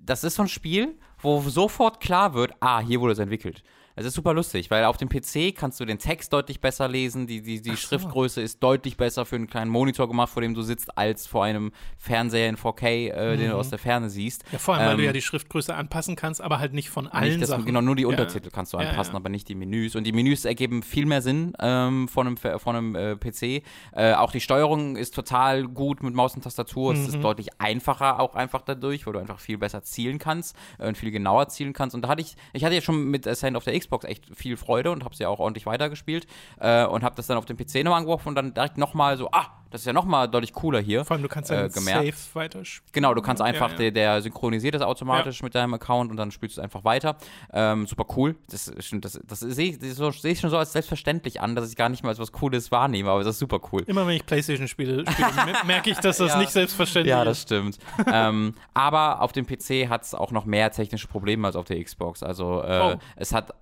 das 0.00 0.22
ist 0.24 0.34
so 0.34 0.42
ein 0.42 0.48
Spiel, 0.48 0.98
wo 1.24 1.40
sofort 1.40 2.00
klar 2.00 2.34
wird, 2.34 2.52
ah, 2.60 2.80
hier 2.80 3.00
wurde 3.00 3.14
es 3.14 3.18
entwickelt. 3.18 3.62
Es 3.96 4.04
ist 4.06 4.14
super 4.14 4.34
lustig, 4.34 4.70
weil 4.70 4.84
auf 4.84 4.96
dem 4.96 5.08
PC 5.08 5.54
kannst 5.56 5.78
du 5.78 5.84
den 5.84 5.98
Text 5.98 6.32
deutlich 6.32 6.60
besser 6.60 6.88
lesen, 6.88 7.26
die, 7.28 7.42
die, 7.42 7.62
die 7.62 7.76
Schriftgröße 7.76 8.40
ist 8.42 8.60
deutlich 8.62 8.96
besser 8.96 9.24
für 9.24 9.36
einen 9.36 9.46
kleinen 9.46 9.70
Monitor 9.70 10.08
gemacht, 10.08 10.30
vor 10.32 10.42
dem 10.42 10.52
du 10.54 10.62
sitzt, 10.62 10.98
als 10.98 11.26
vor 11.28 11.44
einem 11.44 11.70
Fernseher 11.96 12.48
in 12.48 12.56
4K, 12.56 13.10
äh, 13.12 13.36
den 13.36 13.50
du 13.50 13.56
aus 13.56 13.70
der 13.70 13.78
Ferne 13.78 14.10
siehst. 14.10 14.42
Mhm. 14.44 14.48
Ja, 14.52 14.58
vor 14.58 14.74
allem, 14.74 14.86
weil 14.88 14.96
du 14.96 15.02
Ähm, 15.02 15.06
ja 15.06 15.12
die 15.12 15.22
Schriftgröße 15.22 15.74
anpassen 15.74 16.16
kannst, 16.16 16.40
aber 16.40 16.58
halt 16.58 16.72
nicht 16.72 16.90
von 16.90 17.06
allen 17.06 17.38
nicht 17.38 17.46
Sachen. 17.46 17.64
Genau, 17.66 17.80
nur 17.82 17.94
die 17.94 18.02
Ja. 18.02 18.08
Untertitel 18.08 18.50
kannst 18.50 18.72
du 18.72 18.78
Ja, 18.78 18.88
anpassen, 18.88 19.12
ja. 19.14 19.18
aber 19.18 19.28
nicht 19.28 19.48
die 19.48 19.54
Menüs. 19.54 19.94
Und 19.94 20.04
die 20.04 20.12
Menüs 20.12 20.44
ergeben 20.44 20.82
viel 20.82 21.06
mehr 21.06 21.22
Sinn 21.22 21.52
ähm, 21.60 22.08
von 22.08 22.26
einem, 22.26 22.36
von 22.36 22.74
einem 22.76 22.94
äh, 22.96 23.16
PC. 23.16 23.62
Äh, 23.92 24.14
auch 24.14 24.32
die 24.32 24.40
Steuerung 24.40 24.96
ist 24.96 25.14
total 25.14 25.64
gut 25.68 26.02
mit 26.02 26.14
Maus 26.14 26.34
und 26.34 26.42
Tastatur. 26.42 26.92
Es 26.94 26.98
Mhm. 27.00 27.06
ist 27.14 27.22
deutlich 27.22 27.48
einfacher, 27.60 28.18
auch 28.18 28.34
einfach 28.34 28.62
dadurch, 28.62 29.06
weil 29.06 29.12
du 29.12 29.18
einfach 29.20 29.38
viel 29.38 29.58
besser 29.58 29.82
zielen 29.84 30.18
kannst 30.18 30.56
äh, 30.78 30.88
und 30.88 30.98
viel 30.98 31.12
genauer 31.12 31.48
zielen 31.48 31.72
kannst. 31.72 31.94
Und 31.94 32.02
da 32.02 32.08
hatte 32.08 32.22
ich, 32.22 32.34
ich 32.52 32.64
hatte 32.64 32.74
ja 32.74 32.80
schon 32.80 33.04
mit 33.10 33.26
Ascent 33.28 33.56
auf 33.56 33.62
der 33.64 33.74
Xbox 33.84 34.04
echt 34.04 34.24
viel 34.34 34.56
Freude 34.56 34.90
und 34.90 35.04
habe 35.04 35.14
sie 35.14 35.22
ja 35.24 35.28
auch 35.28 35.38
ordentlich 35.38 35.66
weitergespielt 35.66 36.26
äh, 36.58 36.84
und 36.84 37.02
habe 37.02 37.14
das 37.16 37.26
dann 37.26 37.36
auf 37.36 37.44
dem 37.44 37.56
PC 37.56 37.76
nochmal 37.84 38.00
angeworfen 38.00 38.28
und 38.28 38.34
dann 38.34 38.54
direkt 38.54 38.78
nochmal 38.78 39.16
so, 39.16 39.30
ah, 39.30 39.63
Das 39.74 39.80
ist 39.80 39.86
ja 39.86 39.92
nochmal 39.92 40.28
deutlich 40.28 40.52
cooler 40.52 40.78
hier. 40.78 41.04
Vor 41.04 41.16
allem, 41.16 41.24
du 41.24 41.28
kannst 41.28 41.50
äh, 41.50 41.56
dann 41.56 41.72
gemerkt. 41.72 42.06
safe 42.16 42.34
weiterspielen. 42.38 42.92
Genau, 42.92 43.12
du 43.12 43.20
kannst 43.22 43.42
einfach, 43.42 43.72
ja. 43.72 43.76
Der, 43.76 43.90
der 43.90 44.22
synchronisiert 44.22 44.76
das 44.76 44.82
automatisch 44.82 45.42
mit 45.42 45.52
deinem 45.56 45.74
Account 45.74 46.12
und 46.12 46.16
dann 46.16 46.30
spielst 46.30 46.56
du 46.56 46.60
es 46.60 46.64
einfach 46.64 46.84
weiter. 46.84 47.16
Ähm, 47.52 47.84
super 47.88 48.06
cool. 48.16 48.36
Das, 48.50 48.68
ist 48.68 48.94
das, 49.00 49.20
das 49.26 49.40
sehe 49.40 49.70
ich, 49.70 49.94
so- 49.96 50.12
sehe 50.12 50.30
ich 50.30 50.38
schon 50.38 50.50
so 50.50 50.58
als 50.58 50.70
selbstverständlich 50.72 51.40
an, 51.40 51.56
dass 51.56 51.68
ich 51.68 51.74
gar 51.74 51.88
nicht 51.88 52.04
mal 52.04 52.10
als 52.10 52.20
was 52.20 52.30
Cooles 52.30 52.70
wahrnehme, 52.70 53.10
aber 53.10 53.24
das 53.24 53.34
ist 53.34 53.38
super 53.40 53.58
cool. 53.72 53.82
Immer 53.88 54.06
wenn 54.06 54.14
ich 54.14 54.24
Playstation 54.24 54.68
spiele, 54.68 55.04
spiele 55.10 55.32
mer- 55.44 55.64
merke 55.64 55.90
ich, 55.90 55.98
dass 55.98 56.18
das 56.18 56.30
Ja. 56.30 56.38
nicht 56.38 56.52
selbstverständlich 56.52 57.10
Ja, 57.10 57.24
das 57.24 57.38
ist. 57.38 57.42
stimmt. 57.42 57.78
ähm, 58.12 58.54
aber 58.74 59.22
auf 59.22 59.32
dem 59.32 59.44
PC 59.44 59.88
hat 59.88 60.04
es 60.04 60.14
auch 60.14 60.30
noch 60.30 60.44
mehr 60.44 60.70
technische 60.70 61.08
Probleme 61.08 61.48
als 61.48 61.56
auf 61.56 61.64
der 61.64 61.82
Xbox. 61.82 62.22
Also 62.22 62.62
äh, 62.62 62.80
Oh. 62.94 62.98
es 63.16 63.32
hat 63.32 63.50
äh, 63.50 63.54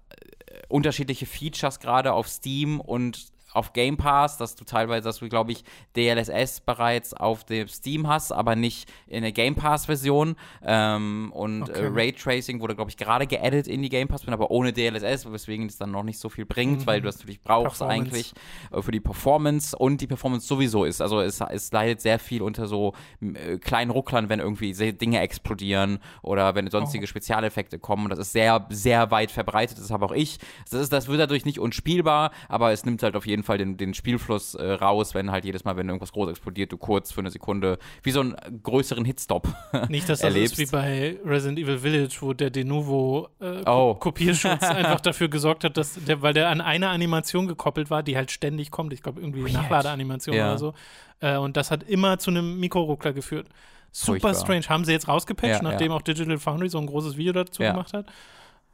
unterschiedliche 0.69 1.25
Features 1.25 1.81
gerade 1.81 2.13
auf 2.13 2.29
Steam 2.29 2.81
und 2.81 3.33
auf 3.53 3.73
Game 3.73 3.97
Pass, 3.97 4.37
dass 4.39 4.55
du 4.55 4.65
teilweise, 4.65 5.05
dass 5.05 5.19
du, 5.19 5.29
glaube 5.29 5.53
ich, 5.53 5.65
DLSS 5.97 6.61
bereits 6.61 7.15
auf 7.15 7.45
dem 7.45 7.69
Steam 7.69 8.09
hast, 8.09 8.33
aber 8.33 8.57
nicht 8.57 8.91
in 9.07 9.23
der 9.23 9.33
Game 9.33 9.55
Pass-Version. 9.55 10.37
Ähm, 10.65 11.33
und 11.35 11.63
Okay. 11.63 11.85
äh, 11.85 11.91
Raytracing 11.93 12.61
wurde, 12.61 12.75
glaube 12.75 12.91
ich, 12.91 12.97
gerade 12.97 13.27
geaddet 13.27 13.67
in 13.67 13.83
die 13.83 13.89
Game 13.89 14.09
Pass, 14.09 14.27
aber 14.27 14.51
ohne 14.51 14.73
DLSS, 14.73 15.31
weswegen 15.31 15.67
es 15.67 15.77
dann 15.79 15.91
noch 15.91 16.03
nicht 16.03 16.19
so 16.19 16.29
viel 16.29 16.47
bringt, 16.47 16.87
weil 16.87 17.01
du 17.01 17.07
das 17.07 17.19
natürlich 17.19 17.41
brauchst 17.43 17.83
eigentlich 17.83 18.33
äh, 18.73 18.81
für 18.83 18.91
die 18.93 19.01
Performance 19.01 19.77
und 19.77 20.01
die 20.01 20.07
Performance 20.07 20.47
sowieso 20.47 20.85
ist. 20.85 21.01
Also 21.01 21.21
es, 21.21 21.41
es 21.41 21.71
leidet 21.73 22.01
sehr 22.01 22.19
viel 22.19 22.43
unter 22.43 22.67
so 22.67 22.95
äh, 23.21 23.59
kleinen 23.59 23.91
Rucklern, 23.91 24.29
wenn 24.29 24.41
irgendwie 24.41 24.73
Dinge 24.93 25.21
explodieren 25.21 25.99
oder 26.23 26.55
wenn 26.55 26.69
sonstige 26.71 27.07
Spezialeffekte 27.07 27.79
kommen. 27.79 28.09
Das 28.09 28.19
ist 28.19 28.33
sehr, 28.33 28.67
sehr 28.71 29.11
weit 29.11 29.31
verbreitet, 29.31 29.79
das 29.79 29.91
habe 29.91 30.07
auch 30.07 30.13
ich. 30.13 30.39
Das, 30.71 30.81
ist, 30.81 30.93
das 30.93 31.09
wird 31.09 31.21
dadurch 31.21 31.45
nicht 31.45 31.59
unspielbar, 31.59 32.31
aber 32.49 32.73
es 32.73 32.85
nimmt 32.85 33.03
halt 33.03 33.17
auf 33.17 33.27
jeden 33.27 33.42
Fall 33.43 33.59
den, 33.59 33.77
den 33.77 33.95
Spielfluss 33.95 34.55
äh, 34.55 34.73
raus, 34.73 35.15
wenn 35.15 35.31
halt 35.31 35.45
jedes 35.45 35.65
Mal, 35.65 35.77
wenn 35.77 35.89
irgendwas 35.89 36.13
groß 36.13 36.31
explodiert, 36.31 36.73
du 36.73 36.77
kurz 36.79 37.13
für 37.13 37.21
eine 37.21 37.31
Sekunde 37.31 37.79
wie 38.03 38.11
so 38.11 38.21
einen 38.21 38.35
größeren 38.63 39.05
Hitstop 39.05 39.49
Nicht, 39.89 40.09
dass 40.09 40.21
das 40.21 40.31
erlebst. 40.35 40.59
ist 40.59 40.59
wie 40.59 40.73
bei 40.77 41.19
Resident 41.25 41.59
Evil 41.59 41.79
Village, 41.79 42.17
wo 42.21 42.33
der 42.33 42.51
Denuvo 42.51 43.29
äh, 43.41 43.63
Oh. 43.67 43.95
Ko- 43.95 43.95
Kopierschutz 44.13 44.63
einfach 44.63 45.01
dafür 45.01 45.29
gesorgt 45.29 45.65
hat, 45.65 45.77
dass 45.77 45.95
der, 45.95 46.23
weil 46.23 46.35
der 46.35 46.49
an 46.49 46.61
eine 46.61 46.89
Animation 46.89 47.47
gekoppelt 47.49 47.91
war, 47.91 48.03
die 48.03 48.17
halt 48.17 48.31
ständig 48.31 48.71
kommt. 48.71 48.93
Ich 48.93 49.03
glaube, 49.03 49.21
irgendwie 49.21 49.43
Weird. 49.45 49.55
Nachladeanimation 49.55 50.37
Ja. 50.37 50.49
oder 50.51 50.59
so. 50.59 50.75
Äh, 51.21 51.37
und 51.37 51.57
das 51.57 51.71
hat 51.71 51.83
immer 51.85 52.19
zu 52.19 52.31
einem 52.31 52.61
Mikroruckler 52.61 53.13
geführt. 53.13 53.49
Super 53.91 54.21
Furchtbar. 54.21 54.35
strange. 54.35 54.69
Haben 54.69 54.85
sie 54.85 54.93
jetzt 54.93 55.07
rausgepatcht, 55.09 55.53
Ja, 55.57 55.63
nachdem 55.63 55.91
ja. 55.93 55.97
auch 55.97 56.03
Digital 56.03 56.39
Foundry 56.39 56.69
so 56.69 56.79
ein 56.79 56.87
großes 56.87 57.17
Video 57.17 57.33
dazu 57.33 57.63
gemacht 57.63 57.93
hat. 57.93 58.07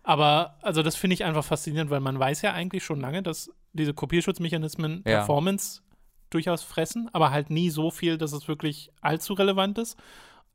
Aber 0.09 0.55
also 0.63 0.83
das 0.83 0.97
finde 0.97 1.13
ich 1.13 1.25
einfach 1.25 1.45
faszinierend, 1.45 1.91
weil 1.91 2.01
man 2.01 2.19
weiß 2.19 2.41
ja 2.41 2.55
eigentlich 2.55 2.83
schon 2.83 2.99
lange, 2.99 3.23
dass 3.23 3.51
diese 3.75 3.93
Kopierschutzmechanismen 3.93 5.05
Ja. 5.07 5.19
Performance 5.19 5.83
durchaus 6.31 6.63
fressen, 6.63 7.11
aber 7.13 7.31
halt 7.31 7.51
nie 7.51 7.69
so 7.69 7.91
viel, 7.91 8.17
dass 8.17 8.33
es 8.33 8.49
wirklich 8.49 8.91
allzu 9.03 9.35
relevant 9.35 9.77
ist. 9.77 9.99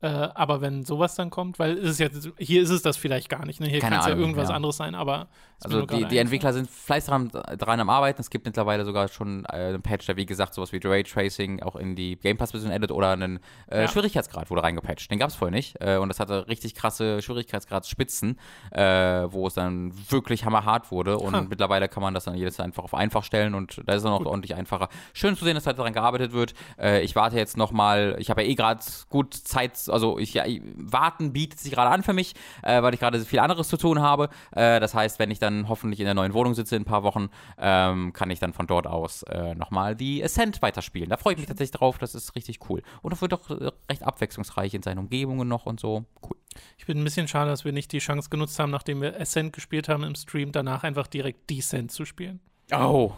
Äh, 0.00 0.08
aber 0.08 0.60
wenn 0.60 0.84
sowas 0.84 1.14
dann 1.14 1.30
kommt, 1.30 1.60
weil 1.60 1.78
es 1.78 1.92
ist 1.92 2.00
jetzt, 2.00 2.32
hier 2.36 2.62
ist 2.62 2.70
es 2.70 2.82
das 2.82 2.96
vielleicht 2.96 3.28
gar 3.28 3.46
nicht, 3.46 3.60
ne? 3.60 3.68
Hier 3.68 3.78
kann 3.78 3.92
es 3.92 4.06
ja 4.06 4.16
irgendwas 4.16 4.48
ja. 4.48 4.56
anderes 4.56 4.76
sein, 4.76 4.96
aber 4.96 5.28
Also 5.62 5.86
die, 5.86 6.04
die 6.06 6.18
Entwickler 6.18 6.52
sind 6.52 6.68
fleißig 6.68 7.08
dran, 7.08 7.28
dran 7.30 7.80
am 7.80 7.88
Arbeiten. 7.88 8.20
Es 8.20 8.28
gibt 8.28 8.44
mittlerweile 8.44 8.84
sogar 8.84 9.08
schon 9.08 9.44
äh, 9.46 9.52
einen 9.68 9.82
Patch, 9.82 10.06
der 10.06 10.16
wie 10.16 10.26
gesagt 10.26 10.52
sowas 10.54 10.72
wie 10.72 10.80
Raytracing 10.82 11.62
auch 11.62 11.76
in 11.76 11.94
die 11.96 12.16
Game 12.16 12.36
Pass-Version 12.36 12.70
edit 12.70 12.90
oder 12.90 13.10
einen 13.10 13.40
äh, 13.70 13.82
Ja. 13.82 13.88
Schwierigkeitsgrad 13.88 14.50
wurde 14.50 14.62
reingepatcht. 14.62 15.10
Den 15.10 15.18
gab 15.18 15.30
es 15.30 15.36
vorher 15.36 15.52
nicht. 15.54 15.76
Äh, 15.80 15.96
und 15.96 16.08
das 16.08 16.20
hatte 16.20 16.48
richtig 16.48 16.74
krasse 16.74 17.22
Schwierigkeitsgradsspitzen, 17.22 18.38
äh, 18.72 18.82
wo 18.82 19.46
es 19.46 19.54
dann 19.54 19.92
wirklich 20.10 20.44
hammerhart 20.44 20.90
wurde. 20.90 21.18
Und 21.18 21.34
Ha. 21.34 21.42
mittlerweile 21.48 21.88
kann 21.88 22.02
man 22.02 22.14
das 22.14 22.24
dann 22.24 22.34
jedes 22.34 22.60
einfach 22.60 22.84
auf 22.84 22.94
einfach 22.94 23.24
stellen 23.24 23.54
und 23.54 23.80
da 23.86 23.92
ist 23.94 23.98
es 23.98 24.02
dann 24.04 24.12
auch 24.12 24.24
ordentlich 24.26 24.54
einfacher. 24.54 24.88
Schön 25.12 25.36
zu 25.36 25.44
sehen, 25.44 25.54
dass 25.54 25.66
halt 25.66 25.78
daran 25.78 25.92
gearbeitet 25.92 26.32
wird. 26.32 26.54
Äh, 26.78 27.00
ich 27.02 27.16
warte 27.16 27.36
jetzt 27.36 27.56
nochmal, 27.56 28.16
ich 28.18 28.28
habe 28.30 28.42
ja 28.42 28.48
eh 28.48 28.54
gerade 28.54 28.80
gut 29.08 29.34
Zeit, 29.34 29.78
also 29.88 30.18
ich, 30.18 30.34
ja, 30.34 30.44
warten 30.76 31.32
bietet 31.32 31.58
sich 31.60 31.72
gerade 31.72 31.90
an 31.90 32.02
für 32.02 32.12
mich, 32.12 32.34
äh, 32.62 32.82
weil 32.82 32.92
ich 32.94 33.00
gerade 33.00 33.20
viel 33.20 33.38
anderes 33.38 33.68
zu 33.68 33.76
tun 33.76 34.00
habe. 34.02 34.28
Das 34.52 34.94
heißt, 34.94 35.18
wenn 35.18 35.30
ich 35.30 35.38
dann 35.38 35.53
hoffentlich 35.68 36.00
in 36.00 36.06
der 36.06 36.14
neuen 36.14 36.34
Wohnung 36.34 36.54
sitze 36.54 36.76
in 36.76 36.82
ein 36.82 36.84
paar 36.86 37.02
Wochen, 37.02 37.28
ähm, 37.58 38.12
kann 38.12 38.30
ich 38.30 38.38
dann 38.40 38.52
von 38.52 38.66
dort 38.66 38.86
aus 38.86 39.22
äh, 39.24 39.54
nochmal 39.54 39.94
die 39.96 40.22
Ascent 40.22 40.60
weiterspielen. 40.62 41.08
Da 41.08 41.16
freue 41.16 41.34
ich 41.34 41.38
mich 41.38 41.46
tatsächlich 41.48 41.78
drauf, 41.78 41.98
das 41.98 42.14
ist 42.14 42.34
richtig 42.34 42.58
cool. 42.68 42.82
Und 43.02 43.12
das 43.12 43.20
wird 43.20 43.32
doch 43.32 43.50
äh, 43.50 43.70
recht 43.90 44.02
abwechslungsreich 44.02 44.74
in 44.74 44.82
seinen 44.82 44.98
Umgebungen 44.98 45.48
noch 45.48 45.66
und 45.66 45.80
so. 45.80 46.04
Cool. 46.22 46.36
Ich 46.78 46.86
bin 46.86 46.98
ein 46.98 47.04
bisschen 47.04 47.28
schade, 47.28 47.50
dass 47.50 47.64
wir 47.64 47.72
nicht 47.72 47.92
die 47.92 47.98
Chance 47.98 48.28
genutzt 48.30 48.58
haben, 48.58 48.70
nachdem 48.70 49.00
wir 49.00 49.20
Ascent 49.20 49.52
gespielt 49.52 49.88
haben 49.88 50.04
im 50.04 50.14
Stream, 50.14 50.52
danach 50.52 50.84
einfach 50.84 51.06
direkt 51.06 51.48
Descent 51.50 51.90
zu 51.90 52.04
spielen. 52.04 52.40
Oh. 52.72 53.12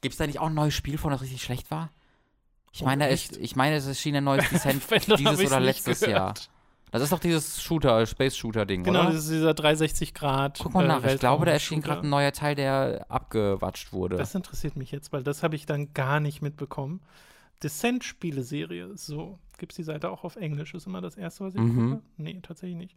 Gibt 0.00 0.12
es 0.14 0.18
da 0.18 0.26
nicht 0.26 0.40
auch 0.40 0.46
ein 0.46 0.54
neues 0.54 0.74
Spiel 0.74 0.98
von, 0.98 1.10
das 1.10 1.22
richtig 1.22 1.42
schlecht 1.42 1.70
war? 1.70 1.90
Ich 2.72 2.82
Oh, 2.82 2.86
meine, 2.86 3.08
es, 3.08 3.30
echt? 3.30 3.36
ich 3.36 3.54
meine, 3.56 3.76
es 3.76 3.86
erschien 3.86 4.16
ein 4.16 4.24
neues 4.24 4.48
Descent 4.50 4.82
dann 4.90 5.16
dieses 5.16 5.40
oder 5.46 5.60
letztes. 5.60 6.00
Jahr. 6.00 6.34
Das 6.92 7.02
ist 7.02 7.10
doch 7.10 7.18
dieses 7.18 7.60
Shooter, 7.62 8.06
Space-Shooter-Ding, 8.06 8.84
Genau, 8.84 9.00
oder? 9.00 9.12
das 9.12 9.24
ist 9.24 9.30
dieser 9.30 9.54
360 9.54 10.14
Grad. 10.14 10.58
Guck 10.62 10.74
mal 10.74 10.84
äh, 10.84 10.88
nach, 10.88 11.04
ich 11.04 11.18
glaube, 11.18 11.46
da 11.46 11.52
erschien 11.52 11.80
gerade 11.80 12.02
ein 12.06 12.10
neuer 12.10 12.32
Teil, 12.32 12.54
der 12.54 13.06
abgewatscht 13.08 13.92
wurde. 13.92 14.16
Das 14.16 14.34
interessiert 14.34 14.76
mich 14.76 14.92
jetzt, 14.92 15.12
weil 15.12 15.22
das 15.24 15.42
habe 15.42 15.56
ich 15.56 15.66
dann 15.66 15.92
gar 15.94 16.20
nicht 16.20 16.42
mitbekommen. 16.42 17.00
Descent-Spieleserie, 17.62 18.96
so. 18.96 19.38
Gibt 19.58 19.72
es 19.72 19.76
die 19.76 19.82
Seite 19.84 20.10
auch 20.10 20.24
auf 20.24 20.36
Englisch? 20.36 20.74
Ist 20.74 20.86
immer 20.86 21.00
das 21.00 21.16
erste, 21.16 21.44
was 21.44 21.54
ich 21.54 21.60
Mhm. 21.60 21.90
gucke? 21.90 22.02
Nee, 22.16 22.38
tatsächlich 22.42 22.76
nicht. 22.76 22.96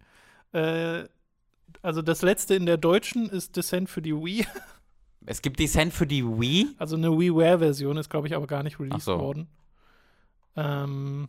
Äh, 0.52 1.06
also 1.82 2.02
das 2.02 2.22
letzte 2.22 2.56
in 2.56 2.66
der 2.66 2.78
deutschen 2.78 3.30
ist 3.30 3.56
Descent 3.56 3.90
für 3.90 4.02
die 4.02 4.14
Wii. 4.16 4.46
es 5.26 5.42
gibt 5.42 5.60
Descent 5.60 5.94
für 5.94 6.08
die 6.08 6.24
Wii. 6.26 6.68
Also 6.78 6.96
eine 6.96 7.12
WiiWare-Version 7.18 7.98
ist, 7.98 8.10
glaube 8.10 8.28
ich, 8.28 8.36
aber 8.36 8.48
gar 8.48 8.64
nicht 8.64 8.80
released 8.80 9.06
so. 9.06 9.20
worden. 9.20 9.48
Ähm, 10.56 11.28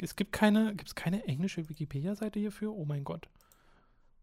es 0.00 0.16
gibt 0.16 0.32
keine, 0.32 0.74
gibt 0.74 0.88
es 0.88 0.94
keine 0.94 1.24
englische 1.26 1.68
Wikipedia-Seite 1.68 2.38
hierfür? 2.40 2.72
Oh 2.72 2.84
mein 2.84 3.04
Gott. 3.04 3.28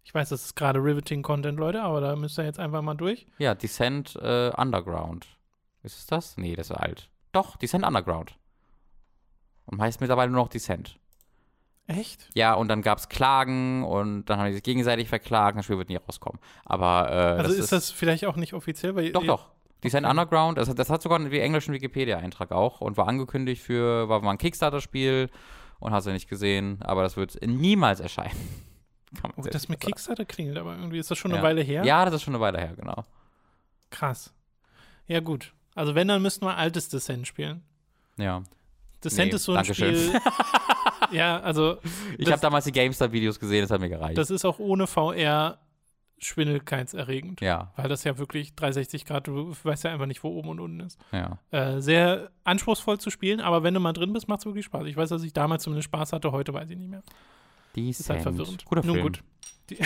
Ich 0.03 0.13
weiß, 0.13 0.29
das 0.29 0.45
ist 0.45 0.55
gerade 0.55 0.79
Riveting-Content, 0.79 1.59
Leute, 1.59 1.81
aber 1.83 2.01
da 2.01 2.15
müsst 2.15 2.37
ihr 2.39 2.43
jetzt 2.45 2.59
einfach 2.59 2.81
mal 2.81 2.95
durch. 2.95 3.27
Ja, 3.37 3.53
Descent 3.53 4.15
äh, 4.15 4.51
Underground. 4.57 5.27
Ist 5.83 5.97
es 5.99 6.05
das? 6.07 6.37
Nee, 6.37 6.55
das 6.55 6.69
ist 6.71 6.75
alt. 6.75 7.09
Doch, 7.31 7.55
Descent 7.55 7.85
Underground. 7.85 8.35
Und 9.65 9.79
heißt 9.81 10.01
mittlerweile 10.01 10.31
nur 10.31 10.41
noch 10.41 10.49
Descent. 10.49 10.97
Echt? 11.87 12.29
Ja, 12.35 12.53
und 12.53 12.67
dann 12.67 12.81
gab 12.81 12.97
es 12.97 13.09
Klagen 13.09 13.83
und 13.83 14.25
dann 14.25 14.39
haben 14.39 14.47
die 14.47 14.53
sich 14.53 14.63
gegenseitig 14.63 15.07
verklagt. 15.09 15.57
Das 15.57 15.65
Spiel 15.65 15.77
wird 15.77 15.89
nie 15.89 15.97
rauskommen. 15.97 16.39
Aber 16.65 17.09
äh, 17.09 17.13
Also 17.41 17.49
das 17.49 17.57
ist, 17.57 17.71
das 17.71 17.91
vielleicht 17.91 18.25
auch 18.25 18.35
nicht 18.35 18.53
offiziell? 18.53 18.95
Weil 18.95 19.11
Doch, 19.11 19.23
doch. 19.25 19.49
Descent 19.83 20.05
Okay. 20.05 20.11
Underground, 20.11 20.57
das, 20.57 20.69
hat- 20.69 20.77
das 20.79 20.89
hat 20.89 21.01
sogar 21.01 21.19
einen 21.19 21.31
englischen 21.31 21.73
Wikipedia-Eintrag 21.73 22.51
auch 22.51 22.81
und 22.81 22.97
war 22.97 23.07
angekündigt 23.07 23.61
für, 23.63 24.07
war 24.09 24.21
mal 24.21 24.31
ein 24.31 24.37
Kickstarter-Spiel 24.37 25.29
und 25.81 25.91
hast 25.91 26.07
du 26.07 26.11
nicht 26.11 26.29
gesehen, 26.29 26.77
aber 26.81 27.03
das 27.03 27.17
wird 27.17 27.37
niemals 27.45 27.99
erscheinen. 27.99 28.37
Oh, 29.35 29.41
das 29.41 29.67
mit. 29.67 29.81
Kickstarter 29.81 30.23
klingelt, 30.23 30.57
aber 30.57 30.73
irgendwie 30.73 30.97
ist 30.97 31.11
das 31.11 31.17
schon 31.17 31.31
eine 31.31 31.39
Ja. 31.41 31.43
Weile 31.43 31.61
her. 31.61 31.83
Ja, 31.83 32.05
das 32.05 32.13
ist 32.13 32.21
schon 32.23 32.33
eine 32.33 32.39
Weile 32.41 32.59
her, 32.59 32.73
genau. 32.77 33.03
Krass. 33.89 34.33
Ja, 35.05 35.19
gut. 35.19 35.51
Also 35.75 35.95
wenn, 35.95 36.07
dann 36.07 36.21
müssten 36.21 36.45
wir 36.45 36.55
altes 36.55 36.87
Descent 36.87 37.27
spielen. 37.27 37.61
Ja. 38.17 38.41
Descent 39.03 39.31
Nee, 39.31 39.35
ist 39.35 39.43
so 39.43 39.51
ein 39.51 39.55
Dankeschön. 39.57 39.95
Spiel. 39.97 40.21
ja, 41.11 41.41
also 41.41 41.79
Ich 42.17 42.31
habe 42.31 42.39
damals 42.41 42.63
die 42.63 42.71
GameStar-Videos 42.71 43.37
gesehen, 43.37 43.63
das 43.63 43.71
hat 43.71 43.81
mir 43.81 43.89
gereicht. 43.89 44.17
das 44.17 44.29
ist 44.29 44.45
auch 44.45 44.59
ohne 44.59 44.87
VR 44.87 45.57
schwindelkeitserregend. 46.23 47.41
ja, 47.41 47.71
Weil 47.75 47.89
das 47.89 48.03
ja 48.03 48.17
wirklich 48.17 48.55
360 48.55 49.05
Grad, 49.05 49.27
du 49.27 49.55
weißt 49.63 49.83
ja 49.85 49.91
einfach 49.91 50.05
nicht, 50.05 50.23
wo 50.23 50.29
oben 50.29 50.49
und 50.49 50.59
unten 50.59 50.79
ist. 50.81 50.99
ja. 51.11 51.37
Äh, 51.51 51.81
sehr 51.81 52.29
anspruchsvoll 52.43 52.99
zu 52.99 53.09
spielen, 53.09 53.39
aber 53.41 53.63
wenn 53.63 53.73
du 53.73 53.79
mal 53.79 53.93
drin 53.93 54.13
bist, 54.13 54.27
macht 54.27 54.39
es 54.41 54.45
wirklich 54.45 54.65
Spaß. 54.65 54.85
Ich 54.85 54.95
weiß, 54.97 55.09
dass 55.09 55.23
ich 55.23 55.33
damals 55.33 55.63
zumindest 55.63 55.85
Spaß 55.85 56.13
hatte, 56.13 56.31
heute 56.31 56.53
weiß 56.53 56.69
ich 56.69 56.77
nicht 56.77 56.89
mehr. 56.89 57.01
Descent. 57.75 57.99
Ist 57.99 58.09
halt 58.09 58.21
verwirrend. 58.21 58.65
Guter 58.65 58.83
Nun 58.85 58.93
Film. 58.95 59.05
gut. 59.07 59.23
Die 59.69 59.77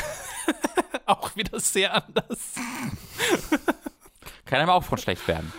auch 1.05 1.35
wieder 1.35 1.59
sehr 1.59 1.93
anders. 1.93 2.55
Kann 4.45 4.59
einem 4.61 4.69
auch 4.69 4.83
von 4.83 4.97
schlecht 4.97 5.27
werden. 5.27 5.51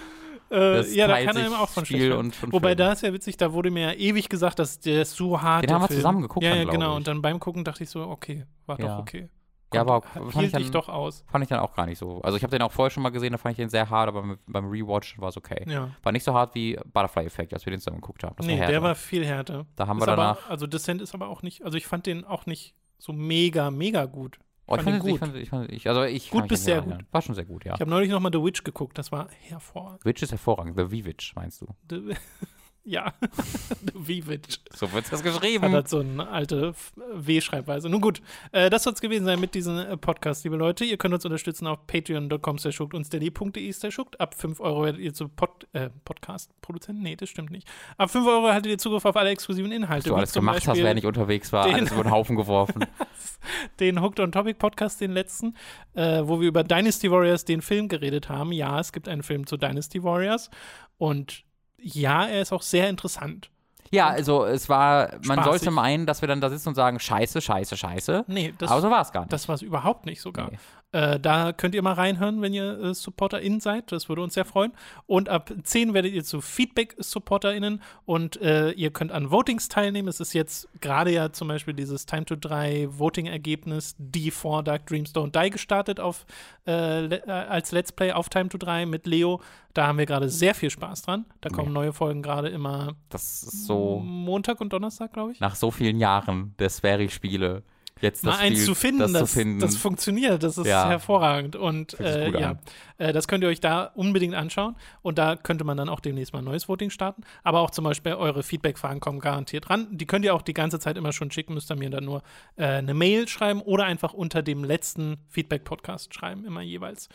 Äh, 0.51 0.89
ja, 0.95 1.09
da 1.09 1.25
kann 1.25 1.37
einem 1.37 1.55
auch 1.55 1.69
von 1.69 1.85
Spiel 1.85 1.99
schlecht 1.99 2.13
werden. 2.13 2.33
und 2.43 2.53
Wobei 2.53 2.69
Film. 2.71 2.79
da 2.79 2.93
ist 2.93 3.03
ja 3.03 3.13
witzig, 3.13 3.37
da 3.37 3.53
wurde 3.53 3.71
mir 3.73 3.93
ja 3.93 3.99
ewig 3.99 4.29
gesagt, 4.29 4.59
dass 4.61 4.79
der 4.79 5.03
ist 5.03 5.17
so 5.17 5.41
hart. 5.43 5.65
Den 5.65 5.73
haben 5.73 5.83
wir 5.83 5.89
Film. 5.89 5.99
zusammen 5.99 6.23
geguckt 6.23 6.45
Ja, 6.45 6.55
ja, 6.55 6.65
genau. 6.65 6.91
ich. 6.93 6.97
Und 6.99 7.07
dann 7.09 7.21
beim 7.23 7.41
Gucken 7.41 7.65
dachte 7.65 7.83
ich 7.83 7.91
so, 7.91 8.03
okay, 8.07 8.45
war 8.67 8.79
Ja. 8.79 8.87
doch 8.87 8.99
okay. 9.01 9.29
Ja, 9.75 9.81
aber 9.81 10.03
fand 10.03 10.43
ich 10.43 10.53
dann- 10.53 10.63
dich 10.63 10.71
doch 10.71 10.89
aus. 10.89 11.25
Fand 11.29 11.43
ich 11.43 11.49
dann 11.49 11.59
auch 11.61 11.75
gar 11.75 11.87
nicht 11.87 11.99
so. 11.99 12.21
Also 12.23 12.37
ich 12.37 12.43
habe 12.43 12.51
den 12.53 12.63
auch 12.63 12.71
vorher 12.73 12.91
schon 12.91 13.03
mal 13.03 13.11
gesehen, 13.11 13.33
da 13.33 13.39
fand 13.39 13.53
ich 13.53 13.57
den 13.57 13.69
sehr 13.69 13.91
hart, 13.91 14.09
aber 14.09 14.37
beim 14.47 14.67
Rewatch 14.71 15.19
war 15.21 15.29
es 15.31 15.37
okay. 15.37 15.65
Ja. 15.69 15.91
War 16.03 16.13
nicht 16.13 16.23
so 16.25 16.33
hart 16.35 16.55
wie 16.55 16.79
Butterfly 16.93 17.25
Effect, 17.27 17.53
als 17.53 17.67
wir 17.67 17.73
den 17.73 17.81
zusammen 17.81 18.01
geguckt 18.01 18.23
haben. 18.23 18.35
Das 18.37 18.47
nee, 18.47 18.61
war 18.61 18.67
der 18.69 18.83
war 18.83 18.95
viel 18.95 19.25
härter. 19.27 19.67
Da 19.75 19.87
haben 19.89 19.99
Ist 19.99 20.07
wir 20.07 20.13
aber, 20.13 20.23
danach. 20.23 20.49
also 20.51 20.67
Descent 20.67 21.03
ist 21.03 21.15
aber 21.15 21.29
auch 21.29 21.43
nicht, 21.43 21.63
also 21.65 21.77
ich 21.77 21.87
fand 21.87 22.07
den 22.07 22.25
auch 22.25 22.47
nicht 22.47 22.75
so 22.99 23.13
mega, 23.13 23.71
mega 23.71 24.05
gut. 24.07 24.39
Oh, 24.69 24.75
ich 24.77 24.83
fand 24.83 25.05
ich, 25.05 25.19
fand, 25.19 25.37
ich, 25.37 25.49
fand, 25.51 25.71
ich, 25.71 25.89
also 25.89 26.03
ich 26.03 26.29
Gut 26.31 26.49
bis 26.49 26.65
sehr 26.65 26.77
erinnern. 26.77 27.07
War 27.13 27.23
schon 27.23 27.35
sehr 27.37 27.45
gut, 27.45 27.65
ja. 27.65 27.75
Ich 27.75 27.81
habe 27.81 27.91
neulich 27.91 28.11
noch 28.11 28.19
mal 28.19 28.31
The 28.33 28.43
Witch 28.43 28.65
geguckt, 28.65 28.99
das 28.99 29.13
war 29.13 29.29
hervorragend. 29.43 30.05
Witch 30.05 30.23
ist 30.23 30.31
hervorragend. 30.33 30.77
The 30.77 30.85
V-Witch, 31.03 31.35
meinst 31.37 31.61
du? 31.61 31.69
The- 31.89 32.15
Ja, 32.89 33.13
Vivic. 33.95 34.43
So 34.73 34.93
wird 34.93 35.11
das 35.11 35.25
Hat 35.25 35.25
geschrieben. 35.25 35.73
halt 35.73 35.89
so 35.89 35.99
eine 35.99 36.29
alte 36.29 36.73
W-Schreibweise. 37.15 37.89
Nun 37.89 38.01
gut, 38.01 38.23
äh, 38.53 38.71
das 38.71 38.85
soll 38.85 38.93
es 38.93 39.01
gewesen 39.01 39.25
sein 39.25 39.41
mit 39.41 39.57
diesem 39.57 39.77
äh, 39.77 39.97
Podcast, 39.97 40.45
liebe 40.45 40.55
Leute. 40.57 40.85
Ihr 40.85 40.97
könnt 40.97 41.13
uns 41.13 41.25
unterstützen 41.25 41.67
auf 41.67 41.85
patreon.com 41.89 42.59
schuckt 42.71 42.95
und 42.95 43.05
steady.de 43.05 43.73
schuckt. 43.91 44.21
Ab 44.21 44.35
5 44.35 44.61
Euro 44.61 44.85
werdet 44.85 45.01
ihr 45.01 45.13
zu 45.13 45.29
Pod, 45.29 45.67
äh, 45.73 45.91
Podcast-Produzenten? 46.05 47.03
Nee, 47.03 47.17
das 47.17 47.29
stimmt 47.29 47.51
nicht. 47.51 47.67
Ab 47.99 48.11
5 48.11 48.25
Euro 48.25 48.53
haltet 48.53 48.71
ihr 48.71 48.79
Zugriff 48.79 49.05
auf 49.05 49.17
alle 49.17 49.31
exklusiven 49.31 49.73
Inhalte. 49.73 50.05
Was 50.05 50.11
du 50.11 50.15
alles 50.17 50.33
zum 50.33 50.41
gemacht 50.43 50.57
hast, 50.59 50.67
Beispiel 50.67 50.85
während 50.85 51.01
ich 51.01 51.07
unterwegs 51.07 51.53
war. 51.53 51.67
den- 51.67 51.75
Alles 51.75 51.91
über 51.91 52.05
den 52.05 52.13
Haufen 52.13 52.37
geworfen. 52.37 52.85
den 53.81 54.01
Hooked 54.01 54.21
on 54.21 54.31
Topic 54.31 54.55
Podcast, 54.59 55.01
den 55.01 55.11
letzten, 55.11 55.55
äh, 55.95 56.23
wo 56.25 56.41
wir 56.41 56.47
über 56.47 56.63
Dynasty 56.63 57.11
Warriors, 57.11 57.45
den 57.45 57.63
Film, 57.63 57.89
geredet 57.89 58.29
haben. 58.29 58.53
Ja, 58.53 58.79
es 58.79 58.93
gibt 58.93 59.09
einen 59.09 59.25
Film 59.25 59.45
zu 59.45 59.57
Dynasty 59.57 60.05
Warriors. 60.05 60.51
Und 60.99 61.43
ja, 61.87 62.27
er 62.27 62.43
ist 62.43 62.53
auch 62.53 62.63
sehr 62.63 62.89
interessant. 62.89 63.51
Ja, 63.93 64.09
also 64.09 64.45
es 64.45 64.69
war, 64.69 65.11
man 65.13 65.23
Spaßig. 65.39 65.45
sollte 65.45 65.71
meinen, 65.71 66.07
dass 66.07 66.21
wir 66.21 66.27
dann 66.29 66.41
da 66.41 66.51
sitzen 66.51 66.71
und 66.71 66.75
sagen, 66.75 66.99
scheiße, 66.99 67.41
scheiße, 67.41 67.77
scheiße. 67.77 68.25
Nee, 68.27 68.53
das, 68.59 68.71
Aber 68.71 68.81
so 68.81 68.91
war 68.91 69.01
es 69.03 69.13
gar 69.13 69.21
nicht. 69.21 69.33
das 69.33 69.47
war 69.49 69.55
es 69.55 69.63
überhaupt 69.63 70.07
nicht 70.07 70.21
sogar. 70.21 70.51
Nee. 70.51 70.59
Äh, 70.93 71.19
da 71.19 71.53
könnt 71.53 71.75
ihr 71.75 71.83
mal 71.83 71.95
reinhören, 71.95 72.43
wenn 72.43 72.55
ihr 72.55 72.79
äh, 72.79 72.95
SupporterInnen 72.95 73.61
seid. 73.61 73.91
Das 73.93 74.09
würde 74.09 74.23
uns 74.23 74.35
sehr 74.35 74.45
freuen. 74.45 74.73
Und 75.07 75.29
ab 75.29 75.53
10 75.63 75.95
werdet 75.95 76.13
ihr 76.13 76.25
zu 76.25 76.41
Feedback-SupporterInnen 76.41 77.83
und 78.05 78.41
äh, 78.41 78.71
ihr 78.71 78.91
könnt 78.93 79.13
an 79.13 79.31
Votings 79.31 79.69
teilnehmen. 79.69 80.09
Es 80.09 80.21
ist 80.21 80.33
jetzt 80.33 80.69
gerade 80.81 81.11
ja 81.11 81.33
zum 81.33 81.49
Beispiel 81.49 81.75
dieses 81.75 82.07
Time 82.07 82.25
to 82.25 82.37
3 82.37 82.89
Voting-Ergebnis 82.91 83.97
D4 84.01 84.63
Dark 84.63 84.87
Dreams 84.87 85.15
Don't 85.15 85.39
Die 85.39 85.51
gestartet 85.51 85.99
auf, 85.99 86.25
äh, 86.67 87.01
le 87.01 87.27
äh, 87.27 87.31
als 87.31 87.73
Let's 87.73 87.93
Play 87.93 88.13
auf 88.13 88.29
Time 88.29 88.49
to 88.49 88.57
3 88.57 88.87
mit 88.87 89.07
Leo. 89.07 89.41
Da 89.75 89.89
haben 89.89 89.99
wir 89.99 90.07
gerade 90.07 90.29
sehr 90.29 90.55
viel 90.55 90.71
Spaß 90.71 91.03
dran. 91.03 91.27
Da 91.41 91.51
kommen 91.51 91.73
neue 91.73 91.93
Folgen 91.93 92.23
gerade 92.23 92.49
immer 92.49 92.95
Das 93.11 93.43
ist 93.43 93.67
so, 93.67 93.99
Montag 94.03 94.61
und 94.61 94.73
Donnerstag, 94.73 95.13
glaube 95.13 95.33
ich. 95.33 95.41
nach 95.41 95.55
so 95.57 95.71
vielen 95.71 95.99
Jahren 95.99 96.55
der 96.59 96.71
Sphäri-Spiele, 96.71 97.63
jetzt 98.01 98.25
das 98.27 98.35
mal 98.35 98.41
eins 98.41 98.57
Spiel, 98.57 98.67
zu 98.67 98.75
finden, 98.75 98.99
das, 99.01 99.13
das, 99.13 99.21
zu 99.31 99.39
finden. 99.39 99.61
das 99.61 99.77
funktioniert, 99.77 100.43
das 100.43 100.59
ist 100.59 100.67
Ja. 100.67 100.89
hervorragend. 100.89 101.57
Und 101.57 101.99
äh, 102.01 102.31
ja, 102.31 102.57
äh, 102.99 103.13
das 103.13 103.27
könnt 103.29 103.43
ihr 103.45 103.49
euch 103.49 103.61
da 103.61 103.85
unbedingt 103.95 104.35
anschauen. 104.35 104.77
Und 105.03 105.19
da 105.19 105.37
könnte 105.37 105.65
man 105.65 105.77
dann 105.77 105.89
auch 105.89 106.01
demnächst 106.01 106.33
mal 106.33 106.41
ein 106.41 106.45
neues 106.45 106.69
Voting 106.69 106.91
starten. 106.91 107.23
Aber 107.43 107.61
auch 107.61 107.71
zum 107.71 107.85
Beispiel 107.85 108.15
eure 108.15 108.43
Feedback-Fragen 108.43 109.01
kommen 109.01 109.21
garantiert 109.21 109.71
ran. 109.71 109.87
Die 109.91 110.07
könnt 110.07 110.25
ihr 110.25 110.35
auch 110.35 110.43
die 110.43 110.55
ganze 110.55 110.79
Zeit 110.79 110.97
immer 110.97 111.13
schon 111.13 111.31
schicken, 111.31 111.55
müsst 111.55 111.71
ihr 111.71 111.77
mir 111.77 111.91
dann 111.91 112.05
nur 112.05 112.23
äh, 112.57 112.65
eine 112.67 112.95
Mail 112.95 113.29
schreiben 113.29 113.61
oder 113.63 113.85
einfach 113.85 114.13
unter 114.13 114.43
dem 114.43 114.65
letzten 114.65 115.17
Feedback-Podcast 115.31 116.15
schreiben, 116.15 116.45
immer 116.45 116.61
jeweils. 116.63 117.09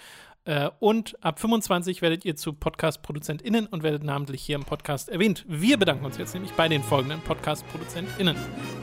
Äh, 0.45 0.69
und 0.79 1.15
ab 1.23 1.39
25 1.39 2.01
werdet 2.01 2.25
ihr 2.25 2.35
zu 2.35 2.53
Podcast-ProduzentInnen 2.53 3.67
und 3.67 3.83
werdet 3.83 4.03
namentlich 4.03 4.41
hier 4.41 4.55
im 4.55 4.63
Podcast 4.63 5.09
erwähnt. 5.09 5.45
Wir 5.47 5.77
bedanken 5.77 6.05
uns 6.05 6.17
jetzt 6.17 6.33
nämlich 6.33 6.51
bei 6.53 6.67
den 6.67 6.81
folgenden 6.81 7.21
Podcast-ProduzentInnen. 7.21 8.35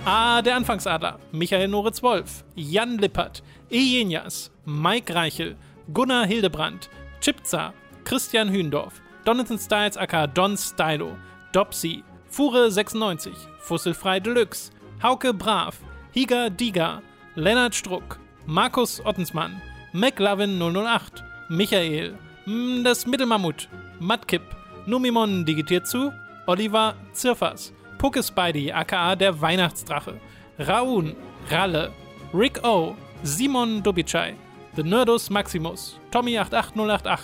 A. 0.04 0.40
Der 0.42 0.54
Anfangsadler, 0.54 1.18
Michael 1.32 1.68
Noritz-Wolf, 1.68 2.44
Jan 2.54 2.98
Lippert, 2.98 3.42
Ejenias, 3.70 4.52
Mike 4.64 5.12
Reichel, 5.12 5.56
Gunnar 5.92 6.26
Hildebrand, 6.26 6.90
Chipza, 7.20 7.72
Christian 8.04 8.50
Hühndorf, 8.50 9.02
Donathan 9.24 9.58
Styles 9.58 9.96
aka 9.96 10.28
Don 10.28 10.56
Stylo, 10.56 11.16
Dopsy, 11.52 12.04
Fure96, 12.30 13.30
Fusselfrei 13.58 14.20
Deluxe, 14.20 14.70
Hauke 15.02 15.34
Brav, 15.34 15.76
Higa 16.12 16.50
Diga, 16.50 17.02
Lennart 17.34 17.74
Struck, 17.74 18.20
Markus 18.46 19.04
Ottensmann, 19.04 19.60
McLovin 19.92 20.58
008, 20.58 21.24
Michael, 21.48 22.18
mm, 22.44 22.84
das 22.84 23.06
Mittelmammut, 23.06 23.68
Matkip, 24.00 24.42
Numimon 24.84 25.46
digitiert 25.46 25.86
zu, 25.86 26.12
Oliver 26.46 26.94
Zirfers, 27.12 27.72
Pucke 27.96 28.22
Spidey 28.22 28.70
aka 28.70 29.16
der 29.16 29.40
Weihnachtsdrache, 29.40 30.20
Raun, 30.58 31.16
Ralle, 31.50 31.90
Rick 32.34 32.62
O, 32.64 32.94
Simon 33.22 33.82
Dubicai, 33.82 34.34
The 34.76 34.82
Nerdus 34.82 35.30
Maximus, 35.30 35.98
Tommy88088, 36.12 37.20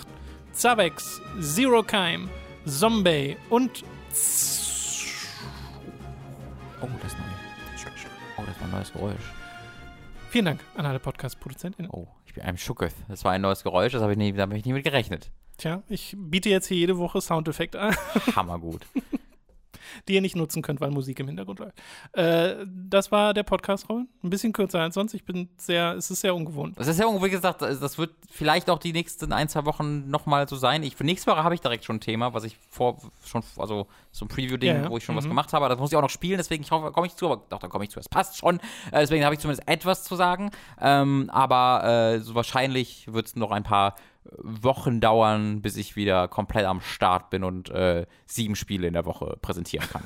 Zavex, 0.53 1.21
Zero 1.39 1.83
Keim, 1.83 2.27
Zombie 2.65 3.37
und 3.51 3.83
oh, 6.81 6.87
das 7.01 7.13
ist 7.13 7.19
neu. 7.19 7.25
Oh, 8.37 8.43
das 8.45 8.59
war 8.59 8.67
ein 8.67 8.71
neues 8.71 8.91
Geräusch. 8.91 9.31
vielen 10.31 10.45
Dank 10.45 10.61
an 10.75 10.85
alle 10.87 10.99
Podcast-ProduzentInnen. 10.99 11.91
Oh, 11.91 12.07
bin 12.35 12.43
einem 12.43 12.57
Schucketh. 12.57 12.93
Das 13.07 13.23
war 13.23 13.31
ein 13.31 13.41
neues 13.41 13.63
Geräusch, 13.63 13.93
das 13.93 14.01
habe 14.01 14.11
ich 14.13 14.17
nie, 14.17 14.31
da 14.31 14.43
habe 14.43 14.57
ich 14.57 14.65
nie 14.65 14.73
mit 14.73 14.83
gerechnet. 14.83 15.31
Tja, 15.57 15.83
ich 15.87 16.15
biete 16.17 16.49
jetzt 16.49 16.67
hier 16.67 16.77
jede 16.77 16.97
Woche 16.97 17.21
Soundeffekte 17.21 17.79
an, 17.79 17.95
Hammergut. 18.35 18.85
die 20.07 20.13
ihr 20.15 20.21
nicht 20.21 20.35
nutzen 20.35 20.61
könnt, 20.61 20.81
weil 20.81 20.91
Musik 20.91 21.19
im 21.19 21.27
Hintergrund 21.27 21.59
läuft. 21.59 21.77
Äh, 22.13 22.65
das 22.67 23.11
war 23.11 23.33
der 23.33 23.43
Podcast, 23.43 23.89
Robin. 23.89 24.07
Ein 24.23 24.29
bisschen 24.29 24.53
kürzer 24.53 24.79
als 24.81 24.95
sonst. 24.95 25.13
Ich 25.13 25.23
bin 25.25 25.49
sehr, 25.57 25.93
es 25.93 26.09
ist 26.11 26.21
sehr 26.21 26.35
ungewohnt. 26.35 26.77
Das 26.79 26.87
ist 26.87 26.99
ja, 26.99 27.05
wie 27.23 27.29
gesagt, 27.29 27.61
das 27.61 27.97
wird 27.97 28.11
vielleicht 28.31 28.69
auch 28.69 28.79
die 28.79 28.93
nächsten 28.93 29.31
ein, 29.33 29.47
zwei 29.49 29.65
Wochen 29.65 30.09
nochmal 30.09 30.47
so 30.47 30.55
sein. 30.55 30.83
Ich, 30.83 30.95
für 30.95 31.03
nächste 31.03 31.31
Woche 31.31 31.43
habe 31.43 31.55
ich 31.55 31.61
direkt 31.61 31.85
schon 31.85 31.97
ein 31.97 32.01
Thema, 32.01 32.33
was 32.33 32.43
ich 32.43 32.57
vor, 32.69 32.97
schon, 33.25 33.43
also 33.57 33.87
so 34.11 34.25
ein 34.25 34.27
Preview-Ding, 34.27 34.69
Ja, 34.75 34.81
ja. 34.83 34.89
wo 34.89 34.97
ich 34.97 35.03
schon 35.03 35.15
was 35.15 35.25
Mhm. 35.25 35.29
gemacht 35.29 35.53
habe. 35.53 35.67
Das 35.69 35.77
muss 35.79 35.91
ich 35.91 35.97
auch 35.97 36.01
noch 36.01 36.09
spielen, 36.09 36.37
deswegen 36.37 36.63
ich 36.63 36.71
hoffe, 36.71 36.91
komme 36.91 37.07
ich 37.07 37.15
zu, 37.15 37.25
aber 37.31 37.43
doch, 37.49 37.59
da 37.59 37.67
komme 37.67 37.83
ich 37.83 37.89
zu. 37.89 37.99
Es 37.99 38.09
passt 38.09 38.37
schon. 38.37 38.57
Äh, 38.91 39.01
deswegen 39.01 39.23
habe 39.25 39.35
ich 39.35 39.39
zumindest 39.41 39.67
etwas 39.67 40.03
zu 40.03 40.15
sagen. 40.15 40.51
Ähm, 40.81 41.29
aber 41.31 41.83
äh, 42.15 42.19
so 42.19 42.35
wahrscheinlich 42.35 43.11
wird 43.11 43.27
es 43.27 43.35
noch 43.35 43.51
ein 43.51 43.63
paar 43.63 43.95
Wochen 44.37 44.99
dauern, 45.01 45.61
bis 45.61 45.77
ich 45.77 45.95
wieder 45.95 46.27
komplett 46.27 46.65
am 46.65 46.81
Start 46.81 47.29
bin 47.29 47.43
und 47.43 47.69
äh, 47.69 48.05
sieben 48.25 48.55
Spiele 48.55 48.87
in 48.87 48.93
der 48.93 49.05
Woche 49.05 49.37
präsentieren 49.41 49.87
kann. 49.89 50.03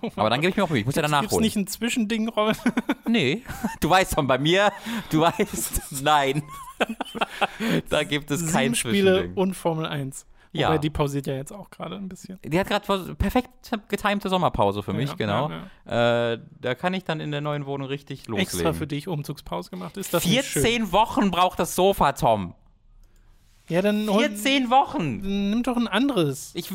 Aber 0.16 0.30
dann 0.30 0.40
gebe 0.40 0.50
ich 0.50 0.56
mir 0.56 0.64
auch 0.64 0.70
Mühe. 0.70 0.80
Ich 0.80 0.86
muss 0.86 0.94
ja 0.94 1.02
danach 1.02 1.30
holen. 1.30 1.42
nicht 1.42 1.56
ein 1.56 1.66
Zwischending, 1.66 2.28
Robin? 2.28 2.56
Nee, 3.08 3.42
du 3.80 3.90
weißt 3.90 4.14
schon, 4.14 4.26
bei 4.26 4.38
mir, 4.38 4.72
du 5.10 5.20
weißt, 5.20 6.02
nein. 6.02 6.42
da 7.88 8.04
gibt 8.04 8.30
es 8.30 8.40
kein 8.52 8.62
Sieben 8.62 8.74
Spiele 8.74 9.12
Zwischending. 9.12 9.36
und 9.36 9.54
Formel 9.54 9.86
1. 9.86 10.26
Ja. 10.54 10.68
Wobei 10.68 10.78
die 10.78 10.90
pausiert 10.90 11.26
ja 11.26 11.34
jetzt 11.34 11.50
auch 11.50 11.70
gerade 11.70 11.96
ein 11.96 12.08
bisschen. 12.08 12.38
Die 12.44 12.58
hat 12.60 12.68
gerade 12.68 13.14
perfekt 13.14 13.48
getimte 13.88 14.28
Sommerpause 14.28 14.82
für 14.82 14.92
mich, 14.92 15.08
Ja, 15.10 15.16
genau. 15.16 15.50
ja, 15.86 16.32
Äh, 16.32 16.40
da 16.60 16.74
kann 16.74 16.92
ich 16.92 17.04
dann 17.04 17.20
in 17.20 17.30
der 17.30 17.40
neuen 17.40 17.64
Wohnung 17.64 17.88
richtig 17.88 18.28
loslegen. 18.28 18.42
Extra 18.52 18.72
für 18.74 18.86
dich 18.86 19.08
Umzugspause 19.08 19.70
gemacht. 19.70 19.96
Ist 19.96 20.12
das 20.12 20.26
nicht 20.26 20.44
schön? 20.44 20.62
14 20.62 20.92
Wochen 20.92 21.30
braucht 21.30 21.58
das 21.58 21.74
Sofa, 21.74 22.12
Tom. 22.12 22.54
Ja, 23.68 23.80
dann 23.82 24.08
hol- 24.08 24.28
14 24.28 24.70
Wochen. 24.70 25.50
nimm 25.50 25.62
doch 25.62 25.76
ein 25.76 25.88
anderes. 25.88 26.50
Ich, 26.54 26.70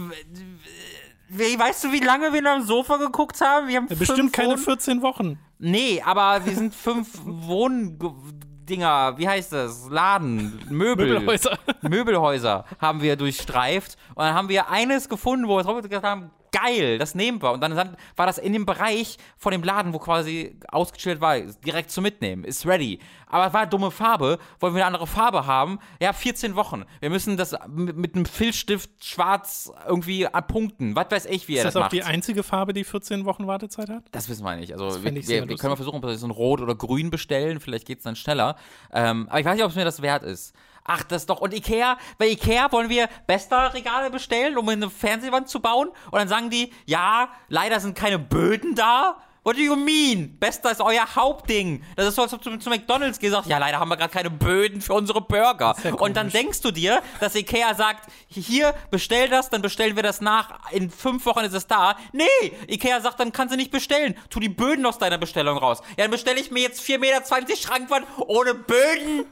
weißt 1.29 1.83
du, 1.83 1.91
wie 1.91 1.99
lange 1.99 2.31
wir 2.33 2.45
am 2.51 2.63
Sofa 2.63 2.97
geguckt 2.97 3.39
haben? 3.41 3.67
Wir 3.67 3.77
haben 3.77 3.87
Ja, 3.89 3.95
bestimmt 3.95 4.33
keine 4.33 4.51
Wohn 4.53 4.57
14 4.57 5.01
Wochen. 5.01 5.39
Nee, 5.59 6.01
aber 6.05 6.45
wir 6.45 6.55
sind 6.55 6.73
fünf 6.73 7.09
Wohndinger, 7.25 9.17
wie 9.17 9.27
heißt 9.27 9.53
das? 9.53 9.87
Laden, 9.89 10.59
Möbel. 10.69 11.07
Möbelhäuser. 11.09 11.57
Möbelhäuser 11.81 12.65
haben 12.79 13.01
wir 13.01 13.15
durchstreift 13.15 13.97
und 14.15 14.23
dann 14.23 14.33
haben 14.33 14.49
wir 14.49 14.69
eines 14.69 15.09
gefunden, 15.09 15.47
wo 15.47 15.57
wir 15.57 15.81
gesagt 15.81 16.05
haben, 16.05 16.31
geil, 16.61 16.97
das 16.97 17.15
nehmen 17.15 17.41
wir. 17.41 17.51
Und 17.51 17.61
dann 17.61 17.75
dann 17.75 17.97
war 18.15 18.25
das 18.25 18.37
in 18.37 18.53
dem 18.53 18.65
Bereich 18.65 19.17
von 19.37 19.51
dem 19.51 19.63
Laden, 19.63 19.93
wo 19.93 19.99
quasi 19.99 20.59
ausgestellt 20.69 21.21
war, 21.21 21.39
direkt 21.39 21.91
zu 21.91 22.01
mitnehmen, 22.01 22.43
ist 22.43 22.65
ready. 22.65 22.99
Aber 23.27 23.47
es 23.47 23.53
war 23.53 23.65
dumme 23.67 23.91
Farbe, 23.91 24.39
wollen 24.59 24.73
wir 24.73 24.85
eine 24.85 24.93
andere 24.95 25.07
Farbe 25.07 25.45
haben? 25.45 25.79
Ja, 26.01 26.13
14 26.13 26.55
Wochen. 26.55 26.85
Wir 27.01 27.09
müssen 27.09 27.35
das 27.37 27.55
mit, 27.67 27.97
mit 27.97 28.15
einem 28.15 28.25
Filzstift 28.25 28.89
schwarz 29.03 29.71
irgendwie 29.85 30.27
punkten. 30.47 30.95
Was 30.95 31.11
weiß 31.11 31.25
ich, 31.25 31.47
wie 31.47 31.53
Ist 31.53 31.59
er 31.59 31.63
das 31.65 31.73
das, 31.73 31.79
auch 31.79 31.85
macht. 31.85 31.93
die 31.93 32.03
einzige 32.03 32.43
Farbe, 32.43 32.73
die 32.73 32.83
14 32.83 33.25
Wochen 33.25 33.47
Wartezeit 33.47 33.89
hat? 33.89 34.03
Das 34.11 34.29
wissen 34.29 34.43
wir 34.45 34.55
nicht. 34.55 34.71
Also 34.73 34.95
wir, 34.95 35.01
fänd 35.01 35.17
ich 35.17 35.25
sehr 35.25 35.43
wir, 35.43 35.49
wir 35.49 35.57
können 35.57 35.71
mal 35.71 35.75
versuchen, 35.75 35.97
ob 35.97 36.03
wir 36.03 36.17
so 36.17 36.27
ein 36.27 36.31
Rot 36.31 36.61
oder 36.61 36.75
Grün 36.75 37.09
bestellen. 37.09 37.59
Vielleicht 37.59 37.85
geht 37.85 37.99
es 37.99 38.03
dann 38.05 38.15
schneller. 38.15 38.55
Ähm, 38.93 39.27
aber 39.29 39.39
ich 39.39 39.45
weiß 39.45 39.55
nicht, 39.55 39.63
ob 39.65 39.71
es 39.71 39.75
mir 39.75 39.85
das 39.85 40.01
wert 40.01 40.23
ist. 40.23 40.53
Ach, 40.87 41.03
das 41.03 41.25
doch. 41.25 41.41
Und 41.41 41.53
Ikea, 41.53 41.97
bei 42.17 42.29
Ikea 42.29 42.71
wollen 42.71 42.89
wir 42.89 43.09
Besta-Regale 43.27 44.09
bestellen, 44.09 44.57
um 44.57 44.67
eine 44.69 44.89
Fernsehwand 44.89 45.49
zu 45.49 45.59
bauen. 45.59 45.89
Und 46.09 46.19
dann 46.19 46.29
sagen 46.29 46.49
die, 46.49 46.71
ja, 46.85 47.29
leider 47.49 47.79
sind 47.81 47.95
keine 47.95 48.17
Böden 48.17 48.73
da. 48.73 49.17
What 49.47 49.55
do 49.55 49.61
you 49.61 49.77
mean? 49.77 50.37
Besta 50.39 50.71
ist 50.71 50.81
euer 50.81 51.15
Hauptding. 51.15 51.81
Das 51.95 52.05
ist 52.05 52.15
so, 52.15 52.23
als 52.23 52.33
ob 52.33 52.41
du 52.41 52.57
zu 52.57 52.69
McDonalds 52.69 53.17
gesagt 53.17 53.47
ja, 53.47 53.57
leider 53.57 53.79
haben 53.79 53.87
wir 53.87 53.95
gerade 53.95 54.11
keine 54.11 54.29
Böden 54.29 54.81
für 54.81 54.93
unsere 54.93 55.21
Burger. 55.21 55.73
ja 55.85 55.93
Und 55.93 56.17
dann 56.17 56.29
denkst 56.29 56.59
du 56.59 56.71
dir, 56.71 57.01
dass 57.21 57.33
Ikea 57.33 57.73
sagt, 57.73 58.11
hier, 58.27 58.73
bestell 58.91 59.29
das, 59.29 59.49
dann 59.49 59.61
bestellen 59.61 59.95
wir 59.95 60.03
das 60.03 60.19
nach. 60.19 60.69
In 60.73 60.89
fünf 60.91 61.25
Wochen 61.25 61.45
ist 61.45 61.53
es 61.53 61.65
da. 61.65 61.95
Nee, 62.11 62.25
Ikea 62.67 62.99
sagt, 62.99 63.21
dann 63.21 63.31
kannst 63.31 63.53
du 63.53 63.57
nicht 63.57 63.71
bestellen. 63.71 64.17
Tu 64.29 64.41
die 64.41 64.49
Böden 64.49 64.85
aus 64.85 64.97
deiner 64.97 65.17
Bestellung 65.17 65.57
raus. 65.57 65.79
Ja, 65.91 66.03
dann 66.03 66.11
bestelle 66.11 66.41
ich 66.41 66.51
mir 66.51 66.63
jetzt 66.63 66.81
4,20 66.81 66.99
Meter 66.99 67.55
Schrankwand 67.55 68.05
ohne 68.27 68.53
Böden. 68.53 69.27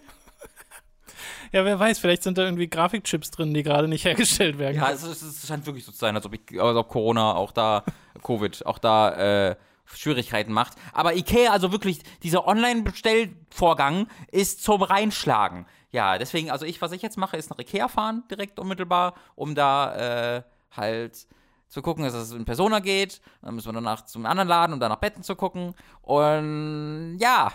Ja, 1.55 1.63
wer 1.63 1.79
weiß, 1.79 1.99
vielleicht 1.99 2.21
sind 2.21 2.37
da 2.37 2.43
irgendwie 2.43 2.69
Grafikchips 2.69 3.31
drin, 3.31 3.53
die 3.53 3.63
gerade 3.63 3.87
nicht 3.87 4.03
hergestellt 4.05 4.57
werden. 4.57 4.75
Ja, 4.75 4.91
es, 4.91 5.03
es 5.03 5.47
scheint 5.47 5.65
wirklich 5.65 5.85
so 5.85 5.93
zu 5.93 5.97
sein, 5.97 6.13
als 6.13 6.25
ob, 6.25 6.33
ich, 6.33 6.61
als 6.61 6.75
ob 6.75 6.89
Corona 6.89 7.33
auch 7.33 7.53
da, 7.53 7.85
Covid, 8.23 8.65
auch 8.65 8.77
da 8.77 9.51
äh, 9.51 9.55
Schwierigkeiten 9.85 10.51
macht. 10.51 10.73
Aber 10.91 11.15
Ikea, 11.15 11.53
also 11.53 11.71
wirklich, 11.71 11.99
dieser 12.23 12.45
Online-Bestellvorgang 12.45 14.07
ist 14.33 14.65
zum 14.65 14.81
Reinschlagen. 14.83 15.65
Ja, 15.91 16.17
deswegen, 16.17 16.51
also 16.51 16.65
ich, 16.65 16.81
was 16.81 16.91
ich 16.91 17.01
jetzt 17.01 17.17
mache, 17.17 17.37
ist 17.37 17.49
nach 17.49 17.57
Ikea 17.59 17.87
fahren, 17.87 18.23
direkt 18.29 18.59
unmittelbar, 18.59 19.13
um 19.35 19.55
da 19.55 20.35
äh, 20.35 20.43
halt 20.75 21.25
zu 21.69 21.81
gucken, 21.81 22.03
dass 22.03 22.15
es 22.15 22.33
in 22.33 22.43
Persona 22.43 22.79
geht. 22.79 23.21
Dann 23.41 23.55
müssen 23.55 23.69
wir 23.69 23.73
danach 23.73 24.03
zum 24.03 24.25
anderen 24.25 24.49
Laden, 24.49 24.73
um 24.73 24.81
dann 24.81 24.91
nach 24.91 24.99
Betten 24.99 25.23
zu 25.23 25.37
gucken. 25.37 25.73
Und 26.01 27.17
ja, 27.17 27.53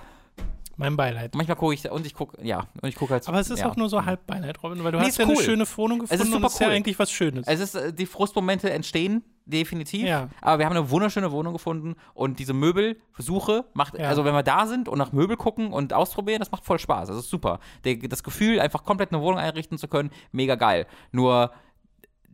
Mein 0.81 0.97
Beileid. 0.97 1.35
manchmal 1.35 1.57
gucke 1.57 1.75
ich 1.75 1.89
und 1.91 2.05
ich 2.07 2.15
gucke, 2.15 2.45
ja, 2.45 2.65
und 2.83 2.89
ich 2.89 2.97
gucke 2.97 3.13
halt. 3.13 3.29
Aber 3.29 3.39
es 3.39 3.49
ist 3.51 3.61
ja. 3.61 3.69
auch 3.71 3.77
nur 3.77 3.89
so 3.89 4.05
halb 4.05 4.27
Beileid, 4.27 4.63
Robin, 4.63 4.83
weil 4.83 4.93
du 4.93 4.99
Nee, 4.99 5.05
hast 5.05 5.11
ist 5.11 5.19
ja 5.19 5.25
eine 5.27 5.35
cool. 5.37 5.43
schöne 5.43 5.65
Wohnung 5.77 6.03
ist 6.03 6.11
gefunden 6.11 6.33
und 6.35 6.39
super 6.39 6.43
das 6.47 6.53
ist 6.55 6.61
ja 6.61 6.67
cool. 6.69 6.73
eigentlich 6.75 6.99
was 6.99 7.11
Schönes. 7.13 7.47
Es 7.47 7.61
ist, 7.61 7.75
äh, 7.77 7.93
die 7.93 8.07
Frustmomente 8.07 8.71
entstehen, 8.71 9.23
definitiv. 9.47 10.07
Ja. 10.07 10.29
Aber 10.41 10.59
wir 10.59 10.67
haben 10.67 10.77
eine 10.77 10.91
wunderschöne 10.91 11.31
Wohnung 11.33 11.53
gefunden 11.53 11.95
und 12.15 12.39
diese 12.39 12.53
Möbelsuche 12.55 13.65
macht, 13.75 13.99
Ja. 13.99 14.09
also 14.09 14.25
wenn 14.25 14.35
wir 14.35 14.43
da 14.43 14.67
sind 14.67 14.89
und 14.89 14.99
nach 14.99 15.13
Möbel 15.13 15.37
gucken 15.37 15.73
und 15.73 15.93
ausprobieren, 15.93 16.39
das 16.41 16.51
macht 16.51 16.65
voll 16.65 16.79
Spaß. 16.79 17.09
Das 17.09 17.17
ist 17.17 17.31
super. 17.31 17.61
Der, 17.85 17.97
das 17.97 18.23
Gefühl, 18.23 18.61
einfach 18.61 18.85
komplett 18.85 19.13
eine 19.13 19.21
Wohnung 19.23 19.39
einrichten 19.39 19.79
zu 19.79 19.89
können, 19.89 20.11
mega 20.33 20.55
geil. 20.55 20.87
Nur 21.13 21.53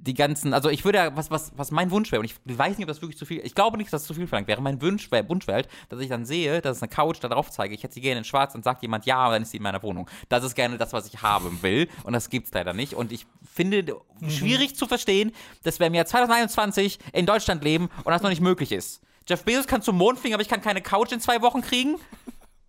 die 0.07 0.15
ganzen, 0.15 0.55
also 0.55 0.71
ich 0.71 0.85
würde 0.85 0.99
ja, 0.99 1.17
was, 1.17 1.31
was, 1.31 1.53
was 1.57 1.71
mein 1.71 1.91
Wunsch 1.91 2.13
wäre, 2.13 2.21
und 2.21 2.27
ich 2.27 2.35
weiß 2.45 2.79
nicht, 2.79 2.85
ob 2.85 2.89
das 2.89 3.03
wirklich 3.03 3.19
zu 3.19 3.27
viel, 3.27 3.45
ich 3.45 3.55
glaube 3.55 3.77
nicht, 3.77 3.93
dass 3.93 4.03
es 4.03 4.07
zu 4.07 4.15
viel 4.15 4.27
verlangt 4.27 4.49
wäre. 4.49 4.63
Mein 4.63 4.81
Wunsch 4.81 5.11
wäre, 5.11 5.29
Wunsch 5.29 5.47
wäre 5.47 5.57
halt, 5.57 5.69
dass 5.89 6.01
ich 6.01 6.09
dann 6.09 6.25
sehe, 6.25 6.61
dass 6.61 6.79
es 6.79 6.83
eine 6.83 6.89
Couch 6.89 7.19
da 7.21 7.29
drauf 7.29 7.51
zeige, 7.51 7.75
ich 7.75 7.83
hätte 7.83 7.95
sie 7.95 8.01
gerne 8.01 8.19
in 8.19 8.25
schwarz 8.25 8.55
und 8.55 8.65
sagt 8.65 8.83
jemand 8.83 9.07
ja, 9.07 9.27
und 9.27 9.33
dann 9.33 9.43
ist 9.43 9.51
sie 9.51 9.57
in 9.57 9.63
meiner 9.63 9.83
Wohnung. 9.83 10.09
Das 10.29 10.45
ist 10.45 10.55
gerne 10.55 10.79
das, 10.79 10.93
was 10.93 11.07
ich 11.07 11.23
haben 11.23 11.63
will, 11.63 11.89
und 12.05 12.13
das 12.13 12.31
gibt's 12.31 12.53
leider 12.53 12.73
nicht. 12.73 12.95
Und 12.95 13.13
ich 13.13 13.27
finde 13.53 13.85
schwierig 14.29 14.77
zu 14.77 14.87
verstehen, 14.87 15.33
dass 15.65 15.81
wir 15.81 15.89
im 15.89 15.95
Jahr 15.95 16.07
2021 16.07 16.99
in 17.13 17.27
Deutschland 17.27 17.65
leben 17.65 17.89
und 18.05 18.13
das 18.13 18.23
noch 18.23 18.31
nicht 18.31 18.43
möglich 18.43 18.73
ist. 18.73 19.03
Jeff 19.29 19.43
Bezos 19.45 19.67
kann 19.67 19.83
zum 19.83 19.97
Mond 19.97 20.21
fliegen, 20.21 20.35
aber 20.35 20.43
ich 20.43 20.49
kann 20.49 20.63
keine 20.63 20.81
Couch 20.81 21.11
in 21.11 21.21
zwei 21.21 21.43
Wochen 21.43 21.61
kriegen. 21.61 21.97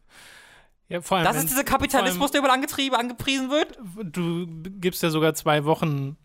ja, 0.89 1.01
vor 1.01 1.17
allem, 1.17 1.25
Das 1.25 1.37
ist 1.37 1.49
dieser 1.49 1.63
Kapitalismus, 1.63 2.31
der 2.31 2.39
überall 2.39 2.55
angetrieben, 2.55 2.97
angepriesen 2.97 3.51
wird. 3.51 3.77
du 4.03 4.47
gibst 4.79 5.03
ja 5.03 5.11
sogar 5.11 5.35
zwei 5.35 5.65
Wochen 5.65 6.17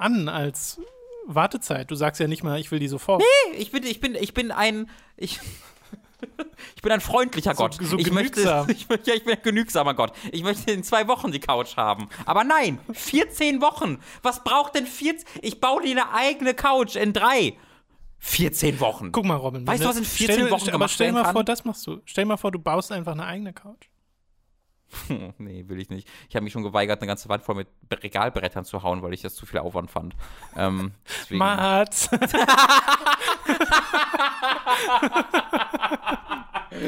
an 0.00 0.28
als 0.28 0.80
Wartezeit. 1.26 1.90
Du 1.90 1.94
sagst 1.94 2.20
ja 2.20 2.26
nicht 2.26 2.42
mal, 2.42 2.58
ich 2.58 2.70
will 2.70 2.78
die 2.78 2.88
sofort. 2.88 3.22
Ich 3.56 3.70
bin, 3.70 3.84
ich 3.84 4.00
bin, 4.00 4.14
ich 4.14 4.34
bin 4.34 4.50
ein, 4.50 4.90
ich, 5.16 5.38
ich 6.76 6.82
bin 6.82 6.92
ein 6.92 7.00
freundlicher 7.00 7.54
Gott. 7.54 7.78
so 7.80 7.98
ich 7.98 8.10
möchte, 8.10 8.40
genügsam. 8.42 8.68
ich, 8.70 8.88
möchte- 8.88 9.10
ja, 9.10 9.16
ich 9.16 9.24
bin 9.24 9.34
ein 9.34 9.42
genügsamer 9.42 9.94
Gott. 9.94 10.12
Ich 10.32 10.42
möchte 10.42 10.70
in 10.72 10.82
zwei 10.82 11.06
Wochen 11.08 11.32
die 11.32 11.40
Couch 11.40 11.76
haben. 11.76 12.08
Aber 12.26 12.44
nein, 12.44 12.78
14 12.92 13.60
Wochen. 13.60 13.98
Was 14.22 14.42
braucht 14.44 14.74
denn 14.74 14.86
14? 14.86 15.26
Ich 15.42 15.60
baue 15.60 15.82
dir 15.82 15.90
eine 15.92 16.12
eigene 16.12 16.54
Couch 16.54 16.96
in 16.96 17.12
drei. 17.12 17.56
14 18.22 18.80
Wochen. 18.80 19.12
Guck 19.12 19.24
mal, 19.24 19.36
Robin. 19.36 19.66
Weißt 19.66 19.82
du, 19.82 19.88
was 19.88 19.96
in 19.96 20.04
14 20.04 20.34
stell, 20.34 20.50
Wochen 20.50 20.62
aber 20.64 20.72
gemacht 20.72 20.90
stell 20.90 21.06
werden 21.14 21.22
mal 21.22 21.32
vor, 21.32 21.42
das 21.44 21.64
machst 21.64 21.86
du. 21.86 22.00
Stell 22.04 22.26
mal 22.26 22.36
vor, 22.36 22.50
du 22.52 22.58
baust 22.58 22.92
einfach 22.92 23.12
eine 23.12 23.24
eigene 23.24 23.52
Couch. 23.54 23.88
Nee, 25.38 25.64
will 25.68 25.80
ich 25.80 25.90
nicht. 25.90 26.08
Ich 26.28 26.36
habe 26.36 26.44
mich 26.44 26.52
schon 26.52 26.62
geweigert, 26.62 27.00
eine 27.00 27.06
ganze 27.06 27.28
Wand 27.28 27.42
voll 27.42 27.54
mit 27.54 27.68
Regalbrettern 28.02 28.64
zu 28.64 28.82
hauen, 28.82 29.02
weil 29.02 29.12
ich 29.14 29.22
das 29.22 29.34
zu 29.34 29.46
viel 29.46 29.58
Aufwand 29.60 29.90
fand. 29.90 30.14
Ähm, 30.56 30.92
Mats. 31.30 32.08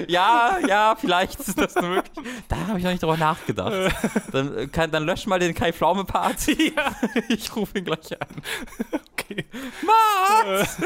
Ja, 0.06 0.58
ja, 0.66 0.94
vielleicht 0.98 1.40
ist 1.40 1.58
das 1.58 1.74
möglich. 1.74 2.26
Da 2.48 2.56
habe 2.68 2.78
ich 2.78 2.84
noch 2.84 2.92
nicht 2.92 3.02
drüber 3.02 3.16
nachgedacht. 3.16 3.92
Dann, 4.30 4.56
äh, 4.56 4.66
kann, 4.68 4.90
dann 4.90 5.04
lösch 5.04 5.26
mal 5.26 5.38
den 5.38 5.54
Kai 5.54 5.72
Pflaume-Part. 5.72 6.46
ja, 6.46 6.92
Ich 7.28 7.54
rufe 7.54 7.78
ihn 7.78 7.84
gleich 7.84 8.12
an. 8.20 8.28
okay. 9.12 9.44
Mats! 9.84 10.78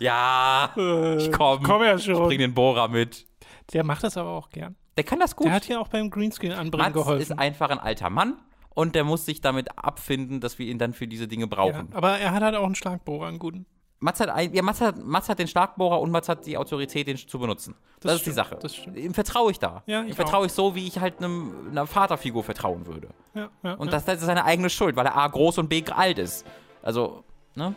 ja, 0.00 0.70
Ich 1.18 1.32
komm. 1.32 1.62
Komm 1.62 1.82
ja 1.82 1.94
bring 1.94 2.00
schon. 2.02 2.28
den 2.30 2.54
Bohrer 2.54 2.88
mit. 2.88 3.26
Der 3.72 3.84
macht 3.84 4.04
das 4.04 4.16
aber 4.16 4.30
auch 4.30 4.50
gern. 4.50 4.76
Der 4.96 5.04
kann 5.04 5.18
das 5.20 5.34
gut. 5.36 5.46
Der 5.46 5.52
hat 5.54 5.64
hier 5.64 5.80
auch 5.80 5.88
beim 5.88 6.10
Greenscreen 6.10 6.52
anbringen 6.52 6.84
Mats 6.84 6.94
geholfen. 6.94 7.22
ist 7.22 7.38
einfach 7.38 7.70
ein 7.70 7.78
alter 7.78 8.10
Mann 8.10 8.36
und 8.74 8.94
der 8.94 9.04
muss 9.04 9.24
sich 9.26 9.40
damit 9.40 9.76
abfinden, 9.78 10.40
dass 10.40 10.58
wir 10.58 10.66
ihn 10.66 10.78
dann 10.78 10.92
für 10.94 11.06
diese 11.08 11.26
Dinge 11.28 11.44
ja, 11.44 11.48
brauchen. 11.48 11.88
aber 11.92 12.18
er 12.18 12.32
hat 12.32 12.42
halt 12.42 12.54
auch 12.56 12.64
einen 12.66 12.74
Schlagbohrer, 12.74 13.26
einen 13.28 13.38
guten. 13.38 13.66
Mats, 14.00 14.20
hat 14.20 14.28
ein, 14.28 14.52
ja, 14.52 14.60
Mats, 14.62 14.82
hat, 14.82 15.02
Mats 15.02 15.28
hat 15.30 15.38
den 15.38 15.48
Schlagbohrer 15.48 15.98
und 16.00 16.10
Mats 16.10 16.28
hat 16.28 16.44
die 16.44 16.58
Autorität, 16.58 17.06
den 17.06 17.16
zu 17.16 17.38
benutzen. 17.38 17.74
Das, 18.00 18.02
Das 18.02 18.12
ist 18.16 18.26
die 18.26 18.32
stimmt, 18.32 18.60
Sache. 18.60 18.68
stimmt. 18.68 18.98
Ihm 18.98 19.14
vertraue 19.14 19.50
ich 19.50 19.58
da. 19.58 19.82
Ja, 19.86 20.02
Ihm 20.02 20.08
ich 20.08 20.14
vertraue 20.14 20.40
auch. 20.40 20.46
ich 20.46 20.52
so, 20.52 20.74
wie 20.74 20.86
ich 20.86 20.98
halt 20.98 21.18
einem, 21.18 21.68
einer 21.70 21.86
Vaterfigur 21.86 22.44
vertrauen 22.44 22.86
würde. 22.86 23.08
Ja, 23.34 23.48
ja, 23.62 23.72
Und 23.74 23.86
ja. 23.86 23.92
das, 23.92 24.04
das 24.04 24.16
ist 24.16 24.26
seine 24.26 24.44
eigene 24.44 24.68
Schuld, 24.68 24.94
weil 24.96 25.06
er 25.06 25.16
A 25.16 25.26
groß 25.26 25.56
und 25.58 25.68
B 25.70 25.82
alt 25.90 26.18
ist. 26.18 26.44
Also, 26.82 27.24
ne? 27.54 27.74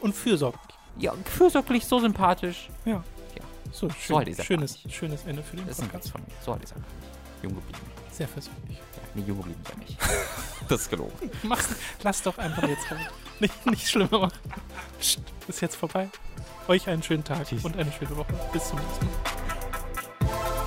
Und 0.00 0.14
fürsorglich. 0.14 0.62
Ja, 0.98 1.14
fürsorglich, 1.24 1.86
so 1.86 1.98
sympathisch. 1.98 2.68
Ja. 2.84 3.02
Ja. 3.68 3.72
So, 3.74 3.88
So 3.88 3.94
schön, 3.94 4.16
alt 4.16 4.28
ist 4.28 4.38
er 4.38 4.44
schönes, 4.44 4.78
schönes 4.88 5.24
Ende 5.26 5.42
für 5.42 5.56
den 5.56 5.66
Das 5.66 5.78
ist 5.78 5.82
ein 5.84 5.88
Podcast. 5.90 6.04
Witz 6.06 6.12
von 6.12 6.20
mir. 6.22 6.32
So 6.44 6.52
alt 6.52 6.62
ist 6.64 6.72
er. 6.72 6.82
Jung 7.42 7.54
geblieben. 7.54 7.78
Sehr 8.12 8.28
versöhnlich. 8.28 8.76
Ja, 8.78 9.02
nee, 9.14 9.22
jung 9.26 9.38
geblieben 9.38 9.60
er 9.70 9.78
nicht. 9.78 9.98
Das 10.68 10.82
ist 10.82 10.90
gelogen. 10.90 11.30
Mach's, 11.44 11.68
lass 12.02 12.22
doch 12.22 12.36
einfach 12.36 12.68
jetzt 12.68 12.90
rein. 12.90 13.06
Nicht, 13.40 13.66
nicht 13.66 13.88
schlimmer 13.88 14.18
machen. 14.18 14.38
Psst, 14.98 15.20
ist 15.46 15.62
jetzt 15.62 15.76
vorbei. 15.76 16.10
Euch 16.66 16.86
einen 16.88 17.02
schönen 17.02 17.24
Tag 17.24 17.46
Tschüss. 17.46 17.64
und 17.64 17.74
eine 17.76 17.90
schöne 17.92 18.14
Woche. 18.16 18.34
Bis 18.52 18.68
zum 18.68 18.78
nächsten 18.78 19.06
Mal. 19.06 20.57